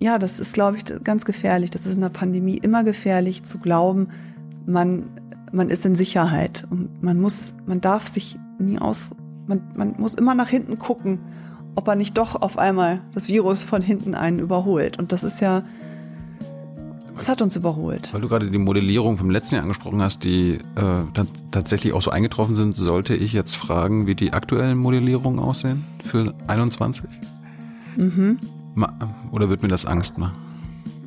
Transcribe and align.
ja, 0.00 0.18
das 0.18 0.40
ist, 0.40 0.54
glaube 0.54 0.78
ich, 0.78 0.84
ganz 1.04 1.24
gefährlich. 1.24 1.70
Das 1.70 1.84
ist 1.84 1.94
in 1.94 2.00
der 2.00 2.08
Pandemie 2.08 2.56
immer 2.56 2.84
gefährlich 2.84 3.42
zu 3.42 3.58
glauben, 3.58 4.08
man, 4.66 5.04
man 5.52 5.68
ist 5.68 5.84
in 5.84 5.94
Sicherheit. 5.94 6.66
Und 6.70 7.02
man 7.02 7.20
muss, 7.20 7.54
man 7.66 7.80
darf 7.82 8.08
sich 8.08 8.38
nie 8.58 8.78
aus, 8.78 9.10
man, 9.46 9.60
man 9.76 9.94
muss 9.98 10.14
immer 10.14 10.34
nach 10.34 10.48
hinten 10.48 10.78
gucken, 10.78 11.18
ob 11.74 11.86
er 11.86 11.96
nicht 11.96 12.16
doch 12.16 12.40
auf 12.40 12.58
einmal 12.58 13.00
das 13.14 13.28
Virus 13.28 13.62
von 13.62 13.82
hinten 13.82 14.14
einen 14.14 14.38
überholt. 14.38 14.98
Und 14.98 15.12
das 15.12 15.22
ist 15.22 15.40
ja, 15.40 15.64
das 17.14 17.28
hat 17.28 17.42
uns 17.42 17.54
überholt. 17.54 18.12
Weil 18.14 18.22
du 18.22 18.28
gerade 18.28 18.50
die 18.50 18.58
Modellierung 18.58 19.18
vom 19.18 19.28
letzten 19.28 19.56
Jahr 19.56 19.62
angesprochen 19.62 20.00
hast, 20.00 20.24
die 20.24 20.60
äh, 20.76 21.22
tatsächlich 21.50 21.92
auch 21.92 22.00
so 22.00 22.10
eingetroffen 22.10 22.56
sind, 22.56 22.74
sollte 22.74 23.14
ich 23.14 23.34
jetzt 23.34 23.54
fragen, 23.54 24.06
wie 24.06 24.14
die 24.14 24.32
aktuellen 24.32 24.78
Modellierungen 24.78 25.38
aussehen 25.38 25.84
für 26.02 26.32
21? 26.46 27.04
Mhm. 27.96 28.38
Oder 29.32 29.48
wird 29.48 29.62
mir 29.62 29.68
das 29.68 29.86
Angst 29.86 30.18
machen? 30.18 30.36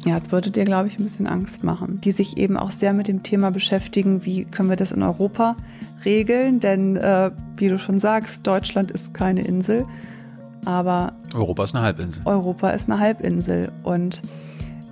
Ja, 0.06 0.18
es 0.18 0.32
würde 0.32 0.52
dir, 0.52 0.66
glaube 0.66 0.90
ich, 0.90 1.00
ein 1.00 1.04
bisschen 1.04 1.28
Angst 1.28 1.64
machen. 1.64 2.02
Die 2.02 2.12
sich 2.12 2.38
eben 2.38 2.58
auch 2.58 2.72
sehr 2.72 2.94
mit 2.94 3.08
dem 3.08 3.24
Thema 3.24 3.52
beschäftigen, 3.52 4.26
wie 4.26 4.44
können 4.44 4.70
wir 4.70 4.76
das 4.76 4.92
in 4.92 5.02
Europa 5.02 5.56
regeln? 6.04 6.60
Denn, 6.60 6.98
äh, 6.98 7.32
wie 7.56 7.70
du 7.70 7.78
schon 7.78 8.00
sagst, 8.00 8.46
Deutschland 8.46 8.92
ist 8.92 9.14
keine 9.14 9.46
Insel, 9.46 9.86
aber. 10.66 11.14
Europa 11.34 11.64
ist 11.64 11.76
eine 11.76 11.86
Halbinsel. 11.86 12.22
Europa 12.26 12.72
ist 12.72 12.90
eine 12.90 13.00
Halbinsel. 13.00 13.72
Und 13.84 14.22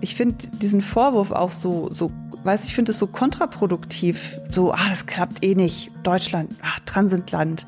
ich 0.02 0.16
finde 0.16 0.48
diesen 0.48 0.82
Vorwurf 0.82 1.32
auch 1.32 1.52
so, 1.52 1.92
so, 1.92 2.12
weiß 2.44 2.66
ich 2.66 2.76
finde 2.76 2.92
es 2.92 2.98
so 2.98 3.08
kontraproduktiv. 3.08 4.42
So, 4.52 4.74
ah, 4.74 4.90
das 4.90 5.06
klappt 5.06 5.44
eh 5.44 5.56
nicht. 5.56 5.92
Deutschland, 6.04 6.54
ah, 6.62 6.80
Transitland. 6.86 7.66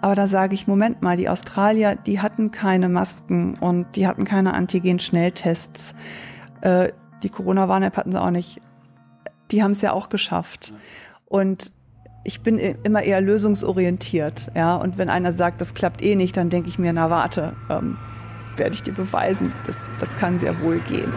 Aber 0.00 0.14
da 0.14 0.28
sage 0.28 0.54
ich, 0.54 0.66
Moment 0.66 1.02
mal, 1.02 1.16
die 1.16 1.28
Australier, 1.28 1.96
die 1.96 2.20
hatten 2.20 2.52
keine 2.52 2.88
Masken 2.88 3.54
und 3.54 3.86
die 3.96 4.06
hatten 4.06 4.24
keine 4.24 4.54
Antigen-Schnelltests. 4.54 5.94
Äh, 6.60 6.92
die 7.22 7.28
Corona-Warn-App 7.28 7.96
hatten 7.96 8.12
sie 8.12 8.20
auch 8.20 8.30
nicht. 8.30 8.60
Die 9.50 9.62
haben 9.62 9.72
es 9.72 9.82
ja 9.82 9.92
auch 9.92 10.08
geschafft. 10.08 10.72
Und 11.26 11.72
ich 12.24 12.40
bin 12.42 12.58
immer 12.58 13.02
eher 13.02 13.20
lösungsorientiert, 13.20 14.52
ja. 14.54 14.76
Und 14.76 14.96
wenn 14.96 15.08
einer 15.08 15.32
sagt, 15.32 15.60
das 15.60 15.74
klappt 15.74 16.02
eh 16.02 16.14
nicht, 16.14 16.36
dann 16.36 16.50
denke 16.50 16.68
ich 16.68 16.78
mir, 16.78 16.92
na 16.92 17.10
warte, 17.10 17.54
ähm, 17.68 17.98
werde 18.56 18.74
ich 18.74 18.82
dir 18.82 18.94
beweisen, 18.94 19.52
das, 19.66 19.76
das 19.98 20.16
kann 20.16 20.38
sehr 20.38 20.60
wohl 20.60 20.78
gehen. 20.80 21.12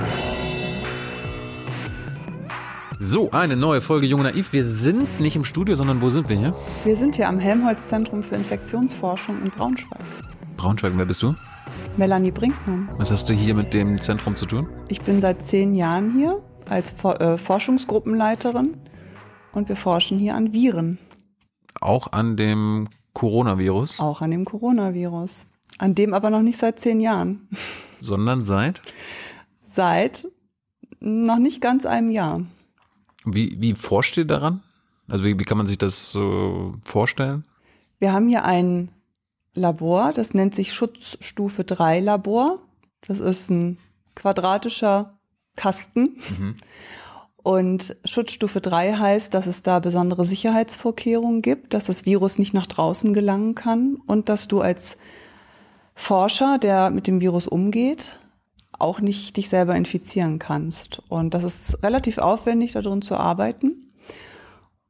So, 2.99 3.29
eine 3.31 3.57
neue 3.57 3.81
Folge 3.81 4.07
Junge 4.07 4.23
Naiv. 4.23 4.53
Wir 4.53 4.63
sind 4.63 5.19
nicht 5.19 5.35
im 5.35 5.43
Studio, 5.43 5.75
sondern 5.75 6.01
wo 6.01 6.09
sind 6.09 6.29
wir 6.29 6.37
hier? 6.37 6.55
Wir 6.85 6.95
sind 6.95 7.15
hier 7.15 7.27
am 7.27 7.39
Helmholtz-Zentrum 7.39 8.23
für 8.23 8.35
Infektionsforschung 8.35 9.41
in 9.43 9.49
Braunschweig. 9.51 9.99
Braunschweig, 10.55 10.93
wer 10.95 11.05
bist 11.05 11.21
du? 11.21 11.35
Melanie 11.97 12.31
Brinkmann. 12.31 12.89
Was 12.97 13.11
hast 13.11 13.29
du 13.29 13.33
hier 13.33 13.53
mit 13.53 13.73
dem 13.73 13.99
Zentrum 14.01 14.35
zu 14.35 14.45
tun? 14.45 14.67
Ich 14.87 15.01
bin 15.01 15.19
seit 15.19 15.41
zehn 15.41 15.75
Jahren 15.75 16.11
hier 16.13 16.41
als 16.69 16.91
For 16.91 17.19
äh, 17.19 17.37
Forschungsgruppenleiterin 17.37 18.77
und 19.51 19.67
wir 19.67 19.75
forschen 19.75 20.17
hier 20.17 20.35
an 20.35 20.53
Viren. 20.53 20.97
Auch 21.81 22.13
an 22.13 22.37
dem 22.37 22.87
Coronavirus? 23.13 23.99
Auch 23.99 24.21
an 24.21 24.31
dem 24.31 24.45
Coronavirus. 24.45 25.47
An 25.79 25.95
dem 25.95 26.13
aber 26.13 26.29
noch 26.29 26.41
nicht 26.41 26.57
seit 26.57 26.79
zehn 26.79 27.01
Jahren. 27.01 27.49
Sondern 27.99 28.45
seit? 28.45 28.81
Seit 29.65 30.27
noch 31.01 31.39
nicht 31.39 31.59
ganz 31.59 31.85
einem 31.85 32.09
Jahr. 32.09 32.41
Wie, 33.25 33.59
wie 33.59 33.73
forscht 33.73 34.17
ihr 34.17 34.25
daran? 34.25 34.61
Also 35.07 35.23
wie, 35.23 35.37
wie 35.39 35.43
kann 35.43 35.57
man 35.57 35.67
sich 35.67 35.77
das 35.77 36.11
so 36.11 36.75
vorstellen? 36.83 37.43
Wir 37.99 38.13
haben 38.13 38.27
hier 38.27 38.45
ein 38.45 38.91
Labor, 39.53 40.11
das 40.13 40.33
nennt 40.33 40.53
sich 40.55 40.73
Schutzstufe 40.73 41.63
3 41.63 42.01
Labor. 42.01 42.59
Das 43.07 43.19
ist 43.19 43.49
ein 43.49 43.77
quadratischer 44.15 45.17
Kasten. 45.55 46.17
Mhm. 46.37 46.55
Und 47.37 47.95
Schutzstufe 48.03 48.59
3 48.59 48.93
heißt, 48.93 49.33
dass 49.33 49.45
es 49.45 49.61
da 49.61 49.79
besondere 49.79 50.25
Sicherheitsvorkehrungen 50.25 51.41
gibt, 51.41 51.73
dass 51.75 51.85
das 51.85 52.05
Virus 52.05 52.39
nicht 52.39 52.53
nach 52.53 52.65
draußen 52.65 53.13
gelangen 53.13 53.53
kann 53.53 53.97
und 54.07 54.29
dass 54.29 54.47
du 54.47 54.61
als 54.61 54.97
Forscher, 55.93 56.57
der 56.57 56.89
mit 56.89 57.07
dem 57.07 57.21
Virus 57.21 57.47
umgeht, 57.47 58.19
auch 58.79 58.99
nicht 59.01 59.37
dich 59.37 59.49
selber 59.49 59.75
infizieren 59.75 60.39
kannst. 60.39 61.01
Und 61.09 61.33
das 61.33 61.43
ist 61.43 61.83
relativ 61.83 62.17
aufwendig, 62.17 62.73
darin 62.73 63.01
zu 63.01 63.15
arbeiten. 63.15 63.91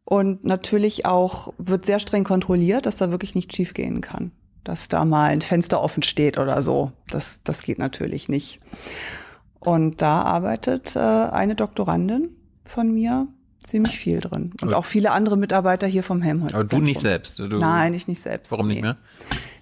Und 0.04 0.46
natürlich 0.46 1.06
auch 1.06 1.54
wird 1.58 1.86
sehr 1.86 2.00
streng 2.00 2.24
kontrolliert, 2.24 2.86
dass 2.86 2.98
da 2.98 3.12
wirklich 3.12 3.36
nichts 3.36 3.56
schiefgehen 3.56 4.02
kann. 4.02 4.32
Dass 4.64 4.88
da 4.88 5.04
mal 5.04 5.32
ein 5.32 5.42
Fenster 5.42 5.82
offen 5.82 6.04
steht 6.04 6.38
oder 6.38 6.62
so. 6.62 6.92
Das, 7.08 7.42
das 7.44 7.64
geht 7.64 7.80
natürlich 7.80 8.30
nicht. 8.30 8.60
Und 9.60 10.02
da 10.02 10.22
arbeitet 10.22 10.96
äh, 10.96 11.00
eine 11.00 11.56
Doktorandin 11.56 12.30
von 12.64 12.94
mir 12.94 13.28
ziemlich 13.66 13.98
viel 13.98 14.20
drin. 14.20 14.54
Und 14.62 14.74
auch 14.74 14.86
viele 14.86 15.12
andere 15.12 15.38
Mitarbeiter 15.38 15.88
hier 15.88 16.04
vom 16.04 16.22
Helmholtz. 16.22 16.54
Aber 16.54 16.64
du 16.64 16.78
nicht 16.78 17.00
selbst? 17.00 17.40
Du, 17.40 17.48
Nein, 17.48 17.94
ich 17.94 18.08
nicht 18.08 18.22
selbst. 18.22 18.52
Warum 18.52 18.68
nee. 18.68 18.76
nicht 18.76 18.84
mehr? 18.84 18.98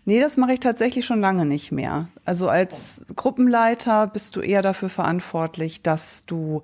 Nee, 0.06 0.19
das 0.19 0.36
mache 0.36 0.53
ich 0.53 0.59
tatsächlich 0.59 1.06
schon 1.06 1.22
lange 1.22 1.46
nicht 1.46 1.72
mehr. 1.72 2.09
Also 2.25 2.50
als 2.50 3.06
Gruppenleiter 3.16 4.08
bist 4.08 4.36
du 4.36 4.41
eher 4.41 4.62
dafür 4.62 4.90
verantwortlich, 4.90 5.81
dass 5.81 6.25
du 6.25 6.64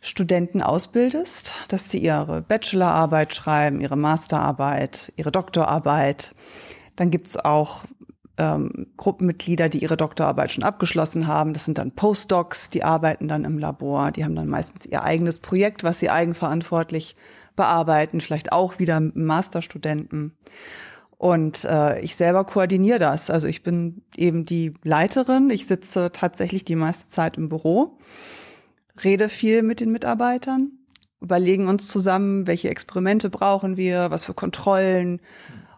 Studenten 0.00 0.62
ausbildest, 0.62 1.64
dass 1.68 1.88
die 1.88 1.98
ihre 1.98 2.42
Bachelorarbeit 2.42 3.34
schreiben, 3.34 3.80
ihre 3.80 3.96
Masterarbeit, 3.96 5.12
ihre 5.16 5.32
Doktorarbeit. 5.32 6.34
Dann 6.94 7.10
gibt's 7.10 7.36
auch 7.36 7.82
ähm, 8.38 8.86
Gruppenmitglieder, 8.96 9.68
die 9.68 9.82
ihre 9.82 9.96
Doktorarbeit 9.96 10.52
schon 10.52 10.62
abgeschlossen 10.62 11.26
haben. 11.26 11.52
Das 11.52 11.64
sind 11.64 11.78
dann 11.78 11.92
Postdocs, 11.92 12.68
die 12.68 12.84
arbeiten 12.84 13.26
dann 13.26 13.44
im 13.44 13.58
Labor. 13.58 14.12
Die 14.12 14.24
haben 14.24 14.36
dann 14.36 14.48
meistens 14.48 14.86
ihr 14.86 15.02
eigenes 15.02 15.40
Projekt, 15.40 15.82
was 15.82 15.98
sie 15.98 16.10
eigenverantwortlich 16.10 17.16
bearbeiten, 17.56 18.20
vielleicht 18.20 18.52
auch 18.52 18.78
wieder 18.78 19.00
Masterstudenten. 19.00 20.36
Und 21.18 21.64
äh, 21.64 22.00
ich 22.00 22.16
selber 22.16 22.44
koordiniere 22.44 22.98
das. 22.98 23.30
Also 23.30 23.46
ich 23.46 23.62
bin 23.62 24.02
eben 24.16 24.44
die 24.44 24.74
Leiterin. 24.82 25.48
Ich 25.50 25.66
sitze 25.66 26.10
tatsächlich 26.12 26.64
die 26.64 26.76
meiste 26.76 27.08
Zeit 27.08 27.38
im 27.38 27.48
Büro, 27.48 27.98
rede 29.02 29.28
viel 29.28 29.62
mit 29.62 29.80
den 29.80 29.90
Mitarbeitern, 29.92 30.72
überlegen 31.20 31.68
uns 31.68 31.88
zusammen, 31.88 32.46
welche 32.46 32.68
Experimente 32.68 33.30
brauchen 33.30 33.76
wir, 33.76 34.10
was 34.10 34.24
für 34.24 34.34
Kontrollen 34.34 35.20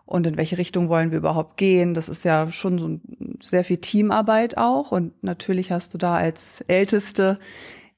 und 0.09 0.27
in 0.27 0.37
welche 0.37 0.59
Richtung 0.59 0.89
wollen 0.89 1.11
wir 1.11 1.19
überhaupt 1.19 1.57
gehen. 1.57 1.95
Das 1.95 2.09
ist 2.09 2.25
ja 2.25 2.51
schon 2.51 2.79
so 2.79 2.99
sehr 3.43 3.63
viel 3.63 3.79
Teamarbeit 3.79 4.57
auch. 4.57 4.91
Und 4.91 5.23
natürlich 5.23 5.71
hast 5.71 5.95
du 5.95 5.99
da 5.99 6.17
als 6.17 6.63
Älteste 6.63 7.39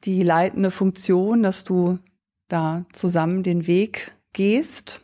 die 0.05 0.23
leitende 0.23 0.71
Funktion, 0.71 1.43
dass 1.43 1.65
du 1.65 1.99
da 2.49 2.85
zusammen 2.93 3.43
den 3.43 3.67
Weg 3.67 4.17
gehst. 4.33 5.01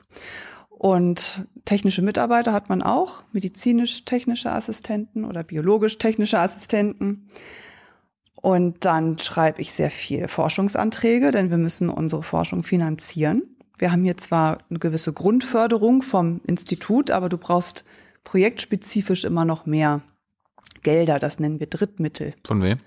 Und 0.69 1.47
technische 1.67 2.01
Mitarbeiter 2.01 2.55
hat 2.55 2.71
man 2.71 2.83
auch, 2.83 3.25
medizinisch-technische 3.33 4.51
Assistenten 4.51 5.25
oder 5.25 5.43
biologisch-technische 5.43 6.39
Assistenten. 6.39 7.29
Und 8.41 8.85
dann 8.85 9.19
schreibe 9.19 9.61
ich 9.61 9.73
sehr 9.73 9.91
viel 9.91 10.29
Forschungsanträge, 10.29 11.31
denn 11.31 11.51
wir 11.51 11.59
müssen 11.59 11.91
unsere 11.91 12.23
Forschung 12.23 12.63
finanzieren. 12.63 13.43
Wir 13.79 13.93
haben 13.93 14.05
hier 14.05 14.17
zwar 14.17 14.59
eine 14.71 14.79
gewisse 14.79 15.13
Grundförderung 15.13 16.01
vom 16.03 16.41
Institut, 16.47 17.11
aber 17.11 17.29
du 17.29 17.37
brauchst 17.37 17.85
projektspezifisch 18.25 19.25
immer 19.25 19.45
noch 19.45 19.67
mehr 19.67 20.01
Gelder. 20.83 21.19
Das 21.19 21.39
nennen 21.39 21.61
wir 21.61 21.67
Drittmittel. 21.67 22.35
Von 22.45 22.63
wem? 22.63 22.79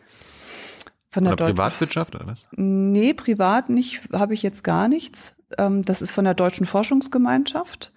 Von 1.12 1.24
der 1.24 1.34
oder 1.34 1.46
Privatwirtschaft 1.46 2.16
oder 2.16 2.28
was? 2.28 2.46
Nee, 2.56 3.14
privat 3.14 3.70
nicht, 3.70 4.02
habe 4.14 4.34
ich 4.34 4.44
jetzt 4.44 4.64
gar 4.64 4.88
nichts. 4.88 5.36
Ähm, 5.58 5.84
das 5.84 6.02
ist 6.02 6.12
von 6.12 6.26
der 6.26 6.36
Deutschen 6.36 6.66
Forschungsgemeinschaft. 6.66 7.92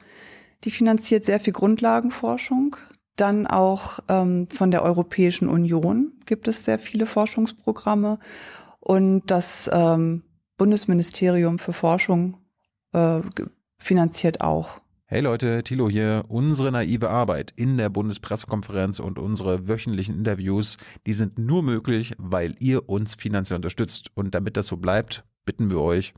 Die 0.64 0.70
finanziert 0.70 1.24
sehr 1.24 1.40
viel 1.40 1.52
Grundlagenforschung. 1.52 2.76
Dann 3.16 3.46
auch 3.46 3.98
ähm, 4.08 4.48
von 4.50 4.70
der 4.70 4.82
Europäischen 4.82 5.48
Union 5.48 6.12
gibt 6.24 6.48
es 6.48 6.64
sehr 6.64 6.78
viele 6.78 7.06
Forschungsprogramme. 7.06 8.18
Und 8.80 9.30
das 9.30 9.70
ähm, 9.72 10.22
Bundesministerium 10.56 11.58
für 11.58 11.72
Forschung 11.72 12.38
äh, 12.92 13.20
finanziert 13.78 14.40
auch. 14.40 14.80
Hey 15.06 15.20
Leute, 15.20 15.62
Thilo 15.62 15.90
hier. 15.90 16.24
Unsere 16.28 16.72
naive 16.72 17.10
Arbeit 17.10 17.52
in 17.56 17.76
der 17.76 17.90
Bundespressekonferenz 17.90 18.98
und 18.98 19.18
unsere 19.18 19.68
wöchentlichen 19.68 20.16
Interviews, 20.16 20.78
die 21.06 21.12
sind 21.12 21.38
nur 21.38 21.62
möglich, 21.62 22.14
weil 22.16 22.54
ihr 22.60 22.88
uns 22.88 23.14
finanziell 23.14 23.56
unterstützt. 23.56 24.10
Und 24.14 24.34
damit 24.34 24.56
das 24.56 24.68
so 24.68 24.78
bleibt, 24.78 25.22
bitten 25.44 25.68
wir 25.68 25.80
euch, 25.80 26.14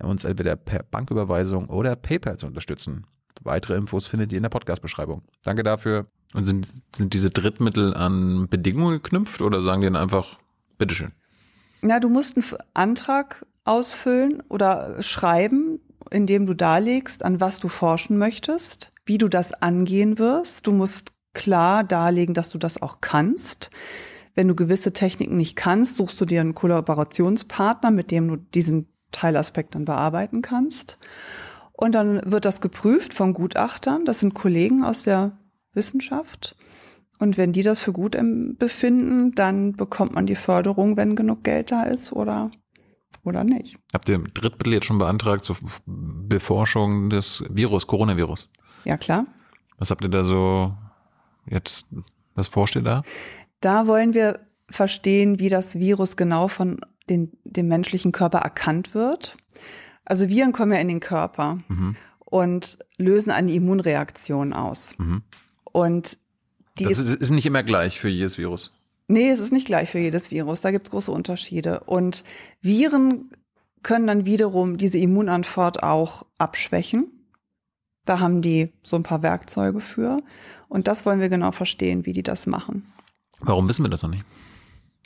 uns 0.00 0.24
entweder 0.24 0.56
per 0.56 0.84
Banküberweisung 0.84 1.68
oder 1.68 1.96
PayPal 1.96 2.38
zu 2.38 2.46
unterstützen. 2.46 3.04
Weitere 3.40 3.76
Infos 3.76 4.06
findet 4.06 4.32
ihr 4.32 4.36
in 4.36 4.42
der 4.42 4.50
Podcast-Beschreibung. 4.50 5.22
Danke 5.42 5.62
dafür. 5.62 6.06
Und 6.34 6.44
sind, 6.44 6.68
sind 6.94 7.14
diese 7.14 7.30
Drittmittel 7.30 7.94
an 7.94 8.46
Bedingungen 8.48 9.02
geknüpft 9.02 9.40
oder 9.40 9.60
sagen 9.60 9.82
dann 9.82 9.96
einfach, 9.96 10.38
bitteschön? 10.78 11.12
Na, 11.82 11.98
du 11.98 12.08
musst 12.08 12.36
einen 12.36 12.44
Antrag 12.74 13.46
ausfüllen 13.64 14.42
oder 14.48 15.02
schreiben, 15.02 15.80
in 16.10 16.26
dem 16.26 16.46
du 16.46 16.54
darlegst, 16.54 17.24
an 17.24 17.40
was 17.40 17.58
du 17.58 17.68
forschen 17.68 18.18
möchtest, 18.18 18.90
wie 19.06 19.18
du 19.18 19.28
das 19.28 19.52
angehen 19.52 20.18
wirst. 20.18 20.66
Du 20.66 20.72
musst 20.72 21.12
klar 21.32 21.84
darlegen, 21.84 22.34
dass 22.34 22.50
du 22.50 22.58
das 22.58 22.80
auch 22.80 23.00
kannst. 23.00 23.70
Wenn 24.34 24.48
du 24.48 24.54
gewisse 24.54 24.92
Techniken 24.92 25.36
nicht 25.36 25.56
kannst, 25.56 25.96
suchst 25.96 26.20
du 26.20 26.24
dir 26.24 26.40
einen 26.40 26.54
Kollaborationspartner, 26.54 27.90
mit 27.90 28.10
dem 28.10 28.28
du 28.28 28.36
diesen 28.36 28.88
Teilaspekt 29.12 29.74
dann 29.74 29.84
bearbeiten 29.84 30.42
kannst. 30.42 30.98
Und 31.80 31.94
dann 31.94 32.20
wird 32.30 32.44
das 32.44 32.60
geprüft 32.60 33.14
von 33.14 33.32
Gutachtern. 33.32 34.04
Das 34.04 34.20
sind 34.20 34.34
Kollegen 34.34 34.84
aus 34.84 35.02
der 35.02 35.32
Wissenschaft. 35.72 36.54
Und 37.18 37.38
wenn 37.38 37.52
die 37.52 37.62
das 37.62 37.80
für 37.80 37.92
gut 37.92 38.18
befinden, 38.58 39.34
dann 39.34 39.72
bekommt 39.72 40.12
man 40.12 40.26
die 40.26 40.34
Förderung, 40.34 40.98
wenn 40.98 41.16
genug 41.16 41.42
Geld 41.42 41.70
da 41.70 41.84
ist 41.84 42.12
oder, 42.12 42.50
oder 43.24 43.44
nicht. 43.44 43.78
Habt 43.94 44.10
ihr 44.10 44.18
Drittmittel 44.18 44.74
jetzt 44.74 44.86
schon 44.86 44.98
beantragt 44.98 45.46
zur 45.46 45.56
Beforschung 45.86 47.08
des 47.08 47.44
Virus, 47.48 47.86
Coronavirus? 47.86 48.50
Ja, 48.84 48.98
klar. 48.98 49.24
Was 49.78 49.90
habt 49.90 50.04
ihr 50.04 50.10
da 50.10 50.22
so 50.22 50.74
jetzt, 51.46 51.86
was 52.34 52.48
forscht 52.48 52.76
ihr 52.76 52.82
da? 52.82 53.02
Da 53.60 53.86
wollen 53.86 54.12
wir 54.12 54.40
verstehen, 54.68 55.38
wie 55.38 55.48
das 55.48 55.78
Virus 55.78 56.16
genau 56.16 56.48
von 56.48 56.80
den, 57.08 57.32
dem 57.44 57.68
menschlichen 57.68 58.12
Körper 58.12 58.40
erkannt 58.40 58.94
wird. 58.94 59.36
Also 60.10 60.28
Viren 60.28 60.50
kommen 60.50 60.72
ja 60.72 60.78
in 60.78 60.88
den 60.88 60.98
Körper 60.98 61.58
mhm. 61.68 61.94
und 62.24 62.78
lösen 62.96 63.30
eine 63.30 63.52
Immunreaktion 63.52 64.52
aus. 64.52 64.94
Mhm. 64.98 65.22
Und 65.64 66.18
die 66.80 66.84
das 66.86 66.98
ist, 66.98 67.14
ist 67.14 67.30
nicht 67.30 67.46
immer 67.46 67.62
gleich 67.62 68.00
für 68.00 68.08
jedes 68.08 68.36
Virus. 68.36 68.76
Nee, 69.06 69.30
es 69.30 69.38
ist 69.38 69.52
nicht 69.52 69.66
gleich 69.66 69.88
für 69.88 70.00
jedes 70.00 70.32
Virus. 70.32 70.62
Da 70.62 70.72
gibt 70.72 70.88
es 70.88 70.90
große 70.90 71.12
Unterschiede. 71.12 71.80
Und 71.84 72.24
Viren 72.60 73.30
können 73.84 74.08
dann 74.08 74.24
wiederum 74.24 74.78
diese 74.78 74.98
Immunantwort 74.98 75.84
auch 75.84 76.26
abschwächen. 76.38 77.06
Da 78.04 78.18
haben 78.18 78.42
die 78.42 78.72
so 78.82 78.96
ein 78.96 79.04
paar 79.04 79.22
Werkzeuge 79.22 79.80
für. 79.80 80.22
Und 80.68 80.88
das 80.88 81.06
wollen 81.06 81.20
wir 81.20 81.28
genau 81.28 81.52
verstehen, 81.52 82.04
wie 82.04 82.12
die 82.12 82.24
das 82.24 82.46
machen. 82.46 82.90
Warum 83.38 83.68
wissen 83.68 83.84
wir 83.84 83.90
das 83.90 84.02
noch 84.02 84.10
nicht? 84.10 84.24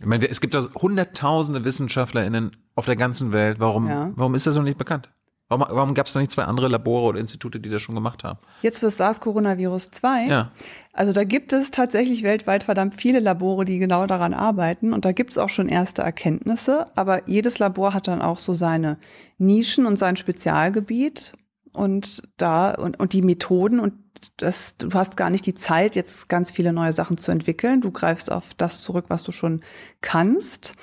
Ich 0.00 0.06
meine, 0.06 0.28
es 0.28 0.40
gibt 0.40 0.54
da 0.54 0.66
hunderttausende 0.74 1.64
WissenschaftlerInnen 1.64 2.56
auf 2.74 2.86
der 2.86 2.96
ganzen 2.96 3.32
Welt. 3.32 3.60
Warum, 3.60 3.88
ja. 3.88 4.12
warum 4.16 4.34
ist 4.34 4.46
das 4.46 4.56
noch 4.56 4.64
nicht 4.64 4.78
bekannt? 4.78 5.08
Warum, 5.48 5.66
warum 5.76 5.94
gab 5.94 6.06
es 6.06 6.14
da 6.14 6.20
nicht 6.20 6.32
zwei 6.32 6.44
andere 6.44 6.68
Labore 6.68 7.04
oder 7.04 7.20
Institute, 7.20 7.60
die 7.60 7.68
das 7.68 7.82
schon 7.82 7.94
gemacht 7.94 8.24
haben? 8.24 8.38
Jetzt 8.62 8.80
für 8.80 8.90
SARS-Coronavirus 8.90 9.90
2. 9.90 10.26
Ja. 10.26 10.52
Also 10.92 11.12
da 11.12 11.24
gibt 11.24 11.52
es 11.52 11.70
tatsächlich 11.70 12.22
weltweit 12.22 12.64
verdammt 12.64 12.94
viele 13.00 13.20
Labore, 13.20 13.64
die 13.66 13.78
genau 13.78 14.06
daran 14.06 14.32
arbeiten. 14.32 14.94
Und 14.94 15.04
da 15.04 15.12
gibt 15.12 15.32
es 15.32 15.38
auch 15.38 15.50
schon 15.50 15.68
erste 15.68 16.02
Erkenntnisse. 16.02 16.86
Aber 16.96 17.28
jedes 17.28 17.58
Labor 17.58 17.92
hat 17.92 18.08
dann 18.08 18.22
auch 18.22 18.38
so 18.38 18.54
seine 18.54 18.98
Nischen 19.36 19.84
und 19.84 19.96
sein 19.96 20.16
Spezialgebiet. 20.16 21.34
Und 21.74 22.22
da, 22.36 22.72
und, 22.72 22.98
und 23.00 23.12
die 23.12 23.22
Methoden 23.22 23.80
und 23.80 23.94
das, 24.36 24.76
du 24.76 24.92
hast 24.92 25.16
gar 25.16 25.28
nicht 25.28 25.44
die 25.44 25.54
Zeit, 25.54 25.96
jetzt 25.96 26.28
ganz 26.28 26.50
viele 26.50 26.72
neue 26.72 26.92
Sachen 26.92 27.18
zu 27.18 27.30
entwickeln. 27.30 27.80
Du 27.80 27.90
greifst 27.90 28.30
auf 28.30 28.54
das 28.54 28.80
zurück, 28.80 29.06
was 29.08 29.22
du 29.22 29.32
schon 29.32 29.62
kannst. 30.00 30.76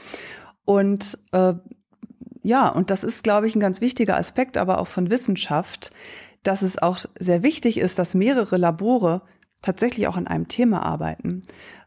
Und 0.65 1.17
äh, 1.31 1.53
ja, 2.43 2.67
und 2.67 2.89
das 2.89 3.03
ist, 3.03 3.23
glaube 3.23 3.47
ich, 3.47 3.55
ein 3.55 3.59
ganz 3.59 3.81
wichtiger 3.81 4.17
Aspekt, 4.17 4.57
aber 4.57 4.79
auch 4.79 4.87
von 4.87 5.09
Wissenschaft, 5.09 5.91
dass 6.43 6.61
es 6.61 6.77
auch 6.77 6.99
sehr 7.19 7.43
wichtig 7.43 7.77
ist, 7.77 7.99
dass 7.99 8.13
mehrere 8.13 8.57
Labore 8.57 9.21
tatsächlich 9.61 10.07
auch 10.07 10.17
an 10.17 10.27
einem 10.27 10.47
Thema 10.47 10.83
arbeiten, 10.83 11.43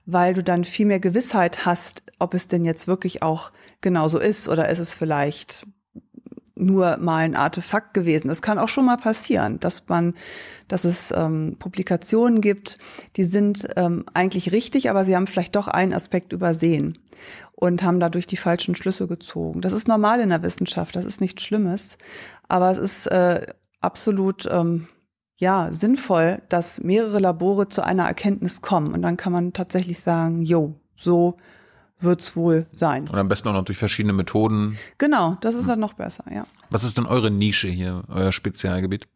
weil 0.07 0.35
du 0.35 0.43
dann 0.43 0.65
viel 0.65 0.87
mehr 0.87 1.01
Gewissheit 1.01 1.67
hast, 1.67 2.03
ob 2.19 2.35
es 2.35 2.47
denn 2.47 2.65
jetzt 2.65 2.87
wirklich 2.87 3.23
auch 3.23 3.51
genauso 3.81 4.19
ist 4.19 4.49
oder 4.49 4.69
ist 4.69 4.79
es 4.79 4.95
vielleicht 4.95 5.67
nur 6.57 6.99
mal 6.99 7.25
ein 7.25 7.35
Artefakt 7.35 7.95
gewesen. 7.95 8.29
Das 8.29 8.43
kann 8.43 8.59
auch 8.59 8.69
schon 8.69 8.85
mal 8.85 8.97
passieren, 8.97 9.59
dass 9.61 9.89
man, 9.89 10.15
dass 10.69 10.85
es 10.85 11.13
ähm, 11.15 11.57
Publikationen 11.59 12.41
gibt, 12.41 12.79
die 13.17 13.25
sind 13.25 13.69
ähm, 13.77 14.05
eigentlich 14.15 14.53
richtig, 14.53 14.89
aber 14.89 15.05
sie 15.05 15.17
haben 15.17 15.27
vielleicht 15.27 15.57
doch 15.57 15.69
einen 15.69 15.93
Aspekt 15.93 16.33
übersehen 16.33 16.99
und 17.53 17.83
haben 17.83 18.01
dadurch 18.01 18.27
die 18.27 18.37
falschen 18.37 18.75
Schlüsse 18.75 19.07
gezogen. 19.09 19.61
Das 19.61 19.73
ist 19.73 19.89
normal 19.89 20.21
in 20.21 20.29
der 20.29 20.43
Wissenschaft, 20.43 20.95
das 20.97 21.05
ist 21.05 21.21
nichts 21.21 21.43
Schlimmes, 21.43 21.99
aber 22.49 22.71
es 22.71 22.79
ist 22.79 23.07
äh, 23.07 23.47
absolut 23.81 24.49
ähm, 24.51 24.89
ja 25.37 25.69
sinnvoll, 25.73 26.43
dass 26.49 26.83
mehrere 26.83 27.19
Labore 27.19 27.69
zu 27.69 27.83
einer 27.83 28.07
Erkenntnis 28.07 28.63
kommen 28.63 28.93
und 28.93 29.03
dann 29.03 29.17
kann 29.17 29.33
man 29.33 29.53
tatsächlich 29.53 29.99
sagen, 29.99 30.43
jo, 30.43 30.75
so 30.97 31.37
wird's 32.05 32.37
wohl 32.37 32.67
sein. 32.73 33.09
Und 33.09 33.19
am 33.19 33.29
besten 33.29 33.49
auch 33.49 33.53
noch 33.53 33.65
durch 33.65 33.79
verschiedene 33.79 34.13
Methoden. 34.13 34.79
Genau, 34.99 35.37
das 35.41 35.55
ist 35.55 35.69
dann 35.69 35.81
noch 35.81 35.95
besser, 35.95 36.25
ja. 36.33 36.45
Was 36.71 36.85
ist 36.85 36.97
denn 36.97 37.07
eure 37.07 37.31
Nische 37.31 37.69
hier, 37.69 38.05
euer 38.09 38.33
Spezialgebiet? 38.33 39.09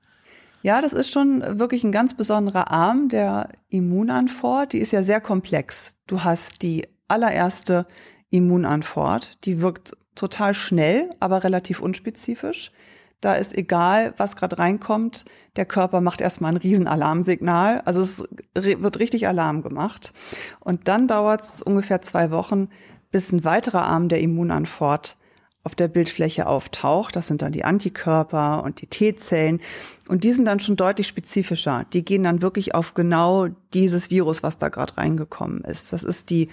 Ja, 0.62 0.80
das 0.80 0.92
ist 0.92 1.10
schon 1.10 1.58
wirklich 1.58 1.84
ein 1.84 1.92
ganz 1.92 2.14
besonderer 2.14 2.70
Arm 2.70 3.08
der 3.08 3.50
Immunantwort. 3.68 4.72
Die 4.72 4.78
ist 4.78 4.92
ja 4.92 5.02
sehr 5.02 5.20
komplex. 5.20 5.94
Du 6.06 6.24
hast 6.24 6.62
die 6.62 6.88
allererste 7.06 7.86
Immunantwort, 8.30 9.44
die 9.44 9.60
wirkt 9.60 9.96
total 10.14 10.52
schnell, 10.54 11.10
aber 11.20 11.44
relativ 11.44 11.80
unspezifisch. 11.80 12.72
Da 13.20 13.34
ist 13.34 13.56
egal, 13.56 14.14
was 14.16 14.36
gerade 14.36 14.58
reinkommt. 14.58 15.24
Der 15.56 15.66
Körper 15.66 16.00
macht 16.00 16.20
erstmal 16.20 16.52
ein 16.52 16.58
Riesenalarmsignal. 16.58 17.82
Also 17.84 18.00
es 18.00 18.22
wird 18.54 18.98
richtig 19.00 19.26
Alarm 19.26 19.62
gemacht. 19.62 20.12
Und 20.60 20.86
dann 20.86 21.08
dauert 21.08 21.40
es 21.40 21.62
ungefähr 21.62 22.00
zwei 22.00 22.30
Wochen, 22.30 22.68
bis 23.10 23.32
ein 23.32 23.44
weiterer 23.44 23.84
Arm 23.84 24.08
der 24.08 24.20
Immunantwort 24.20 25.16
auf 25.64 25.74
der 25.74 25.88
Bildfläche 25.88 26.46
auftaucht. 26.46 27.16
Das 27.16 27.26
sind 27.26 27.42
dann 27.42 27.52
die 27.52 27.64
Antikörper 27.64 28.62
und 28.62 28.80
die 28.80 28.86
T-Zellen. 28.86 29.60
Und 30.06 30.22
die 30.22 30.32
sind 30.32 30.44
dann 30.44 30.60
schon 30.60 30.76
deutlich 30.76 31.08
spezifischer. 31.08 31.84
Die 31.92 32.04
gehen 32.04 32.22
dann 32.22 32.40
wirklich 32.40 32.74
auf 32.74 32.94
genau 32.94 33.48
dieses 33.74 34.10
Virus, 34.10 34.42
was 34.42 34.58
da 34.58 34.68
gerade 34.68 34.96
reingekommen 34.96 35.64
ist. 35.64 35.92
Das 35.92 36.04
ist 36.04 36.30
die 36.30 36.48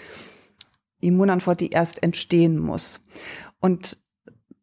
Immunantwort, 1.00 1.62
die 1.62 1.70
erst 1.70 2.02
entstehen 2.02 2.58
muss. 2.58 3.06
Und 3.60 3.98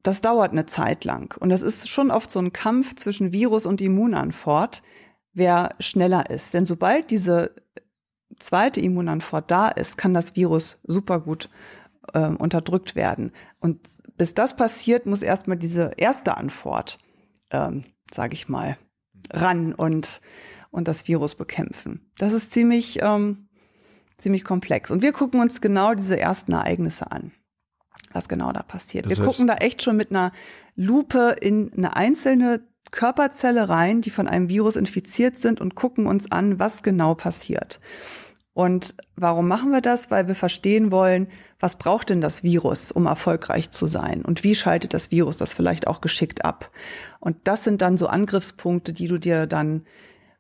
das 0.03 0.21
dauert 0.21 0.53
eine 0.53 0.67
Zeit 0.67 1.05
lang. 1.05 1.37
Und 1.39 1.51
das 1.51 1.63
ist 1.63 1.89
schon 1.89 2.11
oft 2.11 2.31
so 2.31 2.41
ein 2.41 2.53
Kampf 2.53 2.97
zwischen 2.97 3.33
Virus 3.33 3.67
und 3.67 3.81
Immunantwort, 3.81 4.83
wer 5.33 5.71
schneller 5.79 6.29
ist. 6.31 6.55
Denn 6.55 6.67
sobald 6.67 7.11
diese 7.11 7.55
zweite 8.39 8.81
Immunantwort 8.81 9.51
da 9.51 9.69
ist, 9.69 9.97
kann 9.97 10.15
das 10.15 10.35
Virus 10.35 10.81
super 10.85 11.21
gut 11.21 11.49
äh, 12.15 12.27
unterdrückt 12.27 12.97
werden. 12.97 13.31
Und 13.61 13.89
bis 14.17 14.35
das 14.35 14.57
passiert, 14.57 15.07
muss 15.07 15.23
erstmal 15.23 15.57
diese 15.57 15.93
erste 15.97 16.37
Antwort, 16.37 16.99
ähm, 17.51 17.85
sage 18.13 18.35
ich 18.35 18.49
mal, 18.49 18.77
ran 19.33 19.73
und, 19.73 20.21
und 20.71 20.89
das 20.89 21.07
Virus 21.07 21.37
bekämpfen. 21.37 22.11
Das 22.19 22.33
ist 22.33 22.51
ziemlich, 22.51 23.01
ähm, 23.03 23.49
ziemlich 24.17 24.43
komplex. 24.43 24.91
Und 24.91 25.03
wir 25.03 25.13
gucken 25.13 25.41
uns 25.41 25.61
genau 25.61 25.95
diese 25.95 26.19
ersten 26.19 26.53
Ereignisse 26.53 27.13
an 27.13 27.33
was 28.15 28.29
genau 28.29 28.53
da 28.53 28.63
passiert. 28.63 29.07
Das 29.07 29.19
Wir 29.19 29.25
gucken 29.25 29.47
da 29.47 29.55
echt 29.57 29.83
schon 29.83 29.97
mit 29.97 30.11
einer 30.11 30.33
Lupe 30.77 31.37
in 31.41 31.73
eine 31.77 31.97
einzelne 31.97 32.61
Körperzelle 32.91 33.69
rein, 33.69 34.03
die 34.03 34.11
von 34.11 34.29
einem 34.29 34.49
Virus 34.49 34.77
infiziert 34.77 35.37
sind 35.37 35.61
und 35.61 35.75
gucken 35.75 36.07
uns 36.07 36.31
an, 36.31 36.59
was 36.59 36.83
genau 36.83 37.15
passiert. 37.15 37.81
Und 38.55 38.95
warum 39.17 39.49
machen 39.49 39.71
wir 39.71 39.81
das? 39.81 40.11
Weil 40.11 40.29
wir 40.29 40.35
verstehen 40.35 40.91
wollen, 40.91 41.29
was 41.59 41.79
braucht 41.79 42.11
denn 42.11 42.21
das 42.21 42.43
Virus, 42.43 42.93
um 42.93 43.07
erfolgreich 43.07 43.71
zu 43.71 43.87
sein? 43.87 44.23
Und 44.23 44.45
wie 44.45 44.55
schaltet 44.55 44.93
das 44.93 45.11
Virus 45.11 45.37
das 45.37 45.55
vielleicht 45.55 45.87
auch 45.87 46.03
geschickt 46.03 46.45
ab? 46.45 46.71
Und 47.19 47.37
das 47.45 47.65
sind 47.65 47.81
dann 47.81 47.97
so 47.97 48.09
Angriffspunkte, 48.09 48.93
die 48.93 49.07
du 49.07 49.19
dir 49.19 49.47
dann 49.47 49.85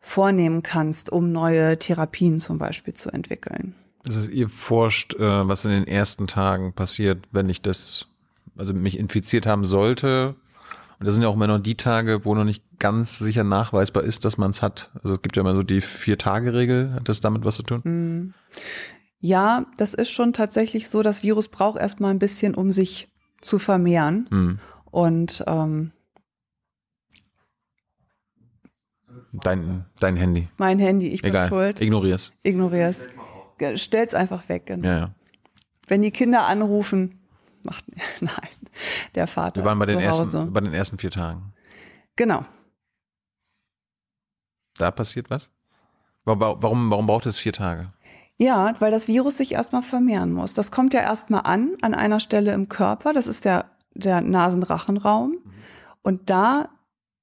vornehmen 0.00 0.62
kannst, 0.62 1.10
um 1.10 1.32
neue 1.32 1.78
Therapien 1.78 2.38
zum 2.38 2.58
Beispiel 2.58 2.92
zu 2.92 3.08
entwickeln. 3.10 3.76
Das 4.04 4.16
heißt, 4.16 4.30
ihr 4.30 4.48
forscht, 4.48 5.14
äh, 5.14 5.48
was 5.48 5.64
in 5.64 5.70
den 5.70 5.86
ersten 5.86 6.26
Tagen 6.26 6.72
passiert, 6.72 7.24
wenn 7.30 7.48
ich 7.48 7.62
das, 7.62 8.06
also 8.56 8.74
mich 8.74 8.98
infiziert 8.98 9.46
haben 9.46 9.64
sollte. 9.64 10.34
Und 10.98 11.06
das 11.06 11.14
sind 11.14 11.22
ja 11.22 11.28
auch 11.28 11.34
immer 11.34 11.46
noch 11.46 11.58
die 11.60 11.76
Tage, 11.76 12.24
wo 12.24 12.34
noch 12.34 12.44
nicht 12.44 12.62
ganz 12.78 13.18
sicher 13.18 13.44
nachweisbar 13.44 14.02
ist, 14.02 14.24
dass 14.24 14.38
man 14.38 14.50
es 14.50 14.62
hat. 14.62 14.90
Also 15.02 15.14
es 15.14 15.22
gibt 15.22 15.36
ja 15.36 15.42
immer 15.42 15.54
so 15.54 15.62
die 15.62 15.80
Vier-Tage-Regel. 15.80 16.94
Hat 16.94 17.08
das 17.08 17.20
damit 17.20 17.44
was 17.44 17.56
zu 17.56 17.62
tun? 17.62 17.80
Mhm. 17.84 18.34
Ja, 19.20 19.66
das 19.76 19.94
ist 19.94 20.10
schon 20.10 20.32
tatsächlich 20.32 20.88
so. 20.88 21.02
Das 21.02 21.22
Virus 21.22 21.46
braucht 21.46 21.78
erstmal 21.78 22.10
ein 22.10 22.18
bisschen, 22.18 22.54
um 22.54 22.72
sich 22.72 23.08
zu 23.40 23.60
vermehren. 23.60 24.26
Mhm. 24.30 24.58
Und 24.90 25.44
ähm, 25.46 25.92
Dein, 29.32 29.86
dein 29.98 30.16
Handy. 30.16 30.48
Mein 30.58 30.78
Handy, 30.78 31.08
ich 31.08 31.24
Egal. 31.24 31.48
bin 31.48 31.48
schuld. 31.48 31.80
Ignorier's. 31.80 32.32
Ignorier's 32.42 33.08
stell's 33.76 34.14
einfach 34.14 34.48
weg. 34.48 34.66
Genau. 34.66 34.88
Ja, 34.88 34.98
ja. 34.98 35.14
Wenn 35.86 36.02
die 36.02 36.10
Kinder 36.10 36.46
anrufen, 36.46 37.20
macht 37.64 37.84
nein, 38.20 38.48
der 39.14 39.26
Vater 39.26 39.60
Wir 39.60 39.64
waren 39.64 39.78
bei 39.78 39.86
den 39.86 39.98
zu 39.98 40.04
ersten, 40.04 40.52
bei 40.52 40.60
den 40.60 40.74
ersten 40.74 40.98
vier 40.98 41.10
Tagen. 41.10 41.52
Genau. 42.16 42.44
Da 44.76 44.90
passiert 44.90 45.30
was? 45.30 45.50
Warum, 46.24 46.90
warum 46.90 47.06
braucht 47.06 47.26
es 47.26 47.38
vier 47.38 47.52
Tage? 47.52 47.92
Ja, 48.38 48.74
weil 48.80 48.90
das 48.90 49.08
Virus 49.08 49.36
sich 49.36 49.52
erstmal 49.52 49.82
vermehren 49.82 50.32
muss. 50.32 50.54
Das 50.54 50.70
kommt 50.70 50.94
ja 50.94 51.00
erstmal 51.00 51.42
an, 51.42 51.76
an 51.82 51.94
einer 51.94 52.20
Stelle 52.20 52.52
im 52.52 52.68
Körper. 52.68 53.12
Das 53.12 53.26
ist 53.26 53.44
der, 53.44 53.70
der 53.94 54.20
Nasenrachenraum. 54.20 55.30
Mhm. 55.30 55.52
Und 56.02 56.30
da 56.30 56.68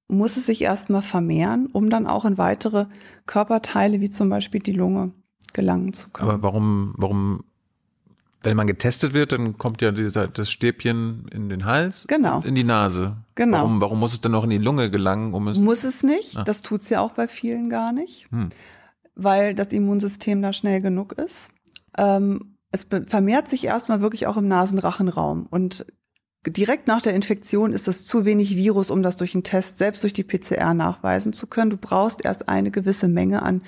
muss 0.07 0.37
es 0.37 0.45
sich 0.45 0.61
erstmal 0.61 1.01
vermehren, 1.01 1.67
um 1.67 1.89
dann 1.89 2.07
auch 2.07 2.25
in 2.25 2.37
weitere 2.37 2.87
Körperteile, 3.25 4.01
wie 4.01 4.09
zum 4.09 4.29
Beispiel 4.29 4.61
die 4.61 4.73
Lunge, 4.73 5.11
gelangen 5.53 5.93
zu 5.93 6.09
können. 6.09 6.29
Aber 6.29 6.43
warum, 6.43 6.93
warum 6.97 7.43
Wenn 8.41 8.55
man 8.55 8.67
getestet 8.67 9.13
wird, 9.13 9.33
dann 9.33 9.57
kommt 9.57 9.81
ja 9.81 9.91
dieser, 9.91 10.27
das 10.29 10.49
Stäbchen 10.49 11.27
in 11.33 11.49
den 11.49 11.65
Hals 11.65 12.07
Genau. 12.07 12.41
in 12.41 12.55
die 12.55 12.63
Nase. 12.63 13.17
Genau. 13.35 13.57
Warum, 13.57 13.81
warum 13.81 13.99
muss 13.99 14.13
es 14.13 14.21
dann 14.21 14.31
noch 14.31 14.45
in 14.45 14.49
die 14.49 14.57
Lunge 14.57 14.89
gelangen, 14.89 15.33
um 15.33 15.47
es. 15.49 15.57
Muss 15.59 15.83
es 15.83 16.03
nicht. 16.03 16.37
Ah. 16.37 16.43
Das 16.45 16.61
tut's 16.61 16.89
ja 16.89 17.01
auch 17.01 17.11
bei 17.11 17.27
vielen 17.27 17.69
gar 17.69 17.91
nicht, 17.91 18.31
Hm. 18.31 18.49
weil 19.15 19.53
das 19.55 19.67
Immunsystem 19.73 20.41
da 20.41 20.53
schnell 20.53 20.79
genug 20.81 21.13
ist. 21.13 21.51
Ähm, 21.97 22.55
es 22.71 22.87
vermehrt 23.07 23.47
sich 23.49 23.65
erstmal 23.65 23.99
wirklich 23.99 24.25
auch 24.27 24.37
im 24.37 24.47
Nasenrachenraum. 24.47 25.47
Und 25.49 25.85
direkt 26.45 26.87
nach 26.87 27.01
der 27.01 27.13
Infektion 27.13 27.73
ist 27.73 27.87
es 27.87 28.05
zu 28.05 28.25
wenig 28.25 28.55
Virus, 28.55 28.91
um 28.91 29.03
das 29.03 29.17
durch 29.17 29.35
einen 29.35 29.43
Test, 29.43 29.77
selbst 29.77 30.03
durch 30.03 30.13
die 30.13 30.23
PCR 30.23 30.73
nachweisen 30.73 31.33
zu 31.33 31.47
können. 31.47 31.69
Du 31.69 31.77
brauchst 31.77 32.23
erst 32.23 32.47
eine 32.47 32.71
gewisse 32.71 33.07
Menge 33.07 33.43
an 33.43 33.61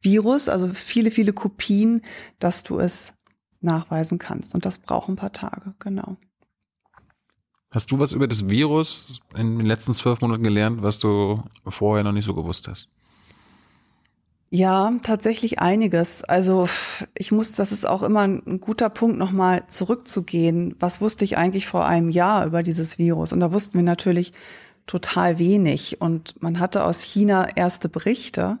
Virus, 0.00 0.48
also 0.48 0.68
viele, 0.72 1.10
viele 1.10 1.32
Kopien, 1.32 2.02
dass 2.38 2.62
du 2.62 2.78
es 2.78 3.12
nachweisen 3.60 4.18
kannst. 4.18 4.54
Und 4.54 4.64
das 4.64 4.78
braucht 4.78 5.08
ein 5.08 5.16
paar 5.16 5.32
Tage, 5.32 5.74
genau. 5.78 6.16
Hast 7.70 7.90
du 7.90 7.98
was 7.98 8.12
über 8.12 8.28
das 8.28 8.48
Virus 8.48 9.20
in 9.36 9.58
den 9.58 9.66
letzten 9.66 9.94
zwölf 9.94 10.20
Monaten 10.20 10.44
gelernt, 10.44 10.82
was 10.82 10.98
du 11.00 11.42
vorher 11.66 12.04
noch 12.04 12.12
nicht 12.12 12.24
so 12.24 12.34
gewusst 12.34 12.68
hast? 12.68 12.88
Ja, 14.54 14.92
tatsächlich 15.02 15.58
einiges. 15.58 16.22
Also 16.22 16.68
ich 17.18 17.32
muss, 17.32 17.56
das 17.56 17.72
ist 17.72 17.84
auch 17.84 18.04
immer 18.04 18.20
ein 18.20 18.60
guter 18.60 18.88
Punkt, 18.88 19.18
nochmal 19.18 19.66
zurückzugehen. 19.66 20.76
Was 20.78 21.00
wusste 21.00 21.24
ich 21.24 21.36
eigentlich 21.36 21.66
vor 21.66 21.86
einem 21.88 22.08
Jahr 22.08 22.46
über 22.46 22.62
dieses 22.62 22.96
Virus? 22.96 23.32
Und 23.32 23.40
da 23.40 23.50
wussten 23.50 23.76
wir 23.76 23.82
natürlich 23.82 24.32
total 24.86 25.40
wenig. 25.40 26.00
Und 26.00 26.40
man 26.40 26.60
hatte 26.60 26.84
aus 26.84 27.02
China 27.02 27.48
erste 27.56 27.88
Berichte, 27.88 28.60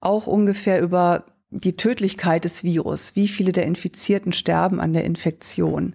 auch 0.00 0.26
ungefähr 0.26 0.82
über 0.82 1.26
die 1.50 1.76
Tödlichkeit 1.76 2.44
des 2.44 2.64
Virus. 2.64 3.14
Wie 3.14 3.28
viele 3.28 3.52
der 3.52 3.66
Infizierten 3.66 4.32
sterben 4.32 4.80
an 4.80 4.94
der 4.94 5.04
Infektion? 5.04 5.94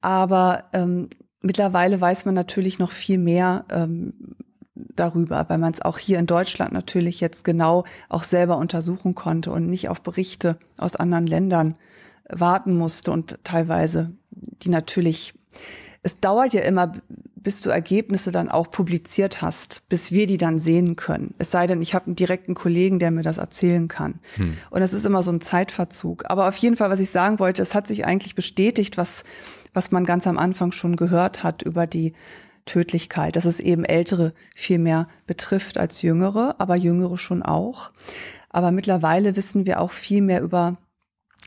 Aber 0.00 0.64
ähm, 0.72 1.10
mittlerweile 1.42 2.00
weiß 2.00 2.24
man 2.24 2.34
natürlich 2.34 2.78
noch 2.78 2.92
viel 2.92 3.18
mehr 3.18 3.66
ähm, 3.70 4.14
darüber, 4.74 5.46
weil 5.48 5.58
man 5.58 5.72
es 5.72 5.82
auch 5.82 5.98
hier 5.98 6.18
in 6.18 6.26
Deutschland 6.26 6.72
natürlich 6.72 7.20
jetzt 7.20 7.44
genau 7.44 7.84
auch 8.08 8.24
selber 8.24 8.56
untersuchen 8.58 9.14
konnte 9.14 9.50
und 9.50 9.68
nicht 9.68 9.88
auf 9.88 10.00
Berichte 10.02 10.58
aus 10.78 10.96
anderen 10.96 11.26
Ländern 11.26 11.76
warten 12.28 12.76
musste 12.76 13.12
und 13.12 13.38
teilweise 13.44 14.12
die 14.30 14.70
natürlich, 14.70 15.34
es 16.02 16.18
dauert 16.20 16.52
ja 16.54 16.62
immer, 16.62 16.92
bis 17.36 17.60
du 17.60 17.70
Ergebnisse 17.70 18.32
dann 18.32 18.48
auch 18.48 18.70
publiziert 18.70 19.42
hast, 19.42 19.82
bis 19.88 20.10
wir 20.10 20.26
die 20.26 20.38
dann 20.38 20.58
sehen 20.58 20.96
können. 20.96 21.34
Es 21.38 21.50
sei 21.50 21.66
denn, 21.66 21.82
ich 21.82 21.94
habe 21.94 22.06
einen 22.06 22.16
direkten 22.16 22.54
Kollegen, 22.54 22.98
der 22.98 23.10
mir 23.10 23.22
das 23.22 23.38
erzählen 23.38 23.86
kann. 23.86 24.18
Und 24.70 24.80
das 24.80 24.94
ist 24.94 25.04
immer 25.04 25.22
so 25.22 25.30
ein 25.30 25.42
Zeitverzug. 25.42 26.24
Aber 26.30 26.48
auf 26.48 26.56
jeden 26.56 26.76
Fall, 26.76 26.90
was 26.90 27.00
ich 27.00 27.10
sagen 27.10 27.38
wollte, 27.38 27.62
es 27.62 27.74
hat 27.74 27.86
sich 27.86 28.06
eigentlich 28.06 28.34
bestätigt, 28.34 28.96
was, 28.96 29.24
was 29.74 29.90
man 29.90 30.06
ganz 30.06 30.26
am 30.26 30.38
Anfang 30.38 30.72
schon 30.72 30.96
gehört 30.96 31.44
hat 31.44 31.62
über 31.62 31.86
die 31.86 32.14
Tödlichkeit, 32.64 33.36
dass 33.36 33.44
es 33.44 33.60
eben 33.60 33.84
Ältere 33.84 34.32
viel 34.54 34.78
mehr 34.78 35.08
betrifft 35.26 35.78
als 35.78 36.02
Jüngere, 36.02 36.56
aber 36.58 36.76
Jüngere 36.76 37.18
schon 37.18 37.42
auch. 37.42 37.92
Aber 38.50 38.70
mittlerweile 38.70 39.36
wissen 39.36 39.66
wir 39.66 39.80
auch 39.80 39.92
viel 39.92 40.22
mehr 40.22 40.40
über 40.42 40.78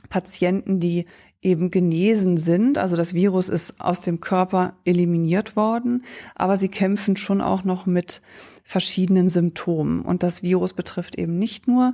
Patienten, 0.09 0.79
die 0.79 1.05
eben 1.41 1.71
genesen 1.71 2.37
sind. 2.37 2.77
Also 2.77 2.95
das 2.95 3.13
Virus 3.13 3.49
ist 3.49 3.79
aus 3.79 4.01
dem 4.01 4.19
Körper 4.19 4.73
eliminiert 4.85 5.55
worden, 5.55 6.03
aber 6.35 6.57
sie 6.57 6.67
kämpfen 6.67 7.15
schon 7.15 7.41
auch 7.41 7.63
noch 7.63 7.85
mit 7.85 8.21
verschiedenen 8.63 9.29
Symptomen. 9.29 10.01
Und 10.01 10.23
das 10.23 10.43
Virus 10.43 10.73
betrifft 10.73 11.17
eben 11.17 11.37
nicht 11.37 11.67
nur 11.67 11.93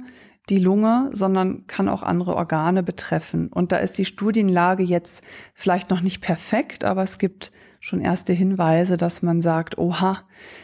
die 0.49 0.57
Lunge, 0.57 1.09
sondern 1.13 1.67
kann 1.67 1.87
auch 1.87 2.03
andere 2.03 2.35
Organe 2.35 2.83
betreffen. 2.83 3.47
Und 3.47 3.71
da 3.71 3.77
ist 3.77 3.97
die 3.97 4.05
Studienlage 4.05 4.83
jetzt 4.83 5.23
vielleicht 5.53 5.89
noch 5.89 6.01
nicht 6.01 6.21
perfekt, 6.21 6.83
aber 6.83 7.03
es 7.03 7.17
gibt 7.17 7.51
schon 7.83 7.99
erste 7.99 8.31
Hinweise, 8.31 8.95
dass 8.95 9.21
man 9.21 9.41
sagt, 9.41 9.77
oha, 9.77 10.23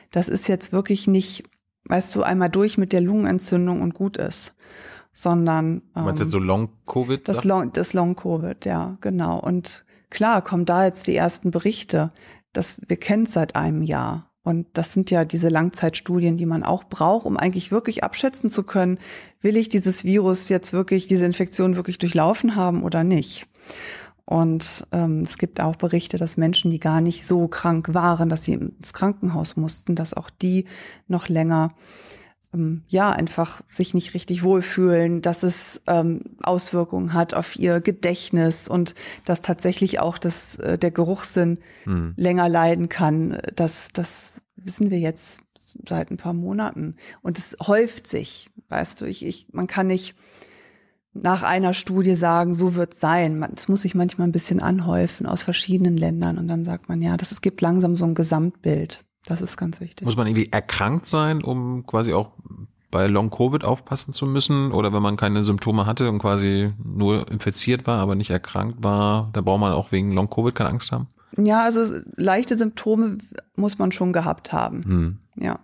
das 0.09 0.29
ist 0.29 0.47
jetzt 0.47 0.71
wirklich 0.71 1.05
nicht, 1.05 1.43
weißt 1.83 2.15
du, 2.15 2.23
einmal 2.23 2.49
durch 2.49 2.77
mit 2.77 2.93
der 2.93 3.01
Lungenentzündung 3.01 3.81
und 3.81 3.93
gut 3.93 4.15
ist, 4.15 4.55
sondern 5.11 5.81
Du 5.93 5.99
meinst 5.99 6.21
ähm, 6.21 6.25
jetzt 6.25 6.31
so 6.31 6.39
Long-Covid? 6.39 7.27
das 7.27 7.43
Long, 7.43 7.73
das 7.73 7.91
Long 7.91 8.15
Covid, 8.15 8.65
ja, 8.65 8.97
genau. 9.01 9.37
Und 9.37 9.83
klar 10.09 10.41
kommen 10.41 10.63
da 10.63 10.85
jetzt 10.85 11.07
die 11.07 11.15
ersten 11.17 11.51
Berichte. 11.51 12.13
Das, 12.53 12.81
wir 12.87 12.95
kennen 12.95 13.23
es 13.23 13.33
seit 13.33 13.57
einem 13.57 13.83
Jahr. 13.83 14.31
Und 14.43 14.67
das 14.75 14.93
sind 14.93 15.11
ja 15.11 15.25
diese 15.25 15.49
Langzeitstudien, 15.49 16.37
die 16.37 16.45
man 16.45 16.63
auch 16.63 16.85
braucht, 16.85 17.25
um 17.25 17.35
eigentlich 17.35 17.69
wirklich 17.69 18.01
abschätzen 18.01 18.49
zu 18.49 18.63
können, 18.63 18.97
will 19.41 19.57
ich 19.57 19.67
dieses 19.67 20.05
Virus 20.05 20.47
jetzt 20.47 20.71
wirklich, 20.71 21.07
diese 21.07 21.25
Infektion 21.25 21.75
wirklich 21.75 21.97
durchlaufen 21.97 22.55
haben 22.55 22.81
oder 22.83 23.03
nicht. 23.03 23.45
Und 24.29 24.85
ähm, 24.91 25.23
es 25.23 25.39
gibt 25.39 25.59
auch 25.59 25.75
Berichte, 25.75 26.17
dass 26.17 26.37
Menschen, 26.37 26.69
die 26.69 26.79
gar 26.79 27.01
nicht 27.01 27.27
so 27.27 27.47
krank 27.47 27.95
waren, 27.95 28.29
dass 28.29 28.43
sie 28.43 28.53
ins 28.53 28.93
Krankenhaus 28.93 29.57
mussten, 29.57 29.95
dass 29.95 30.13
auch 30.13 30.29
die 30.29 30.65
noch 31.07 31.29
länger 31.29 31.73
ähm, 32.53 32.83
ja 32.89 33.11
einfach 33.11 33.63
sich 33.71 33.95
nicht 33.95 34.13
richtig 34.13 34.43
wohlfühlen, 34.43 35.23
dass 35.23 35.41
es 35.41 35.81
ähm, 35.87 36.21
Auswirkungen 36.43 37.13
hat 37.13 37.33
auf 37.33 37.55
ihr 37.55 37.81
Gedächtnis 37.81 38.67
und 38.67 38.93
dass 39.25 39.41
tatsächlich 39.41 39.99
auch 39.99 40.19
das, 40.19 40.57
äh, 40.57 40.77
der 40.77 40.91
Geruchssinn 40.91 41.57
Hm. 41.85 42.13
länger 42.15 42.49
leiden 42.49 42.87
kann. 42.87 43.39
Das, 43.55 43.89
das 43.93 44.43
wissen 44.55 44.91
wir 44.91 44.99
jetzt 44.99 45.39
seit 45.87 46.11
ein 46.11 46.17
paar 46.17 46.33
Monaten. 46.33 46.97
Und 47.23 47.39
es 47.39 47.57
häuft 47.65 48.05
sich, 48.05 48.51
weißt 48.67 49.01
du, 49.01 49.05
ich, 49.05 49.25
ich, 49.25 49.47
man 49.53 49.65
kann 49.65 49.87
nicht 49.87 50.13
nach 51.13 51.43
einer 51.43 51.73
Studie 51.73 52.15
sagen, 52.15 52.53
so 52.53 52.75
wird 52.75 52.93
es 52.93 52.99
sein. 52.99 53.45
Es 53.55 53.67
muss 53.67 53.81
sich 53.81 53.95
manchmal 53.95 54.27
ein 54.27 54.31
bisschen 54.31 54.61
anhäufen 54.61 55.25
aus 55.25 55.43
verschiedenen 55.43 55.97
Ländern 55.97 56.37
und 56.37 56.47
dann 56.47 56.65
sagt 56.65 56.89
man, 56.89 57.01
ja, 57.01 57.17
das, 57.17 57.31
es 57.31 57.41
gibt 57.41 57.61
langsam 57.61 57.95
so 57.95 58.05
ein 58.05 58.15
Gesamtbild. 58.15 59.03
Das 59.25 59.41
ist 59.41 59.57
ganz 59.57 59.81
wichtig. 59.81 60.05
Muss 60.05 60.15
man 60.15 60.27
irgendwie 60.27 60.49
erkrankt 60.51 61.07
sein, 61.07 61.43
um 61.43 61.85
quasi 61.85 62.13
auch 62.13 62.33
bei 62.91 63.07
Long-Covid 63.07 63.63
aufpassen 63.63 64.13
zu 64.13 64.25
müssen? 64.25 64.71
Oder 64.71 64.93
wenn 64.93 65.01
man 65.01 65.17
keine 65.17 65.43
Symptome 65.43 65.85
hatte 65.85 66.09
und 66.09 66.19
quasi 66.19 66.73
nur 66.83 67.29
infiziert 67.29 67.85
war, 67.85 67.99
aber 67.99 68.15
nicht 68.15 68.29
erkrankt 68.29 68.83
war, 68.83 69.29
da 69.33 69.41
braucht 69.41 69.59
man 69.59 69.73
auch 69.73 69.91
wegen 69.91 70.11
Long-Covid 70.11 70.55
keine 70.55 70.69
Angst 70.69 70.91
haben? 70.91 71.07
Ja, 71.37 71.63
also 71.63 71.99
leichte 72.15 72.57
Symptome 72.57 73.19
muss 73.55 73.77
man 73.77 73.91
schon 73.91 74.13
gehabt 74.13 74.51
haben. 74.51 74.83
Hm. 74.83 75.17
Ja. 75.35 75.59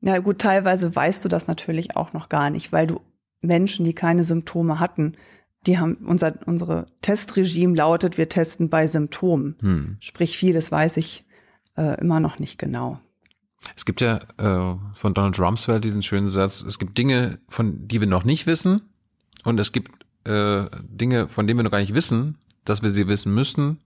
Na 0.00 0.18
gut, 0.18 0.38
teilweise 0.38 0.94
weißt 0.94 1.24
du 1.24 1.28
das 1.28 1.46
natürlich 1.46 1.96
auch 1.96 2.12
noch 2.12 2.28
gar 2.28 2.50
nicht, 2.50 2.72
weil 2.72 2.86
du 2.86 3.00
Menschen, 3.40 3.84
die 3.84 3.94
keine 3.94 4.24
Symptome 4.24 4.80
hatten, 4.80 5.16
die 5.66 5.78
haben 5.78 5.96
unser 6.06 6.38
unsere 6.46 6.86
Testregime 7.02 7.76
lautet, 7.76 8.16
wir 8.18 8.28
testen 8.28 8.70
bei 8.70 8.86
Symptomen. 8.86 9.56
Hm. 9.60 9.96
Sprich, 10.00 10.38
vieles 10.38 10.72
weiß 10.72 10.96
ich 10.96 11.26
äh, 11.76 12.00
immer 12.00 12.20
noch 12.20 12.38
nicht 12.38 12.58
genau. 12.58 12.98
Es 13.76 13.84
gibt 13.84 14.00
ja 14.00 14.20
äh, 14.38 14.76
von 14.94 15.14
Donald 15.14 15.38
Rumsfeld 15.38 15.84
diesen 15.84 16.02
schönen 16.02 16.28
Satz, 16.28 16.62
es 16.62 16.78
gibt 16.78 16.96
Dinge, 16.96 17.40
von 17.48 17.86
die 17.86 18.00
wir 18.00 18.08
noch 18.08 18.24
nicht 18.24 18.46
wissen 18.46 18.80
und 19.44 19.60
es 19.60 19.72
gibt 19.72 20.06
äh, 20.24 20.64
Dinge, 20.82 21.28
von 21.28 21.46
denen 21.46 21.58
wir 21.58 21.64
noch 21.64 21.70
gar 21.70 21.80
nicht 21.80 21.94
wissen, 21.94 22.38
dass 22.64 22.82
wir 22.82 22.88
sie 22.88 23.06
wissen 23.06 23.34
müssten 23.34 23.80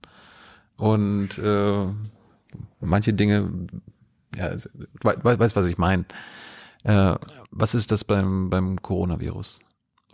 und 0.77 1.37
äh, 1.37 1.87
manche 2.79 3.13
Dinge, 3.13 3.49
ja, 4.35 4.45
also, 4.45 4.69
weißt, 5.01 5.55
was 5.55 5.67
ich 5.67 5.77
meine. 5.77 6.05
Äh, 6.85 7.15
was 7.51 7.75
ist 7.75 7.91
das 7.91 8.03
beim, 8.03 8.49
beim 8.49 8.81
Coronavirus? 8.81 9.59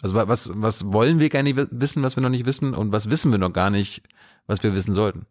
Also 0.01 0.15
wa- 0.15 0.27
was, 0.27 0.51
was 0.55 0.91
wollen 0.91 1.19
wir 1.19 1.29
gerne 1.29 1.55
wi- 1.55 1.67
wissen, 1.69 2.01
was 2.01 2.15
wir 2.15 2.23
noch 2.23 2.29
nicht 2.29 2.45
wissen 2.45 2.73
und 2.73 2.91
was 2.91 3.09
wissen 3.11 3.31
wir 3.31 3.37
noch 3.39 3.53
gar 3.53 3.69
nicht, 3.69 4.01
was 4.47 4.63
wir 4.63 4.73
wissen 4.73 4.93
sollten? 4.93 5.25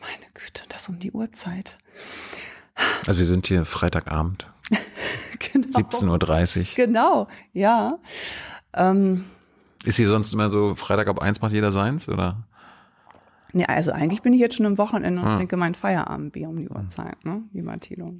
Meine 0.00 0.26
Güte, 0.34 0.62
das 0.68 0.88
um 0.88 0.98
die 0.98 1.12
Uhrzeit. 1.12 1.78
Also 3.06 3.18
wir 3.20 3.26
sind 3.26 3.46
hier 3.46 3.64
Freitagabend, 3.64 4.50
Genau. 5.52 5.68
17.30 5.68 6.58
Uhr. 6.60 6.66
Genau, 6.76 7.28
ja. 7.52 7.98
Ähm, 8.72 9.24
Ist 9.84 9.96
hier 9.96 10.08
sonst 10.08 10.32
immer 10.32 10.50
so, 10.50 10.74
Freitag 10.74 11.08
ab 11.08 11.20
eins 11.20 11.40
macht 11.40 11.52
jeder 11.52 11.72
seins, 11.72 12.08
oder? 12.08 12.46
nee, 13.54 13.66
also 13.66 13.92
eigentlich 13.92 14.22
bin 14.22 14.32
ich 14.32 14.40
jetzt 14.40 14.56
schon 14.56 14.64
am 14.64 14.78
Wochenende 14.78 15.20
und 15.20 15.28
Ah. 15.28 15.36
trinke 15.36 15.58
mein 15.58 15.74
Feierabendbier 15.74 16.48
um 16.48 16.56
die 16.56 16.70
Uhrzeit, 16.70 17.22
ne, 17.24 17.42
lieber 17.52 17.78
Thilo. 17.80 18.14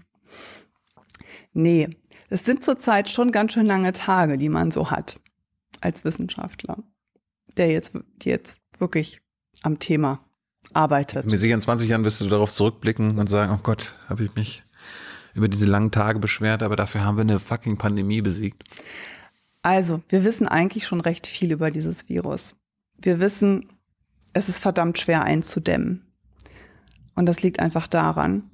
Nee, 1.52 1.88
es 2.30 2.44
sind 2.44 2.64
zurzeit 2.64 3.08
schon 3.08 3.30
ganz 3.30 3.52
schön 3.52 3.66
lange 3.66 3.92
Tage, 3.92 4.38
die 4.38 4.48
man 4.48 4.70
so 4.70 4.90
hat 4.90 5.20
als 5.80 6.04
Wissenschaftler, 6.04 6.78
der 7.56 7.70
jetzt, 7.70 7.98
die 8.22 8.30
jetzt 8.30 8.56
wirklich 8.78 9.20
am 9.62 9.78
Thema 9.78 10.24
arbeitet. 10.72 11.26
Mir 11.26 11.38
sicher 11.38 11.54
in 11.54 11.60
20 11.60 11.88
Jahren 11.88 12.04
wirst 12.04 12.20
du 12.20 12.28
darauf 12.28 12.52
zurückblicken 12.52 13.18
und 13.18 13.28
sagen, 13.28 13.52
oh 13.52 13.60
Gott, 13.62 13.96
habe 14.08 14.24
ich 14.24 14.34
mich 14.34 14.62
über 15.34 15.48
diese 15.48 15.66
langen 15.66 15.90
Tage 15.90 16.18
beschwert, 16.18 16.62
aber 16.62 16.76
dafür 16.76 17.04
haben 17.04 17.16
wir 17.16 17.22
eine 17.22 17.38
fucking 17.38 17.78
Pandemie 17.78 18.22
besiegt. 18.22 18.64
Also, 19.62 20.02
wir 20.08 20.24
wissen 20.24 20.48
eigentlich 20.48 20.86
schon 20.86 21.00
recht 21.00 21.26
viel 21.26 21.52
über 21.52 21.70
dieses 21.70 22.08
Virus. 22.08 22.56
Wir 23.00 23.20
wissen, 23.20 23.68
es 24.32 24.48
ist 24.48 24.58
verdammt 24.58 24.98
schwer 24.98 25.22
einzudämmen. 25.22 26.06
Und 27.14 27.26
das 27.26 27.42
liegt 27.42 27.60
einfach 27.60 27.86
daran, 27.86 28.50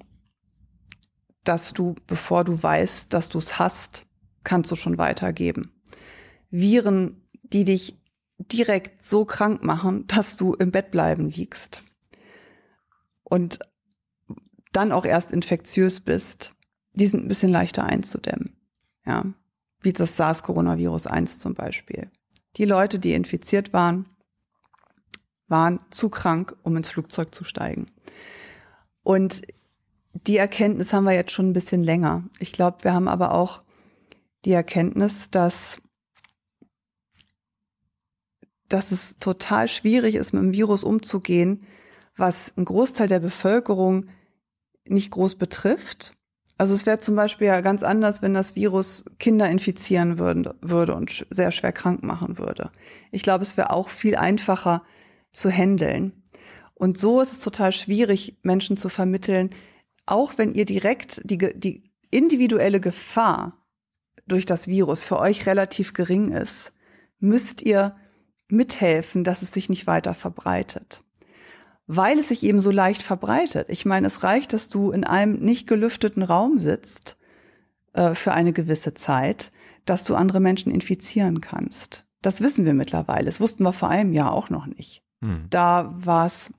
dass 1.48 1.72
du, 1.72 1.96
bevor 2.06 2.44
du 2.44 2.62
weißt, 2.62 3.12
dass 3.14 3.30
du 3.30 3.38
es 3.38 3.58
hast, 3.58 4.04
kannst 4.44 4.70
du 4.70 4.76
schon 4.76 4.98
weitergeben. 4.98 5.72
Viren, 6.50 7.22
die 7.42 7.64
dich 7.64 7.98
direkt 8.38 9.02
so 9.02 9.24
krank 9.24 9.64
machen, 9.64 10.06
dass 10.06 10.36
du 10.36 10.52
im 10.54 10.70
Bett 10.70 10.90
bleiben 10.90 11.28
liegst 11.28 11.82
und 13.24 13.60
dann 14.72 14.92
auch 14.92 15.06
erst 15.06 15.32
infektiös 15.32 16.00
bist, 16.00 16.54
die 16.92 17.06
sind 17.06 17.24
ein 17.24 17.28
bisschen 17.28 17.50
leichter 17.50 17.84
einzudämmen. 17.84 18.56
Ja, 19.06 19.24
wie 19.80 19.92
das 19.92 20.16
SARS-Coronavirus 20.16 21.06
1 21.06 21.38
zum 21.38 21.54
Beispiel. 21.54 22.10
Die 22.56 22.66
Leute, 22.66 22.98
die 22.98 23.14
infiziert 23.14 23.72
waren, 23.72 24.06
waren 25.46 25.80
zu 25.90 26.10
krank, 26.10 26.54
um 26.62 26.76
ins 26.76 26.90
Flugzeug 26.90 27.34
zu 27.34 27.44
steigen. 27.44 27.86
Und 29.02 29.42
die 30.12 30.36
Erkenntnis 30.36 30.92
haben 30.92 31.04
wir 31.04 31.12
jetzt 31.12 31.32
schon 31.32 31.50
ein 31.50 31.54
bisschen 31.54 31.82
länger. 31.82 32.24
Ich 32.38 32.52
glaube, 32.52 32.78
wir 32.82 32.94
haben 32.94 33.08
aber 33.08 33.32
auch 33.32 33.62
die 34.44 34.52
Erkenntnis, 34.52 35.30
dass, 35.30 35.80
dass 38.68 38.92
es 38.92 39.18
total 39.18 39.68
schwierig 39.68 40.14
ist, 40.14 40.32
mit 40.32 40.42
dem 40.42 40.52
Virus 40.52 40.84
umzugehen, 40.84 41.64
was 42.16 42.52
ein 42.56 42.64
Großteil 42.64 43.08
der 43.08 43.20
Bevölkerung 43.20 44.06
nicht 44.86 45.10
groß 45.10 45.36
betrifft. 45.36 46.14
Also 46.56 46.74
es 46.74 46.86
wäre 46.86 46.98
zum 46.98 47.14
Beispiel 47.14 47.46
ja 47.46 47.60
ganz 47.60 47.84
anders, 47.84 48.20
wenn 48.20 48.34
das 48.34 48.56
Virus 48.56 49.04
Kinder 49.18 49.48
infizieren 49.48 50.18
würde, 50.18 50.56
würde 50.60 50.94
und 50.94 51.24
sehr 51.30 51.52
schwer 51.52 51.72
krank 51.72 52.02
machen 52.02 52.38
würde. 52.38 52.72
Ich 53.12 53.22
glaube, 53.22 53.42
es 53.42 53.56
wäre 53.56 53.70
auch 53.70 53.88
viel 53.88 54.16
einfacher 54.16 54.82
zu 55.30 55.50
handeln. 55.50 56.24
Und 56.74 56.98
so 56.98 57.20
ist 57.20 57.32
es 57.32 57.40
total 57.40 57.70
schwierig, 57.72 58.38
Menschen 58.42 58.76
zu 58.76 58.88
vermitteln, 58.88 59.50
auch 60.10 60.34
wenn 60.36 60.52
ihr 60.52 60.64
direkt 60.64 61.20
die, 61.24 61.38
die 61.38 61.90
individuelle 62.10 62.80
Gefahr 62.80 63.56
durch 64.26 64.46
das 64.46 64.68
Virus 64.68 65.04
für 65.04 65.18
euch 65.18 65.46
relativ 65.46 65.94
gering 65.94 66.32
ist, 66.32 66.72
müsst 67.18 67.62
ihr 67.62 67.96
mithelfen, 68.48 69.24
dass 69.24 69.42
es 69.42 69.52
sich 69.52 69.68
nicht 69.68 69.86
weiter 69.86 70.14
verbreitet 70.14 71.02
weil 71.88 72.18
es 72.18 72.28
sich 72.28 72.44
eben 72.44 72.60
so 72.60 72.70
leicht 72.70 73.02
verbreitet. 73.02 73.68
Ich 73.70 73.86
meine, 73.86 74.06
es 74.06 74.22
reicht, 74.22 74.52
dass 74.52 74.68
du 74.68 74.92
in 74.92 75.04
einem 75.04 75.40
nicht 75.40 75.66
gelüfteten 75.66 76.22
Raum 76.22 76.58
sitzt 76.58 77.16
äh, 77.94 78.14
für 78.14 78.32
eine 78.32 78.52
gewisse 78.52 78.92
Zeit, 78.92 79.50
dass 79.86 80.04
du 80.04 80.14
andere 80.14 80.38
Menschen 80.38 80.70
infizieren 80.70 81.40
kannst. 81.40 82.06
Das 82.20 82.42
wissen 82.42 82.66
wir 82.66 82.74
mittlerweile. 82.74 83.24
Das 83.24 83.40
wussten 83.40 83.62
wir 83.62 83.72
vor 83.72 83.88
einem 83.88 84.12
Jahr 84.12 84.32
auch 84.32 84.50
noch 84.50 84.66
nicht. 84.66 85.02
Hm. 85.22 85.46
Da 85.48 85.94
war 85.96 86.26
es, 86.26 86.52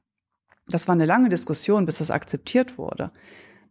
das 0.70 0.88
war 0.88 0.94
eine 0.94 1.06
lange 1.06 1.30
Diskussion, 1.30 1.86
bis 1.86 1.98
das 1.98 2.12
akzeptiert 2.12 2.78
wurde. 2.78 3.12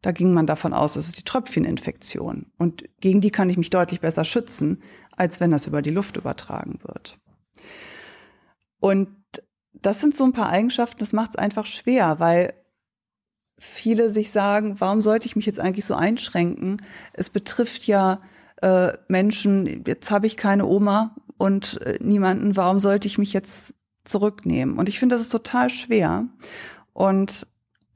Da 0.02 0.12
ging 0.12 0.32
man 0.32 0.46
davon 0.46 0.72
aus, 0.72 0.96
es 0.96 1.06
ist 1.06 1.18
die 1.18 1.24
Tröpfcheninfektion. 1.24 2.46
Und 2.56 2.84
gegen 3.00 3.20
die 3.20 3.30
kann 3.30 3.50
ich 3.50 3.56
mich 3.56 3.70
deutlich 3.70 4.00
besser 4.00 4.24
schützen, 4.24 4.82
als 5.16 5.40
wenn 5.40 5.50
das 5.50 5.66
über 5.66 5.82
die 5.82 5.90
Luft 5.90 6.16
übertragen 6.16 6.78
wird. 6.82 7.18
Und 8.80 9.08
das 9.72 10.00
sind 10.00 10.16
so 10.16 10.24
ein 10.24 10.32
paar 10.32 10.48
Eigenschaften, 10.48 11.00
das 11.00 11.12
macht 11.12 11.30
es 11.30 11.36
einfach 11.36 11.66
schwer, 11.66 12.20
weil 12.20 12.54
viele 13.58 14.10
sich 14.10 14.30
sagen, 14.30 14.76
warum 14.78 15.02
sollte 15.02 15.26
ich 15.26 15.36
mich 15.36 15.46
jetzt 15.46 15.60
eigentlich 15.60 15.84
so 15.84 15.94
einschränken? 15.94 16.76
Es 17.12 17.28
betrifft 17.28 17.86
ja 17.86 18.20
äh, 18.62 18.92
Menschen, 19.08 19.84
jetzt 19.86 20.10
habe 20.10 20.26
ich 20.26 20.36
keine 20.36 20.66
Oma 20.66 21.16
und 21.36 21.80
äh, 21.82 21.98
niemanden, 22.00 22.56
warum 22.56 22.78
sollte 22.78 23.08
ich 23.08 23.18
mich 23.18 23.32
jetzt 23.32 23.74
zurücknehmen? 24.04 24.78
Und 24.78 24.88
ich 24.88 24.98
finde, 24.98 25.16
das 25.16 25.22
ist 25.22 25.30
total 25.30 25.70
schwer. 25.70 26.26
Und 26.98 27.46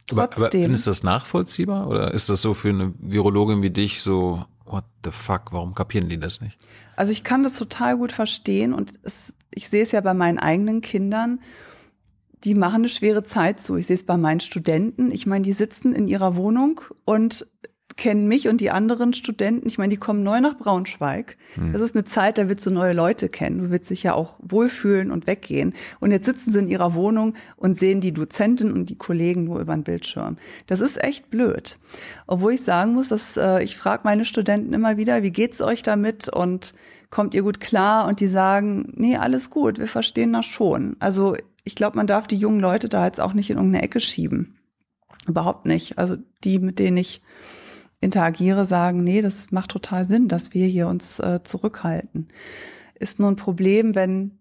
trotzdem. 0.06 0.18
Aber, 0.18 0.36
aber 0.36 0.50
findest 0.52 0.86
du 0.86 0.90
das 0.90 1.02
nachvollziehbar 1.02 1.88
oder 1.88 2.14
ist 2.14 2.28
das 2.28 2.40
so 2.40 2.54
für 2.54 2.68
eine 2.68 2.94
Virologin 3.00 3.60
wie 3.60 3.70
dich 3.70 4.00
so, 4.00 4.44
what 4.64 4.84
the 5.02 5.10
fuck, 5.10 5.50
warum 5.50 5.74
kapieren 5.74 6.08
die 6.08 6.20
das 6.20 6.40
nicht? 6.40 6.56
Also 6.94 7.10
ich 7.10 7.24
kann 7.24 7.42
das 7.42 7.56
total 7.56 7.96
gut 7.96 8.12
verstehen 8.12 8.72
und 8.72 8.92
es, 9.02 9.34
ich 9.52 9.68
sehe 9.68 9.82
es 9.82 9.90
ja 9.90 10.00
bei 10.02 10.14
meinen 10.14 10.38
eigenen 10.38 10.82
Kindern 10.82 11.40
die 12.44 12.54
machen 12.54 12.76
eine 12.76 12.88
schwere 12.88 13.22
Zeit 13.22 13.60
so. 13.60 13.76
Ich 13.76 13.86
sehe 13.86 13.94
es 13.94 14.02
bei 14.02 14.16
meinen 14.16 14.40
Studenten. 14.40 15.12
Ich 15.12 15.26
meine, 15.26 15.42
die 15.42 15.52
sitzen 15.52 15.92
in 15.92 16.08
ihrer 16.08 16.34
Wohnung 16.34 16.80
und 17.04 17.46
kennen 18.02 18.26
mich 18.26 18.48
und 18.48 18.60
die 18.60 18.72
anderen 18.72 19.12
Studenten. 19.12 19.68
Ich 19.68 19.78
meine, 19.78 19.90
die 19.90 19.96
kommen 19.96 20.24
neu 20.24 20.40
nach 20.40 20.58
Braunschweig. 20.58 21.36
Hm. 21.54 21.72
Das 21.72 21.80
ist 21.80 21.94
eine 21.94 22.04
Zeit, 22.04 22.36
da 22.36 22.48
willst 22.48 22.66
du 22.66 22.72
neue 22.72 22.94
Leute 22.94 23.28
kennen. 23.28 23.58
Du 23.58 23.70
willst 23.70 23.90
dich 23.90 24.02
ja 24.02 24.12
auch 24.14 24.40
wohlfühlen 24.42 25.12
und 25.12 25.28
weggehen. 25.28 25.72
Und 26.00 26.10
jetzt 26.10 26.26
sitzen 26.26 26.50
sie 26.50 26.58
in 26.58 26.66
ihrer 26.66 26.94
Wohnung 26.94 27.34
und 27.54 27.76
sehen 27.76 28.00
die 28.00 28.12
Dozentin 28.12 28.72
und 28.72 28.90
die 28.90 28.98
Kollegen 28.98 29.44
nur 29.44 29.60
über 29.60 29.72
den 29.72 29.84
Bildschirm. 29.84 30.36
Das 30.66 30.80
ist 30.80 31.00
echt 31.00 31.30
blöd. 31.30 31.78
Obwohl 32.26 32.54
ich 32.54 32.62
sagen 32.62 32.92
muss, 32.92 33.06
dass 33.06 33.36
äh, 33.36 33.62
ich 33.62 33.76
frage 33.76 34.00
meine 34.02 34.24
Studenten 34.24 34.72
immer 34.72 34.96
wieder, 34.96 35.22
wie 35.22 35.30
geht's 35.30 35.62
euch 35.62 35.84
damit 35.84 36.28
und 36.28 36.74
kommt 37.10 37.34
ihr 37.34 37.42
gut 37.42 37.60
klar? 37.60 38.08
Und 38.08 38.18
die 38.18 38.26
sagen, 38.26 38.92
nee, 38.96 39.16
alles 39.16 39.48
gut, 39.48 39.78
wir 39.78 39.86
verstehen 39.86 40.32
das 40.32 40.46
schon. 40.46 40.96
Also 40.98 41.36
ich 41.62 41.76
glaube, 41.76 41.96
man 41.98 42.08
darf 42.08 42.26
die 42.26 42.36
jungen 42.36 42.58
Leute 42.58 42.88
da 42.88 43.06
jetzt 43.06 43.20
auch 43.20 43.32
nicht 43.32 43.50
in 43.50 43.58
irgendeine 43.58 43.84
Ecke 43.84 44.00
schieben. 44.00 44.58
Überhaupt 45.28 45.66
nicht. 45.66 45.98
Also 45.98 46.16
die, 46.42 46.58
mit 46.58 46.80
denen 46.80 46.96
ich 46.96 47.22
interagiere, 48.02 48.66
sagen, 48.66 49.02
nee, 49.02 49.22
das 49.22 49.50
macht 49.50 49.70
total 49.70 50.04
Sinn, 50.04 50.28
dass 50.28 50.52
wir 50.52 50.66
hier 50.66 50.88
uns 50.88 51.18
äh, 51.20 51.40
zurückhalten. 51.42 52.28
Ist 52.94 53.18
nur 53.18 53.30
ein 53.30 53.36
Problem, 53.36 53.94
wenn 53.94 54.38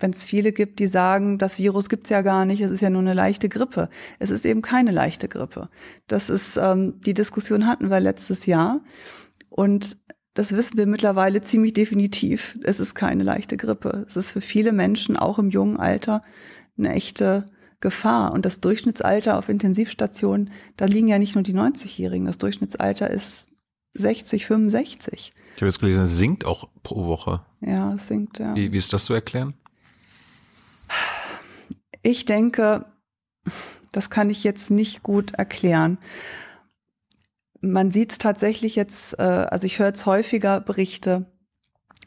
wenn 0.00 0.10
es 0.10 0.24
viele 0.24 0.52
gibt, 0.52 0.80
die 0.80 0.88
sagen, 0.88 1.38
das 1.38 1.60
Virus 1.60 1.88
gibt's 1.88 2.10
ja 2.10 2.20
gar 2.22 2.44
nicht, 2.44 2.60
es 2.60 2.72
ist 2.72 2.80
ja 2.80 2.90
nur 2.90 3.00
eine 3.00 3.14
leichte 3.14 3.48
Grippe. 3.48 3.88
Es 4.18 4.30
ist 4.30 4.44
eben 4.44 4.60
keine 4.60 4.90
leichte 4.90 5.28
Grippe. 5.28 5.68
Das 6.08 6.30
ist 6.30 6.56
ähm, 6.56 7.00
die 7.06 7.14
Diskussion 7.14 7.68
hatten 7.68 7.90
wir 7.90 8.00
letztes 8.00 8.46
Jahr 8.46 8.80
und 9.50 9.96
das 10.34 10.52
wissen 10.52 10.76
wir 10.76 10.86
mittlerweile 10.86 11.42
ziemlich 11.42 11.74
definitiv. 11.74 12.58
Es 12.64 12.80
ist 12.80 12.96
keine 12.96 13.22
leichte 13.22 13.56
Grippe. 13.56 14.04
Es 14.08 14.16
ist 14.16 14.32
für 14.32 14.40
viele 14.40 14.72
Menschen 14.72 15.16
auch 15.16 15.38
im 15.38 15.48
jungen 15.48 15.76
Alter 15.76 16.22
eine 16.76 16.92
echte 16.92 17.46
Gefahr. 17.84 18.32
Und 18.32 18.44
das 18.44 18.60
Durchschnittsalter 18.60 19.38
auf 19.38 19.48
Intensivstationen, 19.48 20.50
da 20.76 20.86
liegen 20.86 21.06
ja 21.06 21.18
nicht 21.18 21.34
nur 21.34 21.44
die 21.44 21.54
90-Jährigen. 21.54 22.26
Das 22.26 22.38
Durchschnittsalter 22.38 23.10
ist 23.10 23.50
60, 23.92 24.46
65. 24.46 25.32
Ich 25.54 25.60
habe 25.60 25.66
jetzt 25.66 25.78
gelesen, 25.78 26.04
es 26.04 26.16
sinkt 26.16 26.46
auch 26.46 26.68
pro 26.82 27.06
Woche. 27.06 27.42
Ja, 27.60 27.92
es 27.92 28.08
sinkt, 28.08 28.38
ja. 28.38 28.54
Wie, 28.54 28.72
wie 28.72 28.78
ist 28.78 28.92
das 28.92 29.04
zu 29.04 29.14
erklären? 29.14 29.54
Ich 32.02 32.24
denke, 32.24 32.86
das 33.92 34.10
kann 34.10 34.30
ich 34.30 34.44
jetzt 34.44 34.70
nicht 34.70 35.02
gut 35.02 35.34
erklären 35.34 35.98
man 37.64 37.90
sieht 37.90 38.12
es 38.12 38.18
tatsächlich 38.18 38.76
jetzt, 38.76 39.18
äh, 39.18 39.22
also 39.22 39.66
ich 39.66 39.78
höre 39.78 39.88
jetzt 39.88 40.06
häufiger 40.06 40.60
Berichte, 40.60 41.24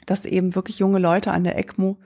dass 0.06 0.26
eben 0.26 0.56
wirklich 0.56 0.80
junge 0.80 1.00
Leute 1.00 1.32
an 1.32 1.44
der 1.44 1.58
ECMO 1.58 1.98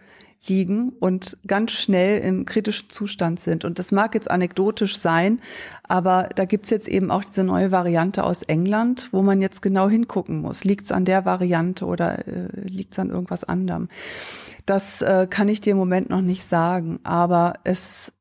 liegen 0.47 0.89
und 0.99 1.37
ganz 1.45 1.71
schnell 1.71 2.19
im 2.19 2.45
kritischen 2.45 2.89
Zustand 2.89 3.39
sind. 3.39 3.63
Und 3.63 3.79
das 3.79 3.91
mag 3.91 4.15
jetzt 4.15 4.29
anekdotisch 4.29 4.97
sein, 4.97 5.39
aber 5.83 6.29
da 6.35 6.45
gibt's 6.45 6.69
jetzt 6.69 6.87
eben 6.87 7.11
auch 7.11 7.23
diese 7.23 7.43
neue 7.43 7.71
Variante 7.71 8.23
aus 8.23 8.41
England, 8.43 9.09
wo 9.11 9.21
man 9.21 9.41
jetzt 9.41 9.61
genau 9.61 9.89
hingucken 9.89 10.41
muss. 10.41 10.63
Liegt's 10.63 10.91
an 10.91 11.05
der 11.05 11.25
Variante 11.25 11.85
oder 11.85 12.27
äh, 12.27 12.49
liegt's 12.55 12.97
an 12.97 13.09
irgendwas 13.09 13.43
anderem? 13.43 13.87
Das 14.65 15.01
äh, 15.01 15.27
kann 15.29 15.47
ich 15.47 15.61
dir 15.61 15.71
im 15.71 15.77
Moment 15.77 16.09
noch 16.09 16.21
nicht 16.21 16.43
sagen, 16.43 16.99
aber 17.03 17.55
es, 17.63 18.11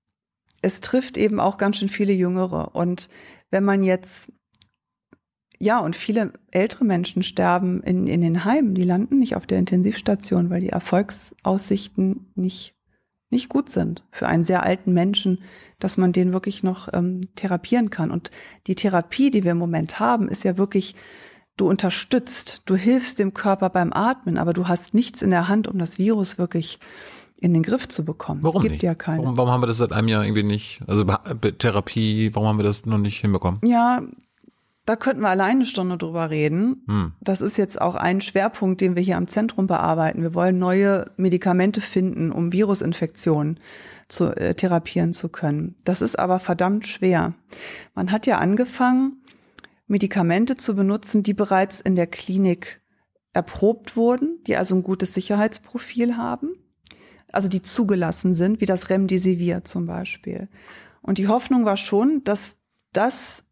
es 0.63 0.81
trifft 0.81 1.17
eben 1.17 1.41
auch 1.41 1.59
ganz 1.59 1.79
schön 1.79 1.89
viele 1.89 2.13
Jüngere. 2.13 2.75
Und 2.75 3.09
wenn 3.51 3.65
man 3.65 3.83
jetzt 3.83 4.31
ja, 5.63 5.79
und 5.79 5.95
viele 5.95 6.33
ältere 6.51 6.85
Menschen 6.85 7.23
sterben 7.23 7.83
in, 7.83 8.07
in 8.07 8.23
den 8.23 8.45
Heimen. 8.47 8.75
Die 8.75 8.85
landen 8.85 9.19
nicht 9.19 9.37
auf 9.37 9.47
der 9.47 9.59
Intensivstation, 9.59 10.49
weil 10.49 10.63
die 10.63 10.71
Erfolgsaussichten 10.71 12.33
nicht, 12.35 12.75
nicht 13.29 13.51
gut 13.51 13.69
sind 13.69 14.03
für 14.11 14.27
einen 14.27 14.43
sehr 14.43 14.63
alten 14.63 14.95
Menschen, 14.95 15.43
dass 15.79 15.99
man 15.99 16.13
den 16.13 16.33
wirklich 16.33 16.63
noch 16.63 16.89
ähm, 16.95 17.21
therapieren 17.37 17.91
kann. 17.91 18.11
Und 18.11 18.31
die 18.67 18.75
Therapie, 18.75 19.31
die 19.31 19.45
wir 19.45 19.53
im 19.53 19.59
Moment 19.59 20.01
haben, 20.01 20.31
ist 20.31 20.45
ja 20.45 20.57
wirklich, 20.57 20.95
du 21.59 21.69
unterstützt, 21.69 22.63
du 22.65 22.75
hilfst 22.75 23.19
dem 23.19 23.35
Körper 23.35 23.69
beim 23.69 23.93
Atmen, 23.93 24.39
aber 24.39 24.55
du 24.55 24.67
hast 24.67 24.95
nichts 24.95 25.21
in 25.21 25.31
der 25.31 25.47
Hand, 25.47 25.69
um 25.69 25.79
das 25.79 25.99
Virus 25.99 26.39
wirklich 26.39 26.79
in 27.37 27.53
den 27.53 27.63
Griff 27.63 27.87
zu 27.87 28.03
bekommen. 28.03 28.43
Warum 28.43 28.61
es 28.61 28.63
gibt 28.63 28.73
nicht? 28.77 28.83
ja 28.83 28.95
keine. 28.95 29.25
Warum, 29.25 29.37
warum 29.37 29.51
haben 29.51 29.63
wir 29.63 29.67
das 29.67 29.79
seit 29.79 29.93
einem 29.93 30.09
Jahr 30.09 30.25
irgendwie 30.25 30.43
nicht? 30.43 30.81
Also 30.87 31.05
Therapie, 31.05 32.35
warum 32.35 32.49
haben 32.49 32.59
wir 32.59 32.65
das 32.65 32.87
noch 32.87 32.99
nicht 32.99 33.21
hinbekommen? 33.21 33.61
Ja, 33.63 34.03
da 34.91 34.97
könnten 34.97 35.23
wir 35.23 35.29
alleine 35.29 35.61
eine 35.61 35.67
Stunde 35.67 35.97
drüber 35.97 36.31
reden. 36.31 36.83
Hm. 36.89 37.13
Das 37.21 37.41
ist 37.41 37.57
jetzt 37.57 37.81
auch 37.81 37.95
ein 37.95 38.21
Schwerpunkt, 38.21 38.81
den 38.81 38.97
wir 38.97 39.03
hier 39.05 39.19
am 39.19 39.29
Zentrum 39.29 39.69
bearbeiten. 39.69 40.21
Wir 40.21 40.35
wollen 40.35 40.59
neue 40.59 41.13
Medikamente 41.17 41.81
finden, 41.81 42.33
um 42.33 42.53
Virusinfektionen 42.53 43.61
zu 44.09 44.37
äh, 44.37 44.57
therapieren 44.57 45.13
zu 45.13 45.29
können. 45.29 45.77
Das 45.85 46.03
ist 46.03 46.19
aber 46.19 46.41
verdammt 46.41 46.89
schwer. 46.89 47.35
Man 47.95 48.11
hat 48.11 48.27
ja 48.27 48.39
angefangen, 48.39 49.23
Medikamente 49.87 50.57
zu 50.57 50.75
benutzen, 50.75 51.23
die 51.23 51.35
bereits 51.35 51.81
in 51.81 51.95
der 51.95 52.09
Klinik 52.09 52.81
erprobt 53.33 53.95
wurden, 53.95 54.43
die 54.49 54.57
also 54.57 54.75
ein 54.75 54.83
gutes 54.83 55.15
Sicherheitsprofil 55.15 56.17
haben, 56.17 56.57
also 57.31 57.49
die 57.49 57.63
zugelassen 57.63 58.35
sind, 58.35 58.61
wie 58.61 58.67
das 58.67 58.91
Remdesivir 58.91 59.63
zum 59.63 59.87
Beispiel. 59.87 60.49
Und 61.01 61.19
die 61.19 61.29
Hoffnung 61.29 61.65
war 61.65 61.77
schon, 61.77 62.25
dass 62.25 62.57
das 62.93 63.45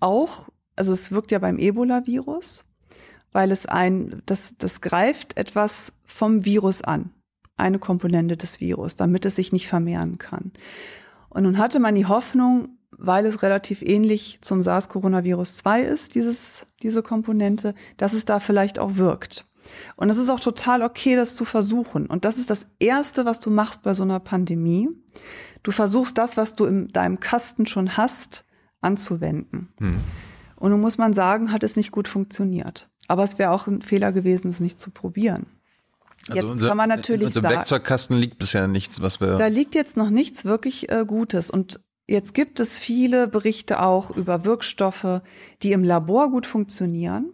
auch 0.00 0.48
also 0.78 0.92
es 0.92 1.12
wirkt 1.12 1.30
ja 1.30 1.38
beim 1.38 1.58
Ebola-Virus, 1.58 2.64
weil 3.32 3.52
es 3.52 3.66
ein, 3.66 4.22
das, 4.26 4.54
das 4.58 4.80
greift 4.80 5.36
etwas 5.36 5.92
vom 6.04 6.44
Virus 6.44 6.82
an. 6.82 7.10
eine 7.56 7.78
Komponente 7.78 8.36
des 8.36 8.60
Virus, 8.60 8.94
damit 8.94 9.24
es 9.24 9.36
sich 9.36 9.52
nicht 9.52 9.66
vermehren 9.66 10.18
kann. 10.18 10.52
Und 11.28 11.42
nun 11.42 11.58
hatte 11.58 11.80
man 11.80 11.96
die 11.96 12.06
Hoffnung, 12.06 12.78
weil 12.90 13.26
es 13.26 13.42
relativ 13.42 13.82
ähnlich 13.82 14.38
zum 14.42 14.62
SARS-Coronavirus 14.62 15.58
2 15.58 15.82
ist, 15.82 16.14
dieses, 16.14 16.66
diese 16.82 17.02
Komponente, 17.02 17.74
dass 17.96 18.12
es 18.12 18.24
da 18.24 18.40
vielleicht 18.40 18.78
auch 18.78 18.96
wirkt. 18.96 19.44
Und 19.96 20.08
es 20.10 20.16
ist 20.16 20.30
auch 20.30 20.40
total 20.40 20.82
okay, 20.82 21.16
das 21.16 21.36
zu 21.36 21.44
versuchen. 21.44 22.06
Und 22.06 22.24
das 22.24 22.38
ist 22.38 22.50
das 22.50 22.66
Erste, 22.78 23.24
was 23.24 23.40
du 23.40 23.50
machst 23.50 23.82
bei 23.82 23.94
so 23.94 24.02
einer 24.02 24.20
Pandemie. 24.20 24.88
Du 25.62 25.70
versuchst 25.70 26.16
das, 26.16 26.36
was 26.36 26.54
du 26.54 26.64
in 26.64 26.88
deinem 26.88 27.20
Kasten 27.20 27.66
schon 27.66 27.96
hast, 27.96 28.44
anzuwenden. 28.80 29.68
Hm. 29.78 29.98
Und 30.58 30.70
nun 30.70 30.80
muss 30.80 30.98
man 30.98 31.12
sagen, 31.12 31.52
hat 31.52 31.62
es 31.62 31.76
nicht 31.76 31.92
gut 31.92 32.08
funktioniert. 32.08 32.88
Aber 33.06 33.22
es 33.24 33.38
wäre 33.38 33.52
auch 33.52 33.66
ein 33.66 33.82
Fehler 33.82 34.12
gewesen, 34.12 34.48
es 34.48 34.60
nicht 34.60 34.78
zu 34.78 34.90
probieren. 34.90 35.46
Also 36.28 36.34
jetzt 36.42 36.52
unser, 36.52 36.68
kann 36.68 36.76
man 36.76 36.88
natürlich 36.88 37.26
unser 37.26 37.40
sagen, 37.40 37.54
Werkzeugkasten 37.54 38.16
liegt 38.16 38.38
bisher 38.38 38.68
nichts, 38.68 39.00
was 39.00 39.20
wir. 39.20 39.36
Da 39.36 39.46
liegt 39.46 39.74
jetzt 39.74 39.96
noch 39.96 40.10
nichts 40.10 40.44
wirklich 40.44 40.90
äh, 40.90 41.04
Gutes. 41.06 41.48
Und 41.48 41.80
jetzt 42.06 42.34
gibt 42.34 42.60
es 42.60 42.78
viele 42.78 43.28
Berichte 43.28 43.80
auch 43.80 44.10
über 44.10 44.44
Wirkstoffe, 44.44 45.22
die 45.62 45.72
im 45.72 45.84
Labor 45.84 46.30
gut 46.30 46.46
funktionieren. 46.46 47.32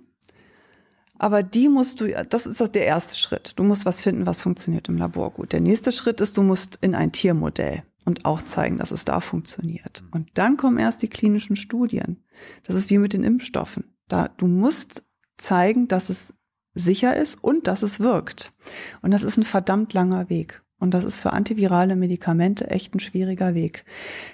Aber 1.19 1.43
die 1.43 1.69
musst 1.69 2.01
du, 2.01 2.09
das 2.29 2.47
ist 2.47 2.75
der 2.75 2.87
erste 2.87 3.17
Schritt. 3.17 3.53
Du 3.57 3.63
musst 3.63 3.87
was 3.87 4.03
finden, 4.03 4.27
was 4.27 4.43
funktioniert 4.43 4.89
im 4.89 4.99
Labor 4.99 5.31
gut. 5.31 5.53
Der 5.53 5.61
nächste 5.61 5.93
Schritt 5.93 6.21
ist, 6.21 6.37
du 6.37 6.43
musst 6.43 6.79
in 6.83 6.95
ein 6.95 7.13
Tiermodell 7.13 7.85
und 8.05 8.25
auch 8.25 8.43
zeigen, 8.43 8.79
dass 8.79 8.91
es 8.91 9.05
da 9.05 9.21
funktioniert. 9.21 10.05
Und 10.11 10.31
dann 10.35 10.57
kommen 10.57 10.79
erst 10.79 11.03
die 11.03 11.09
klinischen 11.09 11.57
Studien. 11.57 12.23
Das 12.65 12.77
ist 12.77 12.91
wie 12.91 12.99
mit 12.99 13.13
den 13.13 13.25
Impfstoffen. 13.25 13.95
Da, 14.09 14.29
du 14.29 14.47
musst 14.47 15.05
zeigen, 15.37 15.89
dass 15.89 16.11
es 16.11 16.35
sicher 16.75 17.17
ist 17.17 17.43
und 17.43 17.67
dass 17.67 17.83
es 17.83 18.01
wirkt. 18.01 18.53
Und 19.01 19.13
das 19.13 19.23
ist 19.23 19.37
ein 19.37 19.45
verdammt 19.45 19.93
langer 19.93 20.29
Weg. 20.29 20.63
Und 20.79 20.93
das 20.93 21.05
ist 21.05 21.21
für 21.21 21.33
antivirale 21.33 21.97
Medikamente 21.97 22.71
echt 22.71 22.95
ein 22.95 23.01
schwieriger 23.01 23.55
Weg. 23.55 23.85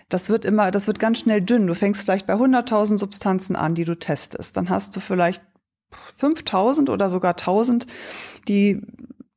Das 0.09 0.31
wird 0.31 0.45
immer, 0.45 0.71
das 0.71 0.87
wird 0.87 0.99
ganz 0.99 1.21
schnell 1.21 1.43
dünn. 1.43 1.67
Du 1.67 1.75
fängst 1.75 2.03
vielleicht 2.03 2.27
bei 2.27 2.35
100.000 2.35 2.97
Substanzen 2.97 3.57
an, 3.57 3.75
die 3.75 3.85
du 3.85 3.97
testest. 3.97 4.57
Dann 4.57 4.69
hast 4.69 4.97
du 4.97 5.01
vielleicht 5.01 5.43
5000 6.17 6.91
oder 6.91 7.11
sogar 7.11 7.33
1000, 7.33 7.87
die, 8.49 8.81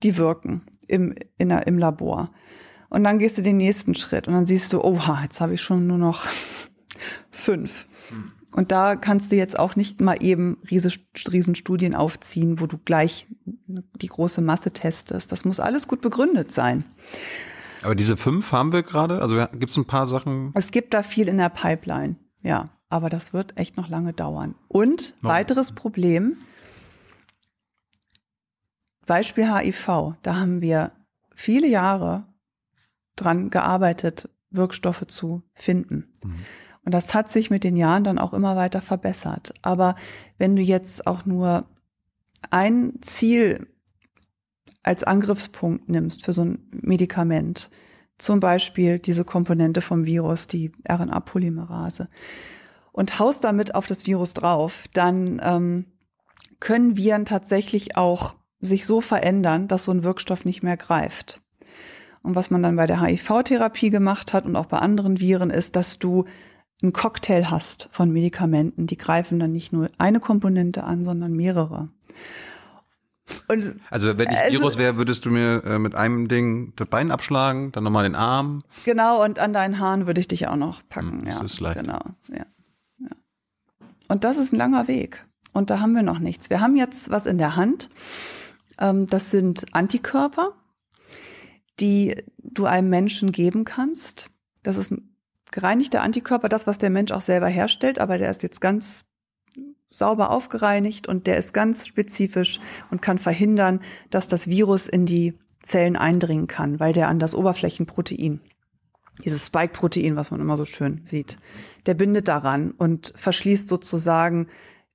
die 0.01 0.17
wirken 0.17 0.63
im, 0.87 1.15
in 1.37 1.51
im 1.51 1.77
Labor. 1.77 2.31
Und 2.93 3.03
dann 3.03 3.17
gehst 3.17 3.39
du 3.39 3.41
den 3.41 3.57
nächsten 3.57 3.95
Schritt 3.95 4.27
und 4.27 4.35
dann 4.35 4.45
siehst 4.45 4.71
du, 4.71 4.83
oha, 4.83 5.23
jetzt 5.23 5.41
habe 5.41 5.55
ich 5.55 5.61
schon 5.63 5.87
nur 5.87 5.97
noch 5.97 6.27
fünf. 7.31 7.87
Hm. 8.09 8.31
Und 8.51 8.71
da 8.71 8.95
kannst 8.95 9.31
du 9.31 9.35
jetzt 9.35 9.57
auch 9.57 9.75
nicht 9.75 9.99
mal 9.99 10.21
eben 10.21 10.59
riesen 10.69 11.55
Studien 11.55 11.95
aufziehen, 11.95 12.59
wo 12.59 12.67
du 12.67 12.77
gleich 12.77 13.27
die 13.47 14.07
große 14.07 14.41
Masse 14.41 14.69
testest. 14.69 15.31
Das 15.31 15.43
muss 15.43 15.59
alles 15.59 15.87
gut 15.87 16.01
begründet 16.01 16.51
sein. 16.51 16.83
Aber 17.81 17.95
diese 17.95 18.15
fünf 18.15 18.51
haben 18.51 18.71
wir 18.71 18.83
gerade? 18.83 19.23
Also 19.23 19.43
gibt 19.53 19.71
es 19.71 19.77
ein 19.77 19.85
paar 19.85 20.05
Sachen? 20.05 20.51
Es 20.53 20.69
gibt 20.69 20.93
da 20.93 21.01
viel 21.01 21.27
in 21.27 21.39
der 21.39 21.49
Pipeline, 21.49 22.17
ja. 22.43 22.69
Aber 22.89 23.09
das 23.09 23.33
wird 23.33 23.57
echt 23.57 23.75
noch 23.75 23.89
lange 23.89 24.13
dauern. 24.13 24.53
Und 24.67 25.15
no. 25.23 25.29
weiteres 25.29 25.71
Problem, 25.71 26.37
Beispiel 29.07 29.51
HIV, 29.51 30.13
da 30.21 30.35
haben 30.35 30.61
wir 30.61 30.91
viele 31.33 31.67
Jahre 31.67 32.25
dran 33.15 33.49
gearbeitet, 33.49 34.29
Wirkstoffe 34.49 35.05
zu 35.07 35.43
finden. 35.53 36.13
Mhm. 36.23 36.35
Und 36.85 36.93
das 36.93 37.13
hat 37.13 37.29
sich 37.29 37.49
mit 37.49 37.63
den 37.63 37.75
Jahren 37.75 38.03
dann 38.03 38.19
auch 38.19 38.33
immer 38.33 38.55
weiter 38.55 38.81
verbessert. 38.81 39.53
Aber 39.61 39.95
wenn 40.37 40.55
du 40.55 40.61
jetzt 40.61 41.07
auch 41.07 41.25
nur 41.25 41.65
ein 42.51 42.93
Ziel 43.01 43.67
als 44.83 45.03
Angriffspunkt 45.03 45.87
nimmst 45.87 46.25
für 46.25 46.33
so 46.33 46.43
ein 46.43 46.67
Medikament, 46.71 47.69
zum 48.17 48.39
Beispiel 48.39 48.99
diese 48.99 49.23
Komponente 49.23 49.81
vom 49.81 50.05
Virus, 50.05 50.47
die 50.47 50.71
RNA-Polymerase, 50.89 52.09
und 52.91 53.17
haust 53.17 53.43
damit 53.43 53.75
auf 53.75 53.87
das 53.87 54.05
Virus 54.05 54.33
drauf, 54.33 54.85
dann 54.93 55.41
ähm, 55.43 55.85
können 56.59 56.95
Viren 56.95 57.25
tatsächlich 57.25 57.97
auch 57.97 58.35
sich 58.59 58.85
so 58.85 59.01
verändern, 59.01 59.67
dass 59.67 59.85
so 59.85 59.91
ein 59.91 60.03
Wirkstoff 60.03 60.45
nicht 60.45 60.63
mehr 60.63 60.77
greift. 60.77 61.41
Und 62.23 62.35
was 62.35 62.49
man 62.49 62.63
dann 62.63 62.75
bei 62.75 62.85
der 62.85 63.01
HIV-Therapie 63.01 63.89
gemacht 63.89 64.33
hat 64.33 64.45
und 64.45 64.55
auch 64.55 64.65
bei 64.65 64.79
anderen 64.79 65.19
Viren 65.19 65.49
ist, 65.49 65.75
dass 65.75 65.99
du 65.99 66.25
einen 66.81 66.93
Cocktail 66.93 67.51
hast 67.51 67.89
von 67.91 68.11
Medikamenten, 68.11 68.87
die 68.87 68.97
greifen 68.97 69.39
dann 69.39 69.51
nicht 69.51 69.71
nur 69.71 69.89
eine 69.97 70.19
Komponente 70.19 70.83
an, 70.83 71.03
sondern 71.03 71.33
mehrere. 71.33 71.89
Und 73.47 73.79
also 73.89 74.17
wenn 74.17 74.29
ich 74.29 74.37
also, 74.37 74.59
Virus 74.59 74.77
wäre, 74.77 74.97
würdest 74.97 75.25
du 75.25 75.31
mir 75.31 75.63
äh, 75.63 75.79
mit 75.79 75.95
einem 75.95 76.27
Ding 76.27 76.73
das 76.75 76.87
Bein 76.87 77.11
abschlagen, 77.11 77.71
dann 77.71 77.83
nochmal 77.83 78.03
den 78.03 78.15
Arm. 78.15 78.63
Genau, 78.83 79.23
und 79.23 79.39
an 79.39 79.53
deinen 79.53 79.79
Haaren 79.79 80.07
würde 80.07 80.19
ich 80.19 80.27
dich 80.27 80.47
auch 80.47 80.55
noch 80.55 80.81
packen. 80.89 81.19
Hm, 81.19 81.25
das 81.25 81.35
ja, 81.35 81.45
ist 81.45 81.59
leicht. 81.59 81.79
Genau, 81.79 81.99
ja, 82.29 82.45
ja. 82.99 83.09
Und 84.09 84.23
das 84.23 84.37
ist 84.37 84.51
ein 84.51 84.57
langer 84.57 84.87
Weg. 84.87 85.25
Und 85.53 85.69
da 85.69 85.79
haben 85.79 85.93
wir 85.93 86.03
noch 86.03 86.19
nichts. 86.19 86.49
Wir 86.49 86.59
haben 86.59 86.75
jetzt 86.75 87.11
was 87.11 87.25
in 87.25 87.37
der 87.37 87.55
Hand. 87.55 87.89
Ähm, 88.77 89.07
das 89.07 89.31
sind 89.31 89.73
Antikörper, 89.73 90.53
die 91.79 92.15
du 92.37 92.65
einem 92.65 92.89
Menschen 92.89 93.31
geben 93.31 93.65
kannst. 93.65 94.29
Das 94.61 94.77
ist 94.77 94.91
ein 94.91 95.15
gereinigter 95.51 96.01
Antikörper, 96.01 96.49
das, 96.49 96.67
was 96.67 96.77
der 96.77 96.89
Mensch 96.89 97.11
auch 97.11 97.21
selber 97.21 97.47
herstellt, 97.47 97.99
aber 97.99 98.17
der 98.17 98.29
ist 98.29 98.43
jetzt 98.43 98.61
ganz 98.61 99.05
sauber 99.89 100.31
aufgereinigt 100.31 101.07
und 101.07 101.27
der 101.27 101.37
ist 101.37 101.53
ganz 101.53 101.85
spezifisch 101.87 102.59
und 102.89 103.01
kann 103.01 103.19
verhindern, 103.19 103.79
dass 104.09 104.27
das 104.27 104.47
Virus 104.47 104.87
in 104.87 105.05
die 105.05 105.37
Zellen 105.61 105.95
eindringen 105.95 106.47
kann, 106.47 106.79
weil 106.79 106.93
der 106.93 107.07
an 107.07 107.19
das 107.19 107.35
Oberflächenprotein, 107.35 108.41
dieses 109.23 109.45
Spike-Protein, 109.45 110.15
was 110.15 110.31
man 110.31 110.41
immer 110.41 110.57
so 110.57 110.65
schön 110.65 111.01
sieht, 111.05 111.37
der 111.85 111.93
bindet 111.93 112.27
daran 112.27 112.71
und 112.71 113.13
verschließt 113.15 113.69
sozusagen 113.69 114.47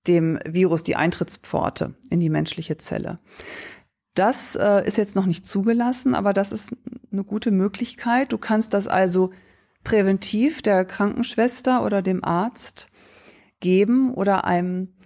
dem 0.08 0.38
Virus 0.44 0.82
die 0.82 0.96
Eintrittspforte 0.96 1.94
in 2.10 2.18
die 2.20 2.30
menschliche 2.30 2.78
Zelle. 2.78 3.20
Das 4.18 4.56
äh, 4.56 4.84
ist 4.84 4.98
jetzt 4.98 5.14
noch 5.14 5.26
nicht 5.26 5.46
zugelassen, 5.46 6.16
aber 6.16 6.32
das 6.32 6.50
ist 6.50 6.74
eine 7.12 7.22
gute 7.22 7.52
Möglichkeit. 7.52 8.32
Du 8.32 8.38
kannst 8.38 8.74
das 8.74 8.88
also 8.88 9.30
präventiv 9.84 10.60
der 10.60 10.84
Krankenschwester 10.84 11.84
oder 11.84 12.02
dem 12.02 12.24
Arzt 12.24 12.88
geben 13.60 14.12
oder 14.12 14.44
einem 14.44 14.96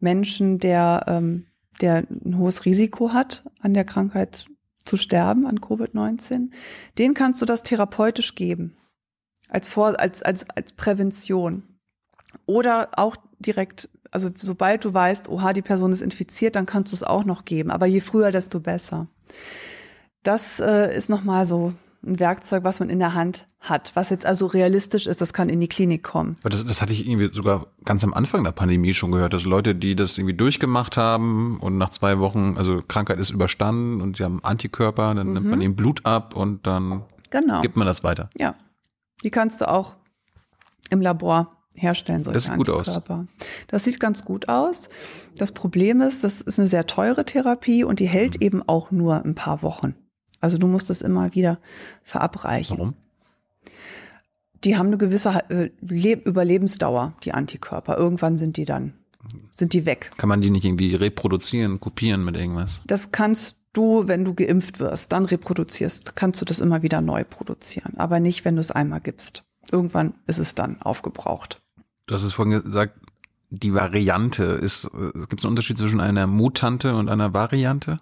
Menschen, 0.00 0.58
der, 0.58 1.04
ähm, 1.06 1.46
der 1.80 2.04
ein 2.10 2.36
hohes 2.36 2.64
Risiko 2.64 3.12
hat, 3.12 3.44
an 3.60 3.74
der 3.74 3.84
Krankheit 3.84 4.46
zu 4.84 4.96
sterben, 4.96 5.46
an 5.46 5.60
Covid-19, 5.60 6.50
den 6.98 7.14
kannst 7.14 7.40
du 7.40 7.46
das 7.46 7.62
therapeutisch 7.62 8.34
geben. 8.34 8.76
Als, 9.48 9.68
Vor 9.68 10.00
als, 10.00 10.20
als, 10.20 10.50
als 10.50 10.72
Prävention. 10.72 11.62
Oder 12.44 12.88
auch 12.96 13.14
direkt, 13.38 13.88
also 14.10 14.30
sobald 14.38 14.84
du 14.84 14.94
weißt, 14.94 15.28
oha, 15.28 15.52
die 15.52 15.62
Person 15.62 15.92
ist 15.92 16.02
infiziert, 16.02 16.56
dann 16.56 16.66
kannst 16.66 16.92
du 16.92 16.96
es 16.96 17.02
auch 17.02 17.24
noch 17.24 17.44
geben. 17.44 17.70
Aber 17.70 17.86
je 17.86 18.00
früher, 18.00 18.30
desto 18.30 18.60
besser. 18.60 19.06
Das 20.22 20.60
äh, 20.60 20.96
ist 20.96 21.08
nochmal 21.08 21.46
so 21.46 21.74
ein 22.04 22.18
Werkzeug, 22.20 22.64
was 22.64 22.80
man 22.80 22.90
in 22.90 22.98
der 22.98 23.14
Hand 23.14 23.46
hat, 23.60 23.90
was 23.94 24.10
jetzt 24.10 24.24
also 24.24 24.46
realistisch 24.46 25.06
ist, 25.06 25.20
das 25.20 25.32
kann 25.32 25.48
in 25.48 25.60
die 25.60 25.68
Klinik 25.68 26.04
kommen. 26.04 26.36
Aber 26.40 26.50
das, 26.50 26.64
das 26.64 26.80
hatte 26.80 26.92
ich 26.92 27.06
irgendwie 27.06 27.32
sogar 27.32 27.66
ganz 27.84 28.04
am 28.04 28.14
Anfang 28.14 28.44
der 28.44 28.52
Pandemie 28.52 28.94
schon 28.94 29.10
gehört, 29.10 29.32
dass 29.32 29.44
Leute, 29.44 29.74
die 29.74 29.96
das 29.96 30.16
irgendwie 30.16 30.36
durchgemacht 30.36 30.96
haben 30.96 31.58
und 31.58 31.76
nach 31.76 31.90
zwei 31.90 32.20
Wochen, 32.20 32.56
also 32.56 32.80
Krankheit 32.86 33.18
ist 33.18 33.30
überstanden 33.30 34.00
und 34.00 34.16
sie 34.16 34.24
haben 34.24 34.42
Antikörper, 34.44 35.14
dann 35.14 35.28
mhm. 35.28 35.32
nimmt 35.34 35.46
man 35.46 35.58
mhm. 35.58 35.64
ihnen 35.64 35.76
Blut 35.76 36.06
ab 36.06 36.36
und 36.36 36.66
dann 36.66 37.02
genau. 37.30 37.62
gibt 37.62 37.76
man 37.76 37.86
das 37.86 38.04
weiter. 38.04 38.30
Ja, 38.38 38.54
die 39.24 39.30
kannst 39.30 39.60
du 39.60 39.68
auch 39.68 39.96
im 40.90 41.00
Labor 41.00 41.57
herstellen 41.78 42.24
solche 42.24 42.34
das 42.34 42.44
sieht 42.44 42.56
gut 42.56 42.68
Antikörper. 42.68 43.14
Aus. 43.14 43.46
Das 43.68 43.84
sieht 43.84 44.00
ganz 44.00 44.24
gut 44.24 44.48
aus. 44.48 44.88
Das 45.36 45.52
Problem 45.52 46.00
ist, 46.00 46.24
das 46.24 46.40
ist 46.40 46.58
eine 46.58 46.68
sehr 46.68 46.86
teure 46.86 47.24
Therapie 47.24 47.84
und 47.84 48.00
die 48.00 48.08
hält 48.08 48.40
mhm. 48.40 48.46
eben 48.46 48.62
auch 48.68 48.90
nur 48.90 49.24
ein 49.24 49.34
paar 49.34 49.62
Wochen. 49.62 49.94
Also 50.40 50.58
du 50.58 50.66
musst 50.66 50.90
es 50.90 51.02
immer 51.02 51.34
wieder 51.34 51.58
verabreichen. 52.02 52.78
Warum? 52.78 52.94
Die 54.64 54.76
haben 54.76 54.88
eine 54.88 54.98
gewisse 54.98 55.40
äh, 55.50 55.70
Überlebensdauer, 55.80 57.14
die 57.22 57.32
Antikörper. 57.32 57.96
Irgendwann 57.96 58.36
sind 58.36 58.56
die 58.56 58.64
dann, 58.64 58.94
sind 59.50 59.72
die 59.72 59.86
weg. 59.86 60.10
Kann 60.16 60.28
man 60.28 60.40
die 60.40 60.50
nicht 60.50 60.64
irgendwie 60.64 60.94
reproduzieren, 60.94 61.80
kopieren 61.80 62.24
mit 62.24 62.36
irgendwas? 62.36 62.80
Das 62.86 63.12
kannst 63.12 63.56
du, 63.72 64.08
wenn 64.08 64.24
du 64.24 64.34
geimpft 64.34 64.80
wirst, 64.80 65.12
dann 65.12 65.24
reproduzierst, 65.24 66.16
kannst 66.16 66.40
du 66.40 66.44
das 66.44 66.58
immer 66.58 66.82
wieder 66.82 67.00
neu 67.00 67.24
produzieren. 67.24 67.94
Aber 67.96 68.18
nicht, 68.18 68.44
wenn 68.44 68.56
du 68.56 68.60
es 68.60 68.70
einmal 68.70 69.00
gibst. 69.00 69.44
Irgendwann 69.70 70.14
ist 70.26 70.38
es 70.38 70.54
dann 70.54 70.80
aufgebraucht. 70.82 71.60
Du 72.08 72.14
hast 72.14 72.24
es 72.24 72.32
vorhin 72.32 72.62
gesagt, 72.64 72.98
die 73.50 73.72
Variante 73.72 74.44
ist, 74.44 74.86
äh, 74.86 75.12
gibt 75.12 75.38
es 75.38 75.44
einen 75.44 75.52
Unterschied 75.52 75.78
zwischen 75.78 76.00
einer 76.00 76.26
Mutante 76.26 76.96
und 76.96 77.08
einer 77.08 77.32
Variante? 77.32 78.00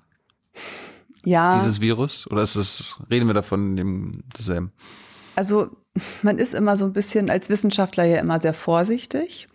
ja. 1.27 1.59
dieses 1.59 1.81
Virus? 1.81 2.27
Oder 2.31 2.43
ist 2.43 2.57
es, 2.57 2.99
reden 3.11 3.27
wir 3.27 3.35
davon 3.35 3.77
dem 3.77 4.23
dasselben? 4.35 4.73
Also 5.35 5.77
man 6.23 6.39
ist 6.39 6.55
immer 6.55 6.77
so 6.77 6.87
ein 6.87 6.93
bisschen 6.93 7.29
als 7.29 7.51
Wissenschaftler 7.51 8.05
ja 8.05 8.21
immer 8.21 8.41
sehr 8.41 8.55
vorsichtig. 8.55 9.49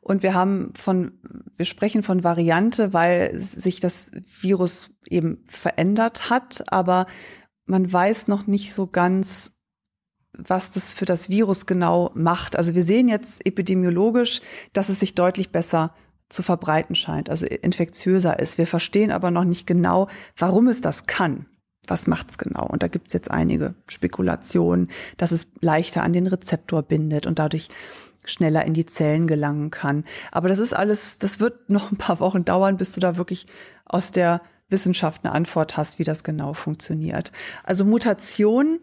Und 0.00 0.22
wir 0.22 0.34
haben 0.34 0.72
von, 0.76 1.18
wir 1.56 1.64
sprechen 1.64 2.04
von 2.04 2.22
Variante, 2.22 2.92
weil 2.92 3.36
sich 3.40 3.80
das 3.80 4.12
Virus 4.40 4.90
eben 5.08 5.44
verändert 5.48 6.30
hat. 6.30 6.70
Aber 6.72 7.06
man 7.64 7.92
weiß 7.92 8.28
noch 8.28 8.46
nicht 8.46 8.72
so 8.72 8.86
ganz, 8.86 9.55
was 10.36 10.70
das 10.70 10.94
für 10.94 11.04
das 11.04 11.28
Virus 11.28 11.66
genau 11.66 12.10
macht. 12.14 12.56
Also 12.56 12.74
wir 12.74 12.82
sehen 12.82 13.08
jetzt 13.08 13.44
epidemiologisch, 13.46 14.40
dass 14.72 14.88
es 14.88 15.00
sich 15.00 15.14
deutlich 15.14 15.50
besser 15.50 15.94
zu 16.28 16.42
verbreiten 16.42 16.94
scheint, 16.94 17.30
also 17.30 17.46
infektiöser 17.46 18.38
ist. 18.38 18.58
Wir 18.58 18.66
verstehen 18.66 19.12
aber 19.12 19.30
noch 19.30 19.44
nicht 19.44 19.66
genau, 19.66 20.08
warum 20.36 20.68
es 20.68 20.80
das 20.80 21.06
kann. 21.06 21.46
Was 21.86 22.08
macht's 22.08 22.36
genau? 22.36 22.66
Und 22.66 22.82
da 22.82 22.88
gibt's 22.88 23.12
jetzt 23.12 23.30
einige 23.30 23.74
Spekulationen, 23.86 24.90
dass 25.18 25.30
es 25.30 25.52
leichter 25.60 26.02
an 26.02 26.12
den 26.12 26.26
Rezeptor 26.26 26.82
bindet 26.82 27.26
und 27.26 27.38
dadurch 27.38 27.68
schneller 28.24 28.64
in 28.64 28.74
die 28.74 28.86
Zellen 28.86 29.28
gelangen 29.28 29.70
kann. 29.70 30.04
Aber 30.32 30.48
das 30.48 30.58
ist 30.58 30.74
alles, 30.74 31.18
das 31.18 31.38
wird 31.38 31.70
noch 31.70 31.92
ein 31.92 31.96
paar 31.96 32.18
Wochen 32.18 32.44
dauern, 32.44 32.76
bis 32.76 32.90
du 32.90 32.98
da 32.98 33.16
wirklich 33.16 33.46
aus 33.84 34.10
der 34.10 34.40
Wissenschaft 34.68 35.24
eine 35.24 35.32
Antwort 35.32 35.76
hast, 35.76 36.00
wie 36.00 36.04
das 36.04 36.24
genau 36.24 36.52
funktioniert. 36.52 37.30
Also 37.62 37.84
Mutation, 37.84 38.80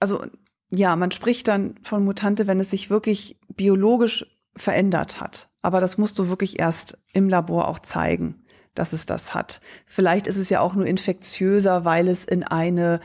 also 0.00 0.24
ja, 0.70 0.96
man 0.96 1.10
spricht 1.10 1.48
dann 1.48 1.76
von 1.82 2.04
Mutante, 2.04 2.46
wenn 2.46 2.60
es 2.60 2.70
sich 2.70 2.90
wirklich 2.90 3.38
biologisch 3.54 4.26
verändert 4.56 5.20
hat. 5.20 5.48
Aber 5.62 5.80
das 5.80 5.98
musst 5.98 6.18
du 6.18 6.28
wirklich 6.28 6.58
erst 6.58 6.98
im 7.12 7.28
Labor 7.28 7.68
auch 7.68 7.78
zeigen, 7.78 8.42
dass 8.74 8.92
es 8.92 9.06
das 9.06 9.34
hat. 9.34 9.60
Vielleicht 9.86 10.26
ist 10.26 10.36
es 10.36 10.48
ja 10.48 10.60
auch 10.60 10.74
nur 10.74 10.86
infektiöser, 10.86 11.84
weil 11.84 12.08
es 12.08 12.24
in 12.24 12.42
eine 12.42 13.00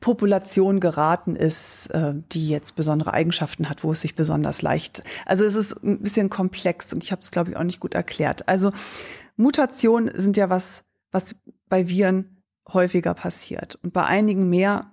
Population 0.00 0.78
geraten 0.78 1.36
ist, 1.36 1.88
äh, 1.88 2.14
die 2.32 2.48
jetzt 2.48 2.76
besondere 2.76 3.14
Eigenschaften 3.14 3.68
hat, 3.68 3.82
wo 3.82 3.92
es 3.92 4.02
sich 4.02 4.14
besonders 4.14 4.60
leicht. 4.62 5.02
Also 5.24 5.44
es 5.44 5.54
ist 5.54 5.82
ein 5.82 6.00
bisschen 6.00 6.28
komplex 6.28 6.92
und 6.92 7.02
ich 7.02 7.12
habe 7.12 7.22
es, 7.22 7.30
glaube 7.30 7.50
ich, 7.50 7.56
auch 7.56 7.64
nicht 7.64 7.80
gut 7.80 7.94
erklärt. 7.94 8.46
Also 8.46 8.72
Mutationen 9.36 10.10
sind 10.20 10.36
ja 10.36 10.50
was, 10.50 10.84
was 11.12 11.34
bei 11.68 11.88
Viren 11.88 12.42
häufiger 12.72 13.14
passiert 13.14 13.76
und 13.82 13.92
bei 13.92 14.04
einigen 14.04 14.50
mehr 14.50 14.92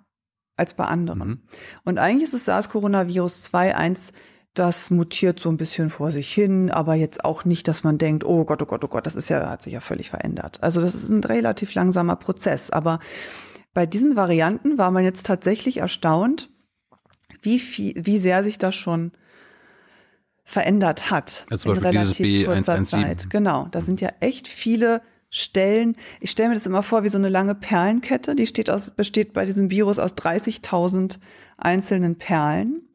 als 0.55 0.73
bei 0.73 0.85
anderen. 0.85 1.27
Mhm. 1.29 1.41
Und 1.83 1.97
eigentlich 1.97 2.23
ist 2.23 2.33
es 2.33 2.45
SARS-Coronavirus 2.45 3.43
2 3.43 3.75
eins 3.75 4.13
das 4.53 4.91
mutiert 4.91 5.39
so 5.39 5.49
ein 5.49 5.57
bisschen 5.57 5.89
vor 5.89 6.11
sich 6.11 6.31
hin, 6.31 6.69
aber 6.69 6.93
jetzt 6.93 7.25
auch 7.25 7.43
nicht, 7.43 7.67
dass 7.67 7.83
man 7.83 7.97
denkt, 7.97 8.23
oh 8.23 8.45
Gott, 8.45 8.61
oh 8.61 8.65
Gott, 8.65 8.83
oh 8.83 8.87
Gott, 8.87 9.05
das 9.07 9.15
ist 9.15 9.29
ja, 9.29 9.49
hat 9.49 9.63
sich 9.63 9.73
ja 9.73 9.81
völlig 9.81 10.09
verändert. 10.09 10.59
Also 10.61 10.79
das 10.79 10.93
ist 10.93 11.09
ein 11.09 11.23
relativ 11.23 11.73
langsamer 11.73 12.15
Prozess. 12.15 12.69
Aber 12.69 12.99
bei 13.73 13.87
diesen 13.87 14.15
Varianten 14.15 14.77
war 14.77 14.91
man 14.91 15.03
jetzt 15.03 15.25
tatsächlich 15.25 15.77
erstaunt, 15.77 16.49
wie 17.41 17.57
viel, 17.57 17.93
wie 17.97 18.19
sehr 18.19 18.43
sich 18.43 18.59
das 18.59 18.75
schon 18.75 19.11
verändert 20.43 21.09
hat. 21.09 21.47
Ja, 21.49 21.57
zum 21.57 21.73
Beispiel 21.73 21.91
dieses 21.91 22.19
B117. 22.19 23.29
Genau, 23.29 23.67
da 23.71 23.81
sind 23.81 24.01
ja 24.01 24.11
echt 24.19 24.47
viele 24.47 25.01
Stellen. 25.35 25.95
Ich 26.19 26.29
stelle 26.29 26.49
mir 26.49 26.55
das 26.55 26.67
immer 26.67 26.83
vor 26.83 27.03
wie 27.03 27.09
so 27.09 27.17
eine 27.17 27.27
lange 27.27 27.55
Perlenkette. 27.55 28.35
Die 28.35 28.45
steht 28.45 28.69
aus, 28.69 28.91
besteht 28.91 29.33
bei 29.33 29.45
diesem 29.47 29.71
Virus 29.71 29.97
aus 29.97 30.13
30.000 30.13 31.17
einzelnen 31.57 32.19
Perlen. 32.19 32.87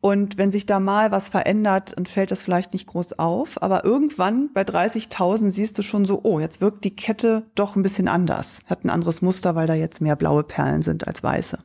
Und 0.00 0.38
wenn 0.38 0.52
sich 0.52 0.66
da 0.66 0.78
mal 0.78 1.10
was 1.10 1.30
verändert, 1.30 1.94
dann 1.96 2.06
fällt 2.06 2.30
das 2.30 2.44
vielleicht 2.44 2.74
nicht 2.74 2.86
groß 2.86 3.18
auf. 3.18 3.60
Aber 3.60 3.84
irgendwann 3.84 4.52
bei 4.52 4.62
30.000 4.62 5.50
siehst 5.50 5.76
du 5.76 5.82
schon 5.82 6.04
so, 6.04 6.20
oh, 6.22 6.38
jetzt 6.38 6.60
wirkt 6.60 6.84
die 6.84 6.94
Kette 6.94 7.50
doch 7.56 7.74
ein 7.74 7.82
bisschen 7.82 8.06
anders. 8.06 8.60
Hat 8.66 8.84
ein 8.84 8.90
anderes 8.90 9.20
Muster, 9.20 9.56
weil 9.56 9.66
da 9.66 9.74
jetzt 9.74 10.00
mehr 10.00 10.14
blaue 10.14 10.44
Perlen 10.44 10.82
sind 10.82 11.08
als 11.08 11.24
weiße. 11.24 11.58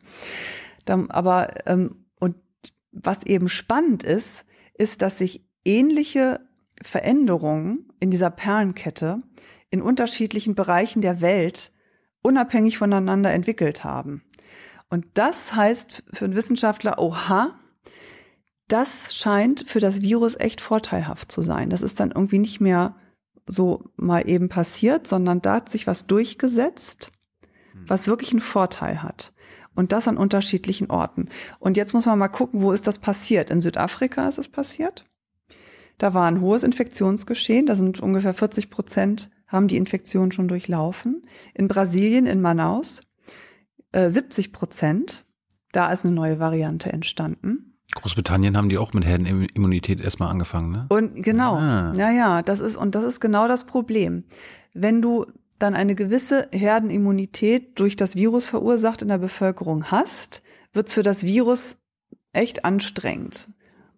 Dann, 0.86 1.12
aber, 1.12 1.68
ähm, 1.68 2.06
und 2.20 2.36
was 2.92 3.28
eben 3.28 3.48
spannend 3.48 4.04
ist, 4.04 4.46
ist, 4.74 5.04
dass 5.04 5.20
sich 5.20 5.46
ähnliche 5.66 6.40
Veränderungen 6.82 7.90
in 8.00 8.10
dieser 8.10 8.32
Perlenkette 8.32 9.22
in 9.72 9.82
unterschiedlichen 9.82 10.56
Bereichen 10.56 11.02
der 11.02 11.22
Welt 11.22 11.72
unabhängig 12.22 12.78
voneinander 12.78 13.32
entwickelt 13.32 13.84
haben. 13.84 14.24
Und 14.90 15.06
das 15.14 15.56
heißt 15.56 16.04
für 16.12 16.26
einen 16.26 16.36
Wissenschaftler, 16.36 17.00
oha, 17.00 17.60
das 18.68 19.16
scheint 19.16 19.68
für 19.68 19.80
das 19.80 20.02
Virus 20.02 20.36
echt 20.36 20.62
vorteilhaft 20.62 21.32
zu 21.32 21.42
sein. 21.42 21.70
Das 21.70 21.82
ist 21.82 22.00
dann 22.00 22.12
irgendwie 22.12 22.40
nicht 22.40 22.60
mehr 22.60 22.96
so 23.46 23.84
mal 23.96 24.30
eben 24.30 24.48
passiert, 24.50 25.08
sondern 25.08 25.42
da 25.42 25.56
hat 25.56 25.70
sich 25.70 25.88
was 25.88 26.06
durchgesetzt, 26.06 27.12
hm. 27.72 27.84
was 27.88 28.08
wirklich 28.08 28.32
einen 28.32 28.42
Vorteil 28.42 29.02
hat. 29.02 29.34
Und 29.76 29.92
das 29.92 30.08
an 30.08 30.18
unterschiedlichen 30.18 30.90
Orten. 30.90 31.30
Und 31.60 31.78
jetzt 31.78 31.94
muss 31.94 32.06
man 32.06 32.20
mal 32.20 32.28
gucken, 32.28 32.62
wo 32.62 32.72
ist 32.72 32.86
das 32.86 33.00
passiert? 33.00 33.50
In 33.50 33.62
Südafrika 33.62 34.28
ist 34.28 34.38
es 34.38 34.50
passiert. 34.50 35.06
Da 35.98 36.14
war 36.14 36.28
ein 36.28 36.42
hohes 36.42 36.64
Infektionsgeschehen. 36.64 37.66
Da 37.66 37.76
sind 37.76 38.00
ungefähr 38.02 38.34
40 38.34 38.70
Prozent 38.70 39.30
haben 39.50 39.68
die 39.68 39.78
Infektion 39.78 40.32
schon 40.32 40.48
durchlaufen. 40.48 41.24
In 41.54 41.68
Brasilien, 41.68 42.26
in 42.26 42.40
Manaus, 42.40 43.02
äh, 43.92 44.10
70 44.10 44.54
Prozent. 44.54 45.26
Da 45.72 45.92
ist 45.92 46.06
eine 46.06 46.14
neue 46.14 46.40
Variante 46.40 46.92
entstanden. 46.92 47.76
Großbritannien 47.96 48.56
haben 48.56 48.70
die 48.70 48.78
auch 48.78 48.94
mit 48.94 49.06
Herdenimmunität 49.06 50.02
erstmal 50.02 50.30
angefangen, 50.30 50.72
ne? 50.72 50.86
Und 50.90 51.22
genau, 51.24 51.56
ah. 51.56 51.94
ja, 51.96 52.12
ja, 52.12 52.42
das 52.44 52.60
ist, 52.60 52.78
und 52.78 52.94
das 52.94 53.04
ist 53.04 53.20
genau 53.20 53.48
das 53.48 53.66
Problem. 53.66 54.26
Wenn 54.74 55.02
du 55.02 55.26
dann 55.58 55.74
eine 55.74 55.96
gewisse 55.96 56.48
Herdenimmunität 56.52 57.80
durch 57.80 57.96
das 57.96 58.16
Virus 58.16 58.48
verursacht 58.48 59.02
in 59.02 59.08
der 59.08 59.18
Bevölkerung 59.18 59.86
hast, 59.86 60.42
wird's 60.72 60.94
für 60.94 61.04
das 61.04 61.24
Virus 61.24 61.78
echt 62.32 62.64
anstrengend. 62.64 63.50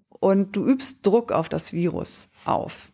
Und 0.10 0.56
du 0.56 0.66
übst 0.66 1.06
Druck 1.06 1.32
auf 1.32 1.50
das 1.50 1.74
Virus 1.74 2.30
auf. 2.46 2.92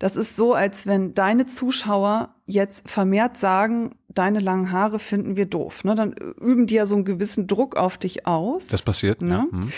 Das 0.00 0.16
ist 0.16 0.34
so, 0.34 0.54
als 0.54 0.86
wenn 0.86 1.12
deine 1.12 1.44
Zuschauer 1.44 2.34
jetzt 2.46 2.90
vermehrt 2.90 3.36
sagen, 3.36 3.96
deine 4.08 4.40
langen 4.40 4.72
Haare 4.72 4.98
finden 4.98 5.36
wir 5.36 5.44
doof. 5.44 5.84
Ne? 5.84 5.94
Dann 5.94 6.14
üben 6.40 6.66
die 6.66 6.76
ja 6.76 6.86
so 6.86 6.94
einen 6.94 7.04
gewissen 7.04 7.46
Druck 7.46 7.76
auf 7.76 7.98
dich 7.98 8.26
aus. 8.26 8.66
Das 8.66 8.80
passiert, 8.80 9.20
ne? 9.20 9.46
Ja. 9.52 9.58
Hm. 9.58 9.72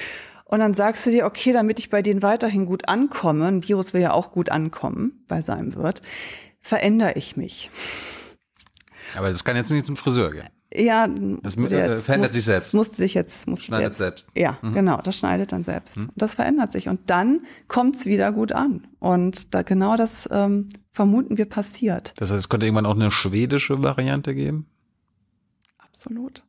Und 0.45 0.61
dann 0.61 0.75
sagst 0.75 1.05
du 1.07 1.11
dir, 1.11 1.27
okay, 1.27 1.53
damit 1.53 1.81
ich 1.81 1.91
bei 1.91 2.03
denen 2.03 2.23
weiterhin 2.23 2.67
gut 2.67 2.89
ankomme, 2.89 3.47
ein 3.47 3.67
Virus 3.67 3.95
will 3.95 4.01
ja 4.01 4.13
auch 4.13 4.31
gut 4.31 4.49
ankommen 4.49 5.25
bei 5.27 5.43
seinem 5.43 5.75
Wirt, 5.75 6.03
verändere 6.61 7.15
ich 7.15 7.37
mich. 7.37 7.71
Aber 9.17 9.29
das 9.29 9.45
kann 9.45 9.57
jetzt 9.57 9.73
nicht 9.73 9.87
zum 9.87 9.97
Friseur 9.97 10.31
gehen. 10.31 10.49
Ja, 10.75 11.07
das 11.07 11.57
äh, 11.57 11.97
verändert 11.97 12.19
muss, 12.19 12.33
sich 12.33 12.45
selbst. 12.45 12.75
Musste 12.75 12.97
sich 12.97 13.15
jetzt, 13.15 13.47
musste 13.47 13.67
schneidet 13.67 13.89
jetzt, 13.89 13.99
selbst. 13.99 14.29
Ja, 14.35 14.59
mhm. 14.63 14.73
genau, 14.73 14.99
das 15.03 15.17
schneidet 15.17 15.53
dann 15.53 15.65
selbst. 15.65 15.99
Mhm. 15.99 16.09
Das 16.15 16.35
verändert 16.35 16.73
sich 16.73 16.89
und 16.89 17.11
dann 17.11 17.43
kommt's 17.69 18.07
wieder 18.07 18.33
gut 18.33 18.53
an. 18.53 18.87
Und 18.99 19.55
da 19.55 19.63
genau 19.63 19.97
das 19.97 20.29
ähm, 20.33 20.69
vermuten 20.93 21.37
wir 21.37 21.47
passiert. 21.47 22.15
Das 22.17 22.31
heißt, 22.31 22.41
es 22.41 22.49
könnte 22.49 22.67
irgendwann 22.67 22.87
auch 22.87 22.95
eine 22.95 23.11
schwedische 23.11 23.83
Variante 23.83 24.35
geben. 24.35 24.67
Absolut. 25.79 26.45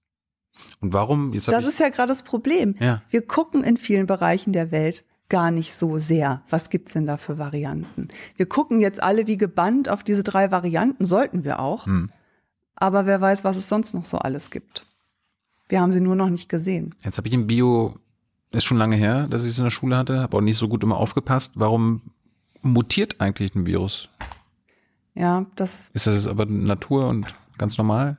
Und 0.79 0.93
warum? 0.93 1.33
Jetzt 1.33 1.47
das 1.47 1.65
ist 1.65 1.79
ja 1.79 1.89
gerade 1.89 2.09
das 2.09 2.23
Problem. 2.23 2.75
Ja. 2.79 3.01
Wir 3.09 3.25
gucken 3.25 3.63
in 3.63 3.77
vielen 3.77 4.05
Bereichen 4.05 4.53
der 4.53 4.71
Welt 4.71 5.03
gar 5.29 5.51
nicht 5.51 5.73
so 5.73 5.97
sehr. 5.97 6.43
Was 6.49 6.69
gibt's 6.69 6.93
denn 6.93 7.05
da 7.05 7.17
für 7.17 7.39
Varianten? 7.39 8.09
Wir 8.35 8.45
gucken 8.45 8.81
jetzt 8.81 9.01
alle 9.01 9.25
wie 9.25 9.37
gebannt 9.37 9.89
auf 9.89 10.03
diese 10.03 10.23
drei 10.23 10.51
Varianten, 10.51 11.05
sollten 11.05 11.43
wir 11.43 11.59
auch. 11.59 11.87
Hm. 11.87 12.09
Aber 12.83 13.05
wer 13.05 13.21
weiß, 13.21 13.43
was 13.43 13.55
es 13.55 13.69
sonst 13.69 13.93
noch 13.93 14.05
so 14.05 14.17
alles 14.17 14.51
gibt. 14.51 14.85
Wir 15.69 15.79
haben 15.79 15.93
sie 15.93 16.01
nur 16.01 16.15
noch 16.15 16.29
nicht 16.29 16.49
gesehen. 16.49 16.93
Jetzt 17.03 17.17
habe 17.17 17.29
ich 17.29 17.33
im 17.33 17.47
Bio, 17.47 17.95
ist 18.51 18.65
schon 18.65 18.77
lange 18.77 18.97
her, 18.97 19.27
dass 19.29 19.43
ich 19.43 19.51
es 19.51 19.57
in 19.57 19.63
der 19.63 19.71
Schule 19.71 19.95
hatte, 19.95 20.19
habe 20.19 20.35
auch 20.35 20.41
nicht 20.41 20.57
so 20.57 20.67
gut 20.67 20.83
immer 20.83 20.97
aufgepasst. 20.97 21.53
Warum 21.55 22.01
mutiert 22.61 23.21
eigentlich 23.21 23.55
ein 23.55 23.65
Virus? 23.65 24.09
Ja, 25.15 25.45
das. 25.55 25.91
Ist 25.93 26.07
das 26.07 26.27
aber 26.27 26.45
Natur 26.45 27.07
und 27.07 27.33
ganz 27.57 27.77
normal? 27.77 28.17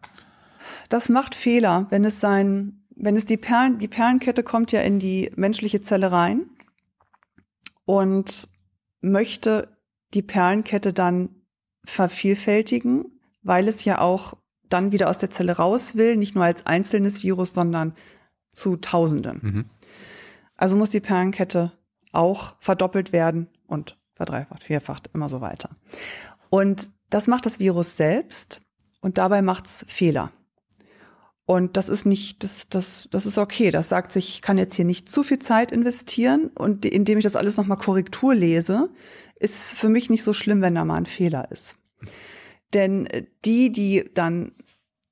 das 0.88 1.09
macht 1.09 1.35
Fehler, 1.35 1.87
wenn 1.90 2.05
es 2.05 2.20
sein, 2.20 2.85
wenn 2.96 3.16
es 3.16 3.27
die 3.27 3.37
Perlen, 3.37 3.79
die 3.79 3.88
Perlenkette 3.88 4.42
kommt 4.42 4.72
ja 4.72 4.81
in 4.81 4.98
die 4.98 5.31
menschliche 5.37 5.81
Zelle 5.81 6.12
rein 6.12 6.46
und 7.85 8.48
möchte 9.00 9.77
die 10.14 10.22
Perlenkette 10.22 10.92
dann 10.92 11.31
vervielfältigen, 11.85 13.20
weil 13.42 13.68
es 13.68 13.85
ja 13.85 14.00
auch 14.00 14.35
dann 14.68 14.92
wieder 14.92 15.09
aus 15.11 15.18
der 15.18 15.31
Zelle 15.31 15.57
raus 15.57 15.96
will, 15.96 16.16
nicht 16.16 16.35
nur 16.35 16.44
als 16.44 16.66
einzelnes 16.66 17.22
Virus, 17.22 17.55
sondern 17.55 17.94
zu 18.50 18.77
Tausenden. 18.77 19.40
Mhm. 19.42 19.64
Also 20.57 20.77
muss 20.77 20.90
die 20.90 21.00
Perlenkette 21.00 21.72
auch 22.12 22.55
verdoppelt 22.61 23.12
werden 23.12 23.48
und 23.66 23.98
verdreifacht, 24.14 24.62
vierfacht, 24.62 25.11
immer 25.12 25.29
so 25.29 25.40
weiter. 25.40 25.70
Und 26.50 26.92
das 27.11 27.27
macht 27.27 27.46
das 27.46 27.59
Virus 27.59 27.96
selbst 27.96 28.61
und 29.00 29.18
dabei 29.18 29.42
macht 29.42 29.66
es 29.66 29.85
Fehler. 29.88 30.31
Und 31.46 31.77
das 31.77 31.88
ist 31.88 32.07
nicht, 32.07 32.42
das, 32.42 32.68
das, 32.70 33.09
das 33.11 33.27
ist 33.27 33.37
okay. 33.37 33.70
Das 33.70 33.90
sagt 33.90 34.12
sich, 34.12 34.31
ich 34.31 34.42
kann 34.42 34.57
jetzt 34.57 34.74
hier 34.77 34.87
nicht 34.87 35.11
zu 35.11 35.22
viel 35.22 35.40
Zeit 35.40 35.72
investieren 35.72 36.50
und 36.55 36.87
indem 36.87 37.18
ich 37.18 37.24
das 37.24 37.37
alles 37.37 37.57
nochmal 37.57 37.77
Korrektur 37.77 38.35
lese, 38.35 38.88
ist 39.38 39.77
für 39.77 39.90
mich 39.90 40.09
nicht 40.09 40.22
so 40.22 40.33
schlimm, 40.33 40.62
wenn 40.62 40.74
da 40.74 40.85
mal 40.85 40.96
ein 40.96 41.07
Fehler 41.07 41.50
ist. 41.50 41.77
Denn 42.75 43.07
äh, 43.07 43.25
die, 43.45 43.73
die 43.73 44.11
dann 44.13 44.53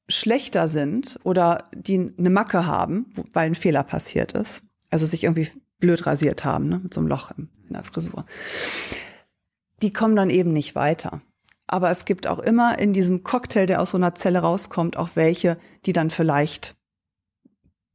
schlechter 0.08 0.68
sind 0.68 1.18
oder 1.24 1.70
die 1.74 2.12
eine 2.18 2.30
Macke 2.30 2.66
haben, 2.66 3.06
weil 3.32 3.46
ein 3.46 3.54
Fehler 3.54 3.82
passiert 3.82 4.32
ist, 4.32 4.62
also 4.90 5.06
sich 5.06 5.24
irgendwie 5.24 5.48
blöd 5.78 6.06
rasiert 6.06 6.44
haben, 6.44 6.68
ne, 6.68 6.80
mit 6.80 6.92
so 6.92 7.00
einem 7.00 7.08
Loch 7.08 7.30
in 7.38 7.48
der 7.70 7.84
Frisur, 7.84 8.26
die 9.80 9.92
kommen 9.92 10.16
dann 10.16 10.30
eben 10.30 10.52
nicht 10.52 10.74
weiter. 10.74 11.22
Aber 11.66 11.90
es 11.90 12.04
gibt 12.04 12.26
auch 12.26 12.38
immer 12.38 12.78
in 12.78 12.92
diesem 12.92 13.22
Cocktail, 13.22 13.66
der 13.66 13.80
aus 13.80 13.90
so 13.90 13.96
einer 13.96 14.14
Zelle 14.14 14.40
rauskommt, 14.40 14.96
auch 14.96 15.10
welche, 15.14 15.56
die 15.86 15.92
dann 15.92 16.10
vielleicht 16.10 16.76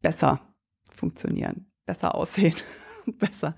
besser 0.01 0.41
funktionieren, 0.95 1.67
besser 1.85 2.15
aussehen. 2.15 2.55
besser. 3.19 3.55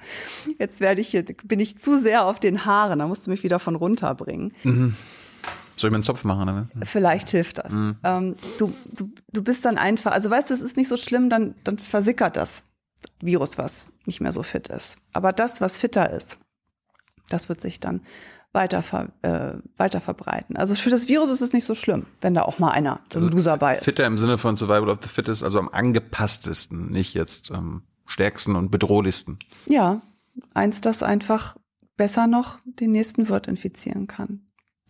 Jetzt 0.60 0.80
werde 0.80 1.02
ich 1.02 1.10
hier, 1.10 1.24
bin 1.24 1.60
ich 1.60 1.78
zu 1.78 2.00
sehr 2.00 2.26
auf 2.26 2.39
den 2.39 2.65
Haaren, 2.65 3.00
da 3.00 3.08
musst 3.08 3.26
du 3.26 3.32
mich 3.32 3.43
wieder 3.43 3.60
von 3.60 3.76
runterbringen. 3.76 4.54
Mhm. 4.63 4.95
Soll 5.79 5.89
ich 5.89 5.91
mir 5.91 5.97
einen 5.97 6.03
Zopf 6.03 6.23
machen? 6.25 6.49
Oder? 6.49 6.67
Vielleicht 6.83 7.29
hilft 7.29 7.59
das. 7.59 7.71
Mhm. 7.71 7.97
Ähm, 8.03 8.35
du, 8.57 8.73
du, 8.91 9.09
du 9.31 9.43
bist 9.43 9.63
dann 9.63 9.77
einfach, 9.77 10.11
also 10.11 10.29
weißt 10.29 10.49
du, 10.49 10.53
es 10.53 10.61
ist 10.61 10.75
nicht 10.75 10.89
so 10.89 10.97
schlimm, 10.97 11.29
dann, 11.29 11.55
dann 11.63 11.79
versickert 11.79 12.35
das 12.35 12.65
Virus, 13.21 13.57
was 13.57 13.87
nicht 14.05 14.19
mehr 14.19 14.33
so 14.33 14.43
fit 14.43 14.67
ist. 14.67 14.97
Aber 15.13 15.31
das, 15.31 15.61
was 15.61 15.77
fitter 15.77 16.09
ist, 16.09 16.37
das 17.29 17.47
wird 17.47 17.61
sich 17.61 17.79
dann 17.79 18.01
weiter, 18.51 18.81
ver, 18.81 19.09
äh, 19.21 19.53
weiter 19.77 20.01
verbreiten. 20.01 20.57
Also 20.57 20.75
für 20.75 20.89
das 20.89 21.07
Virus 21.07 21.29
ist 21.29 21.41
es 21.41 21.53
nicht 21.53 21.65
so 21.65 21.75
schlimm, 21.75 22.07
wenn 22.19 22.33
da 22.33 22.41
auch 22.41 22.59
mal 22.59 22.71
einer, 22.71 22.99
so 23.13 23.19
ein 23.19 23.25
also 23.25 23.35
Loser 23.35 23.57
bei 23.57 23.77
ist. 23.77 23.85
Fitter 23.85 24.05
im 24.05 24.17
Sinne 24.17 24.37
von 24.37 24.55
Survival 24.57 24.89
of 24.89 24.99
the 25.01 25.07
Fittest, 25.07 25.43
also 25.43 25.59
am 25.59 25.69
angepasstesten, 25.69 26.89
nicht 26.89 27.13
jetzt 27.13 27.51
am 27.51 27.83
stärksten 28.05 28.55
und 28.55 28.71
bedrohlichsten. 28.71 29.37
Ja, 29.67 30.01
eins, 30.53 30.81
das 30.81 31.03
einfach 31.03 31.55
besser 31.95 32.27
noch 32.27 32.59
den 32.65 32.91
nächsten 32.91 33.29
Wirt 33.29 33.47
infizieren 33.47 34.07
kann. 34.07 34.41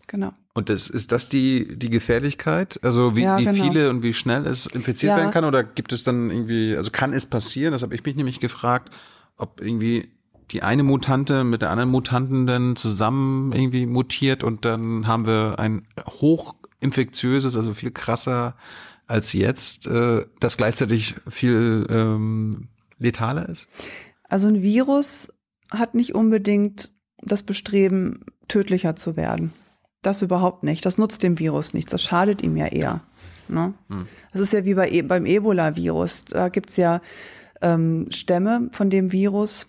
Genau. 0.08 0.32
Und 0.60 0.68
das, 0.68 0.90
ist 0.90 1.14
das 1.14 1.30
die, 1.30 1.78
die 1.80 1.90
Gefährlichkeit? 1.90 2.82
Also 2.84 3.16
wie, 3.16 3.22
ja, 3.22 3.38
wie 3.38 3.46
genau. 3.46 3.64
viele 3.64 3.90
und 3.90 4.04
wie 4.04 4.14
schnell 4.14 4.46
es 4.46 4.66
infiziert 4.66 5.12
ja. 5.12 5.16
werden 5.16 5.32
kann? 5.32 5.46
Oder 5.46 5.64
gibt 5.64 5.94
es 5.94 6.04
dann 6.04 6.30
irgendwie, 6.30 6.76
also 6.76 6.92
kann 6.92 7.14
es 7.14 7.26
passieren? 7.26 7.72
Das 7.72 7.82
habe 7.82 7.96
ich 7.96 8.04
mich 8.04 8.18
nämlich 8.18 8.42
gefragt, 8.42 8.94
ob 9.38 9.62
irgendwie 9.62 10.10
die 10.52 10.62
eine 10.62 10.84
Mutante 10.84 11.46
mit 11.46 11.62
der 11.62 11.70
anderen 11.70 11.92
Mutanten 11.92 12.46
dann 12.46 12.76
zusammen 12.76 13.54
irgendwie 13.54 13.86
mutiert 13.86 14.44
und 14.44 14.66
dann 14.66 15.08
haben 15.08 15.26
wir 15.26 15.60
ein 15.60 15.88
hochinfektiöses, 16.06 17.56
also 17.56 17.74
viel 17.74 17.92
krasser 17.92 18.58
als 19.08 19.32
jetzt, 19.32 19.88
äh, 19.88 20.26
das 20.42 20.58
gleichzeitig 20.58 21.16
viel 21.30 21.88
ähm, 21.90 22.68
letaler 22.98 23.48
ist? 23.48 23.70
Also 24.28 24.50
ein 24.50 24.62
Virus 24.62 25.32
hat 25.72 25.96
nicht 25.96 26.16
unbedingt 26.16 26.92
das 27.22 27.44
Bestreben, 27.44 28.26
tödlicher 28.50 28.98
zu 28.98 29.16
werden. 29.16 29.54
Das 30.02 30.22
überhaupt 30.22 30.64
nicht. 30.64 30.86
Das 30.86 30.98
nutzt 30.98 31.24
dem 31.24 31.40
Virus 31.40 31.74
nichts. 31.74 31.92
Das 31.92 32.02
schadet 32.02 32.42
ihm 32.42 32.56
ja 32.56 32.68
eher. 32.68 33.02
Ne? 33.50 33.74
Hm. 33.90 34.08
Das 34.32 34.42
ist 34.42 34.54
ja 34.54 34.64
wie 34.66 34.74
bei, 34.74 34.90
e, 34.90 35.02
beim 35.02 35.26
Ebola-Virus. 35.26 36.26
Da 36.26 36.50
gibt's 36.50 36.78
ja 36.78 37.02
ähm, 37.62 38.08
Stämme 38.10 38.70
von 38.72 38.90
dem 38.90 39.12
Virus, 39.12 39.68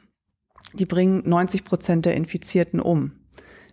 die 0.74 0.86
bringen 0.86 1.22
90 1.28 1.64
Prozent 1.64 2.06
der 2.06 2.14
Infizierten 2.14 2.80
um. 2.80 3.12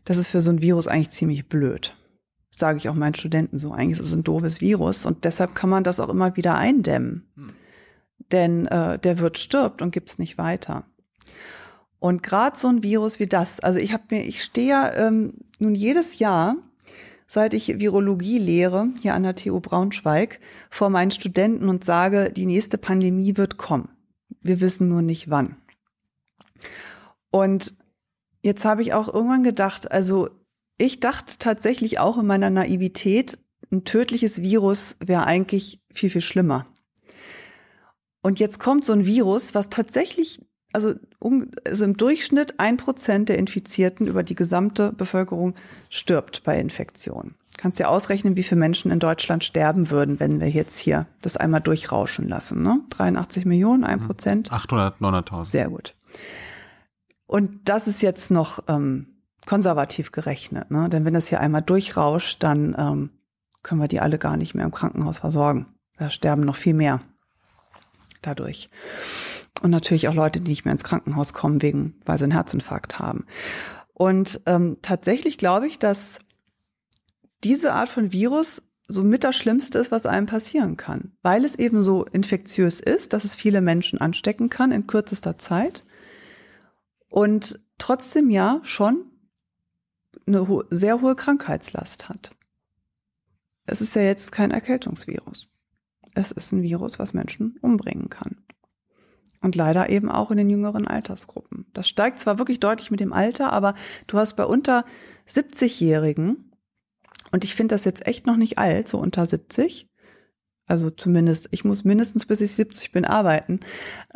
Das 0.05 0.17
ist 0.17 0.29
für 0.29 0.41
so 0.41 0.49
ein 0.49 0.61
Virus 0.61 0.87
eigentlich 0.87 1.11
ziemlich 1.11 1.47
blöd. 1.47 1.95
Sage 2.49 2.77
ich 2.77 2.89
auch 2.89 2.95
meinen 2.95 3.13
Studenten 3.13 3.59
so. 3.59 3.71
Eigentlich 3.71 3.99
ist 3.99 4.07
es 4.07 4.13
ein 4.13 4.23
doofes 4.23 4.61
Virus 4.61 5.05
und 5.05 5.25
deshalb 5.25 5.53
kann 5.53 5.69
man 5.69 5.83
das 5.83 5.99
auch 5.99 6.09
immer 6.09 6.35
wieder 6.35 6.55
eindämmen. 6.55 7.27
Hm. 7.35 7.49
Denn 8.31 8.65
äh, 8.65 8.97
der 8.97 9.19
Wirt 9.19 9.37
stirbt 9.37 9.81
und 9.81 9.91
gibt's 9.91 10.17
nicht 10.17 10.37
weiter. 10.37 10.85
Und 11.99 12.23
gerade 12.23 12.57
so 12.57 12.67
ein 12.67 12.83
Virus 12.83 13.19
wie 13.19 13.27
das, 13.27 13.59
also 13.59 13.79
ich 13.79 13.93
habe 13.93 14.03
mir, 14.09 14.23
ich 14.23 14.43
stehe 14.43 14.69
ja 14.69 14.93
ähm, 14.93 15.33
nun 15.59 15.75
jedes 15.75 16.19
Jahr, 16.19 16.57
seit 17.27 17.53
ich 17.53 17.79
Virologie 17.79 18.39
lehre, 18.39 18.89
hier 19.01 19.13
an 19.13 19.23
der 19.23 19.35
TU 19.35 19.59
Braunschweig, 19.59 20.39
vor 20.69 20.89
meinen 20.89 21.11
Studenten 21.11 21.69
und 21.69 21.83
sage, 21.83 22.31
die 22.31 22.45
nächste 22.45 22.77
Pandemie 22.77 23.37
wird 23.37 23.57
kommen. 23.57 23.89
Wir 24.41 24.61
wissen 24.61 24.87
nur 24.87 25.01
nicht 25.01 25.29
wann. 25.29 25.57
Und 27.31 27.75
jetzt 28.41 28.65
habe 28.65 28.81
ich 28.81 28.93
auch 28.93 29.13
irgendwann 29.13 29.43
gedacht, 29.43 29.91
also 29.91 30.29
ich 30.77 30.99
dachte 30.99 31.37
tatsächlich 31.39 31.99
auch 31.99 32.17
in 32.17 32.27
meiner 32.27 32.49
Naivität, 32.49 33.39
ein 33.71 33.83
tödliches 33.83 34.41
Virus 34.41 34.95
wäre 35.03 35.25
eigentlich 35.25 35.81
viel, 35.91 36.09
viel 36.09 36.21
schlimmer. 36.21 36.67
Und 38.21 38.39
jetzt 38.39 38.59
kommt 38.59 38.85
so 38.85 38.93
ein 38.93 39.05
Virus, 39.05 39.55
was 39.55 39.69
tatsächlich, 39.69 40.41
also, 40.73 40.93
um, 41.19 41.51
also 41.65 41.85
im 41.85 41.97
Durchschnitt 41.97 42.59
ein 42.59 42.77
Prozent 42.77 43.29
der 43.29 43.37
Infizierten 43.37 44.07
über 44.07 44.23
die 44.23 44.35
gesamte 44.35 44.91
Bevölkerung 44.91 45.55
stirbt 45.89 46.43
bei 46.43 46.59
Infektionen. 46.59 47.35
Kannst 47.57 47.79
dir 47.79 47.89
ausrechnen, 47.89 48.35
wie 48.35 48.43
viele 48.43 48.59
Menschen 48.59 48.91
in 48.91 48.99
Deutschland 48.99 49.43
sterben 49.43 49.89
würden, 49.89 50.19
wenn 50.19 50.39
wir 50.39 50.49
jetzt 50.49 50.77
hier 50.77 51.07
das 51.21 51.37
einmal 51.37 51.61
durchrauschen 51.61 52.27
lassen. 52.27 52.61
Ne? 52.61 52.81
83 52.91 53.45
Millionen, 53.45 53.83
ein 53.83 53.99
Prozent. 53.99 54.51
800, 54.51 55.01
900.000. 55.01 55.45
Sehr 55.45 55.69
gut. 55.69 55.95
Und 57.25 57.67
das 57.67 57.87
ist 57.87 58.01
jetzt 58.01 58.29
noch 58.29 58.59
ähm, 58.67 59.07
konservativ 59.45 60.11
gerechnet. 60.11 60.69
Ne? 60.69 60.87
Denn 60.89 61.03
wenn 61.05 61.15
das 61.15 61.27
hier 61.27 61.39
einmal 61.39 61.63
durchrauscht, 61.63 62.43
dann 62.43 62.75
ähm, 62.77 63.09
können 63.63 63.81
wir 63.81 63.87
die 63.87 64.01
alle 64.01 64.19
gar 64.19 64.37
nicht 64.37 64.53
mehr 64.53 64.65
im 64.65 64.71
Krankenhaus 64.71 65.17
versorgen. 65.17 65.65
Da 65.97 66.11
sterben 66.11 66.43
noch 66.43 66.55
viel 66.55 66.75
mehr 66.75 67.01
dadurch. 68.21 68.69
Und 69.61 69.71
natürlich 69.71 70.07
auch 70.07 70.13
Leute, 70.13 70.39
die 70.39 70.51
nicht 70.51 70.65
mehr 70.65 70.71
ins 70.71 70.83
Krankenhaus 70.83 71.33
kommen, 71.33 71.61
wegen, 71.61 71.95
weil 72.05 72.17
sie 72.17 72.25
einen 72.25 72.33
Herzinfarkt 72.33 72.99
haben. 72.99 73.25
Und 73.93 74.41
ähm, 74.45 74.77
tatsächlich 74.81 75.37
glaube 75.37 75.67
ich, 75.67 75.79
dass 75.79 76.19
diese 77.43 77.73
Art 77.73 77.89
von 77.89 78.11
Virus 78.11 78.61
so 78.87 79.03
mit 79.03 79.23
das 79.23 79.35
Schlimmste 79.35 79.79
ist, 79.79 79.91
was 79.91 80.05
einem 80.05 80.27
passieren 80.27 80.77
kann, 80.77 81.11
weil 81.21 81.43
es 81.43 81.55
eben 81.55 81.81
so 81.81 82.05
infektiös 82.05 82.79
ist, 82.79 83.13
dass 83.13 83.25
es 83.25 83.35
viele 83.35 83.61
Menschen 83.61 83.99
anstecken 83.99 84.49
kann 84.49 84.71
in 84.71 84.87
kürzester 84.87 85.37
Zeit 85.37 85.83
und 87.09 87.59
trotzdem 87.77 88.29
ja 88.29 88.59
schon 88.63 89.11
eine 90.25 90.47
ho 90.47 90.63
sehr 90.69 91.01
hohe 91.01 91.15
Krankheitslast 91.15 92.07
hat. 92.07 92.31
Es 93.65 93.81
ist 93.81 93.95
ja 93.95 94.03
jetzt 94.03 94.31
kein 94.31 94.51
Erkältungsvirus 94.51 95.49
es 96.17 96.31
ist 96.31 96.51
ein 96.51 96.63
Virus, 96.63 96.97
was 96.99 97.13
Menschen 97.13 97.57
umbringen 97.61 98.09
kann. 98.09 98.37
Und 99.41 99.55
leider 99.55 99.89
eben 99.89 100.09
auch 100.09 100.31
in 100.31 100.37
den 100.37 100.49
jüngeren 100.49 100.87
Altersgruppen. 100.87 101.67
Das 101.73 101.87
steigt 101.87 102.19
zwar 102.19 102.39
wirklich 102.39 102.59
deutlich 102.59 102.89
mit 102.89 102.99
dem 102.99 103.13
Alter, 103.13 103.53
aber 103.53 103.75
du 104.07 104.17
hast 104.17 104.35
bei 104.35 104.45
unter 104.45 104.83
70-Jährigen, 105.29 106.51
und 107.31 107.43
ich 107.43 107.55
finde 107.55 107.75
das 107.75 107.85
jetzt 107.85 108.07
echt 108.07 108.25
noch 108.25 108.37
nicht 108.37 108.57
alt, 108.57 108.87
so 108.87 108.97
unter 108.97 109.25
70, 109.25 109.87
also 110.67 110.89
zumindest, 110.89 111.47
ich 111.51 111.63
muss 111.63 111.85
mindestens 111.85 112.25
bis 112.25 112.41
ich 112.41 112.51
70 112.51 112.91
bin 112.91 113.05
arbeiten, 113.05 113.61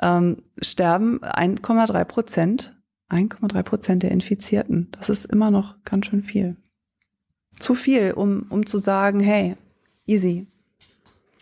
ähm, 0.01 0.43
sterben 0.61 1.19
1,3 1.21 2.03
Prozent, 2.03 2.75
1,3 3.09 3.63
Prozent 3.63 4.03
der 4.03 4.11
Infizierten. 4.11 4.89
Das 4.91 5.09
ist 5.09 5.25
immer 5.25 5.49
noch 5.49 5.81
ganz 5.83 6.07
schön 6.07 6.23
viel. 6.23 6.57
Zu 7.55 7.73
viel, 7.73 8.11
um, 8.11 8.47
um 8.49 8.65
zu 8.65 8.77
sagen, 8.77 9.21
hey, 9.21 9.55
easy, 10.05 10.47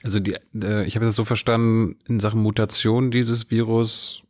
also 0.04 0.20
die, 0.20 0.36
äh, 0.56 0.86
ich 0.86 0.96
habe 0.96 1.06
das 1.06 1.16
so 1.16 1.26
verstanden, 1.26 1.98
in 2.08 2.20
Sachen 2.20 2.42
Mutation 2.42 3.12
dieses 3.12 3.52
Virus, 3.52 4.24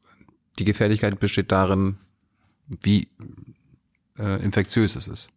die 0.57 0.65
Gefährlichkeit 0.65 1.19
besteht 1.19 1.51
darin, 1.51 1.97
wie 2.67 3.07
äh, 4.17 4.43
infektiös 4.43 4.95
es 4.95 5.07
ist. 5.07 5.29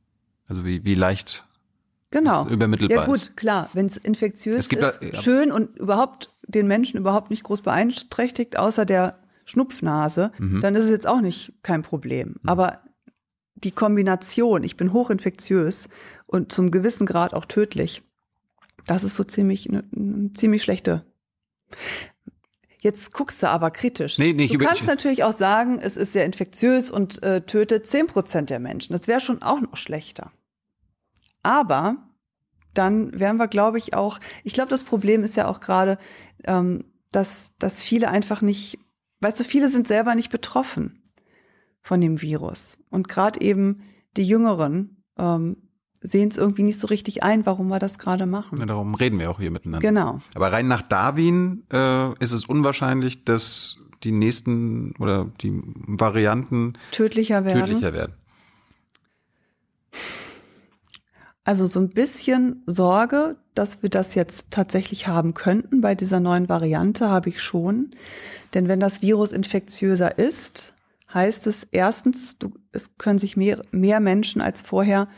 Also 0.48 0.64
wie, 0.64 0.84
wie 0.84 0.94
leicht 0.94 1.46
genau. 2.10 2.44
es 2.44 2.50
übermittelbar 2.50 2.96
ist. 2.96 3.00
Ja 3.02 3.06
gut, 3.06 3.20
ist. 3.20 3.36
klar, 3.36 3.70
wenn 3.72 3.86
es 3.86 3.96
infektiös 3.96 4.66
ist, 4.66 4.80
da, 4.80 4.92
ja. 5.00 5.16
schön 5.20 5.52
und 5.52 5.76
überhaupt 5.78 6.30
den 6.46 6.66
Menschen 6.66 6.98
überhaupt 6.98 7.30
nicht 7.30 7.44
groß 7.44 7.62
beeinträchtigt, 7.62 8.58
außer 8.58 8.84
der 8.84 9.18
Schnupfnase, 9.44 10.32
mhm. 10.38 10.60
dann 10.60 10.74
ist 10.74 10.84
es 10.84 10.90
jetzt 10.90 11.06
auch 11.06 11.20
nicht 11.20 11.52
kein 11.62 11.82
Problem. 11.82 12.36
Mhm. 12.42 12.48
Aber 12.48 12.80
die 13.54 13.72
Kombination, 13.72 14.64
ich 14.64 14.76
bin 14.76 14.92
hochinfektiös 14.92 15.88
und 16.26 16.52
zum 16.52 16.70
gewissen 16.70 17.06
Grad 17.06 17.34
auch 17.34 17.44
tödlich, 17.44 18.02
das 18.86 19.04
ist 19.04 19.16
so 19.16 19.24
ziemlich 19.24 19.68
eine, 19.68 19.84
eine 19.94 20.32
ziemlich 20.34 20.62
schlechte. 20.62 21.04
Jetzt 22.80 23.12
guckst 23.12 23.42
du 23.42 23.48
aber 23.48 23.70
kritisch. 23.70 24.18
Nee, 24.18 24.32
nee, 24.32 24.48
du 24.48 24.58
kannst 24.58 24.86
natürlich 24.86 25.22
auch 25.22 25.32
sagen, 25.32 25.78
es 25.78 25.96
ist 25.96 26.12
sehr 26.12 26.26
infektiös 26.26 26.90
und 26.90 27.22
äh, 27.22 27.42
tötet 27.42 27.86
zehn 27.86 28.08
Prozent 28.08 28.50
der 28.50 28.58
Menschen. 28.58 28.92
Das 28.92 29.06
wäre 29.06 29.20
schon 29.20 29.40
auch 29.40 29.60
noch 29.60 29.76
schlechter. 29.76 30.32
Aber 31.44 31.96
dann 32.74 33.18
wären 33.18 33.36
wir, 33.36 33.48
glaube 33.48 33.78
ich, 33.78 33.94
auch, 33.94 34.18
ich 34.42 34.52
glaube, 34.52 34.70
das 34.70 34.82
Problem 34.82 35.22
ist 35.22 35.36
ja 35.36 35.46
auch 35.46 35.60
gerade, 35.60 35.98
ähm, 36.44 36.84
dass, 37.12 37.54
dass 37.58 37.84
viele 37.84 38.08
einfach 38.08 38.42
nicht, 38.42 38.80
weißt 39.20 39.38
du, 39.38 39.44
viele 39.44 39.68
sind 39.68 39.86
selber 39.86 40.16
nicht 40.16 40.30
betroffen 40.30 41.04
von 41.82 42.00
dem 42.00 42.20
Virus. 42.20 42.78
Und 42.90 43.08
gerade 43.08 43.40
eben 43.40 43.84
die 44.16 44.24
Jüngeren 44.24 45.04
ähm, 45.18 45.56
sehen 46.02 46.30
es 46.30 46.38
irgendwie 46.38 46.62
nicht 46.62 46.80
so 46.80 46.88
richtig 46.88 47.22
ein, 47.22 47.46
warum 47.46 47.68
wir 47.68 47.78
das 47.78 47.98
gerade 47.98 48.26
machen. 48.26 48.58
Ja, 48.58 48.66
darum 48.66 48.94
reden 48.94 49.18
wir 49.18 49.30
auch 49.30 49.38
hier 49.38 49.50
miteinander. 49.50 49.86
Genau. 49.86 50.18
Aber 50.34 50.52
rein 50.52 50.68
nach 50.68 50.82
Darwin 50.82 51.64
äh, 51.72 52.12
ist 52.22 52.32
es 52.32 52.44
unwahrscheinlich, 52.44 53.24
dass 53.24 53.78
die 54.02 54.12
nächsten 54.12 54.94
oder 54.98 55.30
die 55.40 55.62
Varianten 55.86 56.74
tödlicher 56.90 57.44
werden. 57.44 57.64
Tödlicher 57.64 57.92
werden. 57.92 58.14
Also 61.44 61.66
so 61.66 61.80
ein 61.80 61.90
bisschen 61.90 62.62
Sorge, 62.66 63.36
dass 63.54 63.82
wir 63.82 63.90
das 63.90 64.14
jetzt 64.14 64.52
tatsächlich 64.52 65.08
haben 65.08 65.34
könnten 65.34 65.80
bei 65.80 65.94
dieser 65.94 66.20
neuen 66.20 66.48
Variante, 66.48 67.08
habe 67.08 67.30
ich 67.30 67.42
schon. 67.42 67.90
Denn 68.54 68.68
wenn 68.68 68.80
das 68.80 69.02
Virus 69.02 69.32
infektiöser 69.32 70.18
ist, 70.18 70.74
heißt 71.12 71.46
es 71.48 71.64
erstens, 71.64 72.38
du, 72.38 72.52
es 72.70 72.96
können 72.96 73.18
sich 73.18 73.36
mehr, 73.36 73.60
mehr 73.72 74.00
Menschen 74.00 74.40
als 74.40 74.62
vorher 74.62 75.08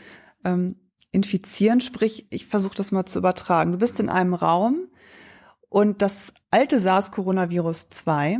ähm, 0.45 0.77
infizieren. 1.11 1.81
Sprich, 1.81 2.27
ich 2.29 2.45
versuche 2.45 2.75
das 2.75 2.91
mal 2.91 3.05
zu 3.05 3.19
übertragen. 3.19 3.73
Du 3.73 3.77
bist 3.77 3.99
in 3.99 4.09
einem 4.09 4.33
Raum 4.33 4.87
und 5.67 6.01
das 6.01 6.33
alte 6.51 6.79
SARS-Coronavirus 6.79 7.89
2, 7.89 8.39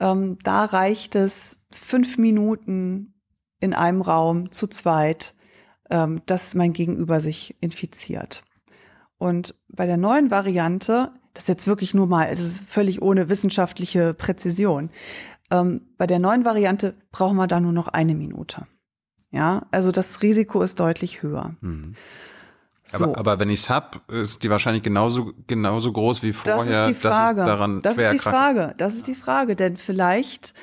ähm, 0.00 0.38
da 0.42 0.64
reicht 0.64 1.14
es 1.14 1.66
fünf 1.70 2.16
Minuten 2.16 3.14
in 3.60 3.74
einem 3.74 4.00
Raum 4.00 4.52
zu 4.52 4.66
zweit, 4.68 5.34
ähm, 5.90 6.22
dass 6.26 6.54
mein 6.54 6.72
Gegenüber 6.72 7.20
sich 7.20 7.56
infiziert. 7.60 8.44
Und 9.18 9.56
bei 9.68 9.86
der 9.86 9.96
neuen 9.96 10.30
Variante, 10.30 11.12
das 11.34 11.44
ist 11.44 11.48
jetzt 11.48 11.66
wirklich 11.66 11.92
nur 11.92 12.06
mal, 12.06 12.28
es 12.30 12.40
ist 12.40 12.60
völlig 12.60 13.02
ohne 13.02 13.28
wissenschaftliche 13.28 14.14
Präzision. 14.14 14.90
Ähm, 15.50 15.88
bei 15.96 16.06
der 16.06 16.20
neuen 16.20 16.44
Variante 16.44 16.94
brauchen 17.10 17.36
wir 17.36 17.48
da 17.48 17.60
nur 17.60 17.72
noch 17.72 17.88
eine 17.88 18.14
Minute. 18.14 18.66
Ja, 19.30 19.66
also 19.70 19.92
das 19.92 20.22
Risiko 20.22 20.62
ist 20.62 20.80
deutlich 20.80 21.22
höher. 21.22 21.54
Mhm. 21.60 21.94
So. 22.84 23.04
Aber, 23.04 23.18
aber 23.18 23.38
wenn 23.38 23.50
ich 23.50 23.60
es 23.60 23.70
hab, 23.70 24.10
ist 24.10 24.42
die 24.42 24.48
wahrscheinlich 24.48 24.82
genauso 24.82 25.32
genauso 25.46 25.92
groß 25.92 26.22
wie 26.22 26.32
vorher, 26.32 26.86
das 26.86 26.90
ist 26.90 26.96
die 26.96 27.08
Frage. 27.08 27.36
dass 27.36 27.46
ich 27.46 27.52
daran 27.52 27.82
das 27.82 27.98
ist 27.98 28.12
die 28.12 28.18
Frage. 28.18 28.74
Das 28.78 28.94
ist 28.94 29.06
die 29.06 29.14
Frage, 29.14 29.56
denn 29.56 29.76
vielleicht 29.76 30.54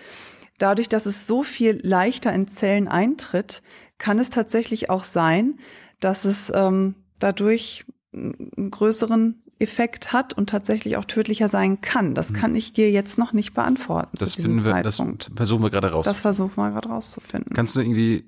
dadurch, 0.57 0.89
dass 0.89 1.05
es 1.05 1.28
so 1.28 1.43
viel 1.43 1.80
leichter 1.84 2.34
in 2.34 2.47
Zellen 2.47 2.88
eintritt, 2.88 3.61
kann 3.99 4.18
es 4.18 4.32
tatsächlich 4.32 4.89
auch 4.89 5.03
sein, 5.03 5.59
dass 5.99 6.26
es 6.26 6.51
ähm, 6.55 6.95
dadurch 7.20 7.86
einen 8.13 8.72
größeren 8.72 9.43
Effekt 9.59 10.11
hat 10.11 10.34
und 10.34 10.49
tatsächlich 10.49 10.97
auch 10.97 11.05
tödlicher 11.05 11.47
sein 11.47 11.80
kann. 11.80 12.13
Das 12.13 12.30
hm. 12.30 12.36
kann 12.36 12.55
ich 12.55 12.74
dir 12.74 12.91
jetzt 12.91 13.18
noch 13.18 13.34
nicht 13.34 13.53
beantworten. 13.53 14.18
Das, 14.20 14.32
zu 14.32 14.38
diesem 14.38 14.66
wir, 14.66 14.84
das 14.84 15.01
versuchen 15.36 15.63
wir 15.63 15.70
gerade 15.70 15.91
raus. 15.91 16.05
Das 16.05 16.22
versuchen 16.22 16.55
wir 16.55 16.72
gerade 16.72 16.89
rauszufinden. 16.89 17.53
Kannst 17.53 17.76
du 17.76 17.82
irgendwie 17.82 18.26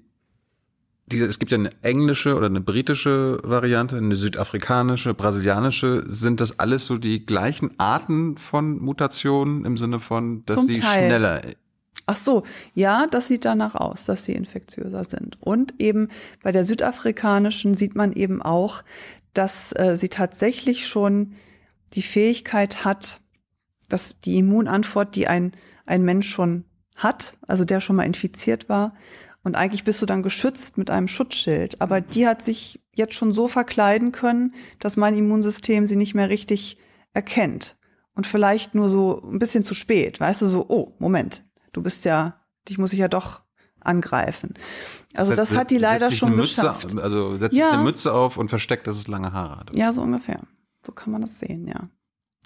die, 1.07 1.19
es 1.19 1.39
gibt 1.39 1.51
ja 1.51 1.57
eine 1.57 1.69
englische 1.81 2.35
oder 2.35 2.47
eine 2.47 2.61
britische 2.61 3.39
Variante, 3.43 3.97
eine 3.97 4.15
südafrikanische, 4.15 5.13
brasilianische. 5.13 6.03
Sind 6.07 6.41
das 6.41 6.59
alles 6.59 6.85
so 6.85 6.97
die 6.97 7.25
gleichen 7.25 7.71
Arten 7.79 8.37
von 8.37 8.79
Mutationen 8.79 9.65
im 9.65 9.77
Sinne 9.77 9.99
von, 9.99 10.45
dass 10.45 10.57
Zum 10.57 10.67
sie 10.67 10.79
Teil. 10.79 11.07
schneller 11.07 11.41
Ach 12.09 12.15
so, 12.15 12.43
ja, 12.73 13.05
das 13.07 13.27
sieht 13.27 13.43
danach 13.43 13.75
aus, 13.75 14.05
dass 14.05 14.23
sie 14.23 14.31
infektiöser 14.31 15.03
sind. 15.03 15.37
Und 15.41 15.75
eben 15.79 16.07
bei 16.41 16.53
der 16.53 16.63
südafrikanischen 16.63 17.75
sieht 17.75 17.95
man 17.95 18.13
eben 18.13 18.41
auch, 18.41 18.83
dass 19.33 19.73
äh, 19.73 19.97
sie 19.97 20.07
tatsächlich 20.07 20.87
schon 20.87 21.33
die 21.93 22.01
Fähigkeit 22.01 22.85
hat, 22.85 23.19
dass 23.89 24.21
die 24.21 24.37
Immunantwort, 24.37 25.15
die 25.15 25.27
ein, 25.27 25.51
ein 25.85 26.03
Mensch 26.03 26.29
schon 26.29 26.63
hat, 26.95 27.37
also 27.45 27.65
der 27.65 27.81
schon 27.81 27.97
mal 27.97 28.05
infiziert 28.05 28.69
war, 28.69 28.93
und 29.47 29.55
eigentlich 29.55 29.83
bist 29.83 29.99
du 30.01 30.05
dann 30.05 30.21
geschützt 30.21 30.77
mit 30.77 30.91
einem 30.91 31.07
Schutzschild. 31.07 31.81
Aber 31.81 32.01
die 32.01 32.27
hat 32.27 32.43
sich 32.43 32.79
jetzt 32.93 33.15
schon 33.15 33.31
so 33.33 33.47
verkleiden 33.47 34.11
können, 34.11 34.53
dass 34.79 34.97
mein 34.97 35.17
Immunsystem 35.17 35.85
sie 35.87 35.95
nicht 35.95 36.13
mehr 36.13 36.29
richtig 36.29 36.77
erkennt. 37.13 37.75
Und 38.13 38.27
vielleicht 38.27 38.75
nur 38.75 38.89
so 38.89 39.21
ein 39.23 39.39
bisschen 39.39 39.63
zu 39.63 39.73
spät. 39.73 40.19
Weißt 40.19 40.41
du, 40.41 40.47
so, 40.47 40.65
oh, 40.69 40.95
Moment, 40.99 41.43
du 41.73 41.81
bist 41.81 42.03
ja, 42.05 42.39
dich 42.67 42.77
muss 42.77 42.93
ich 42.93 42.99
ja 42.99 43.07
doch 43.07 43.41
angreifen. 43.79 44.53
Also 45.15 45.33
das, 45.35 45.49
das 45.51 45.57
hat 45.57 45.71
die 45.71 45.77
leider 45.77 46.11
schon 46.11 46.35
Mütze, 46.35 46.61
geschafft. 46.61 46.99
Also 46.99 47.37
setzt 47.37 47.55
Ja. 47.55 47.65
sich 47.67 47.73
eine 47.75 47.83
Mütze 47.83 48.13
auf 48.13 48.37
und 48.37 48.49
versteckt, 48.49 48.85
dass 48.87 48.97
es 48.97 49.07
lange 49.07 49.31
Haare 49.33 49.57
hat. 49.61 49.75
Ja, 49.75 49.93
so 49.93 50.01
ungefähr. 50.01 50.41
So 50.85 50.91
kann 50.91 51.11
man 51.13 51.21
das 51.21 51.39
sehen, 51.39 51.67
ja. 51.67 51.89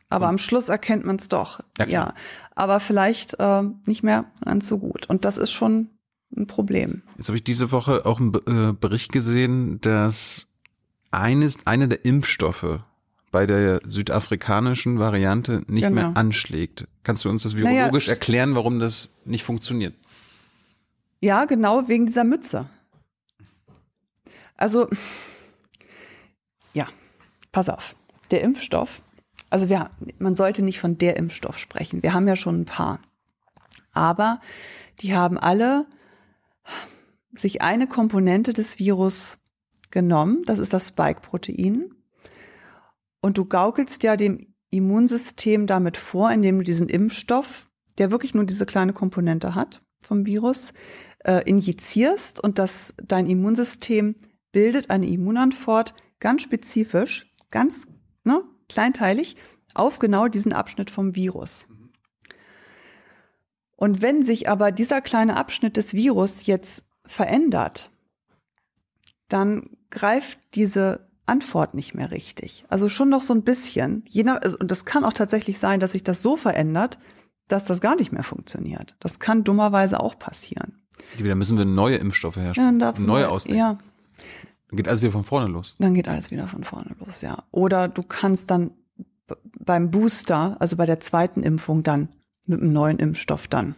Aber 0.09 0.25
Und- 0.25 0.31
am 0.31 0.37
Schluss 0.37 0.69
erkennt 0.69 1.05
man 1.05 1.15
es 1.15 1.29
doch. 1.29 1.61
Ja, 1.79 1.85
Ja. 1.87 2.13
Aber 2.53 2.79
vielleicht 2.79 3.39
äh, 3.39 3.63
nicht 3.85 4.03
mehr 4.03 4.25
ganz 4.43 4.67
so 4.67 4.77
gut. 4.77 5.09
Und 5.09 5.23
das 5.25 5.37
ist 5.37 5.51
schon 5.51 5.89
ein 6.36 6.47
Problem. 6.47 7.03
Jetzt 7.17 7.27
habe 7.29 7.38
ich 7.38 7.43
diese 7.43 7.71
Woche 7.71 8.05
auch 8.05 8.19
einen 8.19 8.34
äh, 8.34 8.73
Bericht 8.73 9.11
gesehen, 9.11 9.79
dass 9.82 10.47
eines, 11.11 11.65
einer 11.67 11.88
der 11.88 12.05
Impfstoffe 12.05 12.79
bei 13.32 13.45
der 13.45 13.82
südafrikanischen 13.86 14.99
Variante 14.99 15.63
nicht 15.67 15.84
Genau. 15.84 15.95
mehr 15.95 16.17
anschlägt. 16.17 16.88
Kannst 17.03 17.25
du 17.25 17.29
uns 17.29 17.43
das 17.43 17.53
Naja, 17.53 17.69
virologisch 17.71 18.09
erklären, 18.09 18.55
warum 18.55 18.79
das 18.79 19.13
nicht 19.25 19.43
funktioniert? 19.43 19.95
Ja, 21.21 21.45
genau 21.45 21.88
wegen 21.88 22.05
dieser 22.07 22.23
Mütze. 22.23 22.67
Also, 24.57 24.89
ja, 26.73 26.88
pass 27.51 27.69
auf. 27.69 27.95
Der 28.32 28.41
Impfstoff, 28.41 29.01
also 29.49 29.69
wir, 29.69 29.89
man 30.19 30.36
sollte 30.36 30.61
nicht 30.61 30.79
von 30.79 30.97
der 30.97 31.17
Impfstoff 31.17 31.57
sprechen. 31.57 32.03
Wir 32.03 32.13
haben 32.13 32.27
ja 32.27 32.36
schon 32.36 32.61
ein 32.61 32.65
paar. 32.65 32.99
Aber 33.93 34.39
die 34.99 35.15
haben 35.15 35.38
alle 35.38 35.86
sich 37.34 37.62
eine 37.62 37.88
Komponente 37.88 38.53
des 38.53 38.80
Virus 38.80 39.39
genommen. 39.89 40.43
Das 40.45 40.59
ist 40.59 40.74
das 40.74 40.89
Spike-Protein. 40.89 41.93
Und 43.22 43.38
du 43.38 43.45
gaukelst 43.45 44.03
ja 44.03 44.16
dem 44.16 44.53
Immunsystem 44.70 45.68
damit 45.68 45.97
vor, 45.97 46.32
indem 46.32 46.59
du 46.59 46.64
diesen 46.64 46.89
Impfstoff, 46.89 47.70
der 47.97 48.09
wirklich 48.09 48.34
nur 48.34 48.45
diese 48.45 48.66
kleine 48.66 48.93
Komponente 48.93 49.53
hat 49.53 49.82
vom 50.01 50.26
Virus, 50.26 50.74
äh, 51.24 51.47
injizierst 51.47 52.43
und 52.43 52.57
das 52.57 52.95
dein 53.03 53.28
Immunsystem 53.28 54.16
bildet 54.51 54.89
eine 54.89 55.07
Immunantwort 55.07 55.93
ganz 56.20 56.41
spezifisch, 56.41 57.30
ganz 57.51 57.86
ne, 58.24 58.43
kleinteilig 58.70 59.36
auf 59.74 59.99
genau 59.99 60.28
diesen 60.28 60.53
Abschnitt 60.53 60.89
vom 60.89 61.16
Virus. 61.16 61.68
Und 63.82 64.03
wenn 64.03 64.21
sich 64.21 64.47
aber 64.47 64.71
dieser 64.71 65.01
kleine 65.01 65.36
Abschnitt 65.38 65.75
des 65.75 65.95
Virus 65.95 66.45
jetzt 66.45 66.84
verändert, 67.03 67.89
dann 69.27 69.71
greift 69.89 70.38
diese 70.53 71.07
Antwort 71.25 71.73
nicht 71.73 71.95
mehr 71.95 72.11
richtig. 72.11 72.63
Also 72.69 72.89
schon 72.89 73.09
noch 73.09 73.23
so 73.23 73.34
ein 73.34 73.41
bisschen. 73.41 74.03
Je 74.07 74.23
nach, 74.23 74.39
also, 74.43 74.55
und 74.59 74.69
das 74.69 74.86
kann 74.86 75.03
auch 75.03 75.13
tatsächlich 75.13 75.57
sein, 75.57 75.79
dass 75.79 75.93
sich 75.93 76.03
das 76.03 76.21
so 76.21 76.36
verändert, 76.38 76.99
dass 77.47 77.65
das 77.65 77.82
gar 77.82 77.95
nicht 77.95 78.11
mehr 78.11 78.21
funktioniert. 78.23 78.95
Das 78.99 79.17
kann 79.17 79.43
dummerweise 79.43 79.99
auch 79.99 80.19
passieren. 80.19 80.84
Wieder 81.17 81.34
müssen 81.34 81.57
wir 81.57 81.65
neue 81.65 81.95
Impfstoffe 81.97 82.36
Ja, 82.38 82.43
herstellen. 82.43 82.77
du 82.77 83.01
neue 83.03 83.29
ausdenken. 83.29 83.57
Ja, 83.57 83.77
Dann 84.69 84.77
geht 84.77 84.88
alles 84.89 85.01
wieder 85.01 85.11
von 85.11 85.23
vorne 85.23 85.47
los. 85.47 85.73
dann 85.79 85.95
geht 85.95 86.07
alles 86.07 86.29
wieder 86.29 86.47
von 86.47 86.63
vorne 86.63 86.95
los, 86.99 87.21
ja. 87.23 87.43
Oder 87.49 87.88
du 87.88 88.03
kannst 88.03 88.51
dann 88.51 88.69
beim 89.59 89.89
Booster, 89.89 90.57
also 90.59 90.75
bei 90.77 90.86
der 90.86 90.99
zweiten 90.99 91.41
Impfung, 91.41 91.82
dann 91.82 92.09
mit 92.45 92.61
einem 92.61 92.73
neuen 92.73 92.99
Impfstoff 92.99 93.47
dann 93.47 93.75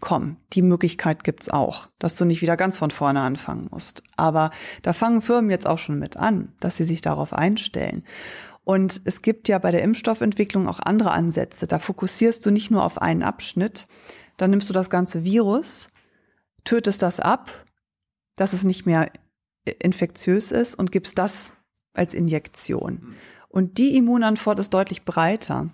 kommen. 0.00 0.36
Die 0.52 0.62
Möglichkeit 0.62 1.24
gibt's 1.24 1.48
auch, 1.48 1.88
dass 1.98 2.16
du 2.16 2.24
nicht 2.24 2.42
wieder 2.42 2.56
ganz 2.56 2.78
von 2.78 2.90
vorne 2.90 3.20
anfangen 3.20 3.68
musst. 3.70 4.02
Aber 4.16 4.50
da 4.82 4.92
fangen 4.92 5.22
Firmen 5.22 5.50
jetzt 5.50 5.66
auch 5.66 5.78
schon 5.78 5.98
mit 5.98 6.16
an, 6.16 6.52
dass 6.60 6.76
sie 6.76 6.84
sich 6.84 7.00
darauf 7.00 7.32
einstellen. 7.32 8.04
Und 8.64 9.00
es 9.04 9.22
gibt 9.22 9.46
ja 9.48 9.58
bei 9.58 9.70
der 9.70 9.82
Impfstoffentwicklung 9.82 10.68
auch 10.68 10.80
andere 10.80 11.12
Ansätze. 11.12 11.68
Da 11.68 11.78
fokussierst 11.78 12.44
du 12.44 12.50
nicht 12.50 12.70
nur 12.70 12.84
auf 12.84 13.00
einen 13.00 13.22
Abschnitt, 13.22 13.86
dann 14.36 14.50
nimmst 14.50 14.68
du 14.68 14.72
das 14.72 14.90
ganze 14.90 15.22
Virus, 15.22 15.88
tötest 16.64 17.00
das 17.02 17.20
ab, 17.20 17.64
dass 18.34 18.52
es 18.52 18.64
nicht 18.64 18.84
mehr 18.84 19.10
infektiös 19.64 20.50
ist 20.50 20.74
und 20.74 20.92
gibst 20.92 21.16
das 21.18 21.52
als 21.94 22.12
Injektion. 22.12 23.14
Und 23.48 23.78
die 23.78 23.96
Immunantwort 23.96 24.58
ist 24.58 24.74
deutlich 24.74 25.04
breiter. 25.04 25.70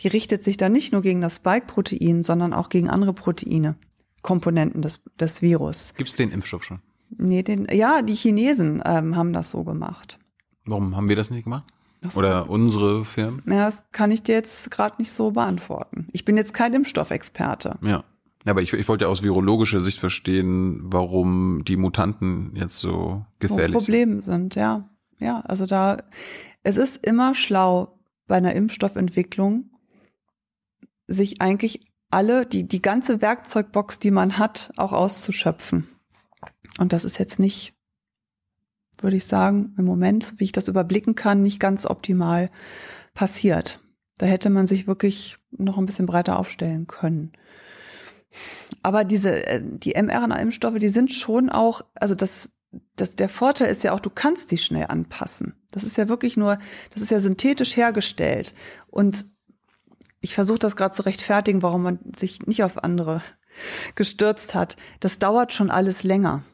Die 0.00 0.08
richtet 0.08 0.44
sich 0.44 0.56
dann 0.56 0.72
nicht 0.72 0.92
nur 0.92 1.02
gegen 1.02 1.20
das 1.20 1.36
Spike-Protein, 1.36 2.22
sondern 2.22 2.52
auch 2.52 2.68
gegen 2.68 2.88
andere 2.88 3.12
Proteine, 3.12 3.76
Komponenten 4.22 4.82
des, 4.82 5.02
des 5.18 5.42
Virus. 5.42 5.94
Gibt 5.96 6.10
es 6.10 6.16
den 6.16 6.30
Impfstoff 6.30 6.64
schon? 6.64 6.80
Nee, 7.16 7.42
den, 7.42 7.66
ja, 7.72 8.02
die 8.02 8.14
Chinesen 8.14 8.82
ähm, 8.84 9.16
haben 9.16 9.32
das 9.32 9.50
so 9.50 9.64
gemacht. 9.64 10.18
Warum 10.66 10.96
haben 10.96 11.08
wir 11.08 11.16
das 11.16 11.30
nicht 11.30 11.44
gemacht? 11.44 11.64
Das 12.00 12.16
Oder 12.16 12.48
unsere 12.48 13.04
Firmen? 13.04 13.42
Ja, 13.46 13.66
das 13.66 13.82
kann 13.90 14.10
ich 14.10 14.22
dir 14.22 14.34
jetzt 14.34 14.70
gerade 14.70 14.96
nicht 14.98 15.10
so 15.10 15.32
beantworten. 15.32 16.06
Ich 16.12 16.24
bin 16.24 16.36
jetzt 16.36 16.54
kein 16.54 16.74
Impfstoffexperte. 16.74 17.78
Ja. 17.82 18.04
Ja, 18.44 18.52
Aber 18.52 18.62
ich, 18.62 18.72
ich 18.72 18.86
wollte 18.88 19.08
aus 19.08 19.22
virologischer 19.22 19.80
Sicht 19.80 19.98
verstehen, 19.98 20.80
warum 20.84 21.64
die 21.64 21.76
Mutanten 21.76 22.52
jetzt 22.54 22.78
so 22.78 22.90
wo 22.90 23.24
gefährlich 23.40 23.72
sind. 23.72 23.78
Probleme 23.78 24.22
sind, 24.22 24.54
ja. 24.54 24.88
Ja, 25.20 25.40
also 25.40 25.66
da, 25.66 25.96
es 26.62 26.76
ist 26.76 27.04
immer 27.04 27.34
schlau 27.34 27.98
bei 28.28 28.36
einer 28.36 28.54
Impfstoffentwicklung, 28.54 29.67
sich 31.08 31.40
eigentlich 31.40 31.80
alle, 32.10 32.46
die, 32.46 32.64
die 32.64 32.82
ganze 32.82 33.20
Werkzeugbox, 33.20 33.98
die 33.98 34.10
man 34.10 34.38
hat, 34.38 34.72
auch 34.76 34.92
auszuschöpfen. 34.92 35.88
Und 36.78 36.92
das 36.92 37.04
ist 37.04 37.18
jetzt 37.18 37.38
nicht, 37.38 37.74
würde 39.00 39.16
ich 39.16 39.26
sagen, 39.26 39.74
im 39.76 39.84
Moment, 39.84 40.34
wie 40.38 40.44
ich 40.44 40.52
das 40.52 40.68
überblicken 40.68 41.14
kann, 41.14 41.42
nicht 41.42 41.58
ganz 41.58 41.86
optimal 41.86 42.50
passiert. 43.14 43.80
Da 44.18 44.26
hätte 44.26 44.50
man 44.50 44.66
sich 44.66 44.86
wirklich 44.86 45.38
noch 45.50 45.78
ein 45.78 45.86
bisschen 45.86 46.06
breiter 46.06 46.38
aufstellen 46.38 46.86
können. 46.86 47.32
Aber 48.82 49.04
diese, 49.04 49.46
äh, 49.46 49.62
die 49.62 49.94
mRNA-Impfstoffe, 49.94 50.78
die 50.78 50.88
sind 50.88 51.12
schon 51.12 51.48
auch, 51.48 51.82
also 51.94 52.14
das, 52.14 52.50
das, 52.96 53.16
der 53.16 53.28
Vorteil 53.28 53.70
ist 53.70 53.84
ja 53.84 53.92
auch, 53.92 54.00
du 54.00 54.10
kannst 54.10 54.50
die 54.50 54.58
schnell 54.58 54.86
anpassen. 54.86 55.54
Das 55.70 55.84
ist 55.84 55.96
ja 55.96 56.08
wirklich 56.08 56.36
nur, 56.36 56.58
das 56.92 57.02
ist 57.02 57.10
ja 57.10 57.20
synthetisch 57.20 57.76
hergestellt. 57.76 58.54
Und 58.88 59.26
ich 60.20 60.34
versuche 60.34 60.58
das 60.58 60.76
gerade 60.76 60.94
zu 60.94 61.02
rechtfertigen, 61.02 61.62
warum 61.62 61.82
man 61.82 61.98
sich 62.16 62.46
nicht 62.46 62.64
auf 62.64 62.82
andere 62.82 63.22
gestürzt 63.94 64.54
hat. 64.54 64.76
Das 65.00 65.18
dauert 65.18 65.52
schon 65.52 65.70
alles 65.70 66.04
länger. 66.04 66.44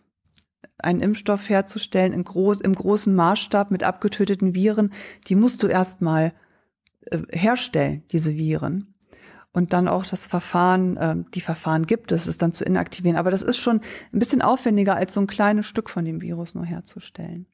einen 0.79 1.01
Impfstoff 1.01 1.49
herzustellen 1.49 2.12
in 2.12 2.25
groß, 2.25 2.61
im 2.61 2.75
großen 2.75 3.15
Maßstab 3.15 3.71
mit 3.71 3.85
abgetöteten 3.85 4.55
Viren, 4.55 4.93
die 5.29 5.35
musst 5.35 5.62
du 5.62 5.67
erstmal 5.67 6.35
äh, 7.07 7.21
herstellen, 7.31 8.03
diese 8.12 8.35
Viren. 8.35 8.95
Und 9.53 9.73
dann 9.73 9.87
auch 9.87 10.05
das 10.05 10.27
Verfahren, 10.27 10.97
äh, 10.97 11.17
die 11.33 11.41
Verfahren 11.41 11.87
gibt 11.87 12.11
es, 12.12 12.27
es 12.27 12.39
dann 12.39 12.53
zu 12.53 12.65
inaktivieren. 12.65 13.17
Aber 13.17 13.31
das 13.31 13.41
ist 13.41 13.57
schon 13.57 13.81
ein 14.12 14.19
bisschen 14.19 14.43
aufwendiger, 14.43 14.97
als 14.97 15.15
so 15.15 15.21
ein 15.21 15.29
kleines 15.29 15.65
Stück 15.65 15.89
von 15.89 16.05
dem 16.05 16.21
Virus 16.21 16.55
nur 16.55 16.65
herzustellen. 16.65 17.47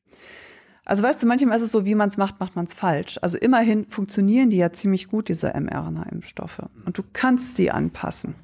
Also 0.90 1.04
weißt 1.04 1.22
du, 1.22 1.28
manchmal 1.28 1.56
ist 1.56 1.62
es 1.62 1.70
so, 1.70 1.84
wie 1.84 1.94
man 1.94 2.08
es 2.08 2.16
macht, 2.16 2.40
macht 2.40 2.56
man 2.56 2.64
es 2.64 2.74
falsch. 2.74 3.16
Also 3.22 3.38
immerhin 3.38 3.88
funktionieren 3.88 4.50
die 4.50 4.56
ja 4.56 4.72
ziemlich 4.72 5.06
gut, 5.06 5.28
diese 5.28 5.52
mRNA-Impfstoffe. 5.54 6.64
Und 6.84 6.98
du 6.98 7.04
kannst 7.12 7.54
sie 7.54 7.70
anpassen. 7.70 8.34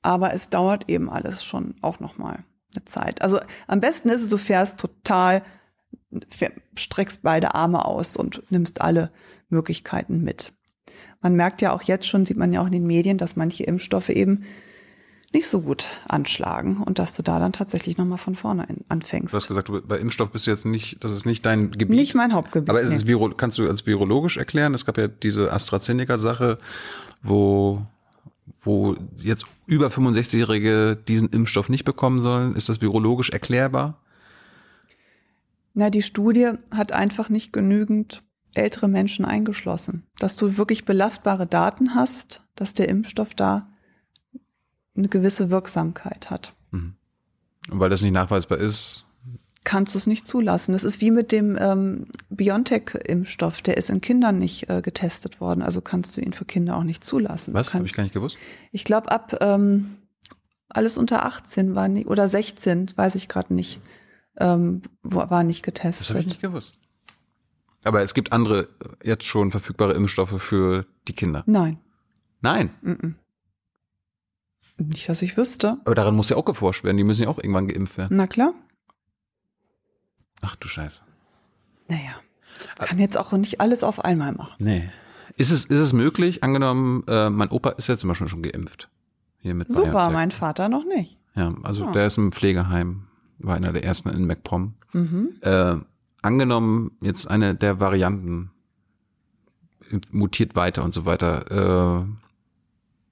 Aber 0.00 0.32
es 0.32 0.48
dauert 0.48 0.88
eben 0.88 1.10
alles 1.10 1.42
schon 1.42 1.74
auch 1.82 1.98
noch 1.98 2.18
mal 2.18 2.44
eine 2.72 2.84
Zeit. 2.84 3.20
Also 3.20 3.40
am 3.66 3.80
besten 3.80 4.10
ist 4.10 4.22
es, 4.22 4.30
du 4.30 4.36
fährst 4.36 4.78
total, 4.78 5.42
streckst 6.76 7.24
beide 7.24 7.56
Arme 7.56 7.84
aus 7.84 8.16
und 8.16 8.44
nimmst 8.52 8.80
alle 8.80 9.10
Möglichkeiten 9.48 10.22
mit. 10.22 10.52
Man 11.20 11.34
merkt 11.34 11.62
ja 11.62 11.72
auch 11.72 11.82
jetzt 11.82 12.06
schon, 12.06 12.24
sieht 12.24 12.36
man 12.36 12.52
ja 12.52 12.60
auch 12.60 12.66
in 12.66 12.72
den 12.72 12.86
Medien, 12.86 13.18
dass 13.18 13.34
manche 13.34 13.64
Impfstoffe 13.64 14.10
eben 14.10 14.44
nicht 15.36 15.48
so 15.48 15.60
gut 15.60 15.88
anschlagen 16.08 16.78
und 16.78 16.98
dass 16.98 17.14
du 17.14 17.22
da 17.22 17.38
dann 17.38 17.52
tatsächlich 17.52 17.98
nochmal 17.98 18.16
von 18.16 18.34
vorne 18.34 18.66
anfängst. 18.88 19.34
Du 19.34 19.36
hast 19.36 19.48
gesagt, 19.48 19.68
du, 19.68 19.82
bei 19.82 19.98
Impfstoff 19.98 20.30
bist 20.30 20.46
du 20.46 20.50
jetzt 20.50 20.64
nicht, 20.64 21.04
das 21.04 21.12
ist 21.12 21.26
nicht 21.26 21.44
dein 21.44 21.70
Gebiet. 21.72 21.90
Nicht 21.90 22.14
mein 22.14 22.32
Hauptgebiet. 22.32 22.70
Aber 22.70 22.80
ist 22.80 22.90
es 22.90 23.06
Viro, 23.06 23.28
kannst 23.28 23.58
du 23.58 23.68
als 23.68 23.86
virologisch 23.86 24.38
erklären? 24.38 24.72
Es 24.72 24.86
gab 24.86 24.96
ja 24.96 25.08
diese 25.08 25.52
AstraZeneca-Sache, 25.52 26.58
wo, 27.22 27.82
wo 28.62 28.96
jetzt 29.22 29.44
über 29.66 29.88
65-Jährige 29.88 30.96
diesen 30.96 31.28
Impfstoff 31.28 31.68
nicht 31.68 31.84
bekommen 31.84 32.22
sollen. 32.22 32.56
Ist 32.56 32.70
das 32.70 32.80
virologisch 32.80 33.28
erklärbar? 33.28 34.00
Na, 35.74 35.90
die 35.90 36.02
Studie 36.02 36.52
hat 36.74 36.92
einfach 36.92 37.28
nicht 37.28 37.52
genügend 37.52 38.22
ältere 38.54 38.88
Menschen 38.88 39.26
eingeschlossen. 39.26 40.04
Dass 40.18 40.36
du 40.36 40.56
wirklich 40.56 40.86
belastbare 40.86 41.46
Daten 41.46 41.94
hast, 41.94 42.42
dass 42.54 42.72
der 42.72 42.88
Impfstoff 42.88 43.34
da 43.34 43.68
eine 44.96 45.08
gewisse 45.08 45.50
Wirksamkeit 45.50 46.30
hat. 46.30 46.52
Mhm. 46.70 46.94
Und 47.70 47.80
weil 47.80 47.90
das 47.90 48.02
nicht 48.02 48.12
nachweisbar 48.12 48.58
ist, 48.58 49.04
kannst 49.64 49.94
du 49.94 49.98
es 49.98 50.06
nicht 50.06 50.28
zulassen. 50.28 50.72
Das 50.72 50.84
ist 50.84 51.00
wie 51.00 51.10
mit 51.10 51.32
dem 51.32 51.58
ähm, 51.60 52.06
BioNTech-Impfstoff, 52.30 53.62
der 53.62 53.76
ist 53.76 53.90
in 53.90 54.00
Kindern 54.00 54.38
nicht 54.38 54.70
äh, 54.70 54.80
getestet 54.80 55.40
worden, 55.40 55.60
also 55.60 55.80
kannst 55.80 56.16
du 56.16 56.20
ihn 56.20 56.32
für 56.32 56.44
Kinder 56.44 56.76
auch 56.76 56.84
nicht 56.84 57.02
zulassen. 57.02 57.52
Was? 57.52 57.74
Habe 57.74 57.84
ich 57.84 57.94
gar 57.94 58.04
nicht 58.04 58.12
gewusst. 58.12 58.38
Ich 58.70 58.84
glaube, 58.84 59.10
ab 59.10 59.36
ähm, 59.40 59.96
alles 60.68 60.96
unter 60.96 61.24
18 61.24 61.74
war 61.74 61.88
nicht, 61.88 62.06
oder 62.06 62.28
16, 62.28 62.96
weiß 62.96 63.16
ich 63.16 63.28
gerade 63.28 63.52
nicht, 63.52 63.80
ähm, 64.38 64.82
war 65.02 65.42
nicht 65.42 65.64
getestet. 65.64 66.08
Das 66.08 66.10
habe 66.10 66.20
ich 66.20 66.26
nicht 66.26 66.42
gewusst. 66.42 66.74
Aber 67.82 68.02
es 68.02 68.14
gibt 68.14 68.32
andere 68.32 68.68
jetzt 69.02 69.24
schon 69.24 69.50
verfügbare 69.50 69.94
Impfstoffe 69.94 70.40
für 70.40 70.86
die 71.08 71.12
Kinder. 71.12 71.42
Nein. 71.46 71.78
Nein. 72.40 72.70
Mm 72.82 72.90
-mm. 72.92 73.14
Nicht, 74.78 75.08
dass 75.08 75.22
ich 75.22 75.36
wüsste. 75.36 75.78
Aber 75.84 75.94
daran 75.94 76.14
muss 76.14 76.28
ja 76.28 76.36
auch 76.36 76.44
geforscht 76.44 76.84
werden. 76.84 76.96
Die 76.96 77.04
müssen 77.04 77.22
ja 77.22 77.28
auch 77.28 77.38
irgendwann 77.38 77.68
geimpft 77.68 77.96
werden. 77.96 78.16
Na 78.16 78.26
klar. 78.26 78.52
Ach 80.42 80.56
du 80.56 80.68
Scheiße. 80.68 81.00
Naja. 81.88 82.14
Kann 82.78 82.98
jetzt 82.98 83.16
auch 83.16 83.32
nicht 83.32 83.60
alles 83.60 83.82
auf 83.84 84.04
einmal 84.04 84.32
machen. 84.32 84.54
Nee. 84.58 84.90
Ist 85.36 85.50
es, 85.50 85.64
ist 85.66 85.78
es 85.80 85.92
möglich, 85.92 86.42
angenommen, 86.42 87.04
äh, 87.08 87.28
mein 87.30 87.50
Opa 87.50 87.70
ist 87.70 87.88
ja 87.88 87.96
zum 87.96 88.08
Beispiel 88.08 88.28
schon 88.28 88.42
geimpft. 88.42 88.88
Hier 89.40 89.54
mit 89.54 89.70
Super, 89.70 89.90
BioNTech. 89.92 90.12
mein 90.12 90.30
Vater 90.30 90.68
noch 90.68 90.84
nicht. 90.84 91.18
Ja, 91.34 91.54
also 91.62 91.86
Ah. 91.86 91.92
der 91.92 92.06
ist 92.06 92.16
im 92.16 92.32
Pflegeheim, 92.32 93.06
war 93.38 93.56
einer 93.56 93.72
der 93.72 93.84
ersten 93.84 94.08
in 94.08 94.26
MacPom. 94.26 94.74
Mhm. 94.94 95.36
Äh, 95.42 95.76
angenommen, 96.22 96.92
jetzt 97.02 97.28
eine 97.30 97.54
der 97.54 97.78
Varianten 97.80 98.50
mutiert 100.10 100.56
weiter 100.56 100.82
und 100.82 100.94
so 100.94 101.04
weiter. 101.04 102.00
Äh, 102.04 102.25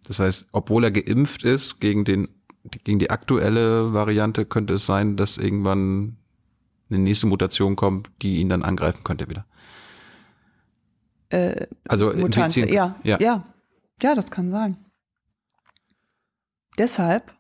das 0.06 0.18
heißt, 0.18 0.48
obwohl 0.52 0.84
er 0.84 0.90
geimpft 0.90 1.44
ist 1.44 1.80
gegen 1.80 2.04
den 2.04 2.28
gegen 2.70 2.98
die 2.98 3.10
aktuelle 3.10 3.92
Variante, 3.92 4.46
könnte 4.46 4.74
es 4.74 4.86
sein, 4.86 5.16
dass 5.16 5.36
irgendwann 5.36 6.16
eine 6.88 6.98
nächste 6.98 7.26
Mutation 7.26 7.76
kommt, 7.76 8.10
die 8.22 8.36
ihn 8.38 8.48
dann 8.48 8.62
angreifen 8.62 9.04
könnte 9.04 9.28
wieder. 9.28 9.44
Äh, 11.28 11.66
Also 11.86 12.12
Mutante, 12.14 12.72
ja, 12.72 12.96
ja. 13.02 13.18
ja. 13.20 13.44
Ja, 14.02 14.14
das 14.14 14.30
kann 14.30 14.50
sein. 14.50 14.76
Deshalb 16.78 17.32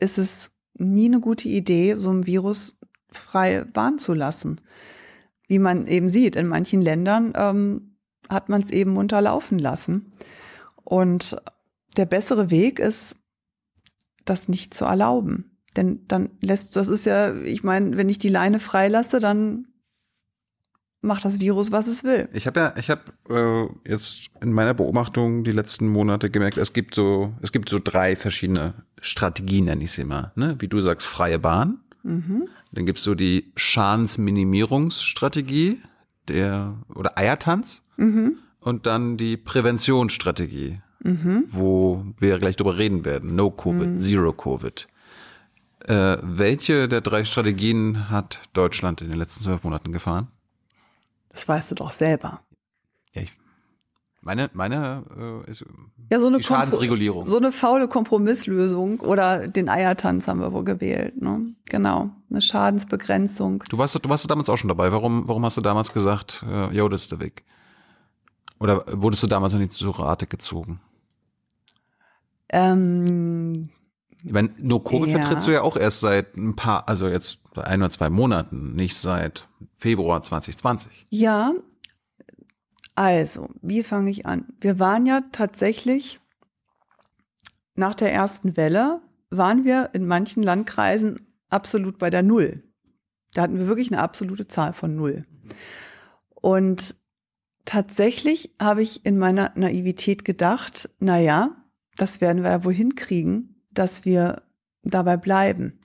ist 0.00 0.18
es 0.18 0.50
nie 0.74 1.06
eine 1.06 1.20
gute 1.20 1.48
Idee, 1.48 1.94
so 1.94 2.10
ein 2.10 2.26
Virus 2.26 2.78
frei 3.10 3.64
Bahn 3.64 3.98
zu 3.98 4.12
lassen. 4.12 4.60
Wie 5.46 5.58
man 5.58 5.86
eben 5.86 6.10
sieht, 6.10 6.36
in 6.36 6.46
manchen 6.46 6.82
Ländern 6.82 7.32
ähm, 7.34 7.96
hat 8.28 8.50
man 8.50 8.60
es 8.60 8.70
eben 8.70 8.92
munter 8.92 9.22
laufen 9.22 9.58
lassen. 9.58 10.12
Und 10.84 11.40
der 11.98 12.06
bessere 12.06 12.50
Weg 12.50 12.78
ist, 12.78 13.16
das 14.24 14.48
nicht 14.48 14.74
zu 14.74 14.84
erlauben. 14.84 15.50
Denn 15.76 16.06
dann 16.08 16.30
lässt, 16.40 16.76
das 16.76 16.88
ist 16.88 17.06
ja, 17.06 17.34
ich 17.34 17.62
meine, 17.62 17.96
wenn 17.96 18.08
ich 18.08 18.18
die 18.18 18.28
Leine 18.30 18.58
freilasse, 18.60 19.20
dann 19.20 19.66
macht 21.00 21.24
das 21.24 21.38
Virus, 21.38 21.70
was 21.70 21.86
es 21.86 22.02
will. 22.04 22.28
Ich 22.32 22.46
habe 22.46 22.60
ja, 22.60 22.74
ich 22.76 22.90
habe 22.90 23.70
äh, 23.84 23.90
jetzt 23.90 24.26
in 24.40 24.52
meiner 24.52 24.74
Beobachtung 24.74 25.44
die 25.44 25.52
letzten 25.52 25.86
Monate 25.88 26.30
gemerkt, 26.30 26.56
es 26.56 26.72
gibt 26.72 26.94
so, 26.94 27.32
es 27.40 27.52
gibt 27.52 27.68
so 27.68 27.78
drei 27.82 28.16
verschiedene 28.16 28.74
Strategien, 29.00 29.66
nenne 29.66 29.84
ich 29.84 29.92
sie 29.92 30.04
mal. 30.04 30.32
Ne? 30.34 30.56
Wie 30.58 30.68
du 30.68 30.80
sagst, 30.80 31.06
freie 31.06 31.38
Bahn. 31.38 31.80
Mhm. 32.02 32.48
Dann 32.72 32.86
gibt's 32.86 33.04
so 33.04 33.14
die 33.14 33.52
Schadensminimierungsstrategie, 33.56 35.80
der 36.28 36.74
oder 36.94 37.16
Eiertanz 37.18 37.82
Mhm. 37.96 38.38
und 38.60 38.86
dann 38.86 39.16
die 39.16 39.36
Präventionsstrategie, 39.36 40.80
Mhm. 41.02 41.44
wo 41.48 42.04
wir 42.18 42.38
gleich 42.38 42.56
drüber 42.56 42.76
reden 42.76 43.04
werden. 43.04 43.36
No 43.36 43.50
Covid, 43.50 44.02
Zero 44.02 44.32
Covid. 44.32 44.88
Äh, 45.86 46.18
welche 46.22 46.88
der 46.88 47.00
drei 47.00 47.24
Strategien 47.24 48.10
hat 48.10 48.40
Deutschland 48.52 49.00
in 49.00 49.08
den 49.08 49.18
letzten 49.18 49.42
zwölf 49.42 49.62
Monaten 49.62 49.92
gefahren? 49.92 50.28
Das 51.30 51.46
weißt 51.46 51.70
du 51.70 51.76
doch 51.76 51.92
selber. 51.92 52.40
Ja, 53.12 53.22
ich, 53.22 53.32
meine, 54.20 54.50
meine 54.54 55.44
äh, 55.46 55.50
ist 55.50 55.64
Ja, 56.10 56.18
so 56.18 56.26
eine 56.26 56.42
Schadensregulierung. 56.42 57.28
So 57.28 57.36
eine 57.36 57.52
faule 57.52 57.86
Kompromisslösung 57.86 59.00
oder 59.00 59.46
den 59.46 59.68
Eiertanz 59.68 60.26
haben 60.26 60.40
wir 60.40 60.52
wohl 60.52 60.64
gewählt. 60.64 61.22
Ne? 61.22 61.46
Genau, 61.70 62.10
eine 62.28 62.40
Schadensbegrenzung. 62.40 63.62
Du 63.70 63.78
warst, 63.78 63.94
du 63.94 64.08
warst 64.08 64.28
damals 64.28 64.48
auch 64.48 64.56
schon 64.56 64.68
dabei. 64.68 64.90
Warum, 64.90 65.28
warum 65.28 65.44
hast 65.44 65.56
du 65.56 65.60
damals 65.60 65.92
gesagt, 65.92 66.44
äh, 66.46 66.74
jo, 66.74 66.88
das 66.88 67.02
ist 67.02 67.12
der 67.12 67.20
Weg? 67.20 67.44
Oder 68.58 68.84
wurdest 68.88 69.22
du 69.22 69.28
damals 69.28 69.52
noch 69.52 69.60
nicht 69.60 69.72
zu 69.72 69.90
Rate 69.90 70.26
gezogen? 70.26 70.80
Ähm, 72.50 73.70
Ich 74.24 74.32
meine, 74.32 74.50
No 74.58 74.80
Covid 74.80 75.10
Ja. 75.10 75.18
vertrittst 75.20 75.46
du 75.46 75.52
ja 75.52 75.62
auch 75.62 75.76
erst 75.76 76.00
seit 76.00 76.36
ein 76.36 76.56
paar, 76.56 76.88
also 76.88 77.08
jetzt 77.08 77.38
ein 77.56 77.80
oder 77.82 77.90
zwei 77.90 78.10
Monaten, 78.10 78.74
nicht 78.74 78.96
seit 78.96 79.48
Februar 79.74 80.22
2020. 80.22 81.06
ja, 81.10 81.52
also, 82.94 83.48
wie 83.62 83.84
fange 83.84 84.10
ich 84.10 84.26
an? 84.26 84.46
Wir 84.60 84.80
waren 84.80 85.06
ja 85.06 85.20
tatsächlich 85.30 86.18
nach 87.76 87.94
der 87.94 88.12
ersten 88.12 88.56
Welle, 88.56 89.00
waren 89.30 89.64
wir 89.64 89.90
in 89.92 90.04
manchen 90.04 90.42
Landkreisen 90.42 91.20
absolut 91.48 91.98
bei 91.98 92.10
der 92.10 92.24
Null. 92.24 92.64
Da 93.34 93.42
hatten 93.42 93.56
wir 93.56 93.68
wirklich 93.68 93.92
eine 93.92 94.02
absolute 94.02 94.48
Zahl 94.48 94.72
von 94.72 94.96
Null. 94.96 95.26
Und 96.34 96.96
tatsächlich 97.64 98.52
habe 98.60 98.82
ich 98.82 99.06
in 99.06 99.16
meiner 99.16 99.52
Naivität 99.54 100.24
gedacht, 100.24 100.90
na 100.98 101.20
ja, 101.20 101.54
das 101.98 102.20
werden 102.20 102.42
wir 102.42 102.50
ja 102.50 102.64
wohl 102.64 102.72
hinkriegen, 102.72 103.62
dass 103.70 104.04
wir 104.04 104.42
dabei 104.82 105.16
bleiben. 105.16 105.78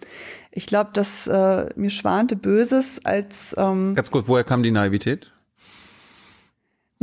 Ich 0.51 0.65
glaube, 0.65 0.91
dass 0.93 1.27
äh, 1.27 1.69
mir 1.75 1.89
schwante 1.89 2.35
Böses 2.35 3.03
als 3.03 3.53
ähm, 3.57 3.95
Ganz 3.95 4.11
kurz, 4.11 4.27
woher 4.27 4.45
kam 4.45 4.63
die 4.63 4.71
Naivität? 4.71 5.33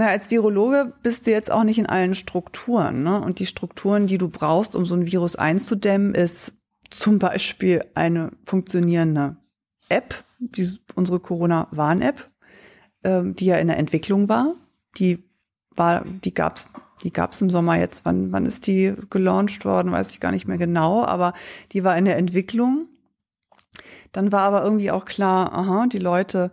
na, 0.01 0.09
als 0.09 0.31
Virologe 0.31 0.95
bist 1.03 1.27
du 1.27 1.31
jetzt 1.31 1.53
auch 1.53 1.63
nicht 1.63 1.79
in 1.79 1.85
allen 1.85 2.15
Strukturen. 2.15 3.03
Ne? 3.03 3.21
Und 3.21 3.39
die 3.39 3.45
Strukturen, 3.45 4.07
die 4.07 4.17
du 4.17 4.31
brauchst, 4.31 4.75
um 4.75 4.87
so 4.87 4.95
ein 4.95 5.05
Virus 5.05 5.37
einzudämmen, 5.37 6.15
ist 6.15 6.55
zum 6.89 7.19
Beispiel 7.19 7.85
eine 7.95 8.33
funktionierende 8.47 9.37
App, 9.91 10.25
wie 10.39 10.67
unsere 10.95 11.21
Corona-Warn-App, 11.21 12.31
ähm, 13.05 13.37
die 13.37 13.45
ja 13.45 13.57
in 13.57 13.67
der 13.67 13.77
Entwicklung 13.77 14.31
war. 14.31 14.55
Die 14.97 15.23
war, 15.77 16.07
die 16.07 16.33
gab's, 16.33 16.71
die 17.03 17.13
gab's 17.13 17.41
im 17.41 17.51
Sommer 17.51 17.77
jetzt. 17.77 18.05
Wann, 18.05 18.33
wann 18.33 18.47
ist 18.47 18.67
die 18.67 18.95
gelauncht 19.11 19.65
worden? 19.65 19.93
Weiß 19.93 20.11
ich 20.11 20.21
gar 20.21 20.33
nicht 20.33 20.47
mehr 20.47 20.59
genau, 20.59 21.05
aber 21.05 21.33
die 21.73 21.85
war 21.85 21.97
in 21.97 22.05
der 22.05 22.19
Entwicklung. 22.19 22.89
Dann 24.13 24.33
war 24.33 24.43
aber 24.43 24.65
irgendwie 24.65 24.91
auch 24.91 25.05
klar, 25.05 25.53
aha, 25.53 25.87
die 25.87 25.99
Leute 25.99 26.51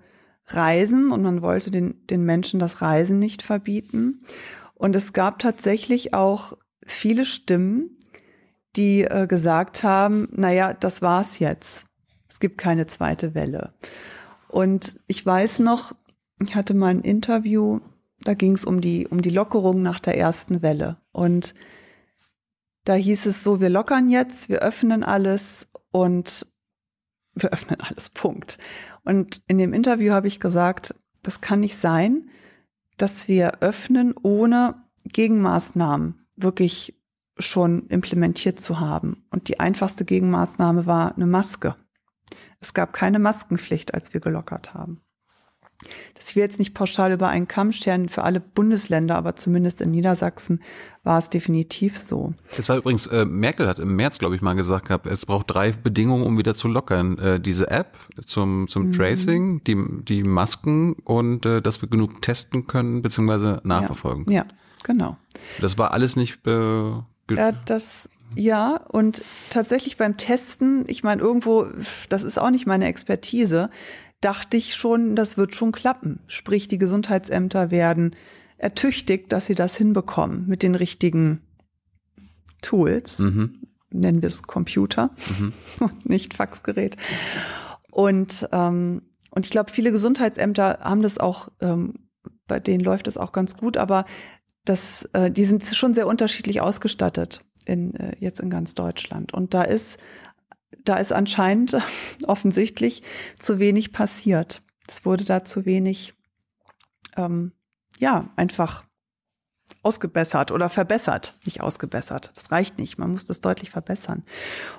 reisen 0.47 1.11
und 1.11 1.21
man 1.21 1.41
wollte 1.41 1.71
den, 1.71 2.05
den 2.07 2.23
Menschen 2.23 2.59
das 2.59 2.81
Reisen 2.81 3.19
nicht 3.19 3.41
verbieten. 3.41 4.21
Und 4.75 4.95
es 4.95 5.11
gab 5.11 5.39
tatsächlich 5.39 6.13
auch 6.13 6.53
viele 6.85 7.25
Stimmen, 7.25 7.97
die 8.75 9.03
äh, 9.03 9.27
gesagt 9.27 9.83
haben, 9.83 10.29
naja, 10.31 10.73
das 10.73 11.01
war's 11.01 11.39
jetzt. 11.39 11.87
Es 12.29 12.39
gibt 12.39 12.57
keine 12.57 12.85
zweite 12.85 13.33
Welle. 13.33 13.73
Und 14.47 14.99
ich 15.07 15.25
weiß 15.25 15.59
noch, 15.59 15.95
ich 16.41 16.55
hatte 16.55 16.73
mal 16.73 16.89
ein 16.89 17.01
Interview, 17.01 17.79
da 18.27 18.33
ging 18.33 18.53
es 18.53 18.65
um 18.65 18.81
die, 18.81 19.07
um 19.07 19.21
die 19.21 19.29
Lockerung 19.29 19.81
nach 19.81 19.99
der 19.99 20.17
ersten 20.17 20.61
Welle. 20.61 20.97
Und 21.11 21.55
da 22.83 22.93
hieß 22.93 23.25
es 23.25 23.43
so, 23.43 23.61
wir 23.61 23.69
lockern 23.69 24.09
jetzt, 24.09 24.49
wir 24.49 24.59
öffnen 24.59 25.03
alles 25.03 25.67
und 25.91 26.45
wir 27.35 27.53
öffnen 27.53 27.79
alles, 27.79 28.09
Punkt. 28.09 28.57
Und 29.03 29.41
in 29.47 29.57
dem 29.57 29.73
Interview 29.73 30.11
habe 30.11 30.27
ich 30.27 30.39
gesagt, 30.39 30.93
das 31.23 31.39
kann 31.39 31.61
nicht 31.61 31.77
sein, 31.77 32.29
dass 32.97 33.27
wir 33.27 33.61
öffnen, 33.61 34.13
ohne 34.21 34.75
Gegenmaßnahmen 35.05 36.25
wirklich 36.35 36.99
schon 37.37 37.87
implementiert 37.87 38.59
zu 38.59 38.79
haben. 38.79 39.25
Und 39.29 39.47
die 39.47 39.59
einfachste 39.59 40.03
Gegenmaßnahme 40.03 40.85
war 40.85 41.15
eine 41.15 41.27
Maske. 41.27 41.75
Es 42.59 42.73
gab 42.73 42.91
keine 42.91 43.19
Maskenpflicht, 43.19 43.93
als 43.93 44.13
wir 44.13 44.19
gelockert 44.19 44.73
haben. 44.73 45.01
Das 46.15 46.35
will 46.35 46.41
jetzt 46.41 46.59
nicht 46.59 46.73
pauschal 46.73 47.11
über 47.11 47.27
einen 47.29 47.47
Kamm 47.47 47.71
scheren 47.71 48.09
für 48.09 48.23
alle 48.23 48.39
Bundesländer, 48.39 49.15
aber 49.15 49.35
zumindest 49.35 49.79
in 49.79 49.91
Niedersachsen 49.91 50.61
war 51.03 51.19
es 51.19 51.29
definitiv 51.29 51.97
so. 51.97 52.33
Das 52.55 52.67
war 52.69 52.77
übrigens, 52.77 53.05
äh, 53.07 53.25
Merkel 53.25 53.67
hat 53.67 53.79
im 53.79 53.95
März, 53.95 54.17
glaube 54.19 54.35
ich, 54.35 54.41
mal 54.41 54.53
gesagt 54.53 54.87
gehabt, 54.87 55.05
es 55.05 55.25
braucht 55.25 55.51
drei 55.51 55.71
Bedingungen, 55.71 56.25
um 56.25 56.37
wieder 56.37 56.55
zu 56.55 56.67
lockern. 56.67 57.17
Äh, 57.19 57.39
diese 57.39 57.69
App 57.69 57.97
zum, 58.25 58.67
zum 58.67 58.87
mhm. 58.87 58.91
Tracing, 58.93 59.63
die, 59.63 59.77
die 60.03 60.23
Masken 60.23 60.93
und 61.03 61.45
äh, 61.45 61.61
dass 61.61 61.81
wir 61.81 61.89
genug 61.89 62.21
testen 62.21 62.67
können, 62.67 63.01
beziehungsweise 63.01 63.61
nachverfolgen. 63.63 64.25
Ja, 64.31 64.41
ja 64.41 64.47
genau. 64.83 65.17
Das 65.61 65.77
war 65.77 65.91
alles 65.91 66.15
nicht 66.15 66.45
äh, 66.47 66.91
ja, 67.29 67.51
das 67.65 68.09
ja, 68.35 68.81
und 68.89 69.23
tatsächlich 69.49 69.97
beim 69.97 70.17
Testen, 70.17 70.83
ich 70.87 71.03
meine, 71.03 71.21
irgendwo, 71.21 71.65
das 72.09 72.23
ist 72.23 72.37
auch 72.37 72.49
nicht 72.49 72.67
meine 72.67 72.85
Expertise, 72.85 73.69
dachte 74.21 74.57
ich 74.57 74.75
schon, 74.75 75.15
das 75.15 75.37
wird 75.37 75.55
schon 75.55 75.71
klappen. 75.71 76.19
Sprich, 76.27 76.67
die 76.67 76.77
Gesundheitsämter 76.77 77.71
werden 77.71 78.15
ertüchtigt, 78.57 79.31
dass 79.31 79.45
sie 79.45 79.55
das 79.55 79.75
hinbekommen 79.77 80.47
mit 80.47 80.63
den 80.63 80.75
richtigen 80.75 81.41
Tools. 82.61 83.19
Mhm. 83.19 83.61
Nennen 83.89 84.21
wir 84.21 84.27
es 84.27 84.43
Computer 84.43 85.11
mhm. 85.39 85.53
und 85.79 86.09
nicht 86.09 86.33
Faxgerät. 86.33 86.97
Und, 87.91 88.47
ähm, 88.51 89.03
und 89.31 89.45
ich 89.45 89.51
glaube, 89.51 89.71
viele 89.71 89.91
Gesundheitsämter 89.91 90.79
haben 90.81 91.01
das 91.01 91.17
auch, 91.17 91.49
ähm, 91.61 91.93
bei 92.47 92.59
denen 92.59 92.83
läuft 92.83 93.07
es 93.07 93.17
auch 93.17 93.31
ganz 93.31 93.55
gut, 93.55 93.77
aber 93.77 94.05
das, 94.65 95.07
äh, 95.13 95.31
die 95.31 95.45
sind 95.45 95.65
schon 95.65 95.93
sehr 95.93 96.07
unterschiedlich 96.07 96.61
ausgestattet 96.61 97.41
in, 97.65 97.93
äh, 97.95 98.15
jetzt 98.19 98.39
in 98.39 98.49
ganz 98.49 98.73
Deutschland. 98.73 99.33
Und 99.33 99.53
da 99.53 99.63
ist 99.63 99.99
da 100.89 100.95
ist 100.95 101.11
anscheinend 101.11 101.77
offensichtlich 102.23 103.03
zu 103.39 103.59
wenig 103.59 103.91
passiert. 103.91 104.61
Es 104.87 105.05
wurde 105.05 105.25
da 105.25 105.43
zu 105.43 105.65
wenig, 105.65 106.13
ähm, 107.15 107.51
ja, 107.99 108.29
einfach 108.35 108.85
ausgebessert 109.83 110.51
oder 110.51 110.69
verbessert, 110.69 111.35
nicht 111.45 111.61
ausgebessert. 111.61 112.31
Das 112.35 112.51
reicht 112.51 112.77
nicht. 112.77 112.97
Man 112.97 113.11
muss 113.11 113.25
das 113.25 113.41
deutlich 113.41 113.69
verbessern. 113.69 114.23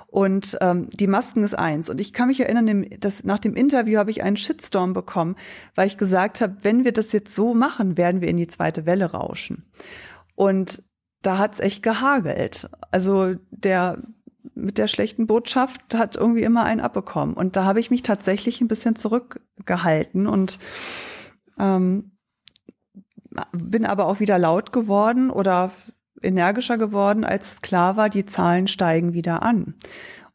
Und 0.07 0.57
ähm, 0.61 0.87
die 0.91 1.07
Masken 1.07 1.43
ist 1.43 1.53
eins. 1.53 1.89
Und 1.89 2.01
ich 2.01 2.13
kann 2.13 2.27
mich 2.27 2.39
erinnern, 2.39 2.85
dass 2.99 3.23
nach 3.23 3.39
dem 3.39 3.55
Interview 3.55 3.97
habe 3.97 4.11
ich 4.11 4.23
einen 4.23 4.37
Shitstorm 4.37 4.93
bekommen, 4.93 5.35
weil 5.75 5.87
ich 5.87 5.97
gesagt 5.97 6.41
habe, 6.41 6.57
wenn 6.61 6.85
wir 6.85 6.91
das 6.91 7.11
jetzt 7.11 7.33
so 7.33 7.53
machen, 7.53 7.97
werden 7.97 8.21
wir 8.21 8.27
in 8.27 8.37
die 8.37 8.47
zweite 8.47 8.85
Welle 8.85 9.11
rauschen. 9.11 9.69
Und 10.35 10.83
da 11.21 11.37
hat's 11.37 11.59
echt 11.59 11.83
gehagelt. 11.83 12.69
Also 12.91 13.35
der 13.51 13.99
mit 14.55 14.77
der 14.77 14.87
schlechten 14.87 15.27
Botschaft 15.27 15.95
hat 15.95 16.15
irgendwie 16.15 16.43
immer 16.43 16.63
einen 16.63 16.81
abbekommen. 16.81 17.35
Und 17.35 17.55
da 17.55 17.65
habe 17.65 17.79
ich 17.79 17.91
mich 17.91 18.03
tatsächlich 18.03 18.61
ein 18.61 18.67
bisschen 18.67 18.95
zurückgehalten 18.95 20.27
und 20.27 20.59
ähm, 21.59 22.11
bin 23.51 23.85
aber 23.85 24.05
auch 24.05 24.19
wieder 24.19 24.39
laut 24.39 24.71
geworden 24.71 25.29
oder 25.29 25.71
energischer 26.21 26.77
geworden, 26.77 27.23
als 27.23 27.61
klar 27.61 27.95
war, 27.95 28.09
die 28.09 28.25
Zahlen 28.25 28.67
steigen 28.67 29.13
wieder 29.13 29.43
an. 29.43 29.75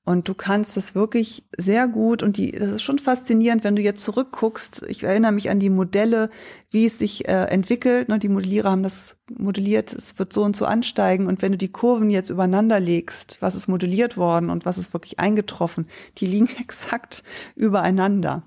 Und 0.04 0.28
du 0.28 0.34
kannst 0.34 0.76
es 0.76 0.94
wirklich 0.94 1.44
sehr 1.56 1.88
gut 1.88 2.22
und 2.22 2.36
die, 2.36 2.52
das 2.52 2.70
ist 2.70 2.82
schon 2.82 2.98
faszinierend, 2.98 3.64
wenn 3.64 3.74
du 3.74 3.80
jetzt 3.80 4.04
zurückguckst. 4.04 4.84
Ich 4.86 5.02
erinnere 5.02 5.32
mich 5.32 5.48
an 5.48 5.60
die 5.60 5.70
Modelle, 5.70 6.28
wie 6.68 6.84
es 6.84 6.98
sich 6.98 7.26
äh, 7.26 7.44
entwickelt. 7.44 8.10
Ne, 8.10 8.18
die 8.18 8.28
Modellierer 8.28 8.70
haben 8.70 8.82
das 8.82 9.16
modelliert, 9.34 9.94
es 9.94 10.18
wird 10.18 10.34
so 10.34 10.42
und 10.42 10.56
so 10.56 10.66
ansteigen. 10.66 11.26
Und 11.26 11.40
wenn 11.40 11.52
du 11.52 11.58
die 11.58 11.72
Kurven 11.72 12.10
jetzt 12.10 12.28
übereinander 12.28 12.80
legst, 12.80 13.38
was 13.40 13.54
ist 13.54 13.66
modelliert 13.66 14.18
worden 14.18 14.50
und 14.50 14.66
was 14.66 14.76
ist 14.76 14.92
wirklich 14.92 15.18
eingetroffen, 15.20 15.86
die 16.18 16.26
liegen 16.26 16.50
exakt 16.60 17.22
übereinander. 17.56 18.42